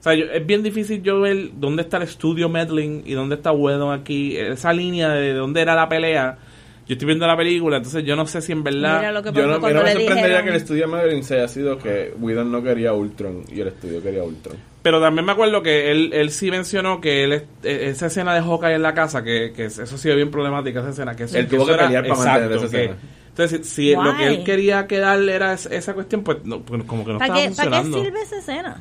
O 0.00 0.02
sea, 0.02 0.12
yo- 0.14 0.26
es 0.26 0.44
bien 0.44 0.62
difícil 0.62 1.02
yo 1.02 1.20
ver 1.20 1.52
dónde 1.54 1.82
está 1.82 1.96
el 1.96 2.02
estudio 2.02 2.50
Medlin 2.50 3.02
y 3.06 3.12
dónde 3.14 3.36
está 3.36 3.52
Whedon 3.52 3.98
aquí, 3.98 4.36
esa 4.36 4.72
línea 4.74 5.08
de 5.10 5.32
dónde 5.32 5.62
era 5.62 5.74
la 5.74 5.88
pelea. 5.88 6.36
Yo 6.86 6.92
estoy 6.92 7.06
viendo 7.06 7.26
la 7.26 7.36
película, 7.36 7.78
entonces 7.78 8.04
yo 8.04 8.14
no 8.14 8.26
sé 8.26 8.42
si 8.42 8.52
en 8.52 8.62
verdad... 8.62 8.98
Mira 8.98 9.12
lo 9.12 9.22
que 9.22 9.32
Yo 9.32 9.46
no, 9.46 9.58
cuando 9.58 9.78
no 9.78 9.84
me 9.84 9.94
le 9.94 10.00
sorprendería 10.00 10.24
dijeron... 10.26 10.44
que 10.44 10.50
el 10.50 10.56
estudio 10.56 10.88
Madeline 10.88 11.22
se 11.24 11.34
haya 11.36 11.48
sido 11.48 11.78
que 11.78 12.12
Whedon 12.20 12.52
no 12.52 12.62
quería 12.62 12.92
Ultron 12.92 13.42
y 13.50 13.60
el 13.60 13.68
estudio 13.68 14.02
quería 14.02 14.22
Ultron. 14.22 14.56
Pero 14.82 15.00
también 15.00 15.24
me 15.24 15.32
acuerdo 15.32 15.62
que 15.62 15.90
él, 15.90 16.10
él 16.12 16.30
sí 16.30 16.50
mencionó 16.50 17.00
que 17.00 17.24
él, 17.24 17.32
eh, 17.32 17.46
esa 17.62 18.06
escena 18.08 18.34
de 18.34 18.42
Hawkeye 18.42 18.74
en 18.74 18.82
la 18.82 18.92
casa, 18.92 19.24
que, 19.24 19.54
que 19.56 19.64
eso 19.64 19.82
ha 19.82 19.86
sido 19.86 20.14
bien 20.14 20.30
problemática, 20.30 20.80
esa 20.80 20.90
escena. 20.90 21.16
Que 21.16 21.22
eso, 21.24 21.38
Él 21.38 21.48
tuvo 21.48 21.64
que 21.64 21.72
era- 21.72 21.84
pelear 21.84 22.06
para 22.06 22.16
mantener 22.16 22.42
exacto, 22.52 22.66
esa 22.66 22.70
que- 22.76 22.82
escena. 22.84 22.98
Entonces, 23.30 23.66
si, 23.66 23.74
si 23.74 23.94
lo 23.94 24.16
que 24.18 24.26
él 24.26 24.44
quería 24.44 24.86
quedarle 24.86 25.34
era 25.34 25.54
es- 25.54 25.64
esa 25.66 25.94
cuestión, 25.94 26.22
pues 26.22 26.44
no, 26.44 26.60
pues 26.60 26.84
como 26.84 27.02
que 27.06 27.12
no 27.14 27.18
¿Para 27.18 27.34
estaba 27.46 27.48
qué, 27.48 27.56
¿Para 27.56 27.70
qué 27.70 27.76
funcionando. 27.82 28.04
sirve 28.04 28.22
esa 28.22 28.36
escena? 28.38 28.80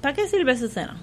¿Para 0.00 0.14
qué 0.16 0.26
sirve 0.26 0.52
esa 0.52 0.64
escena? 0.66 0.96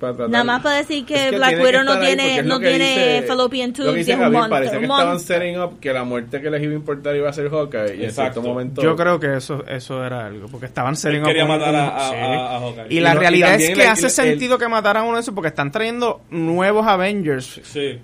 Para 0.00 0.14
tratar- 0.14 0.30
Nada 0.30 0.44
más 0.44 0.62
para 0.62 0.76
decir 0.78 1.04
que, 1.04 1.14
Es 1.26 1.30
que 1.30 1.36
Black 1.36 1.56
que 1.56 1.62
Widow 1.62 1.84
no 1.84 2.00
tiene, 2.00 2.42
no 2.42 2.54
lo 2.54 2.60
que 2.60 2.68
tiene 2.70 2.88
dice- 3.20 3.22
fallopian 3.28 3.70
lo 3.70 3.74
que 3.76 3.82
tubes 3.82 4.06
dice. 4.06 4.16
Parece 4.48 4.70
que 4.72 4.76
un 4.78 4.82
estaban 4.84 5.20
setting 5.20 5.60
up 5.60 5.78
que 5.80 5.92
la 5.92 6.04
muerte 6.04 6.40
que 6.40 6.50
les 6.50 6.62
iba 6.62 6.72
a 6.72 6.74
importar 6.76 7.14
iba 7.14 7.28
a 7.28 7.32
ser 7.32 7.48
Hawkeye 7.50 7.94
y 7.96 7.98
en 7.98 8.04
Exacto. 8.06 8.40
cierto 8.40 8.42
momento 8.42 8.82
Yo 8.82 8.96
creo 8.96 9.20
que 9.20 9.36
eso 9.36 9.64
eso 9.68 10.04
era 10.04 10.26
algo, 10.26 10.48
porque 10.48 10.66
estaban 10.66 10.96
setting 10.96 11.20
up 11.20 11.26
quería 11.26 11.44
un- 11.44 11.50
matar 11.50 11.74
a- 11.76 11.96
a- 11.96 12.08
sí. 12.10 12.16
a- 12.16 12.56
a 12.56 12.60
Hawkeye. 12.60 12.86
Y, 12.88 12.96
Y 12.96 13.00
la 13.00 13.14
no- 13.14 13.20
y 13.20 13.22
realidad 13.22 13.54
es 13.60 13.66
que 13.76 13.82
el- 13.84 13.88
hace 13.88 14.06
el- 14.06 14.10
sentido 14.10 14.58
que 14.58 14.66
mataran 14.68 15.04
a 15.04 15.06
uno 15.06 15.16
de 15.16 15.20
esos 15.22 15.34
porque 15.34 15.48
están 15.48 15.70
trayendo 15.70 16.22
nuevos 16.30 16.86
Avengers. 16.86 17.60
Sí. 17.62 17.98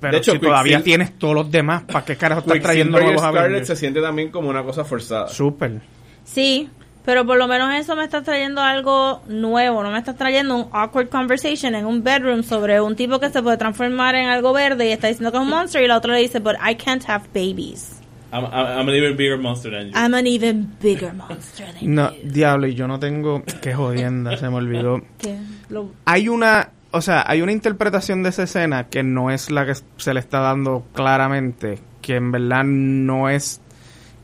Pero 0.00 0.12
De 0.12 0.18
hecho, 0.18 0.32
si 0.32 0.38
todavía 0.38 0.80
tienes 0.82 1.18
todos 1.18 1.34
los 1.34 1.50
demás, 1.50 1.82
¿para 1.82 2.04
qué 2.04 2.14
carajo 2.16 2.42
estás 2.42 2.60
trayendo 2.62 3.00
nuevos 3.00 3.20
Scarlet 3.20 3.40
Avengers? 3.40 3.66
se 3.66 3.74
siente 3.74 4.00
también 4.00 4.30
como 4.30 4.48
una 4.48 4.62
cosa 4.62 4.84
forzada. 4.84 5.26
Súper. 5.28 5.80
Sí, 6.24 6.68
pero 7.08 7.24
por 7.24 7.38
lo 7.38 7.48
menos 7.48 7.72
eso 7.74 7.96
me 7.96 8.04
está 8.04 8.22
trayendo 8.22 8.60
algo 8.60 9.22
nuevo, 9.28 9.82
no 9.82 9.90
me 9.90 9.96
está 9.96 10.12
trayendo 10.14 10.54
un 10.56 10.68
awkward 10.72 11.08
conversation 11.08 11.74
en 11.74 11.86
un 11.86 12.04
bedroom 12.04 12.42
sobre 12.42 12.82
un 12.82 12.96
tipo 12.96 13.18
que 13.18 13.30
se 13.30 13.42
puede 13.42 13.56
transformar 13.56 14.14
en 14.14 14.28
algo 14.28 14.52
verde 14.52 14.86
y 14.90 14.92
está 14.92 15.06
diciendo 15.08 15.32
que 15.32 15.38
es 15.38 15.42
un 15.42 15.48
monster 15.48 15.82
y 15.82 15.86
la 15.88 15.96
otra 15.96 16.12
le 16.12 16.20
dice, 16.20 16.38
but 16.38 16.56
I 16.56 16.74
can't 16.74 17.02
have 17.08 17.24
babies. 17.32 17.98
I'm, 18.30 18.44
I'm, 18.44 18.86
an 18.90 18.94
even 18.94 19.16
bigger 19.16 19.38
monster 19.38 19.70
than 19.70 19.86
you. 19.86 19.92
I'm 19.94 20.12
an 20.12 20.26
even 20.26 20.70
bigger 20.82 21.14
monster 21.14 21.64
than 21.72 21.94
No, 21.94 22.12
you. 22.12 22.30
diablo, 22.30 22.66
y 22.66 22.74
yo 22.74 22.86
no 22.86 22.98
tengo... 22.98 23.42
Qué 23.62 23.72
jodienda, 23.72 24.36
se 24.36 24.50
me 24.50 24.56
olvidó. 24.56 25.00
Lo- 25.70 25.90
Hay 26.04 26.28
una... 26.28 26.72
O 26.90 27.00
sea, 27.00 27.24
hay 27.26 27.40
una 27.40 27.52
interpretación 27.52 28.22
de 28.22 28.28
esa 28.28 28.42
escena 28.42 28.84
que 28.90 29.02
no 29.02 29.30
es 29.30 29.50
la 29.50 29.64
que 29.64 29.72
se 29.96 30.12
le 30.12 30.20
está 30.20 30.40
dando 30.40 30.84
claramente, 30.92 31.78
que 32.02 32.16
en 32.16 32.30
verdad 32.32 32.64
no 32.64 33.30
es... 33.30 33.62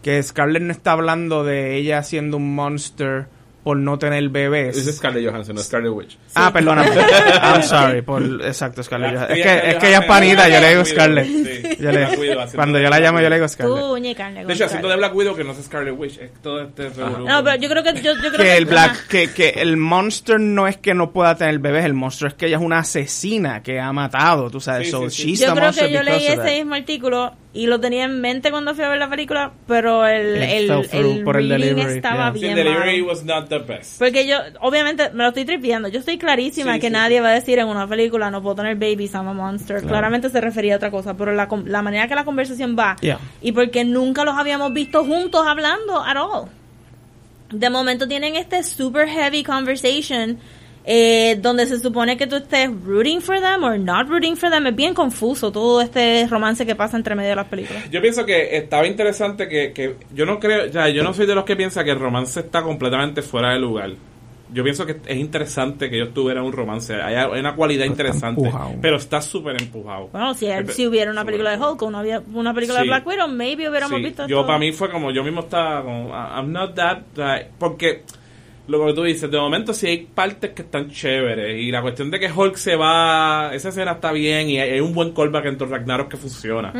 Que 0.05 0.22
Scarlett 0.22 0.62
no 0.62 0.70
está 0.72 0.93
hablando 0.93 1.43
de 1.43 1.76
ella 1.76 2.02
siendo 2.05 2.36
un 2.36 2.55
monster 2.55 3.26
por 3.64 3.78
no 3.78 3.98
tener 3.98 4.28
bebés. 4.28 4.76
Es 4.76 4.97
Scarlett 4.98 5.26
Johansson, 5.26 5.56
no 5.56 5.62
Scarlet 5.62 5.90
Witch. 5.90 6.18
Ah, 6.35 6.52
perdóname. 6.52 6.90
I'm 7.43 7.62
sorry. 7.62 8.02
Por, 8.02 8.22
exacto, 8.44 8.82
Scarlett. 8.82 9.14
La 9.14 9.20
Johansson. 9.20 9.39
Es 9.39 9.43
que, 9.43 9.52
es 9.52 9.56
Scarlett 9.56 9.81
que 9.81 9.89
ella 9.89 9.98
es 10.01 10.05
panita, 10.05 10.48
yo 10.51 10.60
le 10.60 10.68
digo 10.68 10.85
Scarlett. 10.85 11.26
sí. 11.26 11.76
Yo 11.81 11.90
le- 11.90 12.16
Widow, 12.18 12.44
cuando 12.55 12.78
yo 12.78 12.90
la 12.90 13.01
llamo, 13.01 13.20
yo 13.22 13.31
le 13.31 13.36
digo. 13.36 13.48
Scarlett. 13.48 13.78
Tú, 13.81 13.89
con 13.89 14.02
De 14.02 14.10
hecho, 14.10 14.64
haciendo 14.66 14.66
de 14.66 14.68
Scarlett. 14.68 14.98
Black 14.98 15.14
Widow 15.14 15.35
que 15.36 15.44
no 15.44 15.52
es 15.52 15.64
Scarlet 15.64 15.94
Witch. 15.98 16.18
Es 16.18 16.31
todo 16.43 16.60
este. 16.60 16.90
No, 16.90 17.43
pero 17.43 17.56
yo 17.56 17.68
creo 17.70 17.82
que 17.82 17.94
yo, 18.02 18.12
yo 18.12 18.18
creo 18.20 18.32
que, 18.32 18.36
que 18.36 18.56
el 18.59 18.66
black 18.66 19.06
que, 19.09 19.32
que 19.32 19.48
el 19.48 19.78
monster 19.78 20.39
no 20.39 20.68
es 20.68 20.76
que 20.76 20.93
no 20.93 21.10
pueda 21.12 21.35
tener 21.35 21.59
bebés 21.59 21.86
el 21.86 21.94
monstruo 21.94 22.28
es 22.28 22.35
que 22.35 22.44
ella 22.48 22.59
es 22.59 22.62
una 22.62 22.81
asesina 22.81 23.62
que 23.62 23.81
ha 23.81 23.90
matado 23.94 24.51
tú 24.51 24.60
sabes 24.60 24.89
Sí, 24.89 24.90
so 24.90 25.09
sí, 25.09 25.22
sí. 25.22 25.28
she's 25.31 25.40
yo 25.40 25.47
the 25.47 25.52
creo 25.52 25.64
monster 25.64 25.86
que 25.86 25.93
yo 25.94 26.02
leí 26.02 26.26
ese 26.26 26.59
mismo 26.59 26.74
artículo 26.74 27.35
y 27.55 27.66
lo 27.68 27.78
tenía 27.81 28.05
en 28.05 28.20
mente 28.20 28.51
cuando 28.51 28.74
fui 28.74 28.82
a 28.85 28.89
ver 28.89 28.98
la 28.98 29.09
película, 29.09 29.52
pero 29.68 30.06
el, 30.06 30.43
It 30.43 30.70
el, 30.70 30.89
el 30.93 31.22
por 31.24 31.36
el 31.36 31.48
delivery, 31.48 31.94
estaba 31.98 32.24
yeah. 32.24 32.32
Sí, 32.35 32.40
bien 32.40 32.55
Delivery 32.56 33.01
malo. 33.02 33.06
was 33.12 33.24
not 33.24 33.48
the 33.48 33.60
best. 33.60 33.98
Porque 34.01 34.26
yo, 34.26 34.39
obviamente, 34.60 35.10
me 35.10 35.22
lo 35.22 35.28
estoy 35.28 35.44
tripiendo. 35.44 35.86
Yo 35.89 36.01
estoy 36.01 36.18
clarísima 36.18 36.74
Sí, 36.74 36.81
que 36.81 36.86
sí, 36.89 36.93
nadie 36.93 37.20
va 37.20 37.28
a 37.28 37.35
decir 37.35 37.59
en 37.60 37.68
una 37.68 37.86
película 37.89 38.31
no 38.31 38.43
puedo 38.43 38.56
tener 38.56 38.74
babies, 38.74 39.14
I'm 39.14 39.28
a 39.28 39.32
monster. 39.32 39.82
Claramente 39.82 40.28
se 40.31 40.40
refería 40.40 40.74
a 40.74 40.76
otra 40.78 40.90
cosa, 40.90 41.16
pero 41.16 41.32
la, 41.32 41.48
la 41.66 41.81
manera 41.82 42.09
que 42.09 42.14
la 42.16 42.24
conversación 42.24 42.76
va 42.78 42.97
Yeah. 43.01 43.18
y 43.40 43.52
porque 43.52 43.85
nunca 43.85 44.24
los 44.24 44.36
habíamos 44.36 44.72
visto 44.72 45.05
juntos 45.05 45.47
hablando 45.47 46.02
at 46.02 46.16
all. 46.16 46.48
De 47.51 47.70
momento 47.70 48.09
tienen 48.09 48.35
este 48.35 48.62
super 48.64 49.06
heavy 49.09 49.44
conversation 49.44 50.39
eh, 50.86 51.39
donde 51.40 51.66
se 51.66 51.81
supone 51.81 52.16
que 52.16 52.27
tú 52.27 52.36
estés 52.36 52.69
rooting 52.85 53.20
for 53.23 53.40
them 53.40 53.65
or 53.65 53.78
not 53.78 54.09
rooting 54.09 54.36
for 54.36 54.51
them. 54.51 54.66
Es 54.66 54.77
bien 54.77 54.93
confuso 54.94 55.51
todo 55.51 55.81
este 55.81 56.27
romance 56.28 56.66
que 56.66 56.74
pasa 56.74 56.97
entre 56.97 57.15
medio 57.15 57.31
de 57.31 57.36
las 57.36 57.47
películas. 57.48 57.90
Yo 57.90 58.01
pienso 58.02 58.27
que 58.27 58.56
estaba 58.56 58.86
interesante 58.86 59.48
que, 59.48 59.73
que 59.73 59.97
yo 60.15 60.27
no 60.27 60.39
creo, 60.39 60.70
sea, 60.73 60.89
yo 60.90 61.02
no 61.02 61.15
soy 61.15 61.27
de 61.27 61.35
los 61.35 61.44
que 61.44 61.56
piensa 61.56 61.85
que 61.85 61.90
el 61.93 61.98
romance 61.98 62.40
está 62.40 62.62
completamente 62.62 63.23
fuera 63.23 63.52
de 63.52 63.59
lugar. 63.61 63.90
Yo 64.52 64.62
pienso 64.62 64.86
que 64.86 64.98
es 65.06 65.16
interesante 65.16 65.90
que 65.90 65.97
ellos 65.97 66.15
tuvieran 66.15 66.44
un 66.44 66.52
romance. 66.52 66.94
Hay, 66.94 67.16
una 67.40 67.56
cualidad 67.56 67.86
interesante, 67.86 68.52
pero 68.81 68.98
está 68.98 69.20
súper 69.20 69.61
empujado. 69.61 70.09
Bueno, 70.12 70.32
si, 70.35 70.47
Eh, 70.47 70.65
si 70.69 70.86
hubiera 70.86 71.11
una 71.11 71.24
película 71.24 71.51
de. 71.51 71.56
Hulk 71.65 71.82
o 71.82 71.86
una, 71.86 72.01
había- 72.01 72.23
una 72.32 72.55
película 72.55 72.78
Sí. 72.81 72.85
de 72.85 72.89
Black 72.90 73.06
Widow, 73.06 73.27
maybe 73.27 73.69
hubiéramos 73.69 73.97
Sí, 73.98 74.05
visto 74.05 74.28
yo 74.28 74.36
esto. 74.40 74.47
para 74.47 74.59
mí 74.61 74.70
fue 74.70 74.90
como 74.90 75.11
yo 75.11 75.24
mismo 75.24 75.40
estaba 75.40 75.82
como 75.82 76.11
I'm 76.11 76.52
not 76.52 76.74
that, 76.77 76.98
that- 77.16 77.47
porque 77.59 78.02
lo 78.66 78.86
que 78.86 78.93
tú 78.95 79.03
dices 79.03 79.31
de 79.31 79.39
momento 79.39 79.74
sí 79.74 79.86
hay 79.86 79.99
partes 80.15 80.53
que 80.53 80.62
están 80.62 80.91
chéveres 80.91 81.61
y 81.61 81.70
la 81.70 81.82
cuestión 81.82 82.11
de 82.11 82.19
que 82.19 82.31
Hulk 82.32 82.57
se 82.57 82.77
va 82.77 83.51
esa 83.53 83.69
escena 83.69 83.93
está 83.93 84.11
bien 84.12 84.49
y 84.49 84.59
hay, 84.59 84.70
hay 84.70 84.81
un 84.81 84.95
buen 84.95 85.12
callback 85.12 85.45
entre 85.47 85.66
Ragnarok 85.66 86.09
que 86.11 86.16
funciona. 86.16 86.70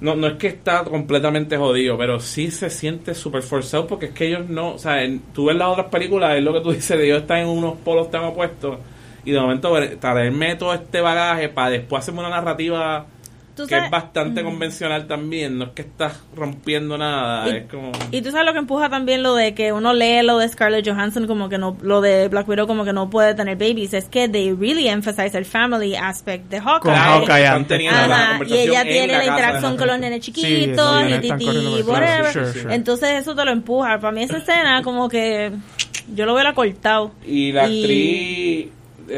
No, 0.00 0.14
no 0.16 0.26
es 0.28 0.34
que 0.34 0.46
está 0.46 0.82
completamente 0.84 1.56
jodido, 1.58 1.98
pero 1.98 2.20
sí 2.20 2.50
se 2.50 2.70
siente 2.70 3.14
súper 3.14 3.42
forzado 3.42 3.86
porque 3.86 4.06
es 4.06 4.12
que 4.12 4.28
ellos 4.28 4.48
no, 4.48 4.74
o 4.74 4.78
sea, 4.78 5.02
en- 5.02 5.20
tú 5.34 5.46
ves 5.46 5.56
las 5.56 5.68
otras 5.68 5.88
películas, 5.88 6.36
es 6.36 6.42
lo 6.42 6.52
que 6.54 6.60
tú 6.60 6.72
dices, 6.72 6.96
de 6.98 7.04
ellos 7.06 7.20
están 7.22 7.38
en 7.40 7.48
unos 7.48 7.76
polos 7.78 8.10
tan 8.10 8.24
opuestos 8.24 8.78
y 9.26 9.32
de 9.32 9.40
momento 9.40 9.74
traerme 10.00 10.54
todo 10.56 10.72
este 10.72 11.00
bagaje 11.02 11.50
para 11.50 11.70
después 11.70 12.00
hacerme 12.02 12.20
una 12.20 12.30
narrativa 12.30 13.06
Tú 13.56 13.64
que 13.64 13.70
sabes- 13.70 13.84
es 13.86 13.90
bastante 13.90 14.42
convencional 14.42 15.06
también, 15.06 15.58
no 15.58 15.64
es 15.66 15.70
que 15.70 15.82
estás 15.82 16.20
rompiendo 16.34 16.96
nada, 16.96 17.48
Y- 17.48 17.56
es 17.58 17.64
como... 17.70 17.92
Y 18.10 18.22
tú 18.22 18.30
sabes 18.30 18.46
lo 18.46 18.52
que 18.52 18.58
empuja 18.58 18.88
también 18.88 19.22
lo 19.22 19.34
de 19.34 19.54
que 19.54 19.72
uno 19.72 19.92
lee 19.92 20.22
lo 20.22 20.38
de 20.38 20.48
Scarlett 20.48 20.88
Johansson 20.88 21.26
como 21.26 21.48
que 21.48 21.58
no, 21.58 21.76
lo 21.82 22.00
de 22.00 22.28
Black 22.28 22.48
Widow 22.48 22.66
como 22.66 22.84
que 22.84 22.92
no 22.92 23.10
puede 23.10 23.34
tener 23.34 23.56
babies, 23.56 23.94
es 23.94 24.06
que 24.06 24.28
they 24.28 24.52
really 24.52 24.88
emphasize 24.88 25.36
el 25.36 25.44
family 25.44 25.94
aspect 25.96 26.48
de 26.50 26.60
Hawkeye. 26.60 26.92
Con 26.92 26.94
Hawkeye 26.94 27.64
teniendo 27.64 28.06
la 28.06 28.34
Ajá, 28.34 28.44
y 28.46 28.52
ella 28.52 28.82
en 28.82 28.88
tiene 28.88 29.12
la, 29.18 29.24
interacción 29.26 29.76
con 29.76 29.86
los 29.86 29.98
nenes 29.98 30.20
chiquitos 30.20 31.04
y 31.08 31.18
titi, 31.20 31.82
whatever. 31.86 32.32
Sure, 32.32 32.52
sure. 32.52 32.74
Entonces 32.74 33.20
eso 33.20 33.34
te 33.34 33.44
lo 33.44 33.50
empuja. 33.50 33.98
Para 33.98 34.12
mí 34.12 34.22
esa 34.22 34.38
escena 34.38 34.82
como 34.82 35.08
que 35.08 35.52
yo 36.14 36.26
lo 36.26 36.34
hubiera 36.34 36.54
cortado. 36.54 37.12
Y 37.26 37.52
la 37.52 37.64
actriz, 37.64 38.68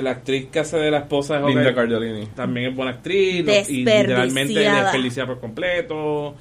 la 0.00 0.12
actriz 0.12 0.46
que 0.50 0.60
hace 0.60 0.78
de 0.78 0.90
la 0.90 0.98
esposa 0.98 1.38
de 1.38 1.48
Linda 1.48 1.74
Cardellini. 1.74 2.26
también 2.28 2.70
es 2.70 2.76
buena 2.76 2.92
actriz, 2.92 3.44
y 3.68 3.84
literalmente 3.84 4.54
Desperdiciada. 4.54 4.82
desperdicia 4.84 5.26
por 5.26 5.40
completo, 5.40 6.36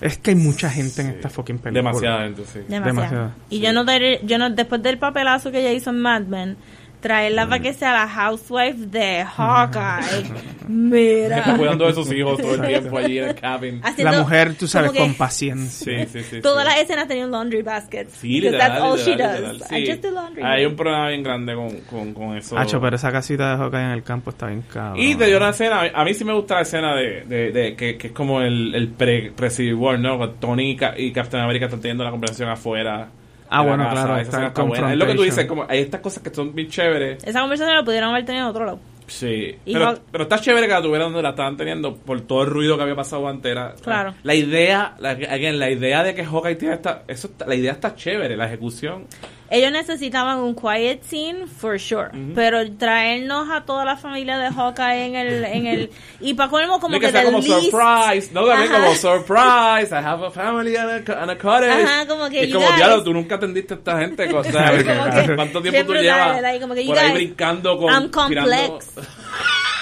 es 0.00 0.18
que 0.18 0.30
hay 0.30 0.36
mucha 0.36 0.68
gente 0.70 1.02
en 1.02 1.08
esta 1.08 1.30
fucking 1.30 1.58
película 1.58 1.90
demasiada 1.90 2.24
gente, 2.24 2.42
sí. 2.44 2.58
Demasiado. 2.68 2.84
Demasiado. 2.84 3.32
Y 3.48 3.60
yo 3.60 3.72
no, 3.72 3.84
yo 4.22 4.38
no, 4.38 4.50
después 4.50 4.82
del 4.82 4.98
papelazo 4.98 5.50
que 5.50 5.60
ella 5.60 5.72
hizo 5.72 5.90
en 5.90 6.00
Mad 6.00 6.22
Men, 6.22 6.56
traerla 7.04 7.46
para 7.46 7.60
que 7.60 7.74
sea 7.74 7.92
la 7.92 8.08
housewife 8.08 8.86
de 8.86 9.24
Hawkeye. 9.24 10.22
Está 10.64 10.68
Mira. 10.68 11.56
cuidando 11.58 11.86
de 11.86 11.92
sus 11.92 12.10
hijos 12.10 12.40
todo 12.40 12.54
el 12.54 12.62
tiempo 12.66 12.96
allí 12.96 13.18
en 13.18 13.28
el 13.28 13.34
cabin. 13.34 13.80
Haciendo 13.84 14.12
la 14.12 14.18
mujer 14.22 14.54
tú 14.54 14.66
sabes 14.66 14.92
con 14.92 15.12
paciencia 15.14 16.06
Sí, 16.06 16.10
sí, 16.10 16.24
sí. 16.24 16.40
Todas 16.40 16.64
sí. 16.64 16.70
las 16.70 16.80
escenas 16.82 17.06
tenían 17.06 17.30
laundry 17.30 17.60
baskets. 17.60 18.14
Sí, 18.14 18.40
literal, 18.40 18.58
that's 18.60 18.80
all 18.80 18.96
she 18.98 19.10
literal, 19.10 19.42
does. 19.42 19.52
literal, 19.60 19.78
I 19.78 19.84
sí. 19.86 19.90
just 19.92 20.02
do 20.02 20.10
laundry. 20.10 20.42
Hay 20.42 20.64
un 20.64 20.74
problema 20.76 21.08
bien 21.08 21.22
grande 21.22 21.54
con, 21.54 21.70
con, 21.80 22.14
con 22.14 22.36
eso. 22.38 22.56
Hacho, 22.56 22.80
pero 22.80 22.96
esa 22.96 23.12
casita 23.12 23.50
de 23.50 23.56
Hawkeye 23.58 23.84
en 23.84 23.90
el 23.90 24.02
campo 24.02 24.30
está 24.30 24.46
bien 24.46 24.62
cabrón. 24.62 24.98
Y 25.02 25.14
te 25.14 25.26
dio 25.26 25.36
una 25.36 25.50
escena, 25.50 25.82
a 25.94 26.04
mí 26.04 26.14
sí 26.14 26.24
me 26.24 26.32
gusta 26.32 26.54
la 26.54 26.62
escena 26.62 26.96
de, 26.96 27.24
de, 27.26 27.52
de- 27.52 27.76
que, 27.76 27.98
que 27.98 28.06
es 28.06 28.12
como 28.14 28.40
el, 28.40 28.74
el 28.74 28.88
pre, 28.88 29.30
pre 29.36 29.74
War, 29.74 29.98
¿no? 29.98 30.16
Con 30.16 30.36
Tony 30.40 30.70
y, 30.70 30.76
Ca- 30.76 30.94
y 30.98 31.12
Captain 31.12 31.42
America 31.44 31.66
están 31.66 31.80
teniendo 31.82 32.04
la 32.04 32.10
conversación 32.10 32.48
afuera. 32.48 33.08
Ah, 33.50 33.62
bueno, 33.62 33.84
casa. 33.84 33.92
claro, 34.04 34.16
Esa 34.20 34.46
está 34.46 34.62
buena. 34.62 34.92
Es 34.92 34.98
lo 34.98 35.06
que 35.06 35.14
tú 35.14 35.22
dices, 35.22 35.46
como 35.46 35.64
hay 35.68 35.80
estas 35.80 36.00
cosas 36.00 36.22
que 36.22 36.34
son 36.34 36.54
bien 36.54 36.68
chéveres. 36.68 37.22
Esa 37.24 37.40
conversación 37.40 37.76
la 37.76 37.84
pudieron 37.84 38.10
haber 38.10 38.24
tenido 38.24 38.44
en 38.44 38.50
otro 38.50 38.64
lado. 38.64 38.78
Sí, 39.06 39.54
Y 39.66 39.74
pero, 39.74 39.98
pero 40.10 40.24
está 40.24 40.38
chévere 40.40 40.66
que 40.66 40.72
la 40.72 40.80
tuvieran 40.80 41.08
donde 41.08 41.22
la 41.22 41.30
estaban 41.30 41.58
teniendo 41.58 41.94
por 41.94 42.22
todo 42.22 42.42
el 42.44 42.48
ruido 42.48 42.76
que 42.78 42.84
había 42.84 42.96
pasado 42.96 43.28
antes. 43.28 43.52
Era, 43.52 43.74
Claro. 43.82 44.14
La 44.22 44.34
idea, 44.34 44.94
la, 44.98 45.10
again, 45.10 45.58
la 45.58 45.70
idea 45.70 46.02
de 46.02 46.14
que 46.14 46.24
Hawkeye 46.24 46.54
tiene 46.56 46.74
esta, 46.76 47.02
eso, 47.06 47.28
está- 47.28 47.46
la 47.46 47.54
idea 47.54 47.72
está 47.72 47.94
chévere, 47.94 48.34
la 48.34 48.46
ejecución. 48.46 49.04
Ellos 49.50 49.70
necesitaban 49.72 50.38
un 50.38 50.54
quiet 50.54 51.02
scene, 51.04 51.46
for 51.46 51.78
sure. 51.78 52.08
Pero 52.34 52.58
traernos 52.76 53.48
a 53.50 53.60
toda 53.64 53.84
la 53.84 53.96
familia 53.96 54.38
de 54.38 54.50
Hawkeye 54.50 55.04
en 55.06 55.14
el... 55.16 55.44
En 55.44 55.66
el 55.66 55.90
y 56.20 56.32
para 56.34 56.48
colmo 56.50 56.80
como 56.80 56.94
No 56.96 57.00
que, 57.00 57.06
que 57.06 57.12
sea 57.12 57.24
como 57.24 57.38
least- 57.40 57.70
surprise, 57.70 58.32
no 58.32 58.46
también 58.46 58.72
como 58.72 58.94
surprise, 58.94 59.92
I 59.92 60.02
have 60.02 60.24
a 60.26 60.30
family 60.30 60.74
and 60.76 61.08
a, 61.08 61.22
and 61.22 61.30
a 61.30 61.36
cottage. 61.38 61.84
Ajá, 61.84 62.06
como 62.06 62.28
que 62.30 62.44
Y 62.46 62.52
como, 62.52 62.66
guys- 62.66 62.76
diablo, 62.76 63.04
tú 63.04 63.12
nunca 63.12 63.34
atendiste 63.34 63.74
a 63.74 63.76
esta 63.76 63.98
gente. 64.00 64.32
o 64.34 64.42
sea, 64.44 64.70
Como 64.70 65.26
que- 65.26 65.36
¿Cuánto 65.36 65.62
tiempo 65.62 65.92
tú 65.92 65.98
llevas 65.98 66.40
like, 66.40 66.60
como 66.60 66.74
que, 66.74 66.84
por 66.86 66.98
ahí 66.98 67.04
guys, 67.08 67.14
brincando 67.14 67.78
con... 67.78 67.92
I'm 67.92 68.10
complex. 68.10 68.94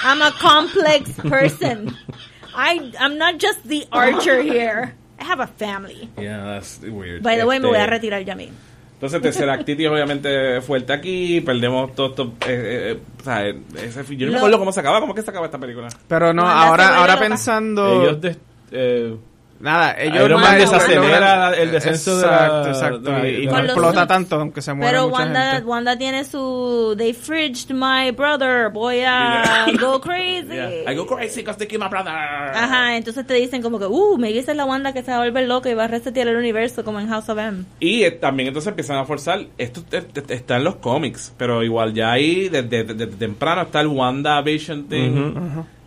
I'm 0.04 0.20
a 0.22 0.32
complex 0.40 1.10
person. 1.28 1.96
I, 2.54 2.92
I'm 2.98 3.16
not 3.16 3.38
just 3.40 3.62
the 3.66 3.86
archer 3.92 4.42
here. 4.42 4.94
I 5.20 5.24
have 5.24 5.40
a 5.40 5.46
family. 5.46 6.08
Yeah, 6.18 6.44
that's 6.44 6.80
weird. 6.80 7.22
By 7.22 7.36
the 7.36 7.46
way, 7.46 7.60
me 7.60 7.68
Este, 7.68 7.76
voy 7.78 7.78
a 7.78 7.86
retirar 7.86 8.24
ya 8.24 8.34
mismo. 8.34 8.56
Entonces, 9.02 9.20
tercera 9.20 9.54
actividad 9.54 9.92
obviamente 9.92 10.60
fuerte 10.60 10.92
aquí, 10.92 11.40
perdemos 11.40 11.92
todo 11.92 12.10
esto, 12.10 12.32
eh, 12.46 12.92
eh, 12.94 12.98
o 13.20 13.24
sea, 13.24 13.48
ese- 13.48 14.16
yo 14.16 14.26
no 14.26 14.32
me 14.32 14.38
acuerdo 14.38 14.58
cómo 14.60 14.70
se 14.70 14.78
acaba, 14.78 15.00
cómo 15.00 15.12
es 15.12 15.16
que 15.16 15.22
se 15.24 15.30
acaba 15.30 15.46
esta 15.46 15.58
película. 15.58 15.88
Pero 16.06 16.32
no, 16.32 16.42
ahora, 16.48 16.96
ahora 16.98 17.18
pensando... 17.18 18.02
Ellos, 18.04 18.20
des- 18.20 18.38
eh, 18.70 19.16
Nada, 19.62 19.94
ellos 19.96 20.24
Iron 20.26 20.40
Man 20.40 20.58
desacelera 20.58 21.54
el 21.56 21.70
descenso 21.70 22.18
de 22.18 22.26
la- 22.26 22.32
Exacto, 22.46 22.68
exacto. 22.68 22.98
de 23.22 23.30
y, 23.32 23.42
y 23.44 23.46
no 23.46 23.58
explota 23.60 24.06
tanto, 24.08 24.36
aunque 24.40 24.60
se 24.60 24.74
muere 24.74 24.90
Pero 24.92 25.08
mucha 25.08 25.22
Wanda, 25.22 25.52
gente. 25.52 25.66
Wanda 25.66 25.96
tiene 25.96 26.24
su 26.24 26.94
They 26.98 27.12
fridged 27.14 27.70
my 27.72 28.10
brother, 28.10 28.70
voy 28.72 29.02
a 29.06 29.66
go 29.80 30.00
crazy. 30.02 30.48
Yeah. 30.52 30.90
I 30.92 30.96
go 30.96 31.06
crazy 31.06 31.42
because 31.42 31.58
they 31.58 31.68
killed 31.68 31.80
my 31.82 31.88
brother. 31.88 32.10
Ajá, 32.12 32.96
entonces 32.96 33.24
te 33.24 33.34
dicen 33.34 33.62
como 33.62 33.78
que, 33.78 33.86
uh, 33.86 34.18
maybe 34.18 34.40
esa 34.40 34.50
es 34.50 34.56
la 34.56 34.64
Wanda 34.64 34.92
que 34.92 35.02
se 35.04 35.12
va 35.12 35.18
a 35.18 35.20
volver 35.20 35.46
loca 35.46 35.70
y 35.70 35.74
va 35.74 35.84
a 35.84 35.88
resetear 35.88 36.26
el 36.26 36.36
universo 36.36 36.82
como 36.84 36.98
en 36.98 37.08
House 37.08 37.28
of 37.28 37.38
M. 37.38 37.64
Y 37.78 38.02
eh, 38.02 38.10
también 38.10 38.48
entonces 38.48 38.68
empiezan 38.68 38.98
a 38.98 39.04
forzar, 39.04 39.46
esto 39.58 39.82
te- 39.88 40.02
te- 40.02 40.34
está 40.34 40.56
en 40.56 40.64
los 40.64 40.74
cómics, 40.76 41.32
pero 41.38 41.62
igual 41.62 41.94
ya 41.94 42.10
ahí 42.10 42.48
desde, 42.48 42.68
desde- 42.82 42.94
desde 42.94 43.16
temprano 43.16 43.62
está 43.62 43.80
el 43.80 43.86
WandaVision 43.86 44.88
thing, 44.88 45.32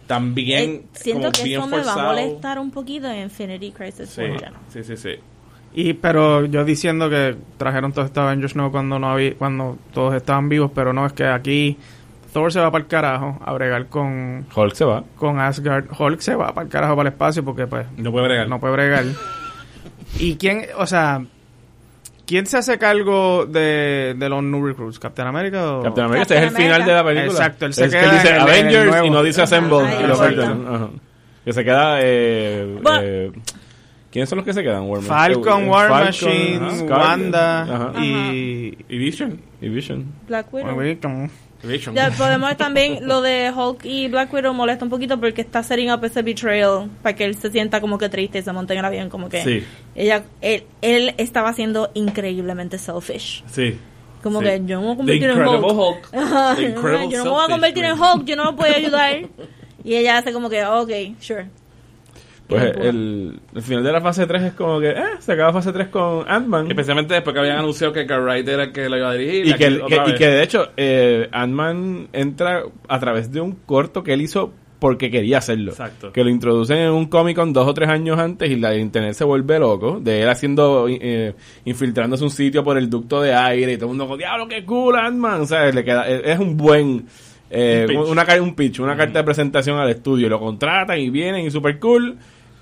también 0.07 0.69
Eh, 0.71 0.83
siento 0.93 1.21
como 1.23 1.31
que 1.33 1.43
bien 1.43 1.59
eso 1.61 1.67
me 1.69 1.77
va 1.77 1.81
a 1.81 1.85
forzado. 1.85 2.07
molestar 2.13 2.59
un 2.59 2.71
poquito 2.71 3.07
en 3.09 3.23
Infinity 3.23 3.71
Crisis 3.71 4.09
Sí, 4.09 4.23
sí, 4.71 4.83
sí, 4.83 4.97
sí. 4.97 5.09
Y 5.73 5.93
pero 5.93 6.45
yo 6.45 6.63
diciendo 6.63 7.09
que 7.09 7.35
trajeron 7.57 7.91
todos 7.91 8.07
estos 8.07 8.23
Avengers 8.23 8.55
no 8.55 8.71
cuando 8.71 8.97
no 8.99 9.09
había, 9.11 9.33
cuando 9.35 9.77
todos 9.93 10.13
estaban 10.15 10.47
vivos, 10.47 10.71
pero 10.73 10.93
no 10.93 11.05
es 11.05 11.13
que 11.13 11.25
aquí 11.25 11.77
Thor 12.31 12.51
se 12.51 12.59
va 12.59 12.71
para 12.71 12.83
el 12.83 12.87
carajo 12.89 13.39
a 13.43 13.51
bregar 13.53 13.87
con 13.87 14.45
Hulk 14.55 14.73
se 14.73 14.85
va. 14.85 15.03
con 15.17 15.39
Asgard, 15.39 15.85
Hulk 15.97 16.19
se 16.21 16.35
va 16.35 16.53
para 16.53 16.65
el 16.65 16.71
carajo 16.71 16.95
para 16.95 17.09
el 17.09 17.13
espacio 17.13 17.43
porque 17.43 17.67
pues 17.67 17.85
No 17.97 18.11
puede 18.11 18.25
bregar. 18.27 18.47
no 18.49 18.59
puede 18.59 18.73
bregar. 18.73 19.03
¿Y 20.19 20.35
quién, 20.35 20.61
o 20.77 20.85
sea, 20.85 21.25
quién 22.25 22.45
se 22.45 22.57
hace 22.57 22.77
cargo 22.77 23.45
de, 23.45 24.15
de 24.17 24.29
los 24.29 24.43
new 24.43 24.65
recruits? 24.65 24.99
¿Captain 24.99 25.27
America 25.27 25.73
o...? 25.77 25.83
Captain 25.83 26.05
America, 26.05 26.21
este 26.23 26.37
es 26.37 26.43
el 26.43 26.49
final 26.51 26.81
America. 26.81 26.87
de 26.89 26.93
la 26.93 27.03
película. 27.03 27.31
Exacto, 27.39 27.65
él 27.65 27.73
se 27.73 27.85
es 27.85 27.91
que 27.93 27.99
queda 27.99 28.09
él 28.11 28.17
dice 28.17 28.29
en 28.29 28.35
el- 28.35 28.41
en 28.41 28.47
el 28.47 28.49
Avengers 28.59 28.85
nuevo. 28.91 29.05
y 29.05 29.09
no 29.09 29.23
dice 29.23 29.41
Assemble. 29.41 29.77
Ajá, 29.79 30.31
y 30.31 30.35
lo. 30.35 30.43
Ajá. 30.75 30.89
Que 31.45 31.53
se 31.53 31.63
queda. 31.63 31.97
Eh, 32.01 32.79
Bueno. 32.81 32.99
eh, 33.03 33.31
¿Quiénes 34.11 34.29
son 34.29 34.37
los 34.37 34.45
que 34.45 34.53
se 34.53 34.63
quedan? 34.63 34.83
War 34.83 35.01
Falcon, 35.01 35.67
War 35.67 35.89
Falcon, 35.89 36.05
Machine, 36.05 36.71
Scarlet, 36.77 36.89
Wanda 36.89 37.61
ajá. 37.63 37.91
y... 38.01 38.77
Y 38.87 38.97
Vision. 38.97 39.41
y 39.61 39.67
Vision. 39.67 40.05
Black 40.27 40.53
Widow. 40.53 41.29
Vision. 41.65 41.95
Ya 41.95 42.11
podemos 42.11 42.55
también, 42.57 43.07
lo 43.07 43.21
de 43.21 43.51
Hulk 43.55 43.85
y 43.85 44.07
Black 44.07 44.33
Widow 44.33 44.53
molesta 44.53 44.85
un 44.85 44.91
poquito 44.91 45.19
porque 45.19 45.41
está 45.41 45.63
setting 45.63 45.91
up 45.91 46.03
ese 46.05 46.21
betrayal 46.21 46.89
para 47.01 47.15
que 47.15 47.25
él 47.25 47.35
se 47.35 47.51
sienta 47.51 47.81
como 47.81 47.97
que 47.97 48.09
triste 48.09 48.39
y 48.39 48.41
se 48.41 48.51
monte 48.53 48.73
en 48.73 48.79
el 48.79 48.85
avión, 48.85 49.09
como 49.09 49.29
que 49.29 49.43
Sí. 49.43 49.63
ella, 49.95 50.23
él, 50.41 50.63
él 50.81 51.13
estaba 51.17 51.53
siendo 51.53 51.91
increíblemente 51.93 52.77
selfish. 52.77 53.43
Sí. 53.51 53.77
Como 54.23 54.39
Sí. 54.39 54.45
que 54.45 54.61
yo 54.65 54.79
me 54.79 54.85
voy 54.87 54.93
a 54.93 54.97
convertir 54.97 55.29
en 55.29 55.37
Hulk. 55.47 55.63
Hulk. 55.71 56.11
Yo 57.11 57.17
no 57.19 57.23
me 57.25 57.29
voy 57.29 57.45
a 57.45 57.47
convertir 57.49 57.83
en. 57.85 57.99
Hulk, 57.99 58.25
yo 58.25 58.35
no 58.35 58.43
lo 58.45 58.55
puedo 58.55 58.73
ayudar. 58.75 59.17
Y 59.83 59.93
ella 59.95 60.17
hace 60.17 60.33
como 60.33 60.49
que, 60.49 60.65
ok, 60.65 60.89
sure. 61.19 61.45
Pues 62.47 62.63
el, 62.77 63.39
el 63.55 63.61
final 63.63 63.83
de 63.83 63.91
la 63.91 64.01
fase 64.01 64.27
3 64.27 64.43
es 64.43 64.53
como 64.53 64.79
que, 64.79 64.89
eh, 64.91 64.95
se 65.19 65.31
acaba 65.31 65.51
fase 65.53 65.73
3 65.73 65.87
con 65.87 66.25
Ant-Man. 66.29 66.67
Especialmente 66.69 67.13
después 67.15 67.33
que 67.33 67.39
habían 67.39 67.57
anunciado 67.57 67.91
que 67.91 68.05
Carl 68.05 68.23
Wright 68.23 68.47
era 68.47 68.63
el 68.65 68.71
que 68.71 68.87
lo 68.87 68.97
iba 68.97 69.09
a 69.09 69.13
dirigir. 69.13 69.47
Y 69.47 69.53
que, 69.55 69.65
el- 69.65 69.81
otra 69.81 70.03
que- 70.03 70.11
y 70.11 70.13
que 70.15 70.27
de 70.27 70.43
hecho, 70.43 70.67
eh, 70.77 71.27
Ant-Man 71.31 72.09
entra 72.13 72.63
a 72.87 72.99
través 72.99 73.31
de 73.31 73.41
un 73.41 73.53
corto 73.65 74.03
que 74.03 74.13
él 74.13 74.21
hizo 74.21 74.53
porque 74.77 75.09
quería 75.09 75.39
hacerlo. 75.39 75.71
Exacto. 75.71 76.11
Que 76.11 76.23
lo 76.23 76.29
introducen 76.29 76.77
en 76.77 76.91
un 76.91 77.05
Comic 77.07 77.35
Con 77.37 77.51
dos 77.53 77.67
o 77.67 77.73
tres 77.73 77.89
años 77.89 78.19
antes 78.19 78.51
y 78.51 78.57
la 78.57 78.75
internet 78.75 79.13
se 79.13 79.23
vuelve 79.23 79.57
loco. 79.57 79.99
De 79.99 80.21
él 80.21 80.29
haciendo, 80.29 80.85
eh, 80.87 81.33
infiltrándose 81.63 82.23
un 82.23 82.29
sitio 82.29 82.63
por 82.63 82.77
el 82.77 82.89
ducto 82.89 83.21
de 83.21 83.33
aire 83.33 83.73
y 83.73 83.75
todo 83.77 83.85
el 83.85 83.89
mundo 83.97 84.07
con, 84.07 84.17
diablo, 84.19 84.47
qué 84.47 84.63
cool 84.65 84.97
Ant-Man. 84.97 85.41
O 85.41 85.45
sea, 85.47 85.71
le 85.71 85.83
queda, 85.83 86.07
es 86.07 86.21
es 86.25 86.39
un 86.39 86.57
buen, 86.57 87.07
eh, 87.49 87.85
Un 87.89 87.95
pitch. 87.95 88.09
una, 88.11 88.41
un 88.41 88.55
pitch, 88.55 88.79
una 88.81 88.97
carta 88.97 89.19
de 89.19 89.23
presentación 89.23 89.79
al 89.79 89.89
estudio. 89.89 90.29
Lo 90.29 90.39
contratan 90.39 90.99
y 90.99 91.09
vienen 91.09 91.45
y 91.47 91.49
super 91.51 91.79
cool. 91.79 92.17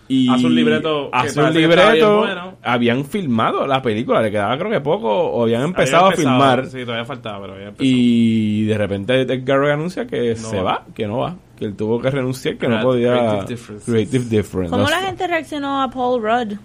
Y 0.07 0.29
Hace 0.29 0.45
un 0.45 0.55
libreto 0.55 1.09
que 1.11 1.17
hace 1.17 1.41
un 1.41 1.53
libreto. 1.53 2.17
bueno. 2.19 2.57
Habían 2.61 3.05
filmado 3.05 3.65
la 3.65 3.81
película, 3.81 4.21
le 4.21 4.31
quedaba 4.31 4.57
creo 4.57 4.69
que 4.69 4.81
poco, 4.81 5.07
o 5.09 5.43
habían 5.43 5.61
Había 5.61 5.69
empezado, 5.69 6.07
a 6.07 6.11
filmar. 6.11 6.65
Sí, 6.67 6.83
todavía 6.83 7.05
faltaba, 7.05 7.39
pero 7.41 7.53
había 7.53 7.67
empezado. 7.69 7.89
Y 7.89 8.65
de 8.65 8.77
repente 8.77 9.21
Edgar 9.21 9.63
anuncia 9.71 10.05
que 10.05 10.29
No 10.31 10.35
se 10.35 10.57
va. 10.57 10.63
va, 10.63 10.85
que 10.93 11.07
no 11.07 11.19
va, 11.19 11.35
que 11.57 11.65
él 11.65 11.75
tuvo 11.75 12.01
que 12.01 12.09
renunciar, 12.11 12.57
que 12.57 12.67
no 12.67 12.81
podía. 12.81 13.13
creative 13.13 13.45
differences. 13.47 13.85
Creative 13.93 14.25
difference. 14.25 14.69
¿Cómo 14.71 14.89
la 14.89 15.01
gente 15.01 15.25
reaccionó 15.27 15.81
a 15.81 15.89
Paul 15.89 16.21
Rudd? 16.21 16.57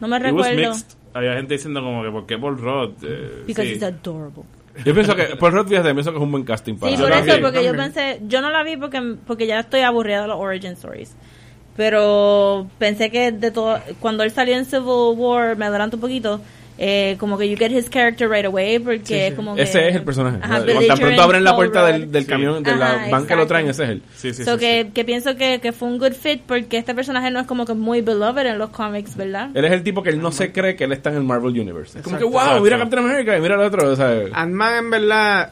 No 0.00 0.08
me 0.08 0.16
It 0.16 0.22
recuerdo. 0.24 0.72
Había 1.14 1.34
gente 1.34 1.54
diciendo 1.54 1.80
como 1.80 2.02
que 2.02 2.10
¿por 2.10 2.26
qué 2.26 2.36
Paul 2.38 2.58
Rudd? 2.58 2.90
Eh, 3.02 3.44
Because 3.46 3.68
sí. 3.68 3.74
he's 3.74 3.82
adorable. 3.84 4.42
Yo 4.84 4.92
pienso 4.92 5.14
que, 5.14 5.36
por 5.36 5.52
Rod, 5.52 5.68
fíjate, 5.68 5.92
pienso 5.94 6.10
que 6.10 6.16
es 6.16 6.22
un 6.24 6.32
buen 6.32 6.42
casting 6.42 6.74
para 6.74 6.90
Sí, 6.96 7.00
por 7.00 7.12
eso, 7.12 7.40
porque 7.40 7.64
yo 7.64 7.76
pensé, 7.76 8.20
yo 8.26 8.40
no 8.40 8.50
la 8.50 8.64
vi 8.64 8.76
porque, 8.76 9.00
porque 9.24 9.46
ya 9.46 9.60
estoy 9.60 9.82
aburrida 9.82 10.22
de 10.22 10.26
los 10.26 10.36
origin 10.36 10.72
stories. 10.72 11.14
Pero 11.76 12.66
pensé 12.78 13.10
que 13.10 13.32
de 13.32 13.50
todo, 13.50 13.78
cuando 14.00 14.22
él 14.22 14.30
salió 14.30 14.54
en 14.56 14.64
Civil 14.64 15.14
War, 15.16 15.56
me 15.56 15.66
adelanto 15.66 15.96
un 15.96 16.00
poquito, 16.00 16.40
eh, 16.78 17.16
como 17.20 17.36
que 17.38 17.48
you 17.48 17.56
get 17.56 17.70
his 17.72 17.88
character 17.90 18.28
right 18.28 18.44
away, 18.46 18.78
porque 18.78 19.28
es 19.28 19.34
como 19.34 19.54
que... 19.54 19.62
Ese 19.62 19.88
es 19.88 19.94
el 19.96 20.02
personaje. 20.02 20.38
Ajá, 20.42 20.62
Cuando 20.64 20.86
tan 20.86 20.98
pronto 20.98 21.22
abren 21.22 21.44
la 21.44 21.54
puerta 21.54 21.86
del, 21.86 22.10
del 22.10 22.24
Sí. 22.24 22.28
camión, 22.30 22.62
de 22.62 22.70
Ajá, 22.72 23.06
la 23.06 23.08
van 23.10 23.26
que 23.26 23.36
lo 23.36 23.46
traen, 23.46 23.68
ese 23.68 23.84
es 23.84 23.90
él. 23.90 24.02
Sí, 24.16 24.34
sí, 24.34 24.44
So 24.44 24.54
sí, 24.54 24.58
que, 24.60 24.84
sí. 24.86 24.90
que 24.92 25.04
pienso 25.04 25.36
que, 25.36 25.60
que 25.60 25.72
fue 25.72 25.88
un 25.88 25.98
good 25.98 26.12
fit 26.14 26.42
porque 26.46 26.78
este 26.78 26.94
personaje 26.94 27.30
no 27.30 27.40
es 27.40 27.46
como 27.46 27.64
que 27.64 27.74
muy 27.74 28.00
beloved 28.02 28.46
en 28.46 28.58
los 28.58 28.70
cómics, 28.70 29.16
¿verdad? 29.16 29.50
Él 29.54 29.64
es 29.64 29.72
el 29.72 29.82
tipo 29.82 30.02
que 30.02 30.10
él 30.10 30.20
no 30.20 30.32
se 30.32 30.52
cree 30.52 30.74
que 30.76 30.84
él 30.84 30.92
está 30.92 31.10
en 31.10 31.16
el 31.16 31.22
Marvel 31.24 31.58
Universe. 31.60 31.98
Es 31.98 32.04
como 32.04 32.18
que, 32.18 32.24
Exacto. 32.24 32.50
wow, 32.54 32.62
mira 32.62 32.76
Exacto. 32.76 32.96
Captain 32.96 33.04
America 33.12 33.36
y 33.36 33.40
mira 33.40 33.54
el 33.54 33.60
otro. 33.60 33.90
O 33.90 33.96
sea, 33.96 34.22
Ant-Man 34.32 34.76
en 34.76 34.90
verdad 34.90 35.50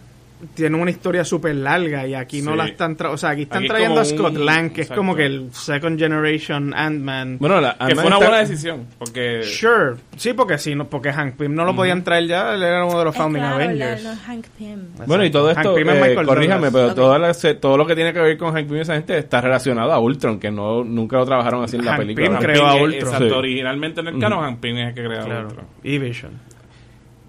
tiene 0.55 0.77
una 0.77 0.91
historia 0.91 1.25
súper 1.25 1.55
larga 1.55 2.07
y 2.07 2.15
aquí 2.15 2.43
no 2.43 2.57
la 2.57 2.67
están 2.67 2.97
tra- 2.97 3.11
o 3.13 3.17
sea 3.17 3.31
aquí 3.31 3.43
están 3.43 3.59
Aquí 3.59 3.67
es 3.67 3.71
trayendo 3.73 4.01
a 4.01 4.05
Scott 4.05 4.37
un- 4.37 4.45
Lang 4.47 4.71
que 4.73 4.83
exacto. 4.83 4.95
es 4.95 4.97
como 4.99 5.15
que 5.15 5.27
el 5.27 5.49
second 5.53 5.99
generation 5.99 6.75
Ant-Man 6.75 7.39
bueno, 7.39 7.61
la, 7.61 7.75
Que 7.77 7.85
Ant-Man 7.85 7.97
fue 7.97 8.07
una 8.07 8.17
buena 8.19 8.39
decisión. 8.39 8.87
Porque. 8.99 9.43
sure 9.45 9.97
sí 10.17 10.33
porque 10.33 10.59
sí 10.59 10.75
no 10.75 10.89
porque 10.89 11.13
Hank 11.13 11.37
Pym 11.37 11.55
no 11.55 11.65
lo 11.65 11.75
podían 11.77 12.03
traer 12.05 12.27
ya 12.27 12.55
él 12.55 12.63
era 12.63 12.85
uno 12.85 12.99
de 12.99 13.05
los 13.05 13.15
Es 13.15 13.21
founding 13.21 13.41
claro, 13.43 13.55
Avengers 13.57 14.03
la- 14.03 14.11
la 14.11 14.17
Hank 14.17 14.47
Pym. 14.59 14.79
Bueno, 15.07 15.25
y 15.25 15.31
todo 15.31 15.49
Hank 15.49 15.59
esto, 15.59 15.75
Pym 15.75 15.89
es 15.91 15.97
eh, 15.97 16.01
Michael 16.09 16.27
corríjame, 16.27 16.71
pero 16.73 16.89
Ok. 16.89 16.95
toda 16.95 17.19
la- 17.19 17.35
se- 17.35 17.55
todo 17.55 17.77
lo 17.77 17.87
que 17.87 17.95
tiene 17.95 18.13
que 18.13 18.21
ver 18.21 18.37
con 18.37 18.53
Hank 18.55 18.67
Pym 18.67 18.77
y 18.77 18.81
esa 18.81 18.95
gente 18.95 19.17
está 19.19 19.41
relacionado 19.41 19.93
a 19.93 19.99
Ultron, 20.01 20.39
que 20.41 20.51
no 20.51 20.83
nunca 20.85 21.17
lo 21.19 21.25
trabajaron 21.27 21.65
así 21.65 21.77
en 21.77 21.85
la 21.85 21.93
Hank 21.93 22.01
película. 22.01 22.27
Pym 22.27 22.35
Hank 22.35 22.43
creó 22.45 22.67
a 22.67 22.75
Ultron. 22.75 22.95
Exacto, 23.05 23.29
Sí. 23.29 23.35
originalmente 23.35 24.01
en 24.01 24.07
el 24.09 24.19
canon, 24.19 24.43
Hank 24.45 24.59
Pym 24.61 24.77
es 24.79 24.89
el 24.89 24.95
que 24.95 25.03
creó 25.05 25.21
a 25.21 25.41
Ultron. 25.45 25.67
y 25.85 25.99
Vision 25.99 26.33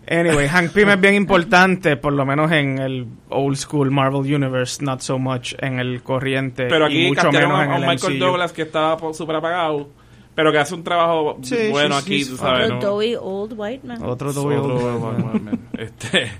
Anyway, 0.09 0.47
Hank 0.47 0.71
Pym 0.71 0.89
es 0.89 0.99
bien 0.99 1.15
importante, 1.15 1.95
por 1.97 2.13
lo 2.13 2.25
menos 2.25 2.51
en 2.51 2.77
el 2.79 3.07
old 3.29 3.55
school 3.57 3.89
Marvel 3.91 4.21
Universe, 4.33 4.83
not 4.83 4.99
so 5.01 5.17
much 5.17 5.53
en 5.59 5.79
el 5.79 6.03
corriente 6.03 6.65
Pero 6.67 6.89
y 6.89 6.97
aquí 6.97 7.07
mucho 7.07 7.21
castearon 7.21 7.51
menos 7.51 7.61
a, 7.61 7.65
en 7.65 7.71
a 7.71 7.75
el 7.77 7.81
Michael 7.87 8.13
MCU. 8.17 8.25
Douglas 8.25 8.51
que 8.53 8.61
estaba 8.63 9.13
súper 9.13 9.37
apagado, 9.37 9.89
pero 10.35 10.51
que 10.51 10.57
hace 10.57 10.75
un 10.75 10.83
trabajo 10.83 11.37
Sí, 11.41 11.55
bueno 11.71 11.99
sí, 12.01 12.05
aquí, 12.05 12.23
sí. 12.25 12.31
tú 12.31 12.37
sabes. 12.37 12.71
Otro 12.71 12.89
¿no? 12.99 13.21
old 13.21 13.53
white 13.55 13.87
man. 13.87 13.97
Otro 14.03 14.29
Otro- 14.31 14.33
Toby 14.43 14.55
Old- 14.55 14.99
bueno, 14.99 15.29
bueno, 15.31 15.51
este, 15.77 16.31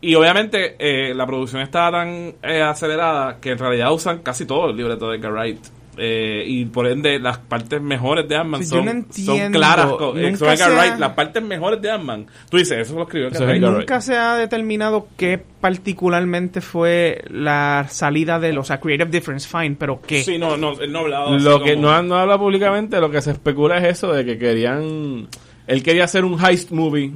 y 0.00 0.14
obviamente 0.14 0.76
eh, 0.78 1.14
la 1.14 1.26
producción 1.26 1.62
estaba 1.62 1.98
tan 1.98 2.34
eh, 2.42 2.60
acelerada 2.62 3.38
que 3.40 3.52
en 3.52 3.58
realidad 3.58 3.92
usan 3.92 4.18
casi 4.18 4.44
todo 4.44 4.68
el 4.70 4.76
libreto 4.76 5.08
de 5.08 5.16
Edgar 5.16 5.32
Wright. 5.32 5.60
Eh, 5.96 6.42
y 6.46 6.64
por 6.64 6.88
ende 6.88 7.20
las 7.20 7.38
partes 7.38 7.80
mejores 7.80 8.28
de 8.28 8.36
Ant-Man 8.36 8.62
Sí, 8.62 8.66
son, 8.66 8.78
no 8.84 8.90
son 8.90 8.96
entiendo, 8.98 9.58
claras 9.58 9.86
con, 9.92 10.20
nunca 10.20 10.36
son 10.38 10.48
Edgar 10.48 10.56
se 10.56 10.64
ha- 10.64 10.68
Wright 10.78 10.98
las 10.98 11.10
partes 11.12 11.42
mejores 11.42 11.80
de 11.80 11.90
Ant-Man 11.90 12.26
tú 12.50 12.56
dices 12.56 12.78
eso 12.78 12.96
lo 12.96 13.02
escribió 13.04 13.28
Eso 13.28 13.44
Edgar 13.44 13.54
es 13.56 13.60
Wright 13.62 13.78
Nunca 13.78 14.00
se 14.00 14.16
ha 14.16 14.34
determinado 14.36 15.06
qué 15.16 15.40
particularmente 15.60 16.60
fue 16.60 17.22
la 17.30 17.86
salida 17.88 18.40
de 18.40 18.52
los, 18.52 18.64
o 18.64 18.68
sea, 18.68 18.80
creative 18.80 19.10
difference, 19.10 19.46
fine, 19.48 19.76
pero 19.78 20.00
qué. 20.00 20.22
sí 20.22 20.36
no 20.38 20.56
no 20.56 20.72
él 20.80 20.90
no 20.90 20.98
ha 20.98 21.02
hablado 21.02 21.38
Lo 21.38 21.62
que 21.62 21.74
como- 21.74 21.86
no, 21.92 22.02
no 22.02 22.16
habla 22.16 22.38
públicamente, 22.38 23.00
lo 23.00 23.10
que 23.10 23.20
se 23.22 23.30
especula 23.30 23.78
es 23.78 23.84
eso 23.98 24.12
de 24.12 24.24
que 24.24 24.36
querían. 24.38 25.28
Él 25.66 25.82
quería 25.82 26.04
hacer 26.04 26.24
un 26.24 26.38
heist 26.44 26.72
movie 26.72 27.12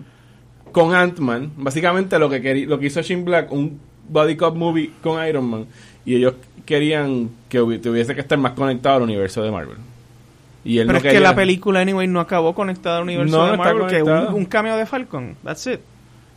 con 0.73 0.95
Ant-Man. 0.95 1.53
Básicamente 1.57 2.19
lo 2.19 2.31
que 2.31 2.41
quería, 2.41 2.67
lo 2.67 2.79
que 2.79 2.87
hizo 2.87 3.03
Shin 3.03 3.25
Black, 3.25 3.51
un 3.53 3.81
body 4.09 4.37
cop 4.37 4.55
movie 4.57 4.93
con 5.03 5.27
Iron 5.27 5.45
Man. 5.51 5.67
Y 6.05 6.17
ellos 6.17 6.35
querían 6.69 7.31
que 7.49 7.61
tuviese 7.83 8.15
que 8.15 8.21
estar 8.21 8.37
más 8.37 8.53
conectado 8.53 8.97
al 8.97 9.03
universo 9.03 9.43
de 9.43 9.51
Marvel. 9.51 9.79
Y 10.65 10.81
él 10.81 10.87
pero 10.87 11.01
no 11.01 11.07
es 11.07 11.15
que 11.15 11.19
la 11.19 11.35
película, 11.35 11.81
anyway, 11.81 12.07
no 12.07 12.21
acabó 12.21 12.55
conectada 12.55 12.99
al 12.99 13.05
universo 13.05 13.39
No, 13.39 13.51
de 13.51 13.57
Marvel, 13.57 13.87
que 13.87 14.03
un, 14.03 14.35
un 14.35 14.45
cameo 14.45 14.77
de 14.77 14.85
Falcon. 14.85 15.35
That's 15.43 15.67
it. 15.67 15.81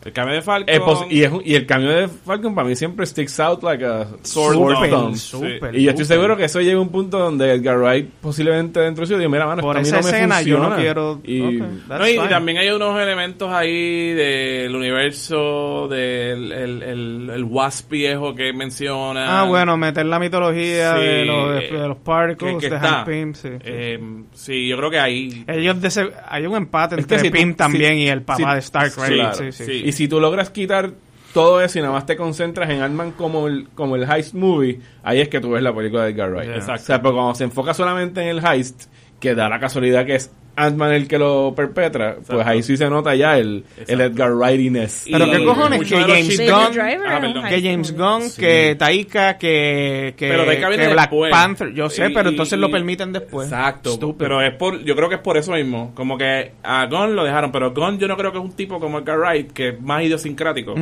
El 0.04 0.12
cambio 0.14 0.36
de 0.36 0.42
Falcon 0.42 0.74
Eh, 0.76 0.80
pos- 0.80 1.06
y, 1.10 1.24
es 1.24 1.32
un- 1.32 1.42
y 1.46 1.56
el 1.56 1.66
cambio 1.66 1.92
de 1.92 2.08
Falcon 2.08 2.56
para 2.56 2.68
mí 2.68 2.76
siempre 2.76 3.06
sticks 3.06 3.40
out 3.40 3.62
like 3.64 3.86
a 3.86 4.08
sword 4.24 4.54
Súper, 4.56 4.90
thumb. 4.90 5.16
súper, 5.16 5.76
Y 5.76 5.84
yo 5.84 5.92
estoy 5.92 6.06
seguro 6.06 6.36
que 6.36 6.46
eso 6.46 6.60
llega 6.62 6.78
a 6.78 6.82
un 6.82 6.90
punto 6.90 7.20
donde 7.20 7.52
Edgar 7.54 7.78
Wright 7.78 8.10
posiblemente 8.22 8.80
dentro 8.80 9.02
de 9.06 9.08
sí 9.08 9.16
dijo, 9.18 9.30
mira, 9.30 9.46
mano, 9.46 9.62
Por 9.62 9.78
esa 9.78 9.98
no 9.98 10.04
me 10.04 10.10
escena 10.10 10.42
yo 10.42 10.58
no 10.58 10.64
funciona". 10.70 10.82
quiero... 10.84 11.22
Y, 11.24 11.42
ok, 11.42 11.68
that's 11.88 12.00
No, 12.00 12.08
y, 12.26 12.30
también 12.30 12.58
hay 12.58 12.70
unos 12.70 13.00
elementos 13.00 13.52
ahí 13.52 14.14
del 14.14 14.76
universo 14.76 15.88
del 15.90 16.52
el, 16.52 16.84
el, 16.84 17.30
el 17.34 17.44
Wasp 17.44 17.92
viejo 17.92 18.34
que 18.36 18.54
menciona. 18.54 19.42
Ah, 19.42 19.46
bueno, 19.46 19.78
meter 19.78 20.06
la 20.06 20.20
mitología 20.20 20.96
Sí, 20.96 21.02
de, 21.02 21.26
los, 21.26 21.54
de, 21.54 21.66
eh, 21.68 21.72
de 21.74 21.88
los 21.88 21.98
particles, 21.98 22.56
que- 22.56 22.70
que 22.70 22.70
de. 22.70 22.80
Hank 22.80 23.06
Pym, 23.08 23.34
sí. 23.34 23.50
Eh, 23.64 24.00
sí, 24.34 24.68
yo 24.68 24.78
creo 24.78 24.90
que 24.90 25.00
ahí. 25.00 25.44
Ellos 25.48 25.82
de 25.82 25.88
ese- 25.88 26.12
hay 26.28 26.46
un 26.46 26.56
empate 26.56 26.96
Es 27.00 27.06
que 27.06 27.16
entre 27.16 27.20
si 27.20 27.32
tú- 27.32 27.38
Pym 27.38 27.56
también 27.56 27.94
si- 27.94 28.00
y 28.04 28.08
el 28.08 28.22
papá 28.24 28.38
si- 28.50 28.54
de 28.56 28.60
Stark, 28.60 28.92
right? 28.98 29.14
claro, 29.16 29.36
sí, 29.36 29.52
sí. 29.52 29.82
Y 29.92 29.94
si 29.94 30.08
tú 30.08 30.22
logras 30.22 30.50
quitar 30.52 30.94
todo 31.34 31.60
eso 31.62 31.78
y 31.78 31.82
nada 31.82 31.92
más 31.92 32.06
te 32.06 32.16
concentras 32.16 32.70
en 32.70 32.82
Ant-Man 32.82 33.12
como 33.12 33.50
el, 33.50 33.68
como 33.76 33.98
el 33.98 34.10
heist 34.10 34.34
movie, 34.34 34.80
ahí 35.04 35.20
es 35.20 35.28
que 35.28 35.42
tú 35.42 35.52
ves 35.52 35.62
la 35.62 35.76
película 35.76 36.06
de 36.06 36.12
Edgar 36.12 36.32
Wright. 36.32 36.48
Yeah. 36.48 36.56
Exacto. 36.56 36.84
O 36.84 36.86
sea, 36.86 37.02
pero 37.02 37.14
cuando 37.14 37.36
se 37.36 37.44
enfoca 37.44 37.74
solamente 37.74 38.22
en 38.22 38.30
el 38.30 38.42
heist, 38.42 38.86
que 39.20 39.36
da 39.36 39.50
la 39.50 39.60
casualidad 39.60 40.06
que 40.06 40.16
es 40.16 40.32
Ant-Man 40.56 40.92
el 40.94 41.08
que 41.08 41.18
lo 41.18 41.54
perpetra, 41.56 42.18
pues 42.28 42.46
ahí 42.46 42.62
sí 42.62 42.76
se 42.78 42.90
nota 42.90 43.16
ya 43.16 43.38
el, 43.38 43.64
el 43.88 44.02
Edgar 44.02 44.34
Wrightiness. 44.34 45.06
Pero 45.12 45.32
qué 45.32 45.44
cojones 45.46 45.82
que 45.88 45.96
los 45.98 46.08
James 46.08 46.38
Gunn, 46.40 46.80
Ah, 47.08 47.20
perdón. 47.22 47.44
que 47.50 47.62
James. 47.62 47.96
Gunn, 47.98 48.22
Sí. 48.30 48.42
que 48.42 48.76
Taika, 48.78 49.38
que, 49.38 50.14
que, 50.18 50.28
Pero 50.30 50.46
Taika 50.46 50.70
viene 50.70 50.88
que 50.88 50.94
Black 50.94 51.10
después. 51.10 51.32
Panther, 51.32 51.74
yo 51.74 51.90
sé, 51.90 52.10
Y- 52.10 52.14
pero 52.14 52.30
entonces 52.30 52.58
y- 52.58 52.62
lo 52.62 52.70
permiten 52.70 53.12
después. 53.14 53.48
Exacto. 53.48 54.16
Pero 54.18 54.42
es 54.42 54.54
por, 54.56 54.84
yo 54.84 54.96
creo 54.96 55.10
que 55.10 55.16
es 55.16 55.22
por 55.22 55.38
eso 55.38 55.54
mismo. 55.54 55.92
Como 55.96 56.18
que 56.18 56.52
a 56.64 56.86
Gunn 56.88 57.16
lo 57.16 57.24
dejaron, 57.24 57.52
pero 57.52 57.74
Gunn 57.74 57.98
yo 58.00 58.08
no 58.08 58.18
creo 58.18 58.32
que 58.32 58.38
es 58.38 58.44
un 58.44 58.52
tipo 58.54 58.80
como 58.80 59.00
Edgar 59.00 59.18
Wright, 59.20 59.52
que 59.52 59.70
es 59.70 59.82
más 59.82 60.04
idiosincrático. 60.04 60.76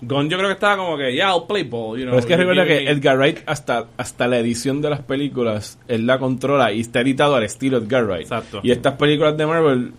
Gunn 0.00 0.28
yo 0.30 0.36
creo 0.36 0.48
que 0.48 0.54
estaba 0.54 0.76
como 0.76 0.96
que, 0.96 1.12
yeah, 1.12 1.30
I'll 1.34 1.46
play 1.46 1.64
ball. 1.64 1.98
You 1.98 2.04
know, 2.04 2.12
Pero 2.12 2.18
es 2.20 2.26
que 2.26 2.36
recuerda 2.36 2.64
que 2.64 2.88
Edgar 2.88 3.16
Wright 3.18 3.38
hasta, 3.46 3.86
hasta 3.96 4.28
la 4.28 4.38
edición 4.38 4.80
de 4.80 4.90
las 4.90 5.00
películas, 5.00 5.78
él 5.88 6.06
la 6.06 6.18
controla 6.18 6.72
y 6.72 6.80
está 6.80 7.00
editado 7.00 7.34
al 7.34 7.42
estilo 7.42 7.78
Edgar 7.78 8.04
Wright. 8.04 8.22
Exacto. 8.22 8.60
Y 8.62 8.70
estas 8.70 8.94
películas 8.94 9.36
de 9.36 9.46
Marvel, 9.46 9.92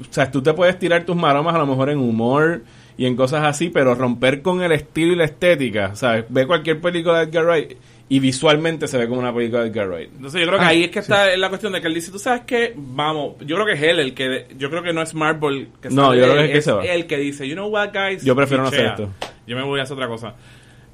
o 0.00 0.04
sea, 0.12 0.30
tú 0.30 0.42
te 0.42 0.52
puedes 0.54 0.78
tirar 0.78 1.04
tus 1.04 1.16
maromas 1.16 1.54
a 1.54 1.58
lo 1.58 1.66
mejor 1.66 1.90
en 1.90 1.98
humor 1.98 2.62
y 2.96 3.06
en 3.06 3.16
cosas 3.16 3.44
así, 3.44 3.70
pero 3.70 3.94
romper 3.94 4.42
con 4.42 4.62
el 4.62 4.72
estilo 4.72 5.12
y 5.12 5.16
la 5.16 5.24
estética, 5.24 5.94
¿sabes? 5.94 6.24
Ve 6.28 6.46
cualquier 6.46 6.80
película 6.80 7.18
de 7.18 7.24
Edgar 7.24 7.44
Wright 7.46 7.72
y 8.12 8.18
visualmente 8.18 8.88
se 8.88 8.98
ve 8.98 9.06
como 9.08 9.20
una 9.20 9.32
película 9.32 9.62
de 9.62 9.68
Edgar 9.68 9.88
Wright. 9.88 10.10
Entonces 10.16 10.40
yo 10.40 10.46
creo 10.48 10.58
que 10.58 10.64
Ah, 10.64 10.68
ahí 10.68 10.82
es 10.84 10.90
que 10.90 10.98
está 10.98 11.34
la 11.36 11.48
cuestión 11.48 11.72
de 11.72 11.80
que 11.80 11.86
él 11.86 11.94
dice, 11.94 12.10
tú 12.10 12.18
sabes 12.18 12.42
que, 12.42 12.74
vamos, 12.76 13.36
yo 13.46 13.54
creo 13.54 13.66
que 13.66 13.72
es 13.74 13.82
él 13.82 14.00
el 14.00 14.14
que, 14.14 14.48
yo 14.58 14.68
creo 14.68 14.82
que 14.82 14.92
no 14.92 15.00
es 15.00 15.14
Marvel 15.14 15.68
que 15.80 15.90
No, 15.90 16.06
sale 16.08 16.20
yo 16.20 16.24
creo 16.24 16.36
que 16.36 16.44
es 16.46 16.50
que 16.50 16.62
se 16.62 16.72
va. 16.72 16.84
él 16.84 17.06
que 17.06 17.16
dice, 17.18 17.48
you 17.48 17.54
know 17.54 17.68
what 17.68 17.90
guys, 17.94 18.24
Yo 18.24 18.34
prefiero 18.34 18.64
no 18.64 18.68
hacer 18.68 18.86
esto. 18.86 19.10
Yo 19.50 19.56
me 19.56 19.64
voy 19.64 19.80
a 19.80 19.82
hacer 19.82 19.94
otra 19.96 20.06
cosa. 20.06 20.34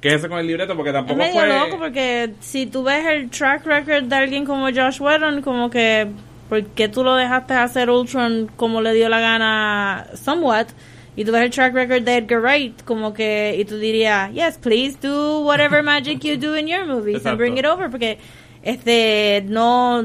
Quédese 0.01 0.27
con 0.27 0.39
el 0.39 0.47
libreto 0.47 0.75
porque 0.75 0.89
Es 0.89 0.95
tampoco 0.95 1.15
medio 1.19 1.39
fue... 1.41 1.47
loco 1.47 1.77
porque 1.77 2.33
si 2.39 2.65
tú 2.65 2.81
ves 2.81 3.05
el 3.05 3.29
track 3.29 3.63
record 3.67 4.05
de 4.05 4.15
alguien 4.15 4.45
como 4.45 4.65
Josh 4.71 4.99
Whedon, 4.99 5.43
como 5.43 5.69
que, 5.69 6.07
¿por 6.49 6.65
qué 6.65 6.87
tú 6.89 7.03
lo 7.03 7.13
dejaste 7.15 7.53
hacer 7.53 7.91
Ultron 7.91 8.49
como 8.55 8.81
le 8.81 8.93
dio 8.93 9.09
la 9.09 9.19
gana 9.19 10.07
somewhat? 10.15 10.69
Y 11.15 11.23
tú 11.23 11.31
ves 11.31 11.43
el 11.43 11.51
track 11.51 11.71
record 11.75 12.01
de 12.01 12.17
Edgar 12.17 12.41
Wright, 12.41 12.81
como 12.83 13.13
que, 13.13 13.55
y 13.59 13.65
tú 13.65 13.77
dirías, 13.77 14.31
yes, 14.33 14.57
please 14.57 14.97
do 14.99 15.41
whatever 15.41 15.83
magic 15.83 16.23
you 16.23 16.35
do 16.35 16.55
in 16.57 16.67
your 16.67 16.87
movies 16.87 17.17
Exacto. 17.17 17.29
and 17.29 17.37
bring 17.37 17.57
it 17.59 17.65
over, 17.65 17.91
porque, 17.91 18.17
este, 18.63 19.43
no, 19.47 20.03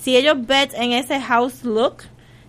si 0.00 0.16
ellos 0.16 0.44
bet 0.44 0.74
en 0.74 0.90
ese 0.90 1.20
house 1.20 1.62
look, 1.62 2.02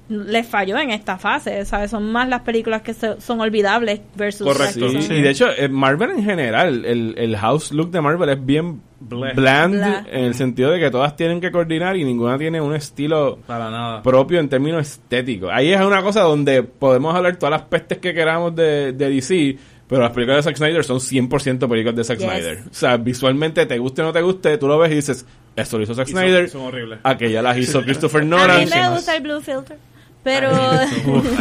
les 0.10 0.46
falló 0.46 0.78
en 0.78 0.92
esta 0.92 1.18
fase, 1.18 1.64
¿sabes? 1.66 1.90
Son 1.92 2.12
más 2.12 2.28
las 2.28 2.42
películas 2.42 2.82
que 2.82 2.94
se- 2.94 3.20
son 3.22 3.40
olvidables 3.42 4.02
versus 4.16 4.46
Correcto. 4.48 4.90
Sí, 4.90 5.02
son- 5.02 5.16
Y 5.16 5.22
de 5.22 5.30
hecho, 5.30 5.48
eh, 5.58 5.70
Marvel 5.70 6.12
en 6.12 6.24
general, 6.26 6.86
el, 6.86 7.16
el 7.18 7.38
house 7.38 7.72
look 7.72 7.90
de 7.92 8.02
Marvel 8.02 8.30
es 8.30 8.46
bien 8.46 8.82
Bleh. 9.00 9.34
bland 9.34 10.06
en 10.12 10.24
el 10.26 10.34
sentido 10.34 10.72
de 10.72 10.80
que 10.80 10.92
todas 10.92 11.16
tienen 11.16 11.40
que 11.42 11.52
coordinar 11.52 11.96
y 11.98 12.04
ninguna 12.04 12.38
tiene 12.38 12.60
un 12.62 12.76
estilo 12.76 13.40
Para 13.48 13.70
nada. 13.72 14.02
propio 14.04 14.40
en 14.40 14.50
términos 14.50 14.82
estéticos. 14.88 15.50
Ahí 15.54 15.72
es 15.72 15.82
una 15.82 16.02
cosa 16.02 16.22
donde 16.22 16.64
podemos 16.64 17.16
hablar 17.16 17.38
todas 17.38 17.52
las 17.52 17.62
pestes 17.64 17.98
que 18.00 18.14
queramos 18.14 18.54
de, 18.56 18.92
de 18.94 19.10
DC, 19.10 19.58
pero 19.88 20.02
las 20.02 20.12
películas 20.12 20.38
de 20.44 20.52
Zack 20.52 20.58
Snyder 20.58 20.84
son 20.84 21.00
100% 21.00 21.68
películas 21.70 21.96
de 21.96 22.04
Zack 22.04 22.20
Yes. 22.20 22.28
Snyder. 22.30 22.60
O 22.70 22.74
sea, 22.74 22.98
visualmente, 22.98 23.66
te 23.66 23.78
guste 23.78 24.02
o 24.02 24.06
no 24.06 24.14
te 24.14 24.22
guste, 24.22 24.58
tú 24.58 24.68
lo 24.68 24.78
ves 24.78 24.92
y 24.92 24.96
dices, 24.96 25.26
esto 25.56 25.78
lo 25.78 25.84
hizo 25.84 25.94
Zack 25.96 26.08
Y 26.10 26.12
Snyder, 26.12 26.50
son 26.50 26.62
horribles. 26.64 27.00
aquella 27.04 27.42
las 27.42 27.58
hizo 27.58 27.82
Christopher 27.86 28.22
A 28.22 28.26
Nolan. 28.26 28.60
mí 28.66 28.70
me 28.74 28.90
gusta 28.90 29.16
el 29.16 29.24
blue 29.24 29.40
filter. 29.42 29.78
Pero 30.24 30.50
Uf, 31.08 31.40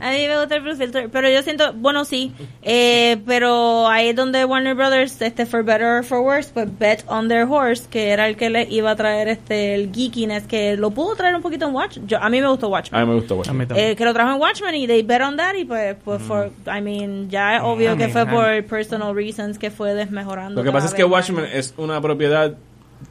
a 0.00 0.10
mí 0.10 0.26
me 0.26 0.38
gusta 0.38 0.56
el 0.56 0.62
blue 0.62 0.74
filter, 0.74 1.10
pero 1.10 1.28
yo 1.28 1.42
siento, 1.42 1.72
bueno 1.74 2.04
sí, 2.06 2.32
eh, 2.62 3.18
pero 3.26 3.86
ahí 3.88 4.08
es 4.08 4.16
donde 4.16 4.44
Warner 4.46 4.74
Brothers, 4.74 5.20
este 5.20 5.44
for 5.44 5.62
better 5.62 5.86
or 5.98 6.02
for 6.04 6.20
worse, 6.20 6.50
pues 6.52 6.66
bet 6.78 7.04
on 7.08 7.28
their 7.28 7.44
horse, 7.46 7.84
que 7.90 8.08
era 8.08 8.26
el 8.26 8.36
que 8.36 8.48
le 8.48 8.62
iba 8.70 8.90
a 8.90 8.96
traer 8.96 9.28
este 9.28 9.74
el 9.74 9.92
geekiness, 9.92 10.44
que 10.46 10.76
lo 10.78 10.90
pudo 10.92 11.14
traer 11.14 11.34
un 11.34 11.42
poquito 11.42 11.66
en 11.68 11.74
Watch. 11.74 11.98
Yo, 12.06 12.18
a 12.18 12.30
mí 12.30 12.40
me 12.40 12.48
gustó 12.48 12.66
A 12.66 12.70
Watchmen. 12.70 13.00
mí 13.02 13.06
me 13.08 13.14
gustó. 13.16 13.38
A 13.40 13.44
también. 13.44 13.68
Eh, 13.76 13.94
que 13.96 14.04
lo 14.04 14.14
trajo 14.14 14.32
en 14.34 14.40
Watchmen 14.40 14.74
y 14.76 14.86
they 14.86 15.02
bet 15.02 15.20
on 15.20 15.36
that 15.36 15.54
y 15.54 15.64
pues, 15.66 15.96
pues 16.02 16.22
for, 16.22 16.50
I 16.66 16.80
mean, 16.80 17.28
ya 17.28 17.56
es 17.56 17.62
obvio 17.62 17.92
I 17.94 17.98
que 17.98 18.08
mean, 18.08 18.12
fue 18.12 18.22
I- 18.22 18.26
por 18.62 18.64
personal 18.64 19.14
reasons 19.14 19.58
que 19.58 19.70
fue 19.70 19.92
desmejorando. 19.94 20.60
Lo 20.62 20.64
que 20.64 20.72
pasa 20.72 20.86
es 20.86 20.94
que. 20.94 21.04
Watchmen 21.04 21.44
es 21.52 21.74
una 21.76 22.00
propiedad 22.00 22.54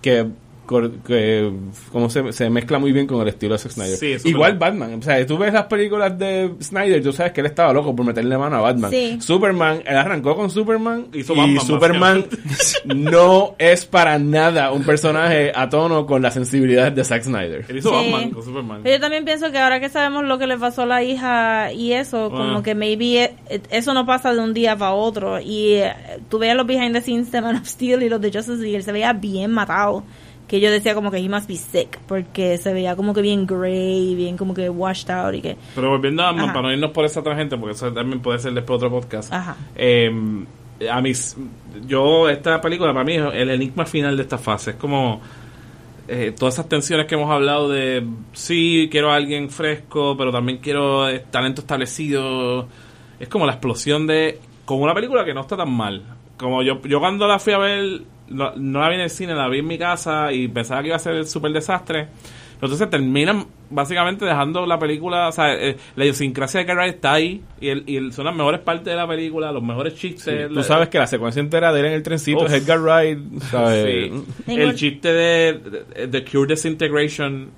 que, 0.02 0.26
que 0.68 1.52
como 1.92 2.10
se, 2.10 2.32
se 2.34 2.50
mezcla 2.50 2.80
muy 2.80 2.92
bien 2.92 3.08
con 3.08 3.22
el 3.22 3.28
estilo 3.28 3.54
de 3.54 3.60
Zack 3.60 3.72
Snyder. 3.72 3.98
Sí, 3.98 4.30
Igual 4.30 4.54
verdad. 4.54 4.68
Batman. 4.72 5.00
O 5.00 5.02
sea, 5.02 5.26
tú 5.26 5.38
ves 5.38 5.54
las 5.54 5.66
películas 5.66 6.18
de 6.18 6.52
Snyder, 6.62 7.02
tú 7.04 7.14
sabes 7.14 7.32
que 7.34 7.42
él 7.42 7.48
estaba 7.48 7.72
loco 7.74 7.96
por 7.96 8.06
meterle 8.06 8.38
mano 8.38 8.58
a 8.58 8.62
Batman. 8.62 8.92
Sí. 8.92 9.18
Superman, 9.22 9.82
él 9.86 9.98
arrancó 9.98 10.36
con 10.36 10.50
Superman 10.50 11.08
Hizo 11.14 11.34
y 11.34 11.38
Batman, 11.38 11.66
Superman 11.66 12.26
no 12.86 13.56
es 13.58 13.86
para 13.86 14.18
nada 14.20 14.72
un 14.72 14.84
personaje 14.84 15.52
a 15.54 15.70
tono 15.70 16.06
con 16.06 16.22
las 16.22 16.34
sensibilidades 16.34 16.96
de 16.96 17.04
Zack 17.04 17.24
Snyder. 17.24 17.66
Él 17.68 17.78
hizo 17.78 17.90
Sí. 17.90 17.96
Batman 18.12 18.30
con 18.32 18.44
Superman. 18.44 18.80
Pero 18.84 18.96
yo 18.96 19.02
también 19.02 19.26
pienso 19.26 19.52
que 19.52 19.58
ahora 19.60 19.80
que 19.80 19.90
sabemos 19.90 20.24
lo 20.26 20.38
que 20.38 20.48
le 20.48 20.58
pasó 20.58 20.84
a 20.84 20.86
la 20.86 21.04
hija 21.04 21.72
y 21.72 21.94
eso, 21.94 22.30
como 22.30 22.58
Ah. 22.60 22.64
que 22.64 22.76
maybe 22.76 23.24
e- 23.50 23.62
eso 23.70 23.94
no 23.94 24.06
pasa 24.06 24.34
de 24.34 24.40
un 24.42 24.54
día 24.54 24.76
para 24.78 24.94
otro. 24.94 25.40
Y 25.40 25.74
eh, 25.76 25.94
tú 26.30 26.40
veías 26.40 26.56
los 26.56 26.66
behind 26.66 26.94
the 26.94 27.02
scenes 27.02 27.32
de 27.32 27.42
Man 27.42 27.56
of 27.58 27.66
Steel 27.68 28.04
y 28.04 28.10
los 28.10 28.20
de 28.22 28.32
Justice 28.32 28.62
League, 28.62 28.76
él 28.78 28.84
se 28.84 28.92
veía 28.92 29.14
bien 29.14 29.52
matado. 29.52 30.04
Que 30.48 30.60
yo 30.60 30.70
decía 30.70 30.94
como 30.94 31.10
que 31.10 31.18
he 31.18 31.28
must 31.28 31.48
be 31.48 31.56
sick, 31.56 32.00
porque 32.08 32.58
se 32.58 32.72
veía 32.72 32.96
como 32.96 33.14
que 33.14 33.22
bien 33.22 33.48
gray, 33.48 34.14
bien 34.16 34.38
como 34.38 34.54
que 34.54 34.70
washed 34.70 35.10
out 35.10 35.34
y 35.34 35.42
que... 35.42 35.58
Pero 35.74 35.90
volviendo 35.90 36.22
a 36.24 36.30
Ajá. 36.30 36.54
para 36.54 36.62
no 36.62 36.74
irnos 36.74 36.92
por 36.92 37.04
esa 37.04 37.24
tangente, 37.24 37.58
porque 37.58 37.74
eso 37.74 37.92
también 37.92 38.22
puede 38.22 38.40
ser 38.40 38.54
después 38.54 38.78
otro 38.78 38.92
podcast. 38.92 39.34
Ajá. 39.34 39.56
Eh, 39.76 40.12
a 40.90 41.02
mis, 41.02 41.36
yo, 41.88 42.30
esta 42.30 42.62
película 42.62 42.94
para 42.94 43.06
mí 43.06 43.16
es 43.16 43.24
el 43.34 43.50
enigma 43.50 43.86
final 43.86 44.16
de 44.18 44.24
esta 44.24 44.38
fase. 44.38 44.72
Es 44.72 44.76
como 44.76 45.22
eh, 46.08 46.34
todas 46.38 46.56
esas 46.56 46.70
tensiones 46.70 47.08
que 47.08 47.16
hemos 47.16 47.32
hablado 47.32 47.70
de, 47.70 48.06
sí, 48.34 48.88
quiero 48.92 49.12
a 49.12 49.16
alguien 49.16 49.50
fresco, 49.50 50.16
pero 50.18 50.32
también 50.32 50.60
quiero 50.60 51.10
eh, 51.10 51.24
talento 51.32 51.62
establecido. 51.62 52.68
Es 53.20 53.28
como 53.30 53.46
la 53.46 53.54
explosión 53.54 54.06
de, 54.06 54.40
como 54.66 54.84
una 54.84 54.94
película 54.94 55.26
que 55.26 55.34
no 55.34 55.42
está 55.42 55.58
tan 55.58 55.72
mal. 55.72 56.04
Como 56.38 56.62
yo, 56.64 56.82
yo 56.84 57.00
cuando 57.00 57.28
la 57.28 57.40
fui 57.40 57.54
a 57.54 57.58
ver, 57.58 58.02
no, 58.30 58.52
no 58.56 58.80
la 58.82 58.90
vi 58.90 58.96
en 58.96 59.02
el 59.02 59.10
cine, 59.10 59.34
la 59.36 59.48
vi 59.48 59.60
en 59.60 59.68
mi 59.68 59.78
casa 59.78 60.32
y 60.34 60.48
pensaba 60.48 60.82
que 60.82 60.88
iba 60.88 60.96
a 60.96 61.00
ser 61.00 61.16
el 61.16 61.28
super 61.28 61.52
desastre. 61.52 62.08
Entonces 62.62 62.90
terminan 62.90 63.46
básicamente 63.70 64.24
dejando 64.26 64.66
la 64.66 64.80
película, 64.80 65.28
o 65.28 65.32
sea, 65.32 65.54
eh, 65.54 65.76
la 65.98 66.06
idiosincrasia 66.06 66.62
de 66.62 66.66
Carrera 66.66 66.88
está 66.88 67.14
ahí 67.14 67.42
y, 67.60 67.68
el, 67.68 67.84
y 67.86 67.98
el- 67.98 68.14
son 68.14 68.26
las 68.26 68.36
mejores 68.36 68.62
partes 68.62 68.86
de 68.86 68.96
la 68.96 69.06
película, 69.08 69.52
los 69.52 69.62
mejores 69.62 69.96
chistes. 69.96 70.48
Tú 70.50 70.64
sabes 70.64 70.88
que 70.90 70.98
la 70.98 71.06
secuencia 71.08 71.42
entera 71.42 71.74
de 71.74 71.82
él 71.82 71.86
en 71.88 71.94
el 71.94 72.02
trencito 72.04 72.40
Uf. 72.46 72.52
es 72.52 72.64
Edgar 72.64 72.80
Wright, 72.80 73.20
¿sabes? 73.52 73.86
Sí. 73.86 74.24
Tengo- 74.46 74.62
El 74.62 74.76
chiste 74.76 75.12
de, 75.14 75.54
de, 75.96 76.08
de 76.08 76.26
Cure 76.26 76.56
Disintegration 76.56 77.50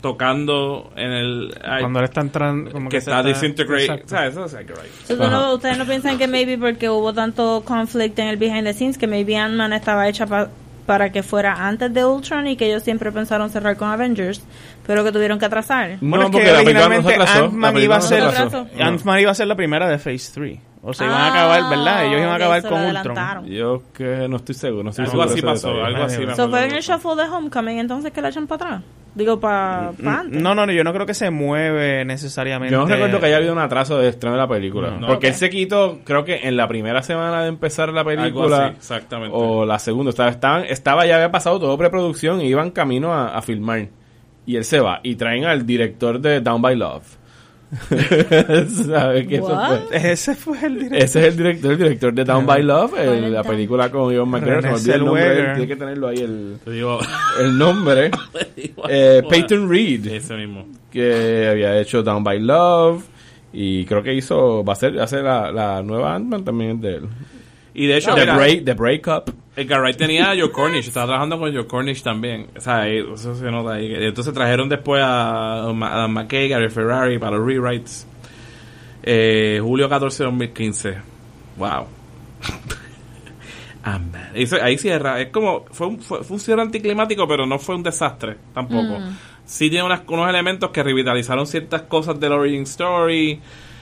tocando 0.00 0.92
en 0.96 1.10
el... 1.10 1.54
Cuando 1.80 1.98
él 1.98 2.04
está 2.04 2.20
entrando, 2.20 2.70
como 2.70 2.88
que, 2.88 2.96
que, 2.98 3.00
se 3.00 3.10
está 3.10 3.22
disintegrate. 3.22 3.82
Exacto. 3.84 4.06
O 4.06 4.08
sea, 4.08 4.26
eso 4.26 4.44
es 4.44 4.52
Edgar 4.54 4.78
Wright. 4.78 4.92
So, 5.06 5.16
¿tú 5.16 5.28
no- 5.30 5.54
¿Ustedes 5.54 5.78
no 5.78 5.84
piensan 5.86 6.18
que 6.18 6.28
maybe 6.28 6.56
porque 6.58 6.88
hubo 6.88 7.12
tanto 7.12 7.62
conflict 7.64 8.18
en 8.18 8.28
el 8.28 8.36
behind 8.36 8.64
the 8.64 8.72
scenes, 8.74 8.96
que 8.98 9.06
maybe 9.06 9.36
Ant-Man 9.36 9.72
estaba 9.72 10.08
hecha 10.08 10.26
pa- 10.26 10.48
para 10.86 11.10
que 11.12 11.22
fuera 11.22 11.66
antes 11.66 11.92
de 11.92 12.04
Ultron 12.04 12.46
y 12.46 12.56
que 12.56 12.66
ellos 12.66 12.82
siempre 12.82 13.12
pensaron 13.12 13.50
cerrar 13.50 13.76
con 13.76 13.88
Avengers, 13.90 14.40
pero 14.86 15.04
que 15.04 15.12
tuvieron 15.12 15.38
que 15.38 15.44
atrasar? 15.44 15.98
No, 16.00 16.10
Bueno, 16.10 16.24
es 16.26 16.30
porque 16.30 16.46
que 16.46 16.52
la 16.52 16.58
película 16.60 16.88
no 16.88 17.02
se 17.02 17.08
originalmente 17.08 17.14
atrasó. 17.14 17.44
Ant-Man 17.44 19.14
iba 19.16 19.20
iba 19.22 19.30
a 19.32 19.34
ser 19.34 19.46
la 19.48 19.54
primera 19.56 19.88
de 19.88 19.98
Phase 19.98 20.30
3. 20.32 20.58
O 20.82 20.92
sea, 20.94 21.06
iban 21.06 21.18
a 21.20 21.26
Ah, 21.26 21.30
acabar, 21.30 21.70
¿verdad? 21.76 22.04
Ellos 22.06 22.18
iban 22.20 22.28
a 22.30 22.34
ok, 22.36 22.40
acabar 22.40 22.62
con 22.68 22.84
Ultron. 22.84 23.46
Yo 23.46 23.82
que 23.92 24.28
no 24.28 24.36
estoy 24.36 24.54
seguro. 24.54 24.84
No 24.84 24.90
estoy 24.90 25.04
Algo 25.06 25.12
seguro 25.28 25.30
así 25.32 25.42
pasó, 25.42 25.68
detalle. 25.68 25.86
algo 25.86 26.02
así. 26.04 26.26
So, 26.36 26.48
fue 26.48 26.64
en 26.66 26.72
el 26.74 26.82
shuffle 26.82 27.16
de 27.16 27.22
Homecoming, 27.28 27.78
entonces 27.78 28.12
que 28.12 28.22
la 28.22 28.28
echan 28.28 28.46
para 28.46 28.66
atrás. 28.66 28.82
Digo, 29.14 29.40
para 29.40 29.88
antes. 29.88 30.40
No, 30.40 30.54
no, 30.54 30.64
no, 30.66 30.72
yo 30.72 30.84
no 30.84 30.92
creo 30.92 31.04
que 31.04 31.14
se 31.14 31.30
mueve 31.30 32.04
necesariamente. 32.04 32.72
Yo 32.72 32.82
no 32.82 32.86
recuerdo 32.86 33.18
que 33.18 33.26
haya 33.26 33.38
habido 33.38 33.52
un 33.52 33.58
atraso 33.58 33.98
de 33.98 34.08
estreno 34.08 34.36
de 34.36 34.42
la 34.42 34.46
película. 34.48 34.90
No. 34.92 35.08
porque 35.08 35.28
él 35.28 35.34
se 35.34 35.50
quitó, 35.50 35.98
creo 36.04 36.24
que 36.24 36.46
en 36.46 36.56
la 36.56 36.68
primera 36.68 37.02
semana 37.02 37.42
de 37.42 37.48
empezar 37.48 37.88
la 37.88 38.02
Algo 38.02 38.10
película. 38.10 38.66
así, 38.66 38.76
exactamente. 38.76 39.34
O 39.36 39.64
la 39.66 39.80
segunda. 39.80 40.10
Estaba, 40.10 40.28
estaban- 40.30 40.64
estaba 40.66 41.06
ya 41.06 41.16
había 41.16 41.32
pasado 41.32 41.58
todo 41.58 41.76
preproducción 41.76 42.40
y 42.40 42.44
iban 42.44 42.70
camino 42.70 43.12
a, 43.12 43.36
a 43.36 43.42
filmar. 43.42 43.88
Y 44.46 44.54
él 44.56 44.64
se 44.64 44.78
va. 44.78 45.00
Y 45.02 45.16
traen 45.16 45.44
al 45.46 45.66
director 45.66 46.20
de 46.20 46.40
Down 46.40 46.62
by 46.62 46.76
Love. 46.76 47.17
¿Sabes 48.86 49.26
qué 49.28 49.36
eso 49.36 49.46
What? 49.46 49.80
fue? 49.88 50.10
Ese 50.12 50.34
fue 50.34 50.58
el 50.64 50.74
director. 50.74 50.98
Ese 50.98 51.20
es 51.20 51.26
el 51.26 51.36
director, 51.36 51.72
el 51.72 51.78
director 51.78 52.14
de 52.14 52.24
Down 52.24 52.46
by 52.46 52.62
Love, 52.62 52.94
el- 52.98 53.32
la 53.32 53.42
película 53.44 53.90
con 53.90 54.12
Ivan 54.12 54.28
McGregor. 54.28 54.62
Se 54.62 54.68
me 54.68 54.74
olvida 54.74 54.94
el 54.94 55.04
nombre, 55.04 55.38
él, 55.38 55.46
tiene 55.52 55.66
que 55.66 55.76
tenerlo 55.76 56.08
ahí 56.08 56.18
el, 56.18 56.56
Te 56.64 56.70
digo... 56.70 56.98
el 57.40 57.58
nombre. 57.58 58.10
Eh, 58.90 59.22
Peyton 59.28 59.68
Reed. 59.68 60.06
Ese 60.06 60.34
mismo. 60.36 60.66
que 60.90 61.48
había 61.50 61.78
hecho 61.78 62.02
Down 62.02 62.24
by 62.24 62.40
Love 62.40 63.04
y 63.52 63.84
creo 63.84 64.02
que 64.02 64.14
hizo 64.14 64.64
va 64.64 64.72
a 64.72 64.76
ser 64.76 64.98
hace 65.00 65.22
la, 65.22 65.50
la 65.52 65.82
nueva 65.82 66.14
Ant-Man 66.14 66.44
también 66.44 66.80
de 66.80 66.96
él 66.96 67.08
Y 67.78 67.86
de 67.86 67.96
hecho, 67.98 68.14
The, 68.14 68.20
mira, 68.22 68.36
Break, 68.36 68.64
The 68.64 68.74
Breakup 68.74 69.34
Edgar 69.56 69.80
Wright 69.80 69.96
tenía 69.96 70.30
a 70.30 70.36
Joe 70.36 70.50
Cornish, 70.50 70.86
estaba 70.88 71.06
trabajando 71.06 71.38
con 71.38 71.52
Joe 71.54 71.66
Cornish 71.66 72.02
también. 72.02 72.46
O 72.56 72.60
sea, 72.60 72.80
ahí- 72.82 73.04
eso 73.12 73.34
se 73.34 73.50
nota 73.50 73.74
ahí. 73.74 73.92
Entonces 73.94 74.32
trajeron 74.34 74.68
después 74.68 75.02
a, 75.04 75.64
a 75.64 76.08
McKay, 76.08 76.48
Gary 76.48 76.68
Ferrari 76.70 77.18
para 77.18 77.36
los 77.36 77.46
rewrites. 77.46 78.06
Eh, 79.02 79.58
julio 79.62 79.88
14 79.88 80.22
de 80.22 80.24
2015. 80.30 80.94
Wow. 81.56 81.86
Eso- 84.34 84.62
Ahí 84.62 84.76
cierra. 84.78 85.20
Es 85.20 85.28
como, 85.28 85.64
fue 85.70 85.86
un, 85.86 85.98
fue, 86.00 86.22
fue 86.22 86.34
un 86.34 86.40
cierre 86.40 86.62
anticlimático, 86.62 87.26
pero 87.26 87.46
no 87.46 87.58
fue 87.58 87.74
un 87.74 87.82
desastre 87.82 88.36
tampoco. 88.52 88.98
Sí 89.44 89.70
tiene 89.70 89.84
unas- 89.86 90.02
unos 90.08 90.28
elementos 90.28 90.70
que 90.70 90.82
revitalizaron 90.82 91.46
ciertas 91.46 91.82
cosas 91.82 92.20
del 92.20 92.32
origin 92.32 92.62
story. 92.64 93.40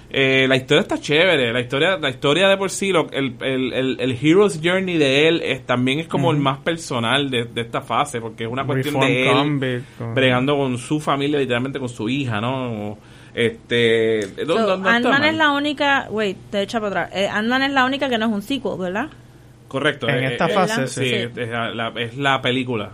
Eh, 0.09 0.47
la 0.49 0.57
historia 0.57 0.83
está 0.83 0.99
chévere. 1.01 1.53
La 1.53 1.61
historia, 1.61 1.97
la 1.99 2.09
historia 2.11 2.49
de 2.49 2.57
por 2.57 2.71
sí, 2.71 2.93
lo- 2.93 3.11
el, 3.11 3.35
el, 3.41 3.73
el, 3.73 3.97
el 4.01 4.19
hero's 4.23 4.61
journey 4.63 4.99
de 4.99 5.29
él 5.29 5.43
es, 5.45 5.67
también 5.67 5.99
es 5.99 6.07
como 6.09 6.31
el 6.31 6.37
más 6.39 6.59
personal 6.59 7.29
de, 7.31 7.45
de 7.45 7.61
esta 7.63 7.81
fase, 7.81 8.21
porque 8.21 8.45
es 8.45 8.51
una 8.51 8.65
cuestión 8.65 8.95
Reform 8.95 9.07
de 9.09 9.23
él 9.31 9.35
convict, 9.37 9.99
con- 9.99 10.15
bregando 10.15 10.57
con 10.57 10.79
su 10.79 11.01
familia, 11.01 11.39
literalmente 11.39 11.79
con 11.81 11.89
su 11.89 12.09
hija, 12.09 12.41
¿no? 12.41 12.97
Este, 13.35 14.23
So, 14.47 14.55
no- 14.55 14.77
no- 14.79 14.89
Ant-Man 14.89 15.25
es 15.25 15.35
la 15.35 15.53
única, 15.53 16.07
wait, 16.11 16.37
te 16.51 16.63
echa 16.63 16.81
para 16.81 17.03
atrás. 17.05 17.11
Eh, 17.21 17.29
Ant-Man 17.29 17.63
es 17.65 17.73
la 17.73 17.85
única 17.85 18.09
que 18.09 18.17
no 18.17 18.27
es 18.27 18.33
un 18.33 18.43
sequel, 18.43 18.73
¿verdad? 18.79 19.09
Correcto. 19.69 20.09
En 20.09 20.23
eh, 20.25 20.33
esta 20.33 20.47
eh, 20.47 20.55
fase, 20.55 20.87
sí. 20.87 21.05
sí. 21.09 21.15
Es, 21.41 21.49
la, 21.51 21.93
es 21.97 22.17
la 22.17 22.41
película 22.41 22.93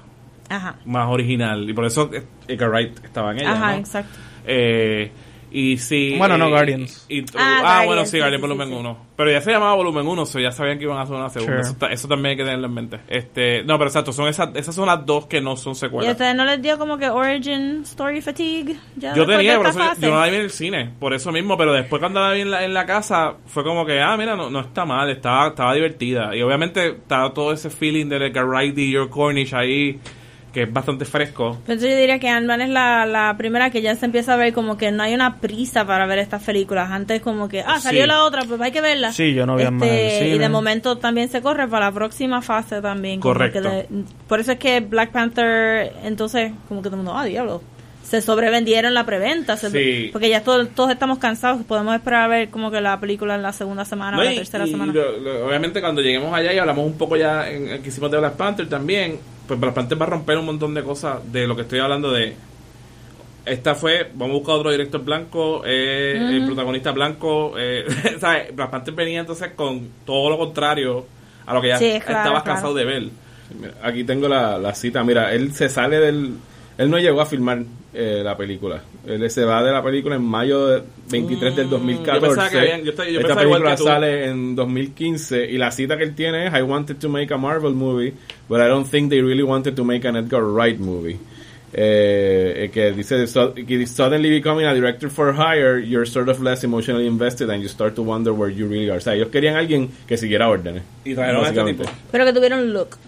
Ajá. 0.49 0.77
más 0.87 1.09
original. 1.09 1.69
Y 1.69 1.73
por 1.75 1.85
eso 1.85 2.11
Edgar 2.49 2.71
Wright 2.71 3.05
estaba 3.05 3.33
en 3.33 3.41
ella. 3.41 3.53
Ajá, 3.53 3.73
¿no? 3.73 3.79
exacto. 3.79 4.19
Eh, 4.47 5.11
y 5.53 5.79
sí. 5.79 6.15
Bueno, 6.19 6.37
no, 6.39 6.47
eh, 6.47 6.51
Guardians. 6.51 7.07
y- 7.09 7.21
Ah, 7.21 7.25
ah, 7.35 7.61
Guardians, 7.61 7.87
bueno, 7.87 8.05
sí, 8.05 8.11
sí, 8.13 8.19
Guardians 8.19 8.41
sí, 8.41 8.43
Volumen 8.49 8.69
sí, 8.69 8.75
sí. 8.75 8.81
1. 8.81 8.99
Pero 9.17 9.31
ya 9.31 9.41
se 9.41 9.53
llamaba 9.53 9.75
Volumen 9.75 10.07
1, 10.07 10.27
so 10.27 10.41
ya 10.41 10.51
sabían 10.53 10.79
que 10.79 10.85
iban 10.85 10.99
a 10.99 11.03
hacer 11.03 11.15
una 11.17 11.29
segunda. 11.31 11.63
Sure. 11.65 11.77
Eso, 11.87 11.93
eso 11.93 12.09
también 12.09 12.31
hay 12.31 12.37
que 12.37 12.45
tenerlo 12.45 12.67
en 12.67 12.75
mente. 12.75 13.01
Este, 13.09 13.63
no, 13.65 13.79
pero 13.79 13.89
exacto, 13.89 14.13
son 14.13 14.29
esas, 14.29 14.49
esas 14.57 14.75
son 14.75 14.87
las 14.87 15.05
dos 15.07 15.27
que 15.27 15.41
no 15.41 15.57
son 15.57 15.73
¿Y 15.73 15.77
a 15.77 15.79
secuelas. 15.79 16.13
ustedes 16.13 16.35
no 16.35 16.45
les 16.45 16.61
dio 16.63 16.79
como 16.79 16.99
que 16.99 17.09
Origin 17.11 17.83
Story 17.83 18.21
Fatigue? 18.21 18.77
Ya 18.97 19.15
Yo 19.15 19.27
tenía, 19.27 19.55
eso 19.61 19.79
yo, 19.79 20.01
yo 20.01 20.11
no 20.11 20.21
la 20.21 20.27
vi 20.29 20.35
en 20.37 20.41
el 20.43 20.51
cine, 20.51 20.91
por 20.99 21.15
eso 21.15 21.31
mismo, 21.33 21.57
pero 21.57 21.73
después 21.73 22.01
cuando 22.01 22.21
la 22.21 22.33
vi 22.33 22.41
en 22.41 22.51
la, 22.51 22.65
en 22.65 22.75
la 22.75 22.87
casa, 22.87 23.35
fue 23.47 23.63
como 23.63 23.85
que, 23.87 24.01
ah, 24.01 24.17
mira, 24.17 24.35
no, 24.37 24.51
no 24.51 24.61
está 24.61 24.85
mal, 24.85 25.09
estaba, 25.11 25.49
estaba 25.49 25.75
divertida. 25.75 26.35
Y 26.35 26.43
obviamente 26.43 26.89
estaba 26.89 27.33
todo 27.33 27.53
ese 27.53 27.71
feeling 27.71 28.07
de 28.07 28.17
Edgar 28.17 28.47
Wright 28.47 28.77
y 28.79 28.91
Your 28.91 29.09
Cornish 29.09 29.55
ahí, 29.55 29.99
que 30.53 30.65
es 30.65 30.73
bastante 30.73 31.05
fresco. 31.07 31.57
Entonces 31.61 31.91
yo 31.91 31.97
diría 31.97 32.19
que 32.19 32.29
Ant-Man 32.29 32.61
es 32.61 32.69
la, 32.69 33.07
la 33.07 33.35
primera 33.39 33.71
que 33.71 33.81
ya 33.81 33.95
se 33.95 34.05
empieza 34.05 34.35
a 34.35 34.37
ver 34.37 34.53
como 34.53 34.77
que 34.77 34.93
no 34.93 35.03
hay 35.03 35.15
una 35.15 35.37
prisa 35.37 35.87
para 35.87 36.05
ver 36.07 36.19
estas 36.19 36.43
películas. 36.43 36.91
Antes 36.91 37.23
como 37.23 37.49
que, 37.49 37.63
ah, 37.67 37.81
salió 37.81 38.03
Sí. 38.03 38.09
la 38.09 38.25
otra, 38.25 38.43
pues 38.45 38.61
hay 38.61 38.71
que 38.71 38.81
verla. 38.83 39.09
Este, 39.09 39.31
Sí, 39.31 39.35
yo 39.35 39.47
no 39.47 39.57
vi 39.57 39.63
el 39.63 40.35
Y 40.35 40.39
de 40.39 40.49
momento 40.51 40.99
también 40.99 41.29
se 41.31 41.41
corre 41.41 41.67
para 41.69 41.87
la 41.87 41.93
próxima 41.93 42.43
fase 42.43 42.81
también. 42.83 43.21
Correcto. 43.21 43.61
de- 43.63 43.87
por 44.29 44.41
eso 44.41 44.53
es 44.53 44.59
que 44.59 44.81
Black 44.81 45.11
Panther, 45.11 45.93
entonces, 46.05 46.53
como 46.69 46.83
que 46.83 46.89
todo 46.91 46.97
el 47.01 47.05
mundo, 47.05 47.19
ah, 47.19 47.25
diablo. 47.25 47.63
Se 48.03 48.21
sobrevendieron 48.21 48.93
la 48.93 49.07
preventa. 49.07 49.57
se- 49.57 49.71
Sí. 49.71 50.11
Porque 50.13 50.29
ya 50.29 50.43
todos, 50.43 50.69
todos 50.75 50.91
estamos 50.91 51.19
cansados. 51.19 51.63
Podemos 51.65 51.95
esperar 51.95 52.25
a 52.25 52.29
ver 52.29 52.51
como 52.51 52.71
que 52.71 52.81
la 52.83 53.01
película 53.01 53.37
en 53.37 53.43
la 53.43 53.55
segunda 53.55 53.87
semana 53.87 54.19
o 54.19 54.21
No, 54.21 54.25
la 54.25 54.33
y- 54.35 54.37
tercera 54.37 54.67
y 54.67 54.71
semana. 54.73 54.93
lo- 54.93 55.17
lo- 55.19 55.47
obviamente 55.47 55.81
cuando 55.81 56.03
lleguemos 56.03 56.35
allá 56.35 56.53
y 56.53 56.59
hablamos 56.59 56.85
un 56.85 56.99
poco 56.99 57.17
ya 57.17 57.49
en 57.49 57.81
que 57.83 57.89
hicimos 57.89 58.11
de 58.11 58.19
Black 58.19 58.35
Panther 58.35 58.69
también, 58.69 59.19
pues 59.47 59.59
Black 59.59 59.75
Panther 59.75 60.01
va 60.01 60.07
a 60.07 60.11
romper 60.11 60.39
un 60.39 60.47
montón 60.47 60.75
de 60.75 60.83
cosas 60.83 61.21
de 61.33 61.47
lo 61.47 61.57
que 61.57 61.63
estoy 61.63 61.81
hablando 61.81 62.11
de... 62.13 62.35
Esta 63.45 63.75
fue, 63.75 64.09
vamos 64.15 64.37
a 64.37 64.39
buscar 64.39 64.55
otro 64.57 64.71
director 64.71 65.03
blanco, 65.03 65.63
eh, 65.67 66.17
el 66.17 66.47
protagonista 66.47 66.93
blanco, 66.93 67.55
eh, 67.59 67.85
¿sabes? 68.21 68.53
Venía 68.95 69.21
entonces 69.21 69.51
con 69.57 69.89
todo 70.07 70.31
lo 70.31 70.39
contrario 70.39 71.05
a 71.45 71.55
lo 71.55 71.61
que 71.61 71.69
ya 71.69 71.79
Sí, 71.79 71.91
claro, 71.91 71.99
estabas 71.99 72.25
claro. 72.25 72.45
cansado 72.45 72.75
de 72.75 72.85
ver. 72.85 73.03
Aquí 73.83 74.05
tengo 74.05 74.29
la, 74.29 74.59
la 74.59 74.75
cita. 74.75 75.03
Mira, 75.03 75.33
él 75.33 75.53
se 75.53 75.69
sale 75.69 75.99
del. 75.99 76.35
Él 76.79 76.91
no 76.91 76.99
llegó 76.99 77.21
a 77.21 77.27
filmar 77.27 77.63
eh, 77.93 78.23
la 78.25 78.37
película. 78.37 78.81
Él 79.05 79.29
se 79.31 79.45
va 79.45 79.63
de 79.65 79.73
la 79.73 79.83
película 79.83 80.15
en 80.17 80.23
mayo 80.23 80.67
de 80.69 80.83
23 81.11 81.57
del 81.57 81.69
2014. 81.69 82.21
yo 82.21 82.21
pensaba 82.29 82.51
que 82.51 82.59
habían- 82.59 82.85
yo 82.85 82.91
estaba- 82.91 83.09
yo 83.09 83.21
Esta 83.21 83.35
película 83.35 83.77
sale 83.77 84.27
en 84.27 84.55
2015 84.55 85.45
y 85.51 85.59
la 85.59 85.73
cita 85.73 85.97
que 85.99 86.05
él 86.05 86.15
tiene 86.15 86.47
es 86.47 86.55
I 86.55 86.63
wanted 86.63 86.97
to 86.99 87.09
make 87.09 87.35
a 87.35 87.37
Marvel 87.37 87.73
movie, 87.73 88.13
but 88.49 88.61
I 88.61 88.69
don't 88.69 88.89
think 88.89 89.11
they 89.11 89.21
really 89.21 89.43
wanted 89.43 89.75
to 89.75 89.85
make 89.85 90.07
an 90.07 90.15
Edgar 90.17 90.45
Wright 90.45 90.79
movie. 90.79 91.19
Eh, 91.75 92.65
eh, 92.67 92.71
que 92.71 92.93
dice 92.93 93.27
"So- 93.27 93.55
que 93.55 93.87
suddenly 93.87 94.29
becoming 94.29 94.67
a 94.67 94.75
director 94.75 95.09
for 95.09 95.33
hire 95.35 95.81
you're 95.83 96.05
sort 96.05 96.29
of 96.29 96.39
less 96.43 96.63
emotionally 96.65 97.07
invested 97.07 97.49
and 97.49 97.63
you 97.63 97.69
start 97.69 97.95
to 97.95 98.03
wonder 98.03 98.31
where 98.31 98.53
you 98.55 98.69
really 98.69 98.91
are 98.91 98.99
o 98.99 99.01
sea 99.01 99.15
ellos 99.15 99.29
querían 99.29 99.57
alguien 99.57 99.89
que 100.07 100.19
siguiera 100.19 100.51
órdenes 100.51 100.83
Y 101.07 101.15
trajeron 101.15 101.47
a 101.47 101.49
este 101.49 101.65
tipo. 101.65 101.85
Pero 102.11 102.27
que 102.27 102.33
tuvieron 102.35 102.75
look. 102.75 102.99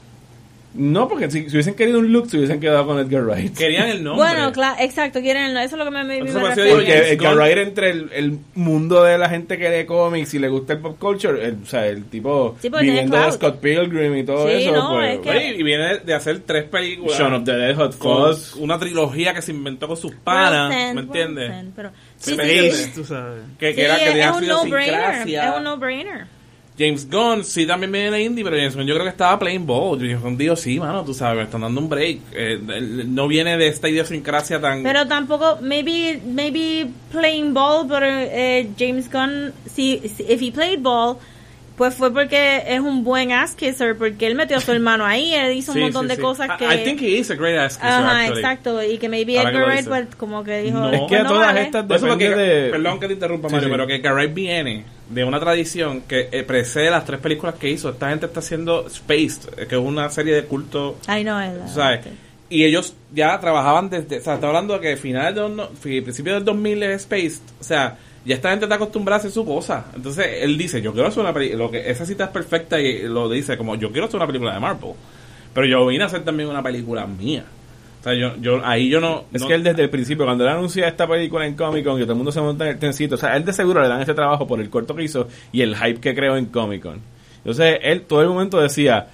No, 0.76 1.08
porque 1.08 1.30
si, 1.30 1.42
si 1.48 1.50
hubiesen 1.52 1.74
querido 1.74 2.00
un 2.00 2.12
look, 2.12 2.28
se 2.28 2.36
hubiesen 2.36 2.58
quedado 2.58 2.84
con 2.84 2.98
Edgar 2.98 3.22
Wright. 3.22 3.56
Querían 3.56 3.88
el 3.90 4.02
nombre. 4.02 4.26
Bueno, 4.28 4.50
claro, 4.52 4.76
exacto. 4.80 5.20
Quieren 5.20 5.44
el- 5.44 5.56
eso 5.58 5.76
es 5.76 5.78
lo 5.78 5.84
que 5.84 5.90
me, 5.92 6.02
me, 6.02 6.20
me 6.20 6.28
Entonces, 6.28 6.42
refiero. 6.56 6.70
James 6.78 6.84
Porque 6.96 7.12
Edgar 7.12 7.36
Wright 7.36 7.58
entre 7.58 7.90
el, 7.90 8.10
el 8.12 8.38
mundo 8.56 9.04
de 9.04 9.16
la 9.16 9.28
gente 9.28 9.56
que 9.56 9.70
lee 9.70 9.86
cómics 9.86 10.34
y 10.34 10.40
le 10.40 10.48
gusta 10.48 10.72
el 10.72 10.80
pop 10.80 10.98
culture, 10.98 11.44
el- 11.46 11.58
o 11.62 11.66
sea, 11.66 11.86
el 11.86 12.06
tipo 12.06 12.56
Sí, 12.60 12.68
viviendo 12.68 13.16
de. 13.16 13.30
Scott 13.32 13.60
Pilgrim 13.60 14.16
y 14.16 14.24
todo 14.24 14.48
Sí, 14.48 14.64
eso, 14.64 14.72
no, 14.72 14.90
pues, 14.94 15.14
es 15.14 15.20
que- 15.20 15.54
y 15.58 15.62
viene 15.62 15.98
de 15.98 16.12
hacer 16.14 16.40
tres 16.40 16.64
películas. 16.64 17.16
Shaun 17.18 17.34
of 17.34 17.44
the 17.44 17.52
Dead, 17.52 17.76
Hot 17.76 17.92
Fuzz, 17.94 18.56
una 18.56 18.76
trilogía 18.76 19.32
que 19.32 19.42
se 19.42 19.52
inventó 19.52 19.86
con 19.86 19.96
sus 19.96 20.12
panas, 20.16 20.70
¿me 20.92 21.00
entiendes? 21.02 21.52
pero- 21.76 21.90
Sí, 22.16 22.30
sí, 22.32 22.36
me 22.36 22.44
sí, 22.44 22.50
entiendes. 22.50 22.76
sí. 22.86 22.90
Tú 22.96 23.04
sabes. 23.04 23.42
Que, 23.60 23.70
Sí, 23.70 23.76
que 23.76 23.84
era 23.84 23.96
que 23.96 24.02
es, 24.04 24.08
tenía 24.10 24.30
es 24.30 24.36
un 24.38 24.46
no-brainer. 24.48 25.28
Es 25.28 25.56
un 25.56 25.62
no-brainer. 25.64 26.24
James 26.76 27.08
Gunn 27.08 27.44
sí 27.44 27.66
también 27.66 27.92
viene 27.92 28.10
de 28.10 28.22
indie, 28.22 28.42
pero 28.42 28.56
James 28.56 28.74
Gunn 28.74 28.86
yo 28.86 28.94
creo 28.94 29.04
que 29.04 29.10
estaba 29.10 29.38
playing 29.38 29.64
ball. 29.64 29.96
James 29.98 30.20
Gunn 30.20 30.36
dijo, 30.36 30.56
sí, 30.56 30.80
mano, 30.80 31.04
tú 31.04 31.14
sabes, 31.14 31.36
me 31.36 31.42
están 31.44 31.60
dando 31.60 31.80
un 31.80 31.88
break. 31.88 32.18
Eh, 32.32 32.58
no 33.06 33.28
viene 33.28 33.56
de 33.56 33.68
esta 33.68 33.88
idiosincrasia 33.88 34.60
tan... 34.60 34.82
Pero 34.82 35.06
tampoco, 35.06 35.58
maybe, 35.62 36.20
maybe 36.26 36.88
playing 37.12 37.54
ball, 37.54 37.86
pero 37.88 38.06
eh, 38.08 38.70
James 38.76 39.08
Gunn, 39.10 39.52
si, 39.72 40.00
si 40.08 40.24
if 40.24 40.42
he 40.42 40.50
played 40.50 40.80
ball, 40.80 41.16
pues 41.76 41.94
fue 41.94 42.12
porque 42.12 42.64
es 42.66 42.80
un 42.80 43.04
buen 43.04 43.30
ass 43.30 43.54
kisser, 43.54 43.96
porque 43.96 44.26
él 44.26 44.34
metió 44.34 44.56
a 44.56 44.60
su 44.60 44.72
hermano 44.76 45.06
ahí, 45.06 45.32
él 45.32 45.52
hizo 45.56 45.72
Sí, 45.72 45.78
un 45.78 45.84
montón 45.84 46.02
sí, 46.02 46.08
de 46.08 46.16
sí. 46.16 46.22
cosas 46.22 46.48
I- 46.48 46.56
que... 46.58 46.74
I 46.74 46.78
think 46.84 47.00
he 47.00 47.18
is 47.18 47.30
a 47.30 47.36
great 47.36 47.56
ass 47.56 47.76
kisser, 47.76 47.88
Ajá, 47.92 48.20
actually. 48.22 48.40
exacto, 48.40 48.82
y 48.82 48.98
que 48.98 49.08
maybe 49.08 49.36
Edgar 49.36 49.64
Wright 49.64 49.86
pues, 49.86 50.06
como 50.16 50.42
que 50.42 50.62
dijo... 50.62 50.78
No. 50.80 50.90
Es 50.92 51.00
que 51.02 51.06
pues 51.08 51.22
no 51.22 51.28
todas 51.28 51.46
vale. 51.46 51.62
estas 51.62 51.84
eso 51.84 52.06
depende 52.06 52.26
porque- 52.30 52.36
de... 52.42 52.70
Perdón 52.70 52.98
que 52.98 53.06
te 53.06 53.12
interrumpa, 53.12 53.48
Sí, 53.48 53.54
Mario, 53.54 53.68
sí. 53.68 53.72
pero 53.72 53.86
que 53.86 53.98
Garrett 53.98 54.34
viene 54.34 54.84
de 55.10 55.24
una 55.24 55.38
tradición 55.40 56.02
que 56.02 56.28
eh, 56.32 56.42
precede 56.44 56.90
las 56.90 57.04
tres 57.04 57.20
películas 57.20 57.54
que 57.56 57.70
hizo. 57.70 57.90
Esta 57.90 58.10
gente 58.10 58.26
está 58.26 58.40
haciendo 58.40 58.88
Spaced, 58.88 59.58
eh, 59.58 59.66
que 59.68 59.74
es 59.76 59.80
una 59.80 60.08
serie 60.10 60.34
de 60.34 60.44
culto 60.44 60.96
Ay, 61.06 61.24
no, 61.24 61.68
¿sabes? 61.68 62.00
Y 62.50 62.64
ellos 62.64 62.94
ya 63.12 63.38
trabajaban 63.40 63.90
desde, 63.90 64.18
o 64.18 64.22
sea, 64.22 64.34
está 64.34 64.46
hablando 64.46 64.74
de 64.74 64.80
que 64.80 64.96
final 64.96 65.34
de 65.34 65.40
los 65.40 65.50
no- 65.50 65.68
fi- 65.80 66.00
principio 66.00 66.34
del 66.34 66.44
2000 66.44 66.82
es 66.84 67.02
Spaced, 67.02 67.40
o 67.60 67.64
sea, 67.64 67.96
ya 68.24 68.34
esta 68.36 68.50
gente 68.50 68.64
está 68.66 68.76
acostumbrada 68.76 69.16
a 69.16 69.18
hacer 69.20 69.30
su 69.30 69.44
cosa. 69.44 69.86
Entonces 69.94 70.26
él 70.40 70.56
dice, 70.56 70.80
yo 70.80 70.92
quiero 70.92 71.08
hacer 71.08 71.22
una 71.22 71.32
película, 71.34 71.64
lo 71.64 71.70
que 71.70 71.90
esa 71.90 72.06
cita 72.06 72.24
es 72.24 72.30
perfecta 72.30 72.80
y 72.80 73.02
lo 73.02 73.28
dice 73.28 73.56
como 73.58 73.74
yo 73.76 73.90
quiero 73.90 74.06
hacer 74.06 74.16
una 74.16 74.26
película 74.26 74.54
de 74.54 74.60
Marvel, 74.60 74.92
pero 75.52 75.66
yo 75.66 75.86
vine 75.86 76.04
a 76.04 76.06
hacer 76.06 76.24
también 76.24 76.48
una 76.48 76.62
película 76.62 77.06
mía. 77.06 77.44
O 78.04 78.06
sea, 78.06 78.14
yo, 78.14 78.36
yo 78.38 78.60
ahí 78.66 78.90
yo 78.90 79.00
no 79.00 79.24
Es 79.32 79.40
no- 79.40 79.48
que 79.48 79.54
él 79.54 79.62
desde 79.64 79.82
el 79.82 79.88
principio, 79.88 80.26
cuando 80.26 80.44
él 80.44 80.50
anuncia 80.50 80.86
esta 80.86 81.06
película 81.08 81.46
en 81.46 81.54
Comic 81.54 81.84
Con, 81.84 81.96
que 81.96 82.02
todo 82.02 82.12
el 82.12 82.16
mundo 82.18 82.32
se 82.32 82.40
monta 82.42 82.64
en 82.64 82.72
el 82.72 82.78
trencito, 82.78 83.14
o 83.14 83.18
sea, 83.18 83.34
él 83.36 83.44
de 83.46 83.52
seguro 83.54 83.80
le 83.80 83.88
dan 83.88 84.02
ese 84.02 84.12
trabajo 84.12 84.46
por 84.46 84.60
el 84.60 84.68
corto 84.68 84.94
que 84.94 85.04
hizo 85.04 85.26
y 85.52 85.62
el 85.62 85.74
hype 85.74 86.00
que 86.00 86.14
creó 86.14 86.36
en 86.36 86.46
Comic 86.46 86.82
Con. 86.82 87.00
Entonces, 87.38 87.78
él 87.82 88.02
todo 88.02 88.20
el 88.20 88.28
momento 88.28 88.60
decía, 88.60 89.06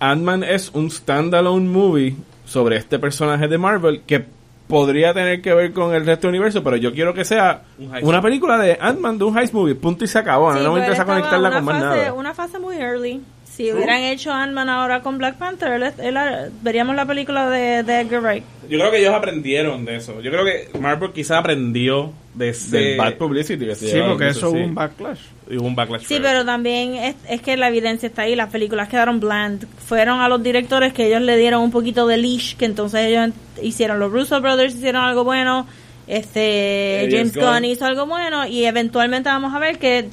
Ant-Man 0.00 0.42
es 0.44 0.70
un 0.74 0.90
standalone 0.90 1.68
movie 1.68 2.16
sobre 2.44 2.76
este 2.76 2.98
personaje 2.98 3.46
de 3.48 3.58
Marvel 3.58 4.02
que 4.06 4.24
podría 4.68 5.12
tener 5.12 5.42
que 5.42 5.52
ver 5.52 5.72
con 5.72 5.94
el 5.94 6.06
resto 6.06 6.26
del 6.28 6.36
universo, 6.36 6.62
pero 6.64 6.76
yo 6.76 6.92
quiero 6.94 7.12
que 7.12 7.24
sea 7.26 7.62
Un 7.78 7.90
una 8.02 8.22
película 8.22 8.56
de 8.58 8.78
Ant-Man, 8.80 9.18
de 9.18 9.24
un 9.24 9.38
heist 9.38 9.52
movie, 9.52 9.74
punto 9.74 10.04
y 10.04 10.08
se 10.08 10.18
acabó. 10.18 10.52
Sí, 10.54 10.60
no 10.62 10.72
me 10.72 10.80
interesa 10.80 11.04
conectarla 11.04 11.50
con 11.52 11.64
más 11.64 11.74
fase- 11.82 11.86
nada. 11.98 12.12
Una 12.14 12.32
fase 12.34 12.58
muy 12.58 12.76
early. 12.76 13.20
Si 13.54 13.70
hubieran 13.70 14.00
hecho 14.00 14.32
Ant-Man 14.32 14.68
ahora 14.70 15.02
con 15.02 15.18
Black 15.18 15.36
Panther, 15.36 15.72
él- 15.72 15.92
él- 15.98 16.50
veríamos 16.62 16.96
la 16.96 17.04
película 17.04 17.50
de, 17.50 17.82
de 17.82 18.00
Edgar 18.00 18.22
Wright. 18.22 18.44
yo 18.68 18.78
creo 18.78 18.90
que 18.90 18.98
ellos 18.98 19.14
aprendieron 19.14 19.84
de 19.84 19.96
eso. 19.96 20.20
Yo 20.22 20.30
creo 20.30 20.44
que 20.44 20.70
Marvel 20.78 21.12
quizá 21.12 21.36
aprendió 21.38 22.12
de 22.32 22.48
ese 22.48 22.74
Del 22.78 22.96
bad 22.96 23.14
publicity 23.18 23.66
que 23.66 23.74
se 23.74 23.88
Sí, 23.92 23.98
porque 24.08 24.28
eso 24.30 24.48
hubo 24.48 24.56
sí. 24.56 24.62
un 24.64 24.74
backlash. 24.74 25.18
y 25.50 25.58
hubo 25.58 25.66
un 25.66 25.74
backlash. 25.76 26.04
Sí, 26.06 26.18
pero 26.22 26.46
también 26.46 26.94
es, 26.94 27.14
es 27.28 27.42
que 27.42 27.58
la 27.58 27.68
evidencia 27.68 28.06
está 28.06 28.22
ahí. 28.22 28.34
Las 28.34 28.48
películas 28.48 28.88
quedaron 28.88 29.20
bland. 29.20 29.66
Fueron 29.86 30.20
a 30.22 30.28
los 30.30 30.42
directores 30.42 30.94
que 30.94 31.08
ellos 31.08 31.20
le 31.20 31.36
dieron 31.36 31.60
un 31.62 31.70
poquito 31.70 32.06
de 32.06 32.16
leash, 32.16 32.56
que 32.56 32.64
entonces 32.64 33.00
ellos 33.06 33.30
hicieron. 33.62 33.98
Los 34.00 34.10
Russo 34.10 34.40
Brothers 34.40 34.74
hicieron 34.74 35.02
algo 35.04 35.24
bueno. 35.24 35.66
Este 36.06 37.04
Eh, 37.04 37.08
James. 37.10 37.34
Gunn 37.36 37.64
hizo 37.66 37.84
algo 37.84 38.06
bueno. 38.06 38.46
Y 38.46 38.64
eventualmente 38.64 39.28
vamos 39.28 39.52
a 39.54 39.58
ver 39.58 39.78
que. 39.78 40.08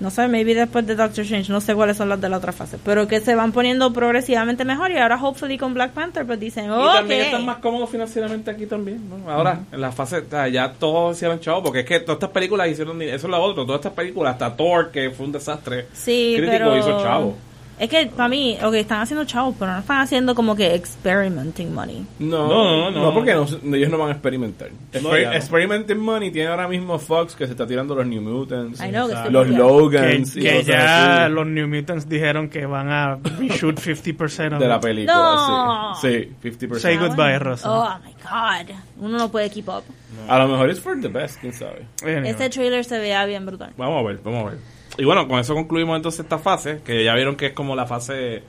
No 0.00 0.10
sé, 0.10 0.26
maybe 0.28 0.54
después 0.54 0.86
de 0.86 0.94
Doctor 0.96 1.24
Strange, 1.24 1.52
no 1.52 1.60
sé 1.60 1.74
cuáles 1.74 1.96
son 1.98 2.08
las 2.08 2.18
de 2.20 2.28
la 2.30 2.38
otra 2.38 2.52
fase, 2.52 2.78
pero 2.82 3.06
que 3.06 3.20
se 3.20 3.34
van 3.34 3.52
poniendo 3.52 3.92
progresivamente 3.92 4.64
mejor 4.64 4.90
y 4.90 4.96
ahora 4.96 5.22
hopefully 5.22 5.58
con 5.58 5.74
Black 5.74 5.92
Panther 5.92 6.24
pues 6.26 6.40
dicen, 6.40 6.64
Y 6.66 6.70
ok. 6.70 6.92
también 6.94 7.20
están 7.20 7.44
más 7.44 7.58
cómodos 7.58 7.90
financieramente 7.90 8.50
aquí 8.50 8.64
también, 8.64 9.02
¿no? 9.10 9.30
Ahora, 9.30 9.60
en 9.70 9.80
la 9.80 9.92
fase, 9.92 10.24
ya 10.52 10.72
todos 10.72 11.16
hicieron 11.16 11.38
chavo, 11.40 11.62
porque 11.64 11.80
es 11.80 11.84
que 11.86 12.00
todas 12.00 12.16
estas 12.16 12.30
películas 12.30 12.68
hicieron, 12.68 13.00
eso 13.02 13.14
es 13.14 13.30
lo 13.30 13.42
otro, 13.42 13.66
todas 13.66 13.80
estas 13.80 13.92
películas, 13.92 14.32
hasta 14.32 14.56
Thor, 14.56 14.90
que 14.90 15.10
fue 15.10 15.26
un 15.26 15.32
desastre 15.32 15.86
Sí, 15.92 16.32
crítico, 16.36 16.58
pero- 16.64 16.78
hizo 16.78 17.02
chavo. 17.02 17.36
Es 17.80 17.88
que 17.88 18.06
para 18.14 18.28
mí, 18.28 18.58
ok, 18.62 18.74
están 18.74 19.00
haciendo 19.00 19.24
chavos, 19.24 19.54
pero 19.58 19.72
no 19.72 19.78
están 19.78 20.00
haciendo 20.02 20.34
como 20.34 20.54
que 20.54 20.74
experimenting 20.74 21.72
money. 21.74 22.06
No, 22.18 22.46
No, 22.46 22.64
no, 22.64 22.90
no, 22.90 23.02
no. 23.06 23.14
porque 23.14 23.32
no- 23.34 23.74
ellos 23.74 23.88
no 23.90 23.96
van 23.96 24.10
a 24.10 24.12
experimentar. 24.12 24.68
Exper- 24.92 25.02
no. 25.02 25.32
Experimenting 25.32 25.98
Money 25.98 26.30
tiene 26.30 26.50
ahora 26.50 26.68
mismo 26.68 26.98
Fox 26.98 27.34
que 27.34 27.46
se 27.46 27.52
está 27.52 27.66
tirando 27.66 27.94
los 27.94 28.06
New 28.06 28.20
Mutants, 28.20 28.80
I 28.82 28.90
know, 28.90 29.08
los 29.08 29.16
copiando. 29.22 29.44
Que, 29.44 29.50
Logans 29.52 30.36
y 30.36 30.40
que 30.42 30.50
cosas 30.56 30.66
ya 30.66 31.24
así 31.24 31.32
los 31.32 31.46
New 31.46 31.68
Mutants 31.68 32.06
dijeron 32.06 32.50
que 32.50 32.66
van 32.66 32.90
a 32.90 33.16
reshoot 33.38 33.78
50% 33.80 34.58
de 34.58 34.68
la 34.68 34.78
película. 34.78 35.14
No. 35.14 35.94
Sí, 36.00 36.28
sí 36.42 36.48
50%. 36.50 36.78
Say 36.80 36.96
Ah, 36.96 37.00
goodbye, 37.00 37.16
bueno. 37.16 37.38
Rosa. 37.38 37.70
Oh 37.72 37.98
my 38.04 38.12
god. 38.22 38.74
Uno 38.98 39.16
no 39.16 39.30
puede 39.30 39.48
keep 39.50 39.68
up. 39.68 39.84
A 40.28 40.38
lo 40.38 40.48
mejor 40.48 40.68
es 40.68 40.78
for 40.78 41.00
the 41.00 41.08
best, 41.08 41.40
quién 41.40 41.54
sabe. 41.54 41.86
Anyway. 42.02 42.28
Este 42.28 42.50
trailer 42.50 42.84
se 42.84 42.98
veía 42.98 43.24
bien 43.24 43.46
brutal. 43.46 43.72
Vamos 43.78 44.04
a 44.04 44.06
ver, 44.06 44.20
vamos 44.22 44.46
a 44.46 44.50
ver. 44.50 44.58
Y 44.98 45.04
bueno, 45.04 45.26
con 45.28 45.38
eso 45.40 45.54
concluimos 45.54 45.96
entonces 45.96 46.20
esta 46.20 46.38
fase, 46.38 46.80
que 46.84 47.04
ya 47.04 47.14
vieron 47.14 47.36
que 47.36 47.46
es 47.46 47.52
como 47.52 47.74
la 47.76 47.86
fase 47.86 48.12
de 48.14 48.42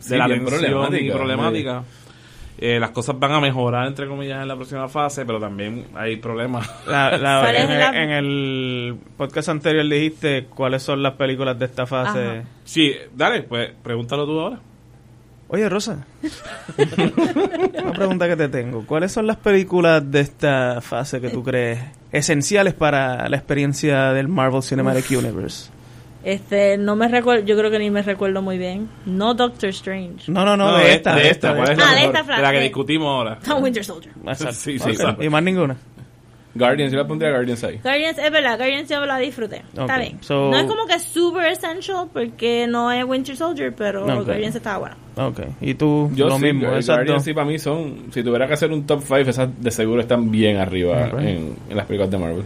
Sí, 0.00 0.16
la 0.16 0.26
tensión 0.28 0.46
problemática, 0.60 1.04
y 1.04 1.10
problemática. 1.10 1.82
Eh, 2.60 2.80
las 2.80 2.90
cosas 2.90 3.16
van 3.18 3.32
a 3.32 3.40
mejorar, 3.40 3.86
entre 3.86 4.06
comillas, 4.08 4.42
en 4.42 4.48
la 4.48 4.56
próxima 4.56 4.88
fase, 4.88 5.24
pero 5.24 5.38
también 5.38 5.86
hay 5.94 6.16
problemas. 6.16 6.68
La- 6.86 7.16
la- 7.16 7.40
¿Cuál 7.42 7.54
es 7.56 7.64
en, 7.64 7.70
el, 7.70 7.78
la- 7.78 8.02
en 8.02 8.10
el 8.10 8.96
podcast 9.16 9.48
anterior 9.48 9.88
dijiste 9.88 10.46
cuáles 10.46 10.82
son 10.82 11.02
las 11.02 11.14
películas 11.14 11.58
de 11.58 11.64
esta 11.66 11.86
fase. 11.86 12.18
Ajá. 12.24 12.42
Sí, 12.64 12.94
dale, 13.14 13.42
pues 13.42 13.70
pregúntalo 13.82 14.26
tú 14.26 14.40
ahora. 14.40 14.58
Oye, 15.50 15.68
Rosa. 15.68 16.04
Una 17.82 17.92
pregunta 17.92 18.28
que 18.28 18.36
te 18.36 18.48
tengo. 18.48 18.84
¿Cuáles 18.86 19.12
son 19.12 19.26
las 19.26 19.36
películas 19.38 20.10
de 20.10 20.20
esta 20.20 20.80
fase 20.80 21.20
que 21.20 21.30
tú 21.30 21.42
crees 21.42 21.80
esenciales 22.12 22.74
para 22.74 23.28
la 23.28 23.36
experiencia 23.36 24.12
del 24.12 24.28
Marvel 24.28 24.62
Cinematic 24.62 25.10
Universe? 25.18 25.70
Este, 26.24 26.76
no 26.78 26.96
me 26.96 27.08
recuerdo, 27.08 27.44
yo 27.44 27.56
creo 27.56 27.70
que 27.70 27.78
ni 27.78 27.90
me 27.90 28.02
recuerdo 28.02 28.42
muy 28.42 28.58
bien. 28.58 28.88
No 29.06 29.34
Doctor 29.34 29.68
Strange. 29.70 30.30
No, 30.30 30.44
no, 30.44 30.56
no, 30.56 30.72
No, 30.72 30.78
de 30.78 30.84
de 30.84 30.94
esta. 30.94 31.14
de 31.14 31.28
esta. 31.30 31.54
¿cuál 31.54 31.76
de 31.76 31.82
Ah, 31.82 31.94
de 31.94 32.34
De 32.36 32.42
la 32.42 32.52
que 32.52 32.60
discutimos 32.60 33.06
ahora. 33.08 33.38
No, 33.46 33.58
Winter 33.58 33.84
Soldier. 33.84 34.12
Exacto. 34.26 34.52
Sí, 34.54 34.78
sí, 34.78 34.84
Ok. 34.84 34.90
exacto. 34.90 35.22
¿Y 35.24 35.28
más 35.28 35.42
ninguna? 35.42 35.76
Guardians, 36.54 36.90
yo 36.90 36.98
le 36.98 37.04
pondría 37.04 37.30
Guardians 37.30 37.62
ahí. 37.62 37.78
Guardians, 37.80 38.18
es 38.18 38.30
verdad, 38.32 38.56
Guardians 38.56 38.88
yo 38.88 39.06
la 39.06 39.18
disfruté. 39.18 39.62
Está 39.76 39.98
bien. 39.98 40.18
so- 40.22 40.50
no 40.50 40.56
es 40.58 40.64
como 40.64 40.86
que 40.86 40.98
super 40.98 41.44
essential 41.52 42.08
porque 42.12 42.66
no 42.66 42.90
es 42.90 43.04
Winter 43.04 43.36
Soldier, 43.36 43.72
pero 43.76 44.04
Ok. 44.04 44.24
Guardians 44.26 44.56
estaba 44.56 44.78
bueno. 44.78 44.96
Ok. 45.28 45.40
¿Y 45.60 45.74
tú? 45.74 46.10
Yo 46.14 46.26
lo 46.26 46.36
sí, 46.38 46.42
mismo. 46.46 46.62
Guardians 46.70 47.06
dos. 47.06 47.22
sí 47.22 47.32
para 47.32 47.46
mí 47.46 47.58
son, 47.60 48.06
si 48.12 48.24
tuviera 48.24 48.48
que 48.48 48.54
hacer 48.54 48.72
un 48.72 48.84
top 48.86 49.02
5, 49.02 49.30
esas 49.30 49.48
de 49.62 49.70
seguro 49.70 50.00
están 50.00 50.32
bien 50.32 50.56
arriba 50.56 51.08
en, 51.20 51.54
en 51.68 51.76
las 51.76 51.86
películas 51.86 52.10
de 52.10 52.18
Marvel. 52.18 52.44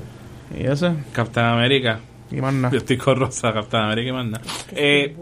¿Y 0.58 0.66
eso? 0.66 0.94
Capitán 1.12 1.46
América. 1.54 1.98
¿Y 2.32 2.40
más 2.40 2.54
nada? 2.54 2.72
Yo 2.72 2.78
estoy 2.78 2.96
con 2.96 3.16
Rosa, 3.20 3.52
Capitán 3.52 3.84
América 3.84 4.08
y 4.08 4.12
manda. 4.12 4.40
Eh, 4.72 5.14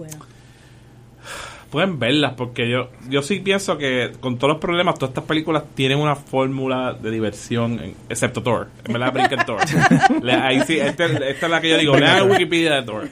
pueden 1.71 1.99
verlas 2.01 2.33
porque 2.37 2.69
yo 2.69 2.91
yo 3.09 3.23
sí 3.23 3.39
pienso 3.39 3.79
que 3.79 4.11
con 4.19 4.39
todos 4.39 4.55
los 4.55 4.61
problemas 4.61 4.97
todas 4.97 5.11
estas 5.11 5.25
películas 5.25 5.63
tienen 5.75 5.99
una 5.99 6.17
fórmula 6.17 6.95
de 7.01 7.11
diversión 7.13 7.79
en- 7.79 7.95
excepto 8.09 8.43
Thor. 8.43 8.69
En 8.85 8.93
verdad 8.95 9.13
brinquen 9.13 9.39
Thor. 9.47 9.61
Le- 10.23 10.33
ahí 10.33 10.61
sí 10.67 10.79
este- 10.81 11.05
esta 11.31 11.47
es 11.47 11.51
la 11.51 11.61
que 11.61 11.69
yo 11.71 11.79
digo 11.79 11.97
lean 11.97 12.25
el 12.25 12.31
Wikipedia 12.31 12.75
de 12.77 12.83
Thor 12.83 13.09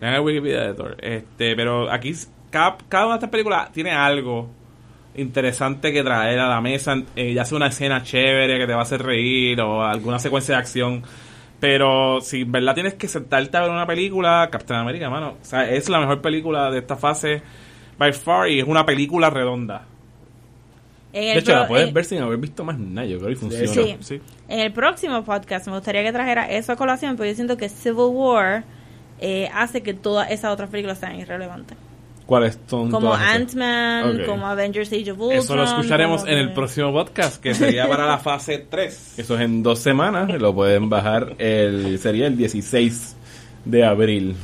lean 0.00 0.14
el 0.14 0.20
Wikipedia 0.20 0.60
de 0.68 0.74
Thor. 0.74 0.96
Este 1.00 1.56
pero 1.56 1.90
aquí 1.90 2.14
cada 2.50 2.76
una 3.06 3.08
de 3.08 3.14
estas 3.14 3.30
películas 3.30 3.72
tiene 3.72 3.90
algo 3.90 4.50
interesante 5.16 5.92
que 5.92 6.02
traer 6.04 6.38
a 6.38 6.48
la 6.48 6.60
mesa. 6.60 6.94
Eh, 7.16 7.32
ya 7.34 7.44
sea 7.44 7.56
una 7.56 7.66
escena 7.68 8.02
chévere 8.04 8.56
que 8.58 8.66
te 8.66 8.72
va 8.72 8.80
a 8.80 8.82
hacer 8.82 9.02
reír 9.02 9.60
o 9.62 9.82
alguna 9.82 10.18
secuencia 10.20 10.54
de 10.54 10.60
acción 10.60 11.02
pero 11.60 12.20
si 12.20 12.42
en 12.42 12.52
verdad 12.52 12.74
tienes 12.74 12.94
que 12.94 13.08
sentarte 13.08 13.56
a 13.56 13.62
ver 13.62 13.70
una 13.70 13.86
película, 13.86 14.48
Captain 14.50 14.78
America, 14.80 15.08
mano, 15.10 15.36
o 15.40 15.44
sea, 15.44 15.68
es 15.70 15.88
la 15.88 15.98
mejor 16.00 16.20
película 16.20 16.70
de 16.70 16.78
esta 16.78 16.96
fase 16.96 17.42
by 17.98 18.12
far 18.12 18.48
y 18.50 18.60
es 18.60 18.66
una 18.66 18.84
película 18.84 19.30
redonda. 19.30 19.84
En 21.12 21.32
De 21.34 21.38
hecho, 21.38 21.54
la 21.54 21.66
puedes 21.66 21.88
en- 21.88 21.94
ver 21.94 22.04
sin 22.04 22.20
haber 22.22 22.36
visto 22.38 22.62
más 22.62 22.78
nada, 22.78 23.06
yo 23.06 23.18
creo, 23.18 23.30
y 23.30 23.36
funciona. 23.36 23.66
Sí. 23.72 23.96
Sí. 24.00 24.20
En 24.48 24.60
el 24.60 24.72
próximo 24.72 25.24
podcast 25.24 25.66
me 25.66 25.72
gustaría 25.72 26.02
que 26.02 26.12
trajera 26.12 26.50
eso 26.50 26.72
a 26.72 26.76
colación, 26.76 27.16
porque 27.16 27.30
yo 27.30 27.34
siento 27.36 27.56
que 27.56 27.68
Civil 27.70 28.10
War 28.10 28.64
eh, 29.18 29.48
hace 29.54 29.82
que 29.82 29.94
todas 29.94 30.30
esas 30.30 30.52
otras 30.52 30.68
películas 30.68 30.98
sean 30.98 31.16
irrelevantes. 31.18 31.78
¿Cuáles 32.26 32.58
son 32.66 32.90
Como? 32.90 33.14
Ant-Man, 33.14 34.20
Ok. 34.22 34.26
como 34.26 34.46
Avengers 34.46 34.92
Age 34.92 35.12
of 35.12 35.20
Ultron. 35.20 35.38
Eso 35.38 35.56
lo 35.56 35.62
escucharemos 35.64 36.24
en 36.26 36.38
el 36.38 36.48
que- 36.48 36.54
próximo 36.54 36.92
podcast, 36.92 37.40
que 37.40 37.54
sería 37.54 37.88
para 37.88 38.04
la 38.04 38.18
fase 38.18 38.66
3. 38.68 39.14
Eso 39.18 39.34
es 39.36 39.40
en 39.42 39.62
dos 39.62 39.78
semanas, 39.78 40.28
lo 40.40 40.52
pueden 40.54 40.88
bajar 40.90 41.36
el 41.38 41.98
sería 42.00 42.26
el 42.26 42.36
16 42.36 43.14
de 43.64 43.84
abril 43.84 44.34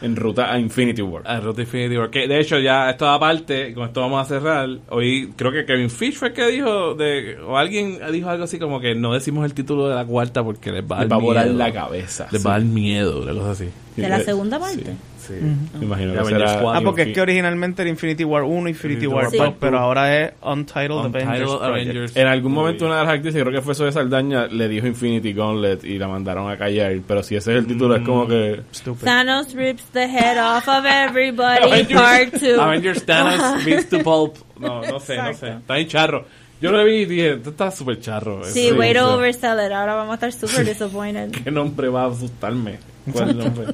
en 0.00 0.14
ruta 0.16 0.52
a 0.52 0.58
Infinity 0.60 1.02
War. 1.02 1.22
A 1.26 1.40
Road 1.40 1.56
to 1.56 1.60
Infinity 1.62 1.98
War. 1.98 2.08
Que 2.08 2.28
de 2.28 2.38
hecho, 2.40 2.58
ya 2.60 2.88
esto 2.88 3.08
aparte, 3.08 3.74
con 3.74 3.88
esto 3.88 4.00
vamos 4.00 4.22
a 4.22 4.24
cerrar. 4.26 4.68
Hoy 4.90 5.32
creo 5.36 5.50
que 5.52 5.64
Kevin 5.66 5.90
Fish 5.90 6.14
fue 6.14 6.28
el 6.28 6.34
que 6.34 6.46
dijo, 6.46 6.94
de, 6.94 7.36
o 7.44 7.58
alguien 7.58 7.98
dijo 8.12 8.30
algo 8.30 8.44
así 8.44 8.58
como 8.60 8.80
que 8.80 8.94
no 8.94 9.12
decimos 9.12 9.44
el 9.44 9.54
título 9.54 9.88
de 9.88 9.96
la 9.96 10.04
cuarta 10.06 10.42
porque 10.44 10.70
les 10.70 10.82
va 10.84 10.98
a 10.98 11.00
Les 11.00 11.08
dar 11.10 11.18
va 11.18 11.22
a 11.22 11.24
volar 11.24 11.44
miedo. 11.46 11.58
la 11.58 11.72
cabeza. 11.72 12.28
Les 12.30 12.46
va 12.46 12.50
a 12.54 12.58
dar 12.58 12.62
miedo, 12.68 13.20
una 13.22 13.34
cosa 13.34 13.50
así. 13.50 13.68
De 13.96 14.08
la 14.08 14.18
Sí. 14.20 14.24
segunda 14.26 14.58
parte. 14.60 14.84
Sí. 14.84 15.17
Me 15.34 15.84
imagino 15.84 16.12
De 16.12 16.14
que 16.14 16.20
Avengers 16.20 16.50
será... 16.50 16.76
Ah, 16.76 16.80
porque 16.82 17.02
es 17.02 17.14
que 17.14 17.20
originalmente 17.20 17.82
era 17.82 17.90
Infinity 17.90 18.24
War 18.24 18.42
1 18.42 18.68
Infinity 18.68 19.06
War 19.06 19.24
Infinity 19.24 19.38
2, 19.38 19.48
War 19.48 19.56
pero 19.60 19.78
ahora 19.78 20.16
es 20.22 20.32
Untitled, 20.42 21.06
Untitled 21.06 21.28
Avengers. 21.28 21.62
Avengers. 21.62 22.16
En 22.16 22.26
algún 22.26 22.52
momento 22.52 22.86
una 22.86 22.98
de 22.98 23.04
las 23.04 23.14
actrices, 23.14 23.42
creo 23.42 23.52
que 23.52 23.62
fue 23.62 23.74
Zoe 23.74 23.92
Saldaña, 23.92 24.46
le 24.46 24.68
dijo 24.68 24.86
Infinity 24.86 25.32
Gauntlet 25.32 25.84
y 25.84 25.98
la 25.98 26.08
mandaron 26.08 26.50
a 26.50 26.56
callar. 26.56 26.92
Pero 27.06 27.22
si 27.22 27.36
ese 27.36 27.52
es 27.52 27.58
el 27.58 27.66
título, 27.66 27.96
es 27.96 28.02
como 28.02 28.26
que... 28.26 28.62
Stupid. 28.72 29.04
Thanos 29.04 29.54
rips 29.54 29.84
the 29.92 30.04
head 30.04 30.38
off 30.38 30.66
of 30.68 30.84
everybody, 30.84 31.62
Avengers, 31.62 32.00
part 32.00 32.32
2. 32.42 32.58
Avengers 32.58 33.04
Thanos 33.04 33.64
beats 33.64 33.88
to 33.88 33.98
pulp. 34.00 34.36
No, 34.58 34.82
no 34.82 35.00
sé, 35.00 35.16
no 35.16 35.34
sé. 35.34 35.50
Está 35.50 35.74
bien 35.74 35.88
charro. 35.88 36.24
Yo 36.60 36.72
lo 36.72 36.84
vi 36.84 37.02
y 37.02 37.04
dije, 37.04 37.34
esto 37.34 37.50
está 37.50 37.70
súper 37.70 38.00
charro. 38.00 38.42
Sí, 38.42 38.70
Sí, 38.70 38.72
way 38.72 38.92
to 38.92 39.14
oversell 39.14 39.64
it. 39.64 39.70
Ahora 39.72 39.94
vamos 39.94 40.10
a 40.10 40.14
estar 40.26 40.32
super 40.32 40.66
disappointed. 40.66 41.30
¿Qué 41.44 41.50
nombre 41.52 41.88
va 41.88 42.04
a 42.04 42.08
asustarme? 42.08 42.78
¿Cuál 43.12 43.38
nombre? 43.38 43.66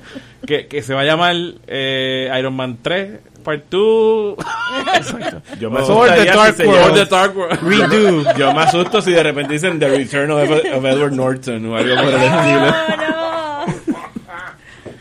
que, 0.46 0.66
que 0.66 0.82
se 0.82 0.94
va 0.94 1.00
a 1.00 1.04
llamar 1.04 1.34
eh, 1.66 2.30
Iron 2.38 2.54
Man 2.54 2.78
3, 2.82 3.18
Part 3.42 3.64
2. 3.70 4.36
Yo 5.60 5.70
me 5.70 5.84
Sword 5.84 6.10
asustaría 6.10 6.32
the 6.32 6.36
Dark 6.38 6.50
si 6.56 6.62
se 6.62 6.66
World. 6.68 6.82
llama- 6.82 6.94
the 6.94 7.04
Dark 7.06 7.36
World. 7.36 7.60
Redo. 7.62 8.34
Yo 8.38 8.54
me 8.54 8.60
asusto 8.62 9.00
si 9.02 9.12
de 9.12 9.22
repente 9.22 9.52
dicen 9.54 9.78
The 9.78 9.88
Return 9.88 10.30
of, 10.30 10.50
of 10.50 10.84
Edward 10.84 11.12
Norton 11.12 11.66
o 11.66 11.76
algo 11.76 11.94
por 11.96 12.12
el 12.14 12.22
estilo. 12.22 12.66
Oh, 12.66 13.66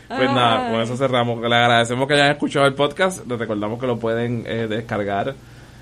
no. 0.09 0.15
Pues 0.17 0.31
nada, 0.31 0.69
con 0.69 0.81
eso 0.81 0.95
cerramos. 0.97 1.39
Le 1.41 1.55
agradecemos 1.55 2.07
que 2.07 2.13
hayan 2.13 2.31
escuchado 2.31 2.65
el 2.67 2.73
podcast. 2.75 3.25
Les 3.27 3.39
recordamos 3.39 3.79
que 3.79 3.87
lo 3.87 3.97
pueden 3.97 4.43
eh, 4.45 4.67
descargar 4.69 5.33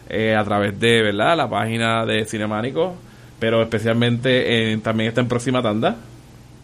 eh, 0.10 0.36
a 0.36 0.44
través 0.44 0.80
de 0.80 1.02
verdad 1.02 1.36
la 1.36 1.50
página 1.50 2.06
de 2.06 2.26
Cinemánico, 2.26 2.96
pero 3.40 3.62
especialmente 3.62 4.72
en- 4.72 4.82
también 4.82 5.10
está 5.10 5.22
en 5.22 5.28
próxima 5.28 5.62
tanda. 5.62 5.96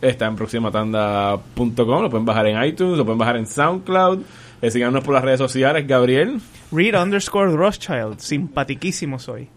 Está 0.01 0.25
en 0.27 0.35
proximatanda.com, 0.35 2.01
lo 2.03 2.09
pueden 2.09 2.25
bajar 2.25 2.47
en 2.47 2.63
iTunes, 2.63 2.97
lo 2.97 3.05
pueden 3.05 3.17
bajar 3.17 3.37
en 3.37 3.47
SoundCloud. 3.47 4.19
Eh, 4.61 4.71
síganos 4.71 5.03
por 5.03 5.13
las 5.13 5.23
redes 5.23 5.39
sociales, 5.39 5.87
Gabriel. 5.87 6.39
Reed 6.71 6.95
underscore 6.99 7.51
Rothschild. 7.55 8.19
Simpatiquísimo 8.19 9.17
soy. 9.19 9.49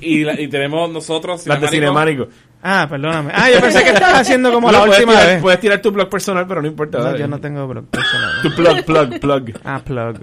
Y, 0.00 0.24
la- 0.24 0.40
y 0.40 0.48
tenemos 0.48 0.90
nosotros 0.90 1.46
Las 1.46 1.60
de 1.60 1.68
Cinemánico. 1.68 2.28
Ah, 2.62 2.86
perdóname. 2.88 3.32
Ah, 3.34 3.50
yo 3.50 3.60
pensé 3.60 3.82
que 3.82 3.90
estabas 3.94 4.20
haciendo 4.20 4.52
como 4.52 4.70
la 4.72 4.82
última 4.84 5.12
tirar, 5.12 5.26
vez. 5.26 5.42
Puedes 5.42 5.60
tirar 5.60 5.82
tu 5.82 5.90
blog 5.90 6.08
personal, 6.08 6.46
pero 6.46 6.62
no 6.62 6.68
importa. 6.68 6.98
No, 6.98 7.04
dale. 7.04 7.18
yo 7.18 7.28
no 7.28 7.40
tengo 7.40 7.66
blog 7.66 7.86
personal. 7.86 8.30
Tu 8.42 8.54
plug, 8.54 8.84
plug, 8.84 9.20
plug. 9.20 9.60
Ah, 9.64 9.80
plug. 9.84 10.18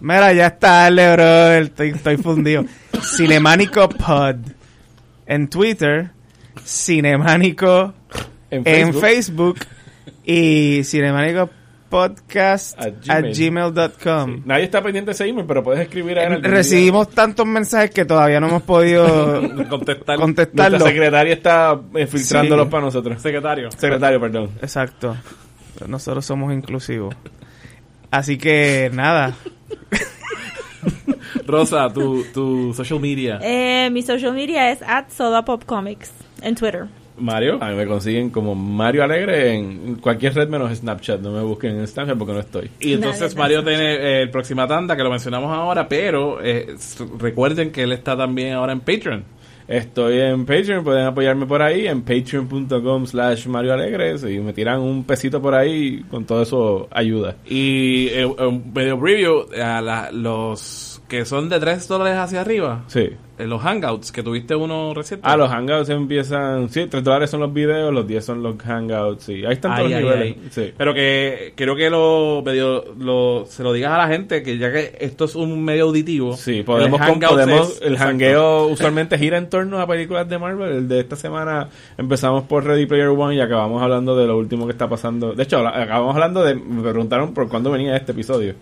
Mira, 0.00 0.32
ya 0.32 0.48
está, 0.48 0.68
dale, 0.82 1.12
bro. 1.14 1.52
Estoy, 1.52 1.88
estoy 1.90 2.16
fundido. 2.18 2.64
Cinemánico 3.02 3.88
Pod. 3.88 4.36
En 5.26 5.48
Twitter. 5.48 6.10
Cinemánico 6.64 7.94
En 8.54 8.66
en 8.66 8.94
Facebook. 8.94 9.58
Y 10.24 10.82
Cinemánico 10.84 11.50
Podcast 11.90 12.78
At 12.78 12.94
at 13.08 13.22
Gmail. 13.24 13.34
gmail.com. 13.72 14.42
Nadie 14.46 14.64
está 14.64 14.82
pendiente 14.82 15.10
de 15.10 15.12
ese 15.12 15.26
email, 15.26 15.46
pero 15.46 15.62
puedes 15.62 15.80
escribir 15.82 16.18
a 16.18 16.24
él. 16.24 16.42
Recibimos 16.42 17.10
tantos 17.10 17.46
mensajes 17.46 17.90
que 17.90 18.04
todavía 18.04 18.40
no 18.40 18.48
hemos 18.48 18.62
podido 18.62 19.40
contestar. 19.68 20.18
contestarlo. 20.18 20.78
Nuestra 20.78 20.92
secretaria 20.92 21.32
está 21.34 21.80
eh, 21.94 22.06
filtrándolos 22.06 22.66
Sí. 22.66 22.70
para 22.70 22.84
nosotros. 22.84 23.22
Secretario. 23.22 23.70
Secretario, 23.70 24.20
perdón. 24.20 24.50
Exacto. 24.60 25.16
Nosotros 25.86 26.24
somos 26.24 26.52
inclusivos. 26.52 27.14
Así 28.10 28.38
que 28.38 28.90
nada. 28.92 29.34
Rosa, 31.46 31.92
tu, 31.92 32.24
tu 32.32 32.72
social 32.74 33.00
media. 33.00 33.38
Eh, 33.42 33.88
mi 33.90 34.02
social 34.02 34.32
media 34.32 34.70
es 34.70 34.80
at 34.82 35.10
sodapopcomics 35.10 36.10
en 36.42 36.54
Twitter. 36.54 36.86
Mario, 37.18 37.58
a 37.62 37.70
mí 37.70 37.76
me 37.76 37.86
consiguen 37.86 38.30
como 38.30 38.54
Mario 38.54 39.04
Alegre 39.04 39.54
en 39.54 39.96
cualquier 39.96 40.34
red 40.34 40.48
menos 40.48 40.76
Snapchat. 40.76 41.20
No 41.20 41.30
me 41.32 41.42
busquen 41.42 41.78
en 41.78 41.86
Snapchat 41.86 42.18
porque 42.18 42.32
no 42.32 42.40
estoy. 42.40 42.70
Y 42.80 42.94
entonces 42.94 43.36
Mario 43.36 43.62
tiene 43.62 43.94
eh, 43.94 44.22
el 44.22 44.30
próxima 44.30 44.66
tanda 44.66 44.96
que 44.96 45.02
lo 45.02 45.10
mencionamos 45.10 45.50
ahora, 45.56 45.88
pero 45.88 46.42
eh, 46.42 46.74
recuerden 47.18 47.70
que 47.70 47.82
él 47.84 47.92
está 47.92 48.16
también 48.16 48.54
ahora 48.54 48.72
en 48.72 48.80
Patreon. 48.80 49.24
Estoy 49.66 50.20
en 50.20 50.44
Patreon, 50.44 50.84
pueden 50.84 51.06
apoyarme 51.06 51.46
por 51.46 51.62
ahí 51.62 51.86
en 51.86 52.02
patreon.com 52.02 53.06
slash 53.06 53.46
Mario 53.46 53.72
Alegre. 53.72 54.18
Si 54.18 54.38
me 54.40 54.52
tiran 54.52 54.80
un 54.80 55.04
pesito 55.04 55.40
por 55.40 55.54
ahí, 55.54 56.04
con 56.10 56.26
todo 56.26 56.42
eso 56.42 56.88
ayuda. 56.90 57.36
Y 57.46 58.08
eh, 58.08 58.26
un 58.26 58.72
medio 58.74 59.00
preview 59.00 59.46
a 59.58 59.80
la- 59.80 60.10
los 60.12 60.93
que 61.08 61.24
son 61.24 61.48
de 61.48 61.60
3 61.60 61.86
dólares 61.88 62.18
hacia 62.18 62.40
arriba. 62.40 62.82
Sí. 62.86 63.10
En 63.36 63.50
los 63.50 63.60
hangouts, 63.62 64.12
que 64.12 64.22
tuviste 64.22 64.54
uno 64.54 64.94
reciente. 64.94 65.26
Ah, 65.28 65.36
los 65.36 65.50
hangouts 65.50 65.88
empiezan... 65.90 66.68
Sí, 66.70 66.86
3 66.88 67.02
dólares 67.02 67.30
son 67.30 67.40
los 67.40 67.52
videos, 67.52 67.92
los 67.92 68.06
10 68.06 68.24
son 68.24 68.42
los 68.44 68.56
hangouts. 68.58 69.24
Sí, 69.24 69.44
ahí 69.44 69.54
están 69.54 69.74
todos 69.76 69.88
Ay, 69.92 69.92
los 69.92 70.02
niveles. 70.12 70.36
ay. 70.40 70.48
Sí. 70.50 70.72
Pero 70.76 70.94
que 70.94 71.52
creo 71.56 71.74
que 71.74 71.90
lo, 71.90 72.42
medio, 72.46 72.84
lo 72.98 73.44
se 73.48 73.64
lo 73.64 73.72
digas 73.72 73.92
a 73.92 73.98
la 73.98 74.06
gente 74.06 74.42
que 74.44 74.56
ya 74.56 74.70
que 74.72 74.96
esto 75.00 75.24
es 75.24 75.34
un 75.34 75.64
medio 75.64 75.84
auditivo. 75.84 76.36
Sí, 76.36 76.62
podemos, 76.62 77.00
el 77.00 77.18
podemos 77.20 77.70
es- 77.70 77.82
el 77.82 77.96
hangueo 77.98 78.66
usualmente 78.68 79.18
gira 79.18 79.36
en 79.36 79.50
torno 79.50 79.80
a 79.80 79.86
películas 79.88 80.28
de 80.28 80.38
Marvel. 80.38 80.70
El 80.72 80.88
de 80.88 81.00
esta 81.00 81.16
semana 81.16 81.68
empezamos 81.98 82.44
por 82.44 82.64
Ready 82.64 82.86
Player 82.86 83.08
One 83.08 83.34
y 83.34 83.40
acabamos 83.40 83.82
hablando 83.82 84.16
de 84.16 84.26
lo 84.28 84.38
último 84.38 84.64
que 84.66 84.72
está 84.72 84.88
pasando. 84.88 85.34
De 85.34 85.42
hecho, 85.42 85.58
acabamos 85.66 86.14
hablando 86.14 86.44
de, 86.44 86.54
me 86.54 86.82
preguntaron 86.82 87.34
por 87.34 87.48
cuándo 87.48 87.72
venía 87.72 87.96
este 87.96 88.12
episodio. 88.12 88.54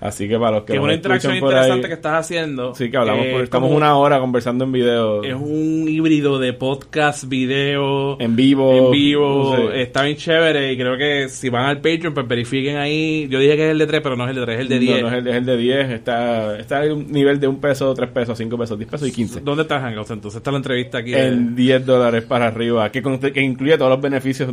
Así 0.00 0.26
que 0.28 0.38
para 0.38 0.52
los 0.56 0.64
que 0.64 0.72
Que 0.72 0.78
una 0.78 0.94
interacción 0.94 1.34
interesante 1.36 1.72
ahí, 1.86 1.88
que 1.88 1.92
estás 1.94 2.12
haciendo. 2.20 2.74
Sí, 2.74 2.90
que 2.90 2.96
hablamos 2.96 3.26
Eh, 3.26 3.32
por, 3.32 3.42
estamos 3.42 3.70
una 3.70 3.96
hora 3.96 4.18
conversando 4.18 4.64
en 4.64 4.72
video. 4.72 5.22
Es 5.22 5.34
un 5.34 5.84
híbrido 5.88 6.38
de 6.38 6.54
podcast, 6.54 7.28
video. 7.28 8.18
En 8.20 8.34
vivo. 8.34 8.86
En 8.86 8.90
vivo. 8.92 9.56
Sí. 9.56 9.62
Está 9.74 10.04
bien 10.04 10.16
chévere. 10.16 10.72
Y 10.72 10.76
creo 10.78 10.96
que 10.96 11.28
si 11.28 11.50
van 11.50 11.66
al 11.66 11.76
Patreon, 11.82 12.14
pues 12.14 12.26
verifiquen 12.26 12.78
ahí. 12.78 13.28
Yo 13.28 13.38
dije 13.38 13.56
que 13.56 13.66
es 13.66 13.70
el 13.72 13.78
de 13.78 13.86
3, 13.86 14.00
pero 14.02 14.16
no 14.16 14.24
es 14.24 14.30
el 14.30 14.36
de 14.36 14.42
3, 14.42 14.54
es 14.56 14.62
el 14.62 14.68
de 14.68 14.74
No, 14.76 14.80
10. 14.80 15.02
no 15.02 15.08
es 15.08 15.14
el, 15.14 15.26
es 15.28 15.34
el 15.36 15.44
de 15.46 15.56
10, 15.58 15.90
está, 15.90 16.58
está 16.58 16.84
en 16.86 16.92
un 16.92 17.12
nivel 17.12 17.38
de 17.38 17.48
un 17.48 17.60
peso, 17.60 17.92
tres 17.94 18.08
pesos, 18.10 18.38
cinco 18.38 18.56
pesos, 18.56 18.78
10 18.78 18.90
pesos 18.90 19.06
y 19.08 19.12
15. 19.12 19.40
¿Dónde 19.42 19.62
está 19.62 19.80
Hangouts 19.80 20.10
entonces? 20.12 20.38
Está 20.38 20.50
la 20.50 20.56
entrevista 20.56 20.98
aquí. 20.98 21.10
de- 21.10 21.26
En 21.28 21.54
10 21.54 21.84
dólares 21.84 22.22
para 22.24 22.46
arriba, 22.46 22.90
que, 22.90 23.02
que 23.02 23.40
incluye 23.42 23.76
todos 23.76 23.90
los 23.90 24.00
beneficios 24.00 24.50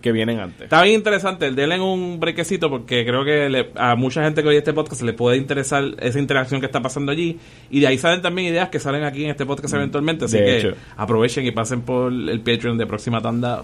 que 0.00 0.12
vienen 0.12 0.40
antes. 0.40 0.62
Está 0.62 0.82
bien 0.82 0.96
interesante, 0.96 1.50
denle 1.50 1.80
un 1.80 2.18
brequecito 2.20 2.70
porque 2.70 3.04
creo 3.04 3.24
que 3.24 3.48
le- 3.48 3.70
a 3.76 3.94
mucha 3.96 4.22
gente 4.24 4.42
que 4.42 4.48
oye 4.48 4.58
este 4.58 4.72
podcast 4.72 5.02
le 5.02 5.12
puede 5.12 5.36
interesar 5.36 5.84
esa 6.00 6.18
interacción 6.18 6.60
que 6.60 6.66
está 6.66 6.80
pasando 6.80 7.12
allí 7.12 7.38
y 7.70 7.80
de 7.80 7.86
ahí 7.86 7.98
salen 7.98 8.22
también 8.22 8.48
ideas 8.52 8.68
que 8.70 8.78
salen 8.80 9.04
aquí 9.04 9.24
en 9.24 9.30
este 9.30 9.44
podcast 9.46 9.74
eventualmente, 9.74 10.24
así 10.24 10.36
Mm, 10.36 10.40
De 10.40 10.44
que 10.46 10.58
hecho. 10.58 10.76
aprovechen 10.96 11.46
y 11.46 11.50
pasen 11.50 11.82
por 11.82 12.12
el 12.12 12.40
Patreon 12.40 12.78
de 12.78 12.86
próxima 12.86 13.20
tanda. 13.20 13.62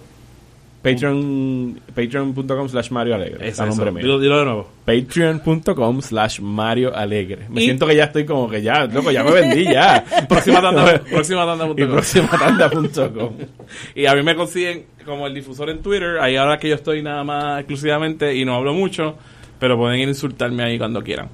Patreon, 0.83 1.81
patreon.com 1.95 2.69
slash 2.69 2.91
Mario 2.91 3.17
Alegre. 3.17 3.49
Eso. 3.49 3.67
nombre 3.67 3.91
mío. 3.91 4.03
Dilo, 4.03 4.21
dilo 4.21 4.39
de 4.39 4.45
nuevo. 4.45 4.69
Patreon.com 4.85 6.01
slash 6.03 6.39
Mario 6.41 6.95
Alegre. 6.95 7.49
Me 7.49 7.61
Y- 7.61 7.65
siento 7.65 7.87
que 7.87 7.97
ya 7.97 8.05
estoy 8.05 8.25
como 8.25 8.49
que 8.49 8.63
ya, 8.63 8.85
loco, 8.87 9.11
ya 9.11 9.25
me 9.25 9.33
vendí 9.33 9.65
ya. 9.65 10.05
Próxima 10.29 10.61
tanda, 10.63 11.03
próxima 11.11 11.45
tanda. 11.45 11.67
y 11.77 11.85
próximatanda.com. 11.85 13.33
Y 13.95 14.07
a 14.07 14.15
mí 14.15 14.23
me 14.23 14.35
consiguen 14.37 14.85
como 15.05 15.27
el 15.27 15.35
difusor 15.35 15.69
en 15.71 15.83
Twitter. 15.83 16.19
Ahí 16.21 16.37
ahora 16.37 16.59
que 16.59 16.69
yo 16.69 16.77
estoy 16.77 17.03
nada 17.03 17.25
más 17.25 17.59
exclusivamente 17.61 18.35
y 18.35 18.45
no 18.45 18.55
hablo 18.55 18.73
mucho, 18.73 19.17
pero 19.59 19.77
pueden 19.77 19.99
ir 19.99 20.07
a 20.07 20.11
insultarme 20.11 20.63
ahí 20.63 20.79
cuando 20.79 21.03
quieran. 21.03 21.29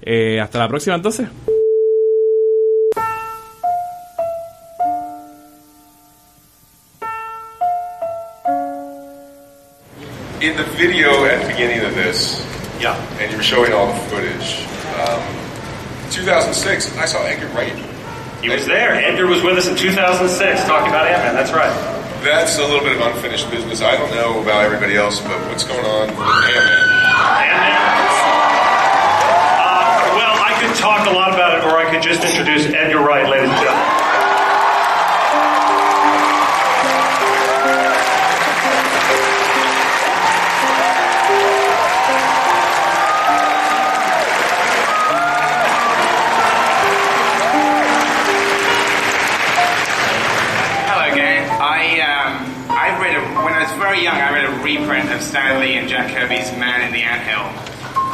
Eh, 0.00 0.40
hasta 0.40 0.58
la 0.58 0.68
próxima 0.68 0.96
entonces. 0.96 1.28
In 10.40 10.56
the 10.56 10.62
video 10.78 11.24
at 11.24 11.42
the 11.42 11.48
beginning 11.48 11.80
of 11.84 11.94
this, 11.96 12.44
Yeah. 12.78 12.94
and 13.18 13.28
you 13.30 13.36
were 13.36 13.42
showing 13.42 13.72
all 13.72 13.88
the 13.88 13.98
footage, 14.06 14.62
um, 15.02 15.20
2006, 16.10 16.96
I 16.96 17.06
saw 17.06 17.24
Edgar 17.24 17.48
Wright. 17.48 17.72
He 18.40 18.48
was 18.48 18.64
there. 18.66 18.94
Edgar 18.94 19.26
was 19.26 19.42
with 19.42 19.58
us 19.58 19.66
in 19.66 19.74
2006 19.74 20.62
talking 20.64 20.90
about 20.90 21.08
Ant-Man. 21.08 21.34
That's 21.34 21.50
right. 21.50 21.72
That's 22.22 22.56
a 22.58 22.62
little 22.62 22.80
bit 22.86 22.92
of 22.94 23.00
unfinished 23.00 23.50
business. 23.50 23.82
I 23.82 23.96
don't 23.96 24.14
know 24.14 24.40
about 24.40 24.62
everybody 24.64 24.96
else, 24.96 25.18
but 25.18 25.34
what's 25.50 25.64
going 25.64 25.84
on 25.84 26.06
with 26.06 26.18
Ant-Man? 26.18 26.86
Ant-Man. 27.42 27.98
Uh, 29.58 30.14
well, 30.14 30.34
I 30.38 30.54
could 30.62 30.74
talk 30.78 31.06
a 31.08 31.10
lot 31.10 31.34
about 31.34 31.58
it, 31.58 31.64
or 31.64 31.78
I 31.78 31.90
could 31.90 32.02
just 32.02 32.22
introduce 32.22 32.66
Edgar 32.72 33.00
Wright, 33.00 33.28
ladies 33.28 33.50
and 33.50 33.58
gentlemen. 33.58 33.87
Very 53.88 54.04
young. 54.04 54.20
I 54.20 54.30
read 54.30 54.44
a 54.44 54.52
reprint 54.62 55.08
of 55.12 55.22
Stan 55.22 55.64
Lee 55.64 55.80
and 55.80 55.88
Jack 55.88 56.12
Kirby's 56.12 56.52
Man 56.60 56.84
in 56.84 56.92
the 56.92 57.00
Anthill, 57.00 57.48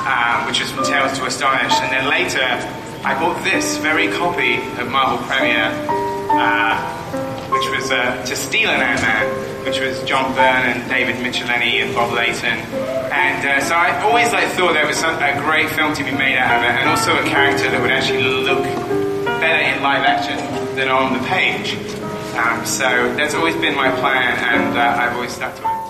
um, 0.07 0.47
which 0.47 0.61
was 0.61 0.71
from 0.71 0.85
Tales 0.85 1.19
to 1.19 1.27
Astonish. 1.27 1.75
And 1.83 1.91
then 1.91 2.07
later, 2.07 2.47
I 3.03 3.19
bought 3.19 3.43
this 3.43 3.79
very 3.79 4.07
copy 4.07 4.55
of 4.79 4.89
Marvel 4.89 5.19
Premiere, 5.27 5.75
uh, 6.31 6.79
which 7.51 7.67
was 7.75 7.91
uh, 7.91 8.23
To 8.25 8.37
Steal 8.37 8.71
an 8.71 8.83
Ant-Man, 8.83 9.65
which 9.67 9.81
was 9.81 10.01
John 10.05 10.33
Byrne 10.37 10.79
and 10.79 10.89
David 10.89 11.17
Michelini 11.17 11.83
and 11.83 11.93
Bob 11.93 12.15
Layton. 12.15 12.55
And 13.11 13.43
uh, 13.45 13.61
so 13.61 13.75
I 13.75 14.01
always 14.03 14.31
like 14.31 14.47
thought 14.55 14.75
there 14.75 14.87
was 14.87 14.99
some, 14.99 15.21
a 15.21 15.35
great 15.43 15.71
film 15.71 15.93
to 15.95 16.05
be 16.05 16.13
made 16.13 16.39
out 16.39 16.55
of 16.55 16.63
it, 16.63 16.71
and 16.71 16.89
also 16.89 17.19
a 17.19 17.27
character 17.27 17.69
that 17.69 17.83
would 17.83 17.91
actually 17.91 18.23
look 18.23 18.63
better 19.43 19.75
in 19.75 19.83
live 19.83 20.05
action 20.07 20.39
than 20.77 20.87
on 20.87 21.19
the 21.19 21.23
page. 21.27 21.75
Um, 22.37 22.67
so 22.67 23.15
that's 23.15 23.35
always 23.35 23.55
been 23.57 23.77
my 23.77 23.91
plan, 23.91 24.37
and 24.39 24.77
uh, 24.77 24.81
I've 24.81 25.15
always 25.15 25.33
stuck 25.33 25.55
to 25.57 25.63
it. 25.63 25.84